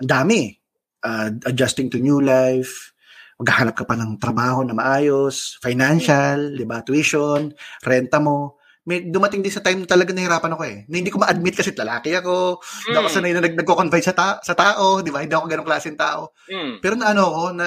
ang 0.00 0.08
dami. 0.08 0.56
Uh, 1.02 1.34
adjusting 1.50 1.90
to 1.90 1.98
new 1.98 2.22
life, 2.22 2.94
maghahanap 3.42 3.74
ka 3.74 3.82
pa 3.82 3.98
ng 3.98 4.22
trabaho 4.22 4.62
na 4.62 4.70
maayos, 4.70 5.58
financial, 5.58 6.54
di 6.54 6.62
ba, 6.62 6.86
tuition, 6.86 7.50
renta 7.82 8.22
mo. 8.22 8.61
May 8.82 9.06
dumating 9.06 9.46
din 9.46 9.54
sa 9.54 9.62
time 9.62 9.82
na 9.82 9.88
talaga 9.88 10.10
nahirapan 10.10 10.58
ako 10.58 10.62
eh. 10.66 10.76
Na 10.90 10.94
hindi 10.98 11.12
ko 11.14 11.22
ma-admit 11.22 11.54
kasi 11.54 11.70
lalaki 11.70 12.18
ako. 12.18 12.58
Mm. 12.58 12.82
Hindi 12.90 12.98
ako 12.98 13.08
sanay 13.08 13.32
na 13.32 13.42
nag 13.46 13.54
nagko-confide 13.54 14.06
sa, 14.10 14.14
ta- 14.14 14.40
sa 14.42 14.54
tao, 14.58 14.98
di 15.06 15.14
ba? 15.14 15.22
Hindi 15.22 15.38
ako 15.38 15.46
ganong 15.46 15.68
klaseng 15.68 15.98
tao. 15.98 16.34
Mm. 16.50 16.82
Pero 16.82 16.94
na 16.98 17.14
ano 17.14 17.22
ako, 17.30 17.42
na 17.54 17.66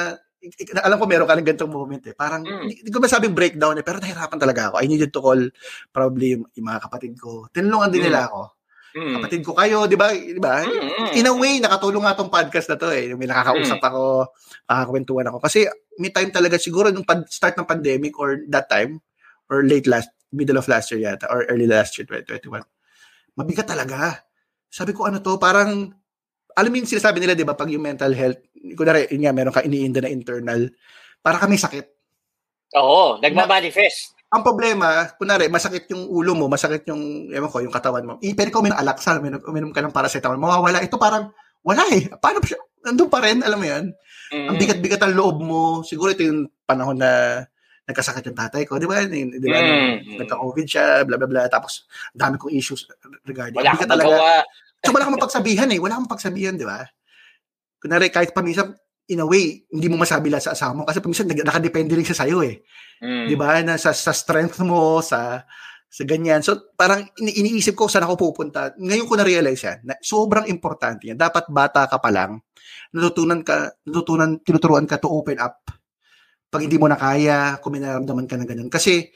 alam 0.83 0.97
ko 1.01 1.05
meron 1.09 1.25
ka 1.25 1.39
ng 1.39 1.47
ganitong 1.47 1.71
moment 1.71 2.03
eh. 2.05 2.13
Parang, 2.13 2.43
mm. 2.43 2.67
hindi 2.67 2.91
ko 2.91 2.99
masabing 2.99 3.33
breakdown 3.33 3.79
eh, 3.79 3.85
pero 3.87 4.03
nahirapan 4.03 4.39
talaga 4.39 4.61
ako. 4.69 4.75
I 4.83 4.87
needed 4.91 5.11
to 5.15 5.23
call 5.23 5.41
probably 5.89 6.35
yung, 6.35 6.43
yung 6.51 6.67
mga 6.67 6.83
kapatid 6.83 7.13
ko. 7.15 7.47
Tinulungan 7.49 7.89
din 7.89 8.03
mm. 8.03 8.07
nila 8.11 8.27
ako. 8.27 8.41
Mm. 8.95 9.13
Kapatid 9.19 9.41
ko 9.43 9.51
kayo, 9.51 9.77
'di 9.91 9.99
ba? 9.99 10.07
'Di 10.15 10.39
ba? 10.39 10.63
Mm, 10.63 11.19
In 11.19 11.27
a 11.27 11.35
way 11.35 11.59
nakatulong 11.59 12.07
nga 12.07 12.15
tong 12.15 12.31
podcast 12.31 12.71
na 12.71 12.79
to 12.79 12.87
eh. 12.95 13.11
May 13.11 13.27
nakakausap 13.27 13.83
mm. 13.83 13.87
ako, 13.91 14.03
nakakwentuhan 14.71 15.27
ako 15.27 15.37
kasi 15.43 15.67
may 15.99 16.15
time 16.15 16.31
talaga 16.31 16.55
siguro 16.55 16.95
nung 16.95 17.03
pad- 17.03 17.27
start 17.27 17.59
ng 17.59 17.67
pandemic 17.67 18.15
or 18.15 18.39
that 18.47 18.71
time 18.71 19.03
or 19.51 19.67
late 19.67 19.83
last 19.83 20.14
middle 20.35 20.59
of 20.59 20.67
last 20.67 20.91
year 20.91 21.07
yata 21.07 21.31
or 21.31 21.47
early 21.47 21.65
last 21.65 21.95
year 21.95 22.03
2021. 22.03 22.59
Mabigat 23.39 23.67
talaga. 23.67 24.19
Sabi 24.67 24.91
ko 24.91 25.07
ano 25.07 25.23
to, 25.23 25.39
parang 25.39 25.95
alam 26.55 26.69
mo 26.71 26.75
yung 26.75 26.91
sinasabi 26.91 27.23
nila 27.23 27.35
'di 27.35 27.47
ba 27.47 27.55
pag 27.55 27.71
yung 27.71 27.83
mental 27.83 28.11
health, 28.11 28.39
kunwari 28.75 29.07
yun 29.11 29.23
nga 29.23 29.35
meron 29.35 29.55
ka 29.55 29.63
iniinda 29.63 30.03
na 30.03 30.11
internal, 30.11 30.67
para 31.23 31.39
kami 31.39 31.55
sakit. 31.55 31.87
Oo, 32.75 33.23
nagma-manifest 33.23 34.15
ang 34.35 34.43
problema, 34.43 35.07
kunwari, 35.15 35.47
masakit 35.47 35.87
yung 35.95 36.11
ulo 36.11 36.35
mo, 36.35 36.51
masakit 36.51 36.83
yung, 36.91 37.31
ewan 37.31 37.47
ko, 37.47 37.63
yung 37.63 37.71
katawan 37.71 38.03
mo. 38.03 38.13
I, 38.19 38.35
pero 38.35 38.51
kung 38.51 38.67
uminom 38.67 38.75
alaksal, 38.75 39.23
uminom, 39.23 39.39
uminom 39.47 39.71
ka 39.71 39.79
ng 39.79 39.95
paracetamol, 39.95 40.35
mawawala. 40.35 40.83
Ito 40.83 40.99
parang, 40.99 41.31
wala 41.63 41.87
eh. 41.95 42.11
Paano 42.19 42.43
siya? 42.43 42.59
Nandun 42.83 43.07
pa 43.07 43.23
rin, 43.23 43.39
alam 43.45 43.55
mo 43.55 43.65
yan? 43.65 43.95
Mm. 44.35 44.47
Ang 44.51 44.55
bigat-bigat 44.59 45.01
ang 45.07 45.15
loob 45.15 45.39
mo. 45.39 45.87
Siguro 45.87 46.11
ito 46.11 46.27
yung 46.27 46.51
panahon 46.67 46.99
na 46.99 47.45
nagkasakit 47.85 48.25
yung 48.25 48.37
tatay 48.37 48.65
ko, 48.65 48.81
di 48.81 48.89
ba? 48.89 49.05
Di 49.05 49.45
ba? 49.45 49.59
Mm. 49.61 50.25
Nagka-COVID 50.25 50.65
siya, 50.65 51.05
bla 51.05 51.21
bla 51.21 51.29
bla. 51.29 51.45
Tapos, 51.45 51.85
dami 52.11 52.41
kong 52.41 52.53
issues 52.53 52.89
regarding. 53.25 53.61
Wala 53.61 53.77
kang 53.77 53.89
magawa. 53.89 54.41
So, 54.81 54.89
wala 54.89 55.05
kang 55.05 55.15
mapagsabihan 55.17 55.69
eh. 55.69 55.77
Wala 55.77 55.97
kang 55.97 56.09
mapagsabihan, 56.09 56.57
di 56.57 56.65
ba? 56.65 56.81
Kunwari, 57.77 58.09
kahit 58.09 58.33
paminsan, 58.33 58.73
in 59.05 59.21
a 59.21 59.27
way, 59.29 59.61
hindi 59.69 59.85
mo 59.85 60.01
masabi 60.01 60.33
lahat 60.33 60.49
sa 60.49 60.53
asawa 60.57 60.81
mo 60.81 60.81
kasi 60.81 60.97
minsan 61.05 61.29
nakadepende 61.29 61.93
rin 61.93 62.01
siya 62.01 62.25
sa'yo 62.25 62.41
eh. 62.41 62.65
Mm. 63.05 63.29
'Di 63.29 63.35
ba? 63.37 63.61
Na 63.61 63.77
sa, 63.77 63.93
sa 63.93 64.09
strength 64.09 64.57
mo, 64.65 64.97
sa 65.05 65.45
Sa 65.95 66.03
ganyan. 66.03 66.43
So, 66.43 66.75
parang 66.75 67.07
ini- 67.23 67.39
iniisip 67.39 67.71
ko 67.71 67.87
saan 67.87 68.03
ako 68.03 68.19
pupunta. 68.19 68.75
Ngayon 68.75 69.07
ko 69.07 69.15
na-realize 69.15 69.63
yan, 69.63 69.79
na 69.87 69.95
sobrang 70.03 70.43
importante 70.51 71.07
yan. 71.07 71.15
Dapat 71.15 71.47
bata 71.47 71.87
ka 71.87 72.03
pa 72.03 72.11
lang, 72.11 72.43
natutunan 72.91 73.39
ka, 73.47 73.79
natutunan, 73.87 74.43
tinuturuan 74.43 74.83
ka 74.89 74.99
to 74.99 75.07
open 75.07 75.39
up. 75.39 75.63
Pag 76.55 76.63
hindi 76.71 76.79
mo 76.79 76.87
na 76.87 76.95
kaya, 76.95 77.59
kung 77.59 77.75
may 77.75 77.83
nararamdaman 77.83 78.31
ka 78.31 78.39
na 78.39 78.47
ganyan. 78.47 78.71
Kasi, 78.71 79.11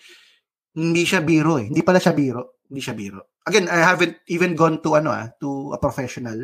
hindi 0.76 1.08
siya 1.08 1.24
biro 1.24 1.56
eh. 1.56 1.72
Hindi 1.72 1.80
pala 1.88 2.04
siya 2.04 2.12
biro. 2.12 2.60
Hindi 2.68 2.84
siya 2.84 2.92
biro. 3.00 3.40
Again, 3.48 3.72
I 3.72 3.80
haven't 3.80 4.20
even 4.28 4.60
gone 4.60 4.84
to 4.84 5.00
ano 5.00 5.16
ah, 5.16 5.32
to 5.40 5.72
a 5.72 5.80
professional. 5.80 6.44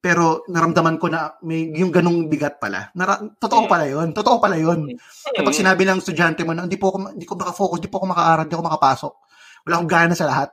Pero 0.00 0.48
naramdaman 0.48 0.96
ko 0.96 1.12
na 1.12 1.36
may 1.44 1.70
yung 1.76 1.92
ganung 1.92 2.26
bigat 2.26 2.56
pala. 2.56 2.88
Nara, 2.96 3.20
totoo 3.36 3.68
pala 3.68 3.84
'yon. 3.84 4.16
Totoo 4.16 4.40
pala 4.40 4.56
'yon. 4.56 4.96
Kapag 5.28 5.52
sinabi 5.52 5.84
ng 5.84 6.00
estudyante 6.00 6.40
mo 6.40 6.56
na 6.56 6.64
hindi 6.64 6.80
po 6.80 6.88
ako 6.88 7.12
hindi 7.12 7.28
ko 7.28 7.36
maka-focus, 7.36 7.76
hindi 7.84 7.92
po 7.92 8.00
ako 8.00 8.06
makaaral, 8.08 8.44
hindi 8.48 8.56
ako 8.56 8.64
makapasok. 8.64 9.12
Wala 9.68 9.74
akong 9.76 9.92
gana 9.92 10.14
sa 10.16 10.24
lahat. 10.24 10.48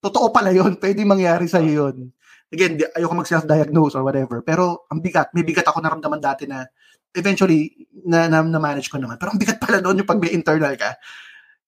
Totoo 0.00 0.32
pala 0.32 0.56
'yon. 0.56 0.76
Pwede 0.82 1.04
mangyari 1.04 1.44
sa 1.44 1.60
iyo 1.60 1.92
'yon. 1.92 2.16
Again, 2.48 2.80
ayoko 2.96 3.12
mag-self-diagnose 3.12 3.92
or 4.00 4.04
whatever. 4.08 4.40
Pero 4.40 4.88
ang 4.88 5.04
bigat, 5.04 5.36
may 5.36 5.44
bigat 5.44 5.68
ako 5.68 5.84
naramdaman 5.84 6.16
dati 6.16 6.48
na 6.48 6.64
eventually 7.18 7.74
na, 8.06 8.30
na, 8.30 8.40
na 8.40 8.60
manage 8.62 8.88
ko 8.88 8.96
naman. 8.96 9.18
Pero 9.18 9.34
ang 9.34 9.40
bigat 9.42 9.58
pala 9.58 9.82
noon 9.82 10.00
yung 10.00 10.08
pag 10.08 10.22
may 10.22 10.32
internal 10.32 10.72
ka. 10.78 10.94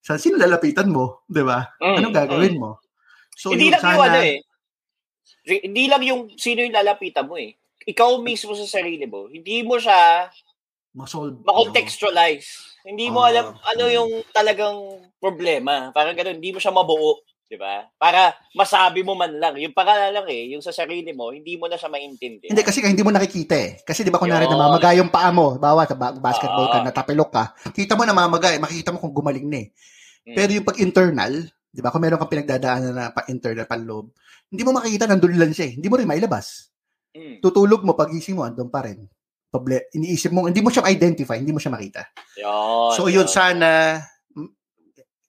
Sa 0.00 0.16
sino 0.16 0.40
lalapitan 0.40 0.88
mo, 0.88 1.26
'di 1.28 1.42
ba? 1.44 1.76
Mm, 1.82 1.96
Anong 2.00 2.16
gagawin 2.16 2.56
mo? 2.56 2.80
So, 3.36 3.52
hindi 3.52 3.68
yun, 3.68 3.76
lang 3.76 3.84
yung 3.84 4.04
ano 4.06 4.20
eh. 4.20 4.36
Hindi 5.44 5.84
lang 5.88 6.02
yung 6.04 6.22
sino 6.36 6.64
yung 6.64 6.76
lalapitan 6.76 7.28
mo 7.28 7.36
eh. 7.36 7.56
Ikaw 7.84 8.20
mismo 8.20 8.52
sa 8.52 8.68
sarili 8.68 9.04
mo, 9.08 9.28
hindi 9.28 9.64
mo 9.64 9.80
siya 9.80 10.28
ma-solve. 10.92 11.40
makontextualize. 11.44 12.80
Hindi 12.84 13.08
mo 13.12 13.24
Ah, 13.24 13.28
alam 13.32 13.46
ano 13.56 13.84
mm. 13.88 13.94
yung 13.96 14.10
talagang 14.32 14.78
problema. 15.20 15.92
Parang 15.92 16.16
gano'n, 16.16 16.40
hindi 16.40 16.52
mo 16.52 16.60
siya 16.60 16.72
mabuo. 16.72 17.20
Di 17.50 17.58
ba? 17.58 17.82
Para 17.98 18.30
masabi 18.54 19.02
mo 19.02 19.18
man 19.18 19.34
lang. 19.34 19.58
Yung 19.58 19.74
pangalan 19.74 20.14
lang 20.14 20.26
eh, 20.30 20.54
yung 20.54 20.62
sa 20.62 20.70
sarili 20.70 21.10
mo, 21.10 21.34
hindi 21.34 21.58
mo 21.58 21.66
na 21.66 21.74
siya 21.74 21.90
maintindihan. 21.90 22.54
Hindi 22.54 22.62
kasi 22.62 22.78
hindi 22.78 23.02
mo 23.02 23.10
nakikita 23.10 23.58
eh. 23.58 23.70
Kasi 23.82 24.06
'di 24.06 24.14
ba 24.14 24.22
kunwari 24.22 24.46
Yun. 24.46 24.54
namamaga 24.54 24.94
yung 24.94 25.10
paa 25.10 25.34
mo, 25.34 25.58
bawa 25.58 25.82
sa 25.82 25.98
ba- 25.98 26.14
basketball 26.14 26.70
ka 26.70 26.78
Ah. 26.78 26.86
natapilok 26.86 27.30
ka, 27.34 27.44
kita 27.74 27.98
mo 27.98 28.06
namamaga 28.06 28.54
eh, 28.54 28.62
makikita 28.62 28.94
mo 28.94 29.02
kung 29.02 29.10
gumaling 29.10 29.50
na 29.50 29.66
eh. 29.66 29.74
Mm. 30.30 30.36
Pero 30.38 30.50
yung 30.54 30.62
pag 30.62 30.78
internal, 30.78 31.32
'di 31.74 31.80
ba? 31.82 31.90
Kung 31.90 32.06
meron 32.06 32.22
kang 32.22 32.30
pinagdadaanan 32.30 32.94
na 32.94 33.10
pa 33.10 33.26
internal 33.26 33.66
panloob, 33.66 34.14
hindi 34.46 34.62
mo 34.62 34.70
makikita 34.70 35.10
nandun 35.10 35.34
lang 35.34 35.50
siya 35.50 35.66
eh. 35.70 35.72
Hindi 35.74 35.90
mo 35.90 35.98
rin 35.98 36.06
mailabas. 36.06 36.70
Mm. 37.18 37.42
Tutulog 37.42 37.82
mo 37.82 37.98
pagising 37.98 38.38
mo 38.38 38.46
andun 38.46 38.70
pa 38.70 38.86
rin. 38.86 39.10
Proble- 39.50 39.90
iniisip 39.90 40.30
mo, 40.30 40.46
hindi 40.46 40.62
mo 40.62 40.70
siya 40.70 40.86
identify, 40.86 41.34
hindi 41.34 41.50
mo 41.50 41.58
siya 41.58 41.74
makita. 41.74 42.06
Yun, 42.38 42.94
So 42.94 43.10
yun 43.10 43.26
sana 43.26 43.98
mm, 43.98 44.19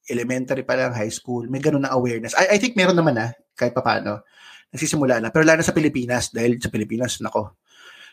elementary 0.09 0.65
pa 0.65 0.73
lang, 0.73 0.95
high 0.95 1.11
school, 1.11 1.45
may 1.51 1.61
ganun 1.61 1.85
na 1.85 1.93
awareness. 1.93 2.33
I, 2.33 2.55
I 2.55 2.57
think 2.57 2.73
meron 2.73 2.97
naman 2.97 3.17
na, 3.17 3.33
kahit 3.53 3.75
pa 3.75 3.85
paano, 3.85 4.25
nagsisimula 4.73 5.21
na. 5.21 5.29
Pero 5.29 5.45
lalo 5.45 5.61
na 5.61 5.67
sa 5.67 5.75
Pilipinas, 5.75 6.33
dahil 6.33 6.57
sa 6.57 6.73
Pilipinas, 6.73 7.21
nako, 7.21 7.59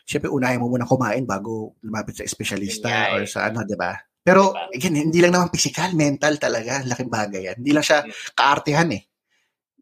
syempre 0.05 0.29
unahin 0.29 0.61
mo 0.61 0.69
muna 0.69 0.89
kumain 0.89 1.25
bago 1.25 1.77
lumapit 1.85 2.21
sa 2.21 2.25
espesyalista 2.25 2.89
Yun 2.89 2.93
nga 2.93 3.05
eh. 3.09 3.13
or 3.13 3.21
sa 3.25 3.39
ano, 3.49 3.65
di 3.65 3.77
ba? 3.77 3.93
Pero, 4.19 4.53
Diba? 4.53 4.69
again, 4.75 4.95
hindi 5.09 5.19
lang 5.23 5.33
naman 5.33 5.49
physical, 5.49 5.95
mental 5.97 6.37
talaga. 6.37 6.85
Laking 6.85 7.09
bagay 7.09 7.41
yan. 7.49 7.57
Hindi 7.63 7.71
lang 7.73 7.85
siya 7.87 8.05
kaartehan 8.37 8.89
eh. 8.93 9.08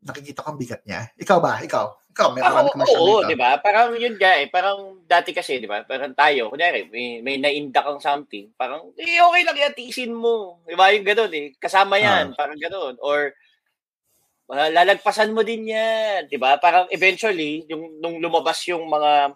Nakikita 0.07 0.39
ko 0.41 0.55
ang 0.55 0.59
bigat 0.59 0.81
niya. 0.87 1.11
Ikaw 1.19 1.37
ba? 1.43 1.59
Ikaw? 1.59 1.85
Ikaw, 2.15 2.27
may 2.33 2.41
marami 2.41 2.71
ka 2.73 2.79
masyadong 2.81 3.03
oo, 3.05 3.19
dito. 3.21 3.29
di 3.29 3.37
ba? 3.37 3.49
Parang 3.61 3.93
yun 3.93 4.15
nga 4.17 4.31
eh. 4.41 4.47
Parang 4.49 5.03
dati 5.05 5.35
kasi, 5.35 5.59
di 5.61 5.67
ba? 5.69 5.83
Parang 5.85 6.15
tayo, 6.17 6.49
kunyari, 6.49 6.89
may, 6.89 7.21
may 7.21 7.37
nainda 7.37 7.85
kang 7.85 8.01
something. 8.01 8.49
Parang, 8.57 8.89
eh, 8.97 9.21
okay 9.21 9.41
lang 9.45 9.57
yan, 9.59 9.73
tiisin 9.77 10.15
mo. 10.15 10.63
Di 10.65 10.73
ba? 10.73 10.89
Yung 10.95 11.05
ganun 11.05 11.29
eh. 11.35 11.53
Kasama 11.59 11.99
yan. 12.01 12.33
Ah. 12.33 12.35
Parang 12.39 12.57
ganun. 12.57 12.97
Or, 13.03 13.35
uh, 14.49 14.69
lalagpasan 14.73 15.35
mo 15.35 15.45
din 15.45 15.69
yan. 15.69 16.25
Di 16.25 16.39
ba? 16.41 16.57
Parang 16.57 16.87
eventually, 16.89 17.67
yung, 17.69 17.99
nung 18.01 18.17
lumabas 18.23 18.63
yung 18.65 18.87
mga 18.87 19.35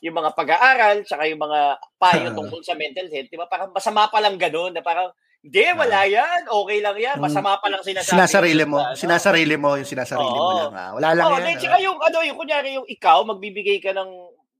yung 0.00 0.16
mga 0.16 0.32
pag-aaral, 0.32 1.04
tsaka 1.04 1.28
yung 1.28 1.44
mga 1.44 1.76
payo 2.00 2.32
Ah. 2.32 2.36
tungkol 2.36 2.64
sa 2.64 2.72
mental 2.72 3.04
health, 3.12 3.28
di 3.28 3.36
ba? 3.36 3.44
Parang 3.44 3.68
masama 3.68 4.08
pa 4.08 4.16
lang 4.16 4.40
ganun, 4.40 4.72
na 4.72 4.80
parang, 4.80 5.12
hindi, 5.40 5.64
wala 5.72 6.00
yan, 6.04 6.40
okay 6.46 6.78
lang 6.84 6.96
yan, 7.00 7.16
Mm. 7.16 7.24
masama 7.24 7.56
pa 7.56 7.72
lang 7.72 7.80
sinasabi. 7.80 8.12
Sinasarili 8.12 8.64
mo. 8.68 8.78
Ano? 8.84 8.92
Sinasarili 8.92 9.56
mo 9.56 9.72
yung 9.74 9.88
sinasarili 9.88 10.28
mo 10.28 10.44
Oo. 10.44 10.56
lang. 10.68 10.72
Ah. 10.76 10.90
Wala 10.92 11.08
lang 11.16 11.24
Oo, 11.26 11.36
yan. 11.36 11.44
then, 11.48 11.56
ah. 11.56 11.60
tsaka 11.64 11.76
yung, 11.80 11.98
ano, 11.98 12.18
yung 12.20 12.38
kunyari, 12.38 12.68
yung 12.76 12.84
ikaw, 12.84 13.24
magbibigay 13.24 13.80
ka 13.80 13.96
ng 13.96 14.10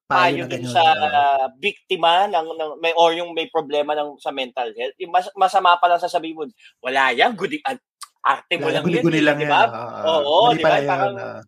payo 0.08 0.42
dun 0.48 0.66
sa 0.66 0.82
ah. 0.82 1.46
biktima 1.54 2.26
ng, 2.26 2.46
ng 2.56 2.70
may 2.80 2.90
or 2.96 3.14
yung 3.14 3.30
may 3.30 3.46
problema 3.46 3.94
ng 3.94 4.18
sa 4.18 4.32
mental 4.32 4.72
health. 4.74 4.96
Yung 4.98 5.12
mas, 5.12 5.28
masama 5.36 5.76
pa 5.76 5.86
lang 5.86 6.00
sasabihin 6.00 6.34
mo, 6.34 6.44
wala 6.80 7.12
yan, 7.12 7.36
good 7.36 7.54
at 7.62 7.78
arte 8.20 8.56
mo 8.56 8.68
lang 8.68 8.82
yun, 8.82 9.00
guni-guni 9.04 9.20
eh, 9.20 9.24
lang 9.24 9.36
di 9.38 9.46
yan. 9.46 9.52
ba? 9.52 9.62
ah, 9.68 10.02
ah. 10.02 10.04
Oo, 10.18 10.50
di 10.52 10.64
ba? 10.64 10.80
Parang- 10.82 11.16
ah. 11.16 11.40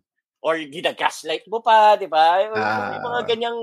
Or 0.43 0.59
ginagaslight 0.59 1.47
mo 1.47 1.63
pa, 1.63 1.95
di 1.95 2.03
ba? 2.05 2.43
Ah. 2.51 2.91
yung 2.99 3.05
mga 3.07 3.21
ganyang 3.31 3.57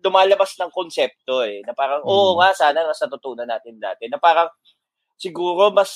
lumalabas 0.00 0.56
ng 0.56 0.72
konsepto 0.72 1.44
eh, 1.44 1.60
na 1.62 1.76
parang, 1.76 2.00
oo 2.02 2.32
Mm. 2.32 2.38
nga, 2.40 2.48
sana 2.56 2.88
mas 2.88 2.96
natutunan 2.96 3.44
natin 3.44 3.76
dati, 3.76 4.08
na 4.08 4.16
parang 4.16 4.48
siguro 5.22 5.70
mas 5.70 5.92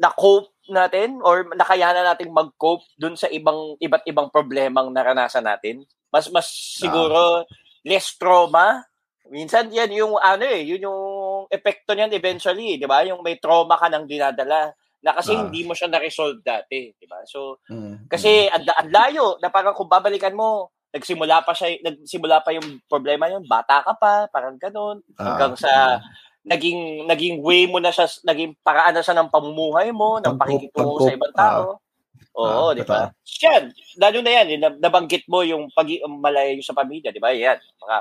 na-cope 0.00 0.50
natin 0.72 1.20
or 1.22 1.46
nakayanan 1.54 2.02
natin 2.06 2.32
mag-cope 2.34 2.82
dun 2.98 3.14
sa 3.14 3.28
ibang 3.30 3.76
iba't 3.78 4.02
ibang 4.08 4.28
problemang 4.32 4.90
naranasan 4.90 5.46
natin. 5.46 5.84
Mas 6.10 6.26
mas 6.32 6.48
siguro 6.50 7.46
less 7.86 8.14
trauma. 8.18 8.82
Minsan 9.30 9.70
yan 9.70 9.90
yung 9.94 10.14
ano 10.18 10.42
eh, 10.42 10.66
yun 10.66 10.82
yung 10.90 11.00
epekto 11.50 11.94
niyan 11.94 12.10
eventually, 12.14 12.78
'di 12.78 12.86
ba? 12.90 13.06
Yung 13.06 13.22
may 13.22 13.38
trauma 13.38 13.78
ka 13.78 13.86
nang 13.90 14.06
dinadala 14.10 14.74
na 15.02 15.10
kasi 15.14 15.34
Ah. 15.34 15.42
hindi 15.46 15.62
mo 15.66 15.74
siya 15.74 15.90
na-resolve 15.90 16.42
dati, 16.42 16.90
'di 16.98 17.06
ba? 17.06 17.22
So 17.26 17.62
Mm, 17.70 18.06
kasi 18.10 18.50
ang 18.50 18.66
ang 18.66 18.90
layo 18.90 19.38
na 19.42 19.48
parang 19.54 19.74
kung 19.74 19.88
babalikan 19.90 20.34
mo, 20.34 20.70
nagsimula 20.94 21.42
pa 21.46 21.54
siya, 21.56 21.78
nagsimula 21.82 22.42
pa 22.44 22.52
yung 22.54 22.82
problema 22.90 23.30
yun, 23.30 23.46
bata 23.48 23.80
ka 23.86 23.94
pa, 23.96 24.28
parang 24.28 24.58
Ah, 25.18 25.24
hanggang 25.32 25.54
sa 25.56 25.98
naging 26.42 27.06
naging 27.06 27.38
way 27.38 27.66
mo 27.66 27.78
na 27.78 27.90
siya, 27.90 28.10
naging 28.22 28.58
paraan 28.60 28.94
na 28.94 29.02
siya 29.02 29.14
ng 29.14 29.30
pamumuhay 29.30 29.90
mo, 29.90 30.18
ng 30.18 30.34
pakikitungo 30.36 30.98
sa 31.00 31.14
ibang 31.14 31.34
tao. 31.34 31.78
Oo, 32.32 32.70
Ah, 32.70 32.74
di 32.74 32.82
ba? 32.82 33.12
Yan, 33.44 33.68
lalo 33.96 34.18
na 34.20 34.30
yan, 34.32 34.46
nabanggit 34.80 35.28
mo 35.28 35.44
yung 35.44 35.68
pag 35.70 35.84
malayo 36.08 36.58
sa 36.60 36.72
pamilya, 36.72 37.12
di 37.12 37.20
ba? 37.20 37.30
Yan, 37.30 37.60
mga 37.60 37.96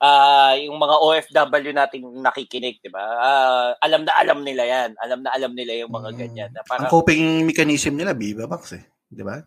ah 0.00 0.52
yung 0.58 0.76
mga 0.76 0.96
OFW 1.00 1.72
nating 1.72 2.04
nakikinig, 2.20 2.76
di 2.80 2.90
ba? 2.90 3.04
Ah, 3.20 3.68
alam 3.78 4.04
na 4.04 4.12
alam 4.16 4.42
nila 4.42 4.64
yan. 4.64 4.90
Alam 4.98 5.22
na 5.22 5.30
alam 5.32 5.52
nila 5.54 5.72
yung 5.78 5.92
mga 5.92 6.10
Mm. 6.12 6.18
ganyan. 6.18 6.50
Na 6.52 6.60
Ang 6.60 6.68
parang, 6.68 6.90
coping 6.90 7.44
mechanism 7.44 7.94
nila, 7.94 8.12
Viva 8.12 8.44
Max 8.44 8.74
eh. 8.74 8.84
Di 9.06 9.22
ba? 9.22 9.38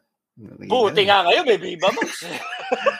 buti 0.69 1.01
nga 1.01 1.25
ngayon, 1.25 1.45
may 1.45 1.57
Viva 1.57 1.89
Max. 1.91 2.23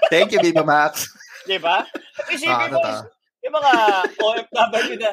Thank 0.10 0.34
you, 0.34 0.42
Viva 0.42 0.66
Max. 0.66 1.06
Di 1.46 1.58
ba? 1.58 1.86
Isipin 2.28 2.50
Ah, 2.50 2.70
mo. 2.74 3.17
Yung 3.48 3.56
mga 3.56 3.74
OFW 4.20 4.94
na 4.98 5.12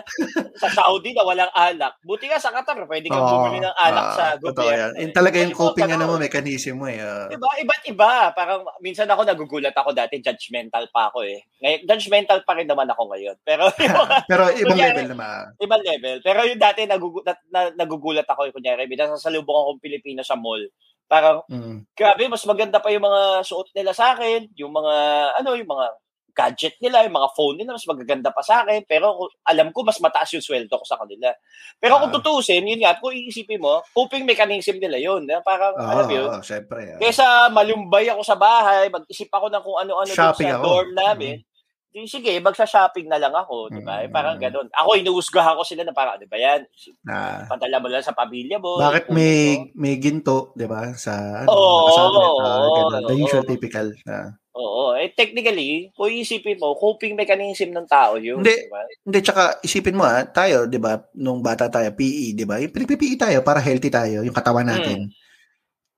sa 0.56 0.68
Saudi 0.68 1.10
na 1.10 1.22
walang 1.22 1.50
alak. 1.50 1.94
Buti 2.00 2.26
nga 2.26 2.36
sa 2.36 2.50
Qatar, 2.50 2.82
pwede 2.84 3.06
kang 3.06 3.22
Oo, 3.22 3.30
bumili 3.40 3.58
ng 3.58 3.76
alak 3.76 4.04
ah, 4.04 4.12
sa 4.12 4.24
gobyerno. 4.36 4.74
yan. 4.74 4.90
eh. 4.92 5.00
Yung 5.00 5.14
talaga 5.14 5.36
yung 5.38 5.54
coping 5.54 5.86
ano 5.88 6.04
mo, 6.04 6.14
mechanism 6.16 6.74
mo 6.76 6.86
eh. 6.86 6.98
ah. 6.98 7.26
Diba? 7.26 7.46
Iba't 7.56 7.82
iba. 7.86 8.10
Parang 8.30 8.60
minsan 8.80 9.06
ako 9.06 9.22
nagugulat 9.22 9.72
ako 9.72 9.90
dati, 9.90 10.18
judgmental 10.18 10.90
pa 10.90 11.08
ako 11.08 11.22
eh. 11.22 11.46
Ngayon, 11.60 11.80
judgmental 11.86 12.42
pa 12.42 12.52
rin 12.52 12.66
naman 12.66 12.86
ako 12.86 13.02
ngayon. 13.08 13.36
Pero 13.40 13.70
yung 13.72 13.94
mga 14.02 14.16
Pero 14.26 14.44
ibang 14.52 14.74
Kunyari- 14.74 14.98
level 14.98 15.08
naman. 15.14 15.42
ibang 15.56 15.82
level. 15.82 16.16
Pero 16.20 16.38
yung 16.42 16.60
dati 16.60 16.80
nagugulat, 16.84 17.38
na, 17.48 17.60
nagugulat 17.72 18.26
ako, 18.26 18.40
yung 18.44 18.56
kunyari, 18.56 18.84
binasasalubong 18.84 19.54
akong 19.56 19.80
Pilipino 19.80 20.20
sa 20.20 20.34
mall. 20.34 20.66
Parang, 21.04 21.44
Mm. 21.46 21.84
grabe, 21.92 22.24
mas 22.26 22.42
maganda 22.42 22.80
pa 22.80 22.88
yung 22.88 23.04
mga 23.04 23.44
suot 23.44 23.68
nila 23.70 23.92
sa 23.92 24.16
akin, 24.16 24.48
yung 24.56 24.72
mga, 24.72 24.94
ano, 25.36 25.52
yung 25.52 25.68
mga 25.68 25.86
gadget 26.34 26.74
nila, 26.82 27.06
yung 27.06 27.14
mga 27.14 27.30
phone 27.32 27.56
nila, 27.56 27.78
mas 27.78 27.86
magaganda 27.86 28.34
pa 28.34 28.42
sa 28.42 28.66
akin. 28.66 28.82
Pero 28.84 29.30
alam 29.46 29.70
ko, 29.70 29.86
mas 29.86 30.02
mataas 30.02 30.34
yung 30.34 30.42
sweldo 30.42 30.74
ko 30.74 30.82
sa 30.82 30.98
kanila. 30.98 31.30
Pero 31.78 32.02
kung 32.02 32.10
Ah. 32.10 32.14
tutusin, 32.18 32.66
yun 32.66 32.82
nga, 32.82 32.98
kung 32.98 33.14
iisipin 33.14 33.62
mo, 33.62 33.80
coping 33.94 34.26
mechanism 34.26 34.82
nila 34.82 34.98
yun. 34.98 35.22
Parang, 35.40 35.72
Oo, 35.78 35.86
alam 35.86 36.06
yun, 36.10 36.28
oo, 36.28 36.42
syempre. 36.42 36.92
ah. 36.92 36.98
Kesa 36.98 37.26
malumbay 37.48 38.10
ako 38.10 38.26
sa 38.26 38.34
bahay, 38.34 38.90
mag-isip 38.90 39.30
ako 39.30 39.46
ng 39.48 39.62
kung 39.62 39.78
ano-ano 39.78 40.10
sa 40.10 40.34
ako. 40.34 40.62
dorm 40.66 40.90
namin. 40.92 41.38
Di, 41.38 41.53
sige, 42.02 42.34
magsa-shopping 42.42 43.06
na 43.06 43.22
lang 43.22 43.30
ako, 43.30 43.70
di 43.70 43.78
ba? 43.78 44.02
Mm. 44.02 44.10
Parang 44.10 44.34
ganun. 44.34 44.66
Ako, 44.74 44.98
inuusgahan 44.98 45.54
ko 45.54 45.62
sila 45.62 45.86
na 45.86 45.94
parang, 45.94 46.18
di 46.18 46.26
ba 46.26 46.34
yan? 46.34 46.66
Na, 47.06 47.46
Padala 47.46 47.78
mo 47.78 47.86
lang 47.86 48.02
sa 48.02 48.10
pamilya 48.10 48.58
mo. 48.58 48.74
bakit 48.76 49.06
may 49.08 49.62
mo. 49.70 49.78
may 49.78 49.94
ginto, 49.96 50.50
'di 50.52 50.66
ba? 50.66 50.90
Sa 50.94 51.14
ano, 51.14 51.48
Oo, 51.48 51.86
kasama, 51.86 52.18
ah, 52.18 52.26
oo, 52.26 52.74
ganun. 52.90 53.02
The 53.06 53.14
usual 53.14 53.46
oo. 53.46 53.48
typical 53.48 53.86
na. 54.02 54.34
Oo. 54.54 54.94
Eh, 54.94 55.10
technically, 55.10 55.90
kung 55.94 56.10
iisipin 56.10 56.58
mo, 56.58 56.74
coping 56.74 57.14
mechanism 57.14 57.70
ng 57.70 57.86
tao 57.86 58.18
yun. 58.18 58.42
Hindi. 58.42 58.54
Di 58.54 58.70
ba? 58.70 58.82
Hindi 59.06 59.18
tsaka 59.22 59.42
isipin 59.62 59.94
mo 59.94 60.02
ah, 60.02 60.26
tayo, 60.26 60.66
'di 60.66 60.82
ba, 60.82 60.98
nung 61.14 61.38
bata 61.38 61.70
tayo, 61.70 61.94
PE, 61.94 62.34
'di 62.34 62.42
ba? 62.42 62.58
Pinag-PE 62.58 63.14
tayo 63.14 63.38
para 63.46 63.62
healthy 63.62 63.90
tayo, 63.90 64.26
yung 64.26 64.34
katawan 64.34 64.66
natin. 64.66 65.14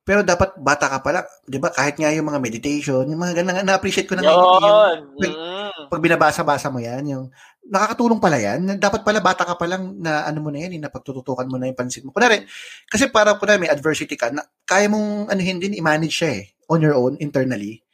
Pero 0.06 0.22
dapat 0.22 0.54
bata 0.56 0.86
ka 0.86 1.02
pala, 1.02 1.24
'di 1.44 1.58
ba? 1.58 1.68
Kahit 1.68 1.98
nga 1.98 2.14
yung 2.14 2.30
mga 2.30 2.38
meditation, 2.38 3.02
yung 3.02 3.18
mga 3.18 3.42
ganun, 3.42 3.64
na-appreciate 3.64 4.06
ko 4.06 4.14
na 4.14 4.22
ngayon. 4.22 4.38
yung- 4.38 4.60
Yun. 4.62 4.98
Mm. 5.34 5.55
Pag 5.92 6.00
binabasa-basa 6.00 6.72
mo 6.72 6.80
yan, 6.80 7.04
yung 7.04 7.24
nakakatulong 7.68 8.20
pala 8.22 8.40
yan. 8.40 8.80
Dapat 8.80 9.04
pala 9.04 9.20
bata 9.20 9.44
ka 9.44 9.54
pa 9.60 9.66
lang 9.68 10.00
na 10.00 10.24
ano 10.24 10.40
mo 10.40 10.48
na 10.48 10.64
yan, 10.64 10.80
na 10.80 10.88
pagtututukan 10.88 11.44
mo 11.44 11.60
na 11.60 11.68
yung 11.68 11.78
pansin 11.78 12.08
mo. 12.08 12.14
Kunwari, 12.16 12.48
kasi 12.88 13.12
para 13.12 13.36
kunwari 13.36 13.68
may 13.68 13.72
adversity 13.72 14.16
ka, 14.16 14.32
na, 14.32 14.46
kaya 14.64 14.88
mong 14.88 15.28
ano 15.28 15.40
din, 15.40 15.76
i-manage 15.76 16.16
siya 16.16 16.30
eh, 16.40 16.44
on 16.72 16.80
your 16.80 16.96
own, 16.96 17.20
internally. 17.20 17.84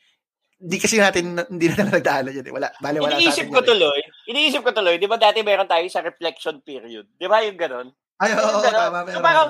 Hindi 0.63 0.77
kasi 0.79 1.03
natin, 1.03 1.35
hindi 1.51 1.67
na 1.67 1.91
nagdaanan 1.99 2.39
yan 2.39 2.47
eh. 2.47 2.55
Wala, 2.55 2.69
bale, 2.79 3.03
wala 3.03 3.19
iniisip 3.19 3.51
ko 3.51 3.61
tuloy, 3.67 3.99
eh. 3.99 4.31
iniisip 4.31 4.63
ko 4.63 4.71
tuloy, 4.71 4.95
di 5.03 5.11
ba 5.11 5.19
dati 5.19 5.43
meron 5.43 5.67
tayo 5.67 5.83
sa 5.91 6.05
reflection 6.07 6.63
period? 6.63 7.11
Di 7.19 7.27
ba 7.27 7.43
yung 7.43 7.59
ganun? 7.59 7.91
Ay, 8.23 8.39
oo, 8.39 8.47
oo, 8.47 8.63
tama. 8.63 9.03
So, 9.11 9.19
parang, 9.19 9.49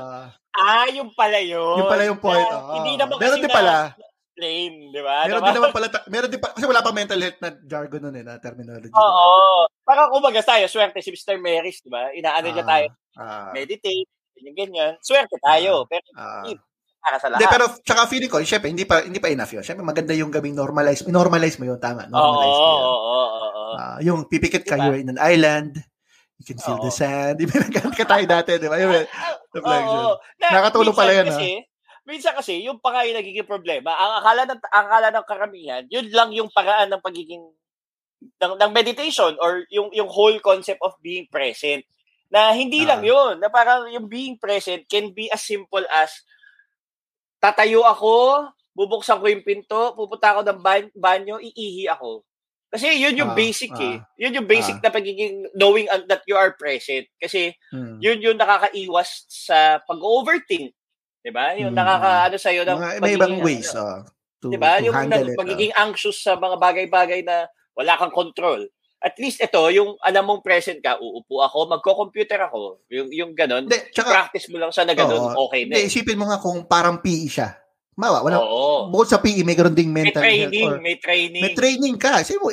ah, 0.56 0.88
yung 0.88 1.12
pala 1.12 1.36
yun. 1.44 1.84
Yung 1.84 1.92
pala 1.92 2.02
yung 2.08 2.16
point. 2.16 2.48
Na, 2.48 2.80
hindi 2.80 2.96
naman 2.96 3.20
Meron 3.20 3.40
din 3.44 3.52
pala. 3.52 3.92
Explain, 4.32 4.96
di 4.96 5.02
ba? 5.04 5.28
Meron 5.28 5.44
din 5.44 5.56
naman 5.60 5.72
pala, 5.76 5.86
meron 6.08 6.30
din 6.32 6.40
pa, 6.40 6.56
kasi 6.56 6.64
wala 6.64 6.80
pa 6.80 6.88
mental 6.88 7.20
health 7.20 7.36
na 7.44 7.52
jargon 7.68 8.00
nun 8.00 8.16
eh, 8.16 8.24
na 8.24 8.40
terminology. 8.40 8.88
Oo. 8.96 9.04
Oh, 9.04 9.62
Parang 9.84 10.08
kumbaga 10.08 10.40
tayo, 10.40 10.64
swerte 10.72 11.04
si 11.04 11.12
Mr. 11.12 11.36
Maris, 11.36 11.84
di 11.84 11.92
ba? 11.92 12.08
Inaano 12.16 12.48
niya 12.48 12.64
tayo, 12.64 12.86
ah, 13.20 13.52
meditate, 13.52 14.08
ganyan, 14.32 14.54
ganyan. 14.56 14.92
Swerte 15.04 15.36
tayo. 15.36 15.84
pero, 15.84 16.00
ah, 16.16 16.48
para 17.02 17.16
sa 17.20 17.28
lahat. 17.28 17.44
Hindi, 17.44 17.52
pero 17.52 17.64
tsaka 17.84 18.02
feeling 18.08 18.30
ko, 18.32 18.40
syempre, 18.40 18.72
hindi 18.72 18.88
pa, 18.88 19.04
hindi 19.04 19.20
pa 19.20 19.28
enough 19.28 19.52
yun. 19.52 19.60
Syempre, 19.60 19.84
maganda 19.84 20.16
yung 20.16 20.32
gawing 20.32 20.56
normalize. 20.56 21.04
Normalize 21.04 21.60
mo 21.60 21.68
yun, 21.68 21.76
tama. 21.76 22.08
Normalize 22.08 22.56
oo, 22.56 22.64
mo 22.64 22.72
yun. 22.72 22.86
Oo, 22.88 23.04
oo, 23.04 23.46
oo. 23.52 23.72
Ah, 23.76 23.98
yung 24.00 24.24
pipikit 24.32 24.64
ka, 24.64 24.80
Diba? 24.80 24.84
you're 24.88 25.00
in 25.02 25.12
an 25.12 25.20
island, 25.20 25.76
you 26.40 26.46
can 26.48 26.56
feel 26.56 26.80
Oo. 26.80 26.86
the 26.88 26.94
sand. 26.94 27.36
Di 27.36 27.44
ba, 27.44 27.60
nagkaroon 27.60 27.96
ka 28.00 28.06
tayo 28.08 28.24
dati, 28.24 28.50
di 28.56 28.70
ba? 28.70 28.80
Yung 28.80 28.94
reflection. 29.52 30.02
Oo. 30.08 30.14
Na, 30.40 30.46
Nakatulong 30.56 30.96
pala 30.96 31.12
yan, 31.12 31.26
kasi, 31.28 31.68
Minsan 32.02 32.34
kasi, 32.34 32.66
yung 32.66 32.82
pa 32.82 32.90
nga 32.90 33.06
yung 33.06 33.14
nagiging 33.14 33.46
problema, 33.46 33.94
ang 33.94 34.12
akala 34.18 34.42
ng, 34.50 34.58
ang 34.66 34.86
akala 34.90 35.08
ng 35.14 35.26
karamihan, 35.26 35.82
yun 35.86 36.06
lang 36.10 36.34
yung 36.34 36.50
paraan 36.50 36.90
ng 36.90 37.02
pagiging 37.02 37.44
ng, 38.42 38.54
ng 38.58 38.70
meditation 38.70 39.34
or 39.38 39.66
yung 39.70 39.90
yung 39.90 40.06
whole 40.06 40.38
concept 40.38 40.78
of 40.82 40.94
being 40.98 41.26
present. 41.26 41.82
Na 42.30 42.50
hindi 42.50 42.82
Ah. 42.86 42.94
lang 42.94 43.02
yun. 43.06 43.38
Na 43.38 43.50
parang 43.50 43.86
yung 43.90 44.06
being 44.06 44.34
present 44.38 44.82
can 44.86 45.10
be 45.10 45.26
as 45.30 45.42
simple 45.42 45.82
as 45.90 46.10
tatayo 47.38 47.82
ako, 47.82 48.46
bubuksan 48.72 49.18
ko 49.18 49.26
yung 49.26 49.42
pinto, 49.44 49.94
pupunta 49.94 50.34
ako 50.34 50.40
ng 50.46 50.58
ban- 50.62 50.94
banyo, 50.94 51.38
iihi 51.38 51.90
ako. 51.90 52.22
Kasi 52.72 52.88
yun 52.96 53.18
yung 53.20 53.34
Ah, 53.34 53.36
basic 53.36 53.68
eh. 53.76 54.00
ah, 54.00 54.06
Yun 54.16 54.36
yung 54.40 54.48
basic 54.48 54.80
ah. 54.80 54.88
na 54.88 54.90
pagiging 54.90 55.44
knowing 55.52 55.84
uh, 55.92 56.00
that 56.08 56.24
you 56.24 56.32
are 56.32 56.56
present. 56.56 57.04
Kasi 57.20 57.52
Hmm. 57.68 58.00
yun 58.00 58.22
yung 58.22 58.38
nakakaiwas 58.40 59.28
sa 59.28 59.76
pag-overthink. 59.84 60.72
'Di 61.22 61.30
ba? 61.30 61.54
Yung 61.54 61.70
Mm. 61.70 61.78
nakakaano 61.78 62.36
sa 62.36 62.50
iyo 62.50 62.62
ng 62.62 62.76
Mga, 62.76 62.90
may 62.98 63.14
ibang 63.14 63.34
ways 63.40 63.70
ano, 63.72 63.80
oh, 63.80 63.98
to, 64.38 64.46
'di 64.50 64.58
ba? 64.58 64.76
to 64.76 64.84
Yung 64.84 64.94
handle 64.96 65.16
nag- 65.16 65.28
it. 65.28 65.32
oh. 65.32 65.40
pagiging 65.40 65.72
anxious 65.72 66.18
sa 66.18 66.34
mga 66.34 66.56
bagay-bagay 66.58 67.22
na 67.22 67.46
wala 67.72 67.94
kang 67.96 68.12
control. 68.12 68.66
At 68.98 69.18
least 69.18 69.38
ito, 69.38 69.58
yung 69.68 69.98
alam 69.98 70.22
mong 70.24 70.42
present 70.42 70.78
ka, 70.78 70.94
uupo 70.96 71.42
ako, 71.42 71.66
magko-computer 71.68 72.38
ako. 72.40 72.78
Yung 72.88 73.10
yung 73.10 73.30
ganun. 73.34 73.66
Hindi, 73.66 73.90
tsaka, 73.90 74.10
practice 74.10 74.46
mo 74.46 74.58
lang 74.58 74.70
sa 74.70 74.82
na 74.82 74.94
ganun, 74.94 75.18
Oo. 75.28 75.46
okay 75.46 75.66
na. 75.66 75.74
hindi, 75.74 75.86
eh. 75.86 75.90
isipin 75.90 76.14
mo 76.14 76.26
nga 76.26 76.38
kung 76.38 76.62
parang 76.64 76.98
PE 76.98 77.26
siya. 77.26 77.50
Mawa, 77.92 78.22
wala, 78.22 78.38
Oo. 78.40 78.88
bukod 78.88 79.10
sa 79.10 79.18
PE, 79.18 79.42
may 79.42 79.52
ganoon 79.52 79.74
ding 79.74 79.90
May 79.90 80.06
mental 80.06 80.22
training, 80.22 80.54
health 80.54 80.70
or 80.70 80.78
may 80.78 80.96
training. 80.96 81.42
may 81.42 81.52
training 81.52 81.96
ka. 81.98 82.22
Kasi 82.22 82.38
mo, 82.38 82.48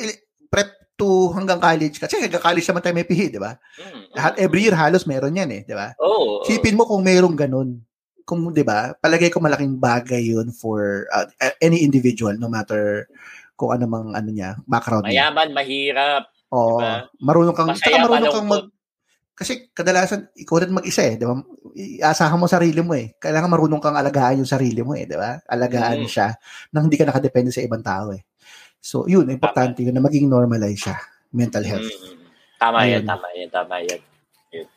prep 0.49 0.69
to 0.93 1.29
hanggang 1.31 1.61
college 1.61 1.95
ka. 1.95 2.09
Kasi 2.09 2.17
hanggang 2.19 2.41
college 2.41 2.65
naman 2.65 2.81
tayo 2.81 2.93
may 2.93 3.05
PE, 3.05 3.25
di 3.29 3.39
ba? 3.39 3.53
Mm, 3.77 4.03
Lahat, 4.11 4.33
mm, 4.35 4.41
every 4.41 4.61
year 4.61 4.75
halos 4.75 5.05
meron 5.05 5.31
yan 5.31 5.47
eh, 5.49 5.61
di 5.63 5.71
ba? 5.71 5.93
Oo. 6.01 6.43
Isipin 6.43 6.75
mo 6.75 6.83
kung 6.83 6.99
merong 6.99 7.37
ganun. 7.37 7.77
Kung, 8.29 8.53
di 8.53 8.61
ba, 8.61 8.93
palagay 8.93 9.33
ko 9.33 9.41
malaking 9.41 9.81
bagay 9.81 10.21
yun 10.21 10.53
for 10.53 11.09
uh, 11.09 11.25
any 11.65 11.81
individual, 11.81 12.37
no 12.37 12.45
matter 12.45 13.09
kung 13.57 13.73
ano 13.73 13.89
mang 13.89 14.13
ano 14.13 14.29
niya, 14.29 14.61
background 14.69 15.09
niya. 15.09 15.33
Mayaman, 15.33 15.49
mahirap. 15.57 16.23
Oo. 16.53 16.77
diba? 16.77 17.09
Marunong 17.17 17.55
kang, 17.57 17.73
Masaya, 17.73 18.05
marunong 18.05 18.29
kang 18.37 18.45
mag, 18.45 18.65
kasi 19.33 19.71
kadalasan, 19.71 20.27
ikaw 20.35 20.59
rin 20.59 20.75
mag-isa 20.75 21.09
eh, 21.09 21.15
di 21.15 21.23
ba? 21.23 21.39
Iasahan 21.73 22.35
mo 22.35 22.45
sarili 22.45 22.83
mo 22.83 22.91
eh. 22.91 23.15
Kailangan 23.17 23.47
marunong 23.47 23.79
kang 23.79 23.95
alagaan 23.95 24.43
yung 24.43 24.51
sarili 24.51 24.83
mo 24.83 24.93
eh, 24.93 25.07
di 25.07 25.15
ba? 25.15 25.39
Alagaan 25.47 26.03
Mm. 26.03 26.11
siya 26.11 26.35
nang 26.75 26.91
hindi 26.91 26.99
ka 26.99 27.07
nakadepende 27.07 27.47
sa 27.47 27.63
ibang 27.63 27.79
tao 27.79 28.11
eh. 28.11 28.27
So, 28.83 29.07
yun, 29.07 29.31
importante 29.31 29.79
yun 29.79 29.95
na 29.95 30.03
maging 30.03 30.27
normalize 30.27 30.85
siya. 30.85 30.99
Mental 31.31 31.63
health. 31.63 31.87
Mm. 31.87 32.19
Tama 32.59 32.77
yan, 32.83 32.91
Ayun. 32.99 33.03
tama 33.07 33.27
yan, 33.31 33.49
tama 33.49 33.75
yan. 33.79 34.01
Yun. 34.51 34.67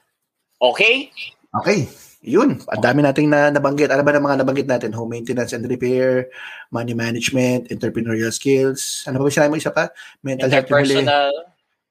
Okay? 0.63 1.11
Okay. 1.53 1.89
Yun. 2.23 2.63
Ang 2.71 2.83
dami 2.83 3.03
nating 3.03 3.29
na 3.29 3.51
nabanggit. 3.51 3.91
Ano 3.91 4.07
ba 4.07 4.15
ng 4.15 4.23
mga 4.25 4.39
nabanggit 4.41 4.69
natin? 4.71 4.95
Home 4.95 5.19
maintenance 5.19 5.53
and 5.53 5.67
repair, 5.67 6.31
money 6.71 6.95
management, 6.95 7.69
entrepreneurial 7.69 8.31
skills. 8.31 9.03
Ano 9.11 9.19
ba 9.19 9.27
ba 9.27 9.35
sinabi 9.35 9.51
mo 9.53 9.59
isa 9.59 9.75
pa? 9.75 9.91
Mental 10.23 10.47
health. 10.49 10.71
Interpersonal. 10.71 11.33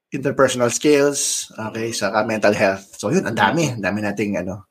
Interpersonal 0.08 0.70
skills. 0.72 1.52
Okay. 1.52 1.92
Saka 1.92 2.24
mental 2.24 2.56
health. 2.56 2.96
So, 2.96 3.12
yun. 3.12 3.28
Ang 3.28 3.36
dami. 3.36 3.76
Ang 3.76 3.84
dami 3.84 4.00
nating 4.00 4.40
ano, 4.40 4.66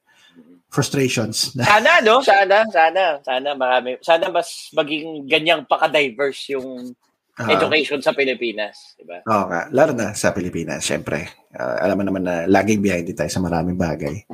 frustrations. 0.74 1.54
Na, 1.54 1.64
Sana, 1.78 2.02
no? 2.02 2.26
Sana, 2.26 2.66
sana, 2.74 3.04
sana 3.22 3.50
marami. 3.54 4.02
Sana 4.02 4.34
mas 4.34 4.74
maging 4.74 5.30
ganyang 5.30 5.64
paka-diverse 5.70 6.58
yung 6.58 6.92
Ah, 7.40 7.48
education 7.48 8.04
sa 8.04 8.12
Pilipinas. 8.12 8.94
Diba? 9.00 9.24
Oo 9.24 9.46
nga. 9.48 9.72
Lalo 9.72 9.96
na 9.96 10.12
sa 10.12 10.36
Pilipinas, 10.36 10.84
syempre. 10.84 11.32
Ah, 11.56 11.80
alam 11.88 11.96
mo 11.96 12.04
naman 12.04 12.28
na 12.28 12.44
laging 12.44 12.84
behind 12.84 13.08
tayo 13.16 13.32
sa 13.32 13.40
maraming 13.40 13.80
bagay. 13.80 14.28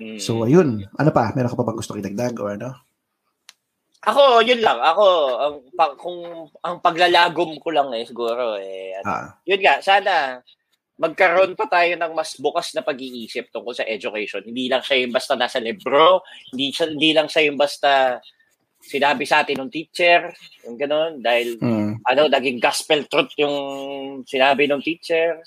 Mm. 0.00 0.20
So, 0.20 0.44
ayun. 0.44 0.84
Ano 0.96 1.10
pa? 1.10 1.32
Meron 1.32 1.50
ka 1.52 1.58
pa 1.58 1.66
bang 1.66 1.78
gusto 1.78 1.96
idagdag 1.96 2.36
or 2.38 2.56
ano? 2.56 2.70
Ako, 4.06 4.38
yun 4.46 4.62
lang. 4.62 4.78
Ako, 4.78 5.06
ang, 5.34 5.54
pa, 5.74 5.98
kung 5.98 6.46
ang 6.62 6.78
paglalagom 6.78 7.58
ko 7.58 7.68
lang 7.74 7.90
eh, 7.90 8.06
siguro, 8.06 8.54
eh, 8.54 8.94
ano, 9.02 9.06
Ah, 9.10 9.26
yun 9.42 9.58
nga, 9.58 9.82
sana 9.82 10.38
magkaroon 10.96 11.52
pa 11.52 11.68
tayo 11.68 11.92
ng 11.92 12.12
mas 12.16 12.40
bukas 12.40 12.72
na 12.72 12.80
pag-iisip 12.80 13.52
tungkol 13.52 13.76
sa 13.76 13.84
education. 13.84 14.40
Hindi 14.40 14.72
lang 14.72 14.80
siya 14.80 15.04
yung 15.04 15.12
basta 15.12 15.36
nasa 15.36 15.60
libro, 15.60 16.24
hindi, 16.52 16.72
siya, 16.72 16.88
hindi 16.88 17.10
lang 17.12 17.28
siya 17.28 17.52
yung 17.52 17.58
basta 17.60 18.22
sinabi 18.80 19.26
sa 19.26 19.42
atin 19.42 19.60
ng 19.60 19.72
teacher, 19.72 20.32
yung 20.64 20.78
gano'n, 20.78 21.20
dahil 21.20 21.58
mm, 21.58 22.06
ano, 22.06 22.22
naging 22.30 22.62
gospel 22.62 23.04
truth 23.10 23.34
yung 23.36 23.56
sinabi 24.24 24.70
ng 24.70 24.80
teacher. 24.80 25.42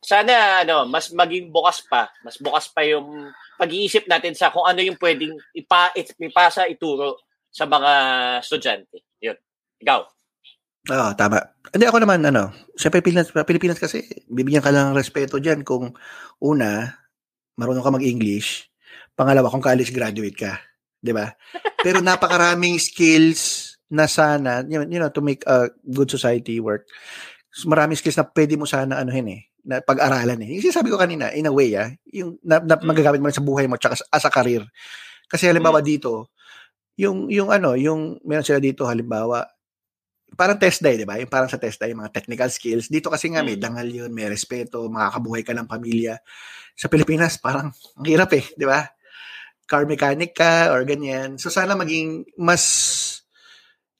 Sana, 0.00 0.64
ano, 0.64 0.88
mas 0.88 1.12
maging 1.12 1.52
bukas 1.52 1.84
pa. 1.84 2.08
Mas 2.24 2.40
bukas 2.40 2.72
pa 2.72 2.82
yung 2.82 3.28
pag-iisip 3.60 4.08
natin 4.08 4.32
sa 4.32 4.48
kung 4.48 4.64
ano 4.64 4.80
yung 4.80 4.96
pwedeng 4.96 5.36
ipa, 5.52 5.92
ipasa, 6.00 6.64
ituro 6.64 7.20
sa 7.52 7.68
mga 7.68 7.92
estudyante. 8.40 9.04
Yun. 9.20 9.36
Ikaw. 9.84 10.00
Oo, 10.88 11.08
tama. 11.12 11.44
Hindi 11.68 11.84
ako 11.84 11.98
naman, 12.00 12.24
ano, 12.24 12.56
sa 12.72 12.88
Pilipinas, 12.88 13.28
Pilipinas 13.44 13.76
kasi, 13.76 14.00
bibigyan 14.32 14.64
ka 14.64 14.72
lang 14.72 14.90
ng 14.90 14.98
respeto 14.98 15.36
dyan 15.36 15.60
kung 15.60 15.92
una, 16.40 16.88
marunong 17.60 17.84
ka 17.84 17.92
mag-English, 17.92 18.72
pangalawa, 19.12 19.52
kung 19.52 19.60
college 19.60 19.92
graduate 19.92 20.40
ka. 20.40 20.56
'di 21.00 21.12
ba? 21.16 21.32
Pero 21.80 21.98
napakaraming 22.04 22.76
skills 22.76 23.74
na 23.90 24.06
sana, 24.06 24.62
you 24.68 24.78
know, 24.86 25.10
to 25.10 25.24
make 25.24 25.42
a 25.50 25.66
good 25.82 26.06
society 26.06 26.62
work. 26.62 26.86
Maraming 27.66 27.98
skills 27.98 28.20
na 28.20 28.28
pwede 28.30 28.54
mo 28.54 28.62
sana 28.62 29.02
anuhin 29.02 29.26
eh, 29.34 29.42
na 29.66 29.80
pag-aralan 29.84 30.40
eh. 30.44 30.56
Yung 30.58 30.64
sinasabi 30.68 30.88
ko 30.92 30.96
kanina, 31.00 31.30
in 31.36 31.46
a 31.48 31.52
way, 31.52 31.74
ah, 31.76 31.90
yung 32.10 32.36
na, 32.44 32.60
na, 32.62 32.76
Mm. 32.80 32.86
magagamit 32.88 33.20
mo 33.20 33.28
sa 33.32 33.44
buhay 33.44 33.66
mo 33.68 33.76
tsaka 33.80 34.00
as 34.10 34.24
a 34.26 34.32
career. 34.32 34.64
Kasi 35.28 35.46
halimbawa 35.50 35.80
dito, 35.84 36.32
yung 36.98 37.28
yung 37.32 37.50
ano, 37.52 37.74
yung 37.78 38.20
meron 38.26 38.44
sila 38.46 38.60
dito 38.62 38.84
halimbawa, 38.88 39.44
parang 40.38 40.58
test 40.60 40.80
day, 40.84 40.96
di 41.00 41.06
ba? 41.08 41.18
Yung 41.20 41.30
parang 41.30 41.50
sa 41.50 41.58
test 41.60 41.80
day, 41.82 41.90
yung 41.92 42.02
mga 42.04 42.14
technical 42.14 42.48
skills. 42.52 42.88
Dito 42.90 43.10
kasi 43.10 43.30
nga 43.34 43.42
may 43.44 43.56
Mm. 43.58 43.62
dangal 43.64 43.88
yun, 43.90 44.10
may 44.14 44.26
respeto, 44.30 44.86
makakabuhay 44.90 45.42
ka 45.46 45.52
ng 45.56 45.68
pamilya. 45.70 46.18
Sa 46.78 46.88
Pilipinas, 46.92 47.36
parang 47.40 47.70
ang 47.72 48.06
hirap 48.08 48.32
eh, 48.36 48.44
di 48.56 48.66
ba? 48.68 48.86
Car 49.70 49.86
mechanic 49.86 50.34
ka 50.34 50.70
or 50.74 50.82
ganyan. 50.86 51.38
So 51.38 51.48
sana 51.52 51.74
maging 51.78 52.26
mas 52.40 52.64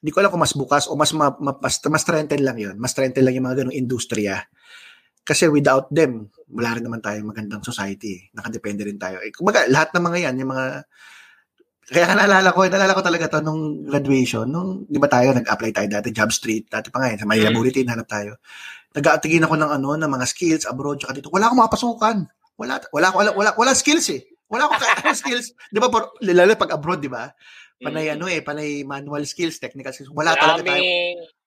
hindi 0.01 0.11
ko 0.17 0.19
alam 0.25 0.33
kung 0.33 0.41
mas 0.43 0.57
bukas 0.57 0.89
o 0.89 0.97
mas 0.97 1.13
ma, 1.13 1.29
ma, 1.37 1.53
mas, 1.61 1.77
mas 1.85 2.03
strengthen 2.03 2.41
lang 2.41 2.57
yun. 2.57 2.77
Mas 2.81 2.97
strengthen 2.97 3.21
lang 3.21 3.37
yung 3.37 3.45
mga 3.49 3.65
ganong 3.65 3.77
industriya. 3.77 4.41
Kasi 5.21 5.47
without 5.47 5.87
them, 5.93 6.27
wala 6.51 6.75
rin 6.75 6.85
naman 6.85 6.99
tayong 6.99 7.29
magandang 7.31 7.63
society. 7.63 8.11
eh. 8.17 8.21
Nakadepende 8.35 8.83
rin 8.83 8.99
tayo. 8.99 9.23
Eh, 9.23 9.31
kumbaga, 9.31 9.69
lahat 9.71 9.95
ng 9.95 10.05
mga 10.05 10.19
yan, 10.27 10.35
yung 10.43 10.51
mga 10.51 10.67
kaya 11.91 12.15
naalala 12.15 12.55
ko, 12.55 12.63
naalala 12.71 12.95
ko 12.95 13.03
talaga 13.03 13.27
to 13.27 13.39
nung 13.43 13.83
graduation, 13.83 14.47
nung, 14.47 14.87
di 14.87 15.03
ba 15.03 15.11
tayo, 15.11 15.35
nag-apply 15.35 15.71
tayo 15.75 15.89
dati, 15.91 16.15
Job 16.15 16.31
Street, 16.31 16.71
dati 16.71 16.87
pa 16.87 17.03
nga 17.03 17.11
yun, 17.11 17.19
sa 17.19 17.27
Manila 17.27 17.51
Mm. 17.51 17.57
Bulletin, 17.59 17.87
hanap 17.91 18.07
tayo. 18.07 18.39
Nag-aatigin 18.95 19.43
ako 19.43 19.55
ng 19.59 19.71
ano, 19.75 19.89
ng 19.99 20.11
mga 20.11 20.27
skills 20.31 20.65
abroad, 20.71 21.03
tsaka 21.03 21.19
dito. 21.19 21.35
Wala 21.35 21.51
akong 21.51 21.63
mapasukan. 21.67 22.17
Wala, 22.55 22.79
wala, 22.95 23.09
wala, 23.11 23.31
wala, 23.35 23.51
wala 23.59 23.73
skills 23.75 24.07
eh. 24.15 24.23
Wala 24.47 24.71
akong 24.71 24.79
kaya 24.83 25.15
skills. 25.15 25.51
Di 25.67 25.79
ba, 25.83 25.91
por- 25.91 26.15
lalo 26.23 26.55
pag 26.55 26.75
abroad, 26.79 27.03
di 27.03 27.11
ba? 27.11 27.27
Panay 27.81 28.13
ano 28.13 28.29
eh, 28.31 28.39
panay 28.45 28.85
manual 28.87 29.25
skills, 29.27 29.59
technical 29.59 29.91
skills. 29.91 30.13
Wala 30.15 30.37
talaga 30.39 30.63
tayo. 30.63 30.83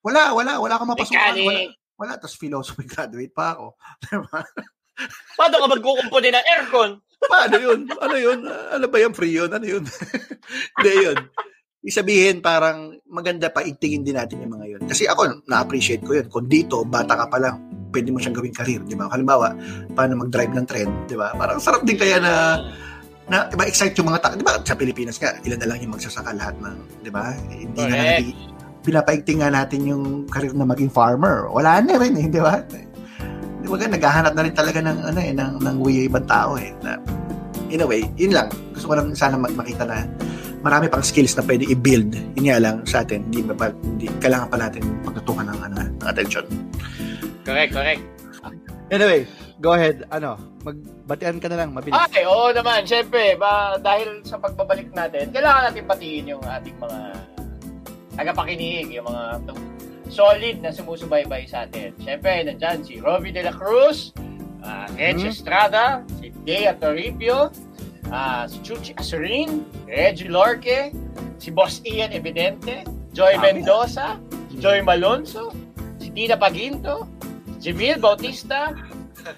Wala, 0.04 0.22
wala, 0.36 0.52
wala 0.60 0.74
akong 0.76 0.92
mapasukan. 0.92 1.16
Mechanic. 1.16 1.48
wala. 1.48 1.62
Tapos 1.98 2.36
philosophy 2.40 2.86
graduate 2.94 3.34
pa 3.34 3.56
ako. 3.58 3.78
Diba? 4.04 4.40
Paano 5.36 5.56
ka 5.58 5.68
magkukumpuni 5.74 6.30
ng 6.30 6.46
aircon? 6.54 6.92
Paano 7.24 7.56
yun? 7.58 7.80
Ano 7.98 8.16
yun? 8.20 8.40
Ano 8.48 8.86
ba 8.92 8.98
yan? 9.00 9.14
Free 9.16 9.34
yun? 9.34 9.50
Ano 9.50 9.66
yun? 9.66 9.84
Hindi 10.78 10.94
yun. 11.02 11.18
Isabihin 11.84 12.40
parang 12.40 12.96
maganda 13.12 13.52
pa 13.52 13.60
itingin 13.60 14.08
din 14.08 14.16
natin 14.16 14.40
yung 14.40 14.56
mga 14.56 14.68
yun. 14.78 14.82
Kasi 14.88 15.04
ako, 15.08 15.44
na-appreciate 15.48 16.04
ko 16.04 16.16
yun. 16.16 16.28
Kung 16.32 16.48
dito, 16.48 16.84
bata 16.88 17.16
ka 17.20 17.26
pa 17.28 17.38
lang, 17.44 17.60
pwede 17.92 18.08
mo 18.12 18.24
siyang 18.24 18.36
gawing 18.40 18.56
career, 18.56 18.80
di 18.88 18.96
ba? 18.96 19.12
Halimbawa, 19.12 19.52
paano 19.92 20.24
mag-drive 20.24 20.54
ng 20.56 20.68
trend, 20.68 20.94
di 21.12 21.20
ba? 21.20 21.36
Parang 21.36 21.60
sarap 21.60 21.84
din 21.84 22.00
kaya 22.00 22.24
na 22.24 22.64
na 23.24 23.48
diba 23.48 23.64
excite 23.64 23.96
yung 24.00 24.12
mga 24.12 24.20
tao, 24.20 24.36
di 24.36 24.44
ba? 24.44 24.60
Sa 24.64 24.76
Pilipinas 24.76 25.16
ka, 25.16 25.40
ilan 25.48 25.60
na 25.60 25.68
lang 25.72 25.80
yung 25.80 25.96
magsasaka 25.96 26.36
lahat 26.36 26.56
ng, 26.60 26.76
di 27.04 27.12
ba? 27.12 27.32
Hindi 27.52 27.80
na 27.84 27.96
Correct. 27.96 28.20
natin 28.20 28.53
pinapaigting 28.84 29.40
nga 29.40 29.50
natin 29.50 29.88
yung 29.88 30.04
career 30.28 30.52
na 30.52 30.68
maging 30.68 30.92
farmer. 30.92 31.48
Wala 31.50 31.80
na 31.80 31.96
rin 31.98 32.14
eh, 32.20 32.28
di 32.28 32.42
ba? 32.44 32.60
Di 33.64 33.68
ba 33.68 33.76
naghahanap 33.80 34.36
na 34.36 34.44
rin 34.44 34.54
talaga 34.54 34.80
ng 34.84 35.00
ano 35.08 35.20
eh, 35.24 35.32
ng 35.32 35.52
ng 35.64 35.76
way 35.80 36.06
ibang 36.06 36.28
tao 36.28 36.60
eh. 36.60 36.76
Na, 36.84 37.00
in 37.72 37.82
a 37.82 37.88
way, 37.88 38.04
yun 38.20 38.36
lang. 38.36 38.52
Gusto 38.76 38.92
ko 38.92 38.94
lang 39.00 39.16
sana 39.16 39.40
mak- 39.40 39.56
makita 39.56 39.88
na 39.88 40.04
marami 40.64 40.88
pang 40.92 41.04
skills 41.04 41.36
na 41.40 41.44
pwede 41.44 41.68
i-build. 41.68 42.16
Yun 42.40 42.46
nga 42.48 42.60
lang 42.60 42.76
sa 42.88 43.04
atin, 43.04 43.24
hindi, 43.28 43.44
ba, 43.44 43.72
hindi 43.84 44.08
kailangan 44.24 44.48
pa 44.48 44.58
natin 44.60 44.84
pagtutukan 45.04 45.48
ng, 45.48 45.60
ano, 45.60 45.76
ng 46.00 46.08
attention. 46.08 46.46
Correct, 47.44 47.76
correct. 47.76 48.04
Anyway, 48.92 49.28
go 49.60 49.76
ahead. 49.76 50.08
Ano, 50.12 50.40
magbatian 50.64 51.40
ka 51.44 51.52
na 51.52 51.64
lang, 51.64 51.76
mabilis. 51.76 52.00
Ay, 52.12 52.24
oo 52.24 52.52
naman. 52.56 52.88
Siyempre, 52.88 53.36
ba, 53.36 53.76
dahil 53.80 54.24
sa 54.24 54.40
pagbabalik 54.40 54.92
natin, 54.96 55.32
kailangan 55.36 55.72
natin 55.72 55.84
patiin 55.84 56.32
yung 56.32 56.44
ating 56.44 56.78
mga 56.80 57.00
tagapakinig, 58.16 58.90
yung 58.92 59.08
mga 59.08 59.54
solid 60.10 60.62
na 60.62 60.70
sumusubaybay 60.70 61.50
sa 61.50 61.66
atin. 61.66 61.94
Siyempre, 61.98 62.46
nandyan 62.46 62.86
si 62.86 63.02
Robbie 63.02 63.34
De 63.34 63.42
La 63.42 63.54
Cruz, 63.54 64.14
uh, 64.62 64.86
Edge 64.96 65.26
Mhm. 65.26 65.34
Estrada, 65.34 65.86
si 66.22 66.30
Dea 66.46 66.78
Toribio, 66.78 67.50
ah, 68.14 68.46
si 68.46 68.62
Chuchi 68.62 68.94
Asurin, 68.94 69.66
Reggie 69.90 70.30
Lorque, 70.30 70.94
si 71.42 71.50
Boss 71.50 71.82
Ian 71.84 72.14
Evidente, 72.14 72.86
Joy 73.14 73.38
Mendoza, 73.42 74.22
si 74.52 74.62
Joy 74.62 74.86
Malonzo, 74.86 75.50
si 75.98 76.14
Tina 76.14 76.38
Paginto, 76.38 77.10
si 77.58 77.72
Jamil 77.74 77.98
Bautista, 77.98 78.70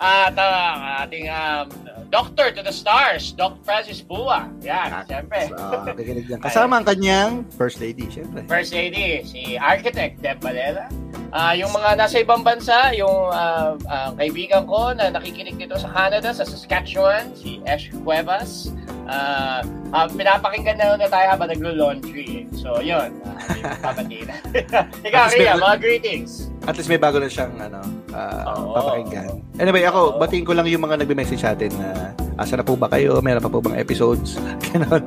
at 0.02 0.34
ang 0.34 1.07
ating 1.07 1.30
um, 1.30 1.68
Doctor 2.16 2.48
to 2.56 2.64
the 2.64 2.72
Stars, 2.72 3.36
Doc 3.36 3.60
Francis 3.68 4.00
Bua. 4.00 4.48
Yan, 4.64 5.04
siyempre. 5.04 5.52
So, 5.52 5.84
kikinig 6.00 6.32
yan. 6.32 6.40
Kasama 6.40 6.80
ang 6.80 6.88
kanyang 6.88 7.44
first 7.60 7.84
lady, 7.84 8.08
syempre. 8.08 8.48
First 8.48 8.72
lady, 8.72 9.20
si 9.28 9.60
Architect 9.60 10.24
Deb 10.24 10.40
Balela. 10.40 10.88
Ah, 11.36 11.52
yung 11.52 11.76
mga 11.76 12.00
nasa 12.00 12.24
ibang 12.24 12.40
bansa, 12.40 12.96
yung 12.96 13.36
ah, 13.36 13.76
ah, 13.92 14.16
kaibigan 14.16 14.64
ko 14.64 14.96
na 14.96 15.12
nakikinig 15.12 15.60
dito 15.60 15.76
sa 15.76 15.92
Canada, 15.92 16.32
sa 16.32 16.48
Saskatchewan, 16.48 17.36
si 17.36 17.60
Ash 17.68 17.92
Cuevas. 18.08 18.72
Ah, 19.12 19.60
ah, 19.92 20.08
pinapakinggan 20.08 20.80
na 20.80 20.96
na 20.96 21.12
tayo 21.12 21.36
habang 21.36 21.52
naglo-laundry. 21.52 22.48
So, 22.56 22.80
yun. 22.80 23.12
Uh, 23.66 23.78
papatiin. 23.82 24.30
Ikaw, 25.10 25.24
Ria, 25.34 25.58
mga 25.58 25.78
greetings. 25.82 26.54
At 26.70 26.78
least 26.78 26.90
may 26.90 27.02
bago 27.02 27.18
na 27.18 27.30
siyang 27.30 27.58
ano, 27.58 27.82
ah, 28.16 28.56
Oo. 28.56 28.72
papakinggan. 28.72 29.44
Anyway, 29.60 29.84
ako, 29.84 30.16
Oo. 30.16 30.20
batiin 30.24 30.48
ko 30.48 30.56
lang 30.56 30.68
yung 30.72 30.84
mga 30.88 31.04
nagbe-message 31.04 31.44
sa 31.44 31.52
atin 31.52 31.72
na 31.76 32.16
asa 32.40 32.56
na 32.56 32.64
po 32.64 32.80
ba 32.80 32.88
kayo? 32.88 33.20
Meron 33.20 33.44
pa 33.44 33.52
po 33.52 33.60
bang 33.60 33.76
episodes? 33.76 34.40
Ganon. 34.72 35.04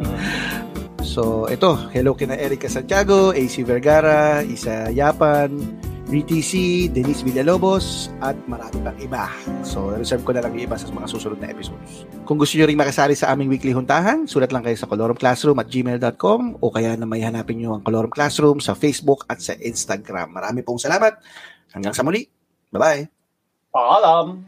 So, 1.01 1.49
ito, 1.49 1.75
hello 1.91 2.13
kina 2.13 2.37
Erica 2.37 2.69
Santiago, 2.69 3.33
AC 3.33 3.65
Vergara, 3.65 4.45
Isa 4.45 4.93
Yapan, 4.93 5.57
BTC, 6.09 6.53
Denise 6.89 7.21
Villalobos, 7.21 8.09
at 8.25 8.37
marami 8.49 8.81
pang 8.81 8.97
iba. 8.97 9.29
So, 9.61 9.93
reserve 9.93 10.25
ko 10.25 10.33
na 10.33 10.41
lang 10.41 10.57
yung 10.57 10.69
iba 10.69 10.77
sa 10.81 10.89
mga 10.89 11.09
susunod 11.09 11.37
na 11.37 11.53
episodes. 11.53 12.09
Kung 12.25 12.41
gusto 12.41 12.57
nyo 12.57 12.65
rin 12.65 12.81
makasali 12.81 13.13
sa 13.13 13.29
aming 13.33 13.53
weekly 13.53 13.77
huntahan, 13.77 14.25
sulat 14.25 14.49
lang 14.53 14.65
kayo 14.65 14.77
sa 14.77 14.89
colorumclassroom 14.89 15.61
at 15.61 15.69
gmail.com 15.69 16.65
o 16.65 16.73
kaya 16.73 16.97
na 16.97 17.05
may 17.05 17.21
hanapin 17.21 17.61
nyo 17.61 17.77
ang 17.77 17.85
Colorum 17.85 18.13
Classroom 18.13 18.61
sa 18.61 18.73
Facebook 18.73 19.29
at 19.29 19.45
sa 19.45 19.53
Instagram. 19.53 20.33
Marami 20.33 20.65
pong 20.65 20.81
salamat. 20.81 21.21
Hanggang 21.77 21.93
sa 21.93 22.01
muli. 22.01 22.38
Bye 22.73 22.79
bye. 22.81 23.09
Paalam. 23.75 24.45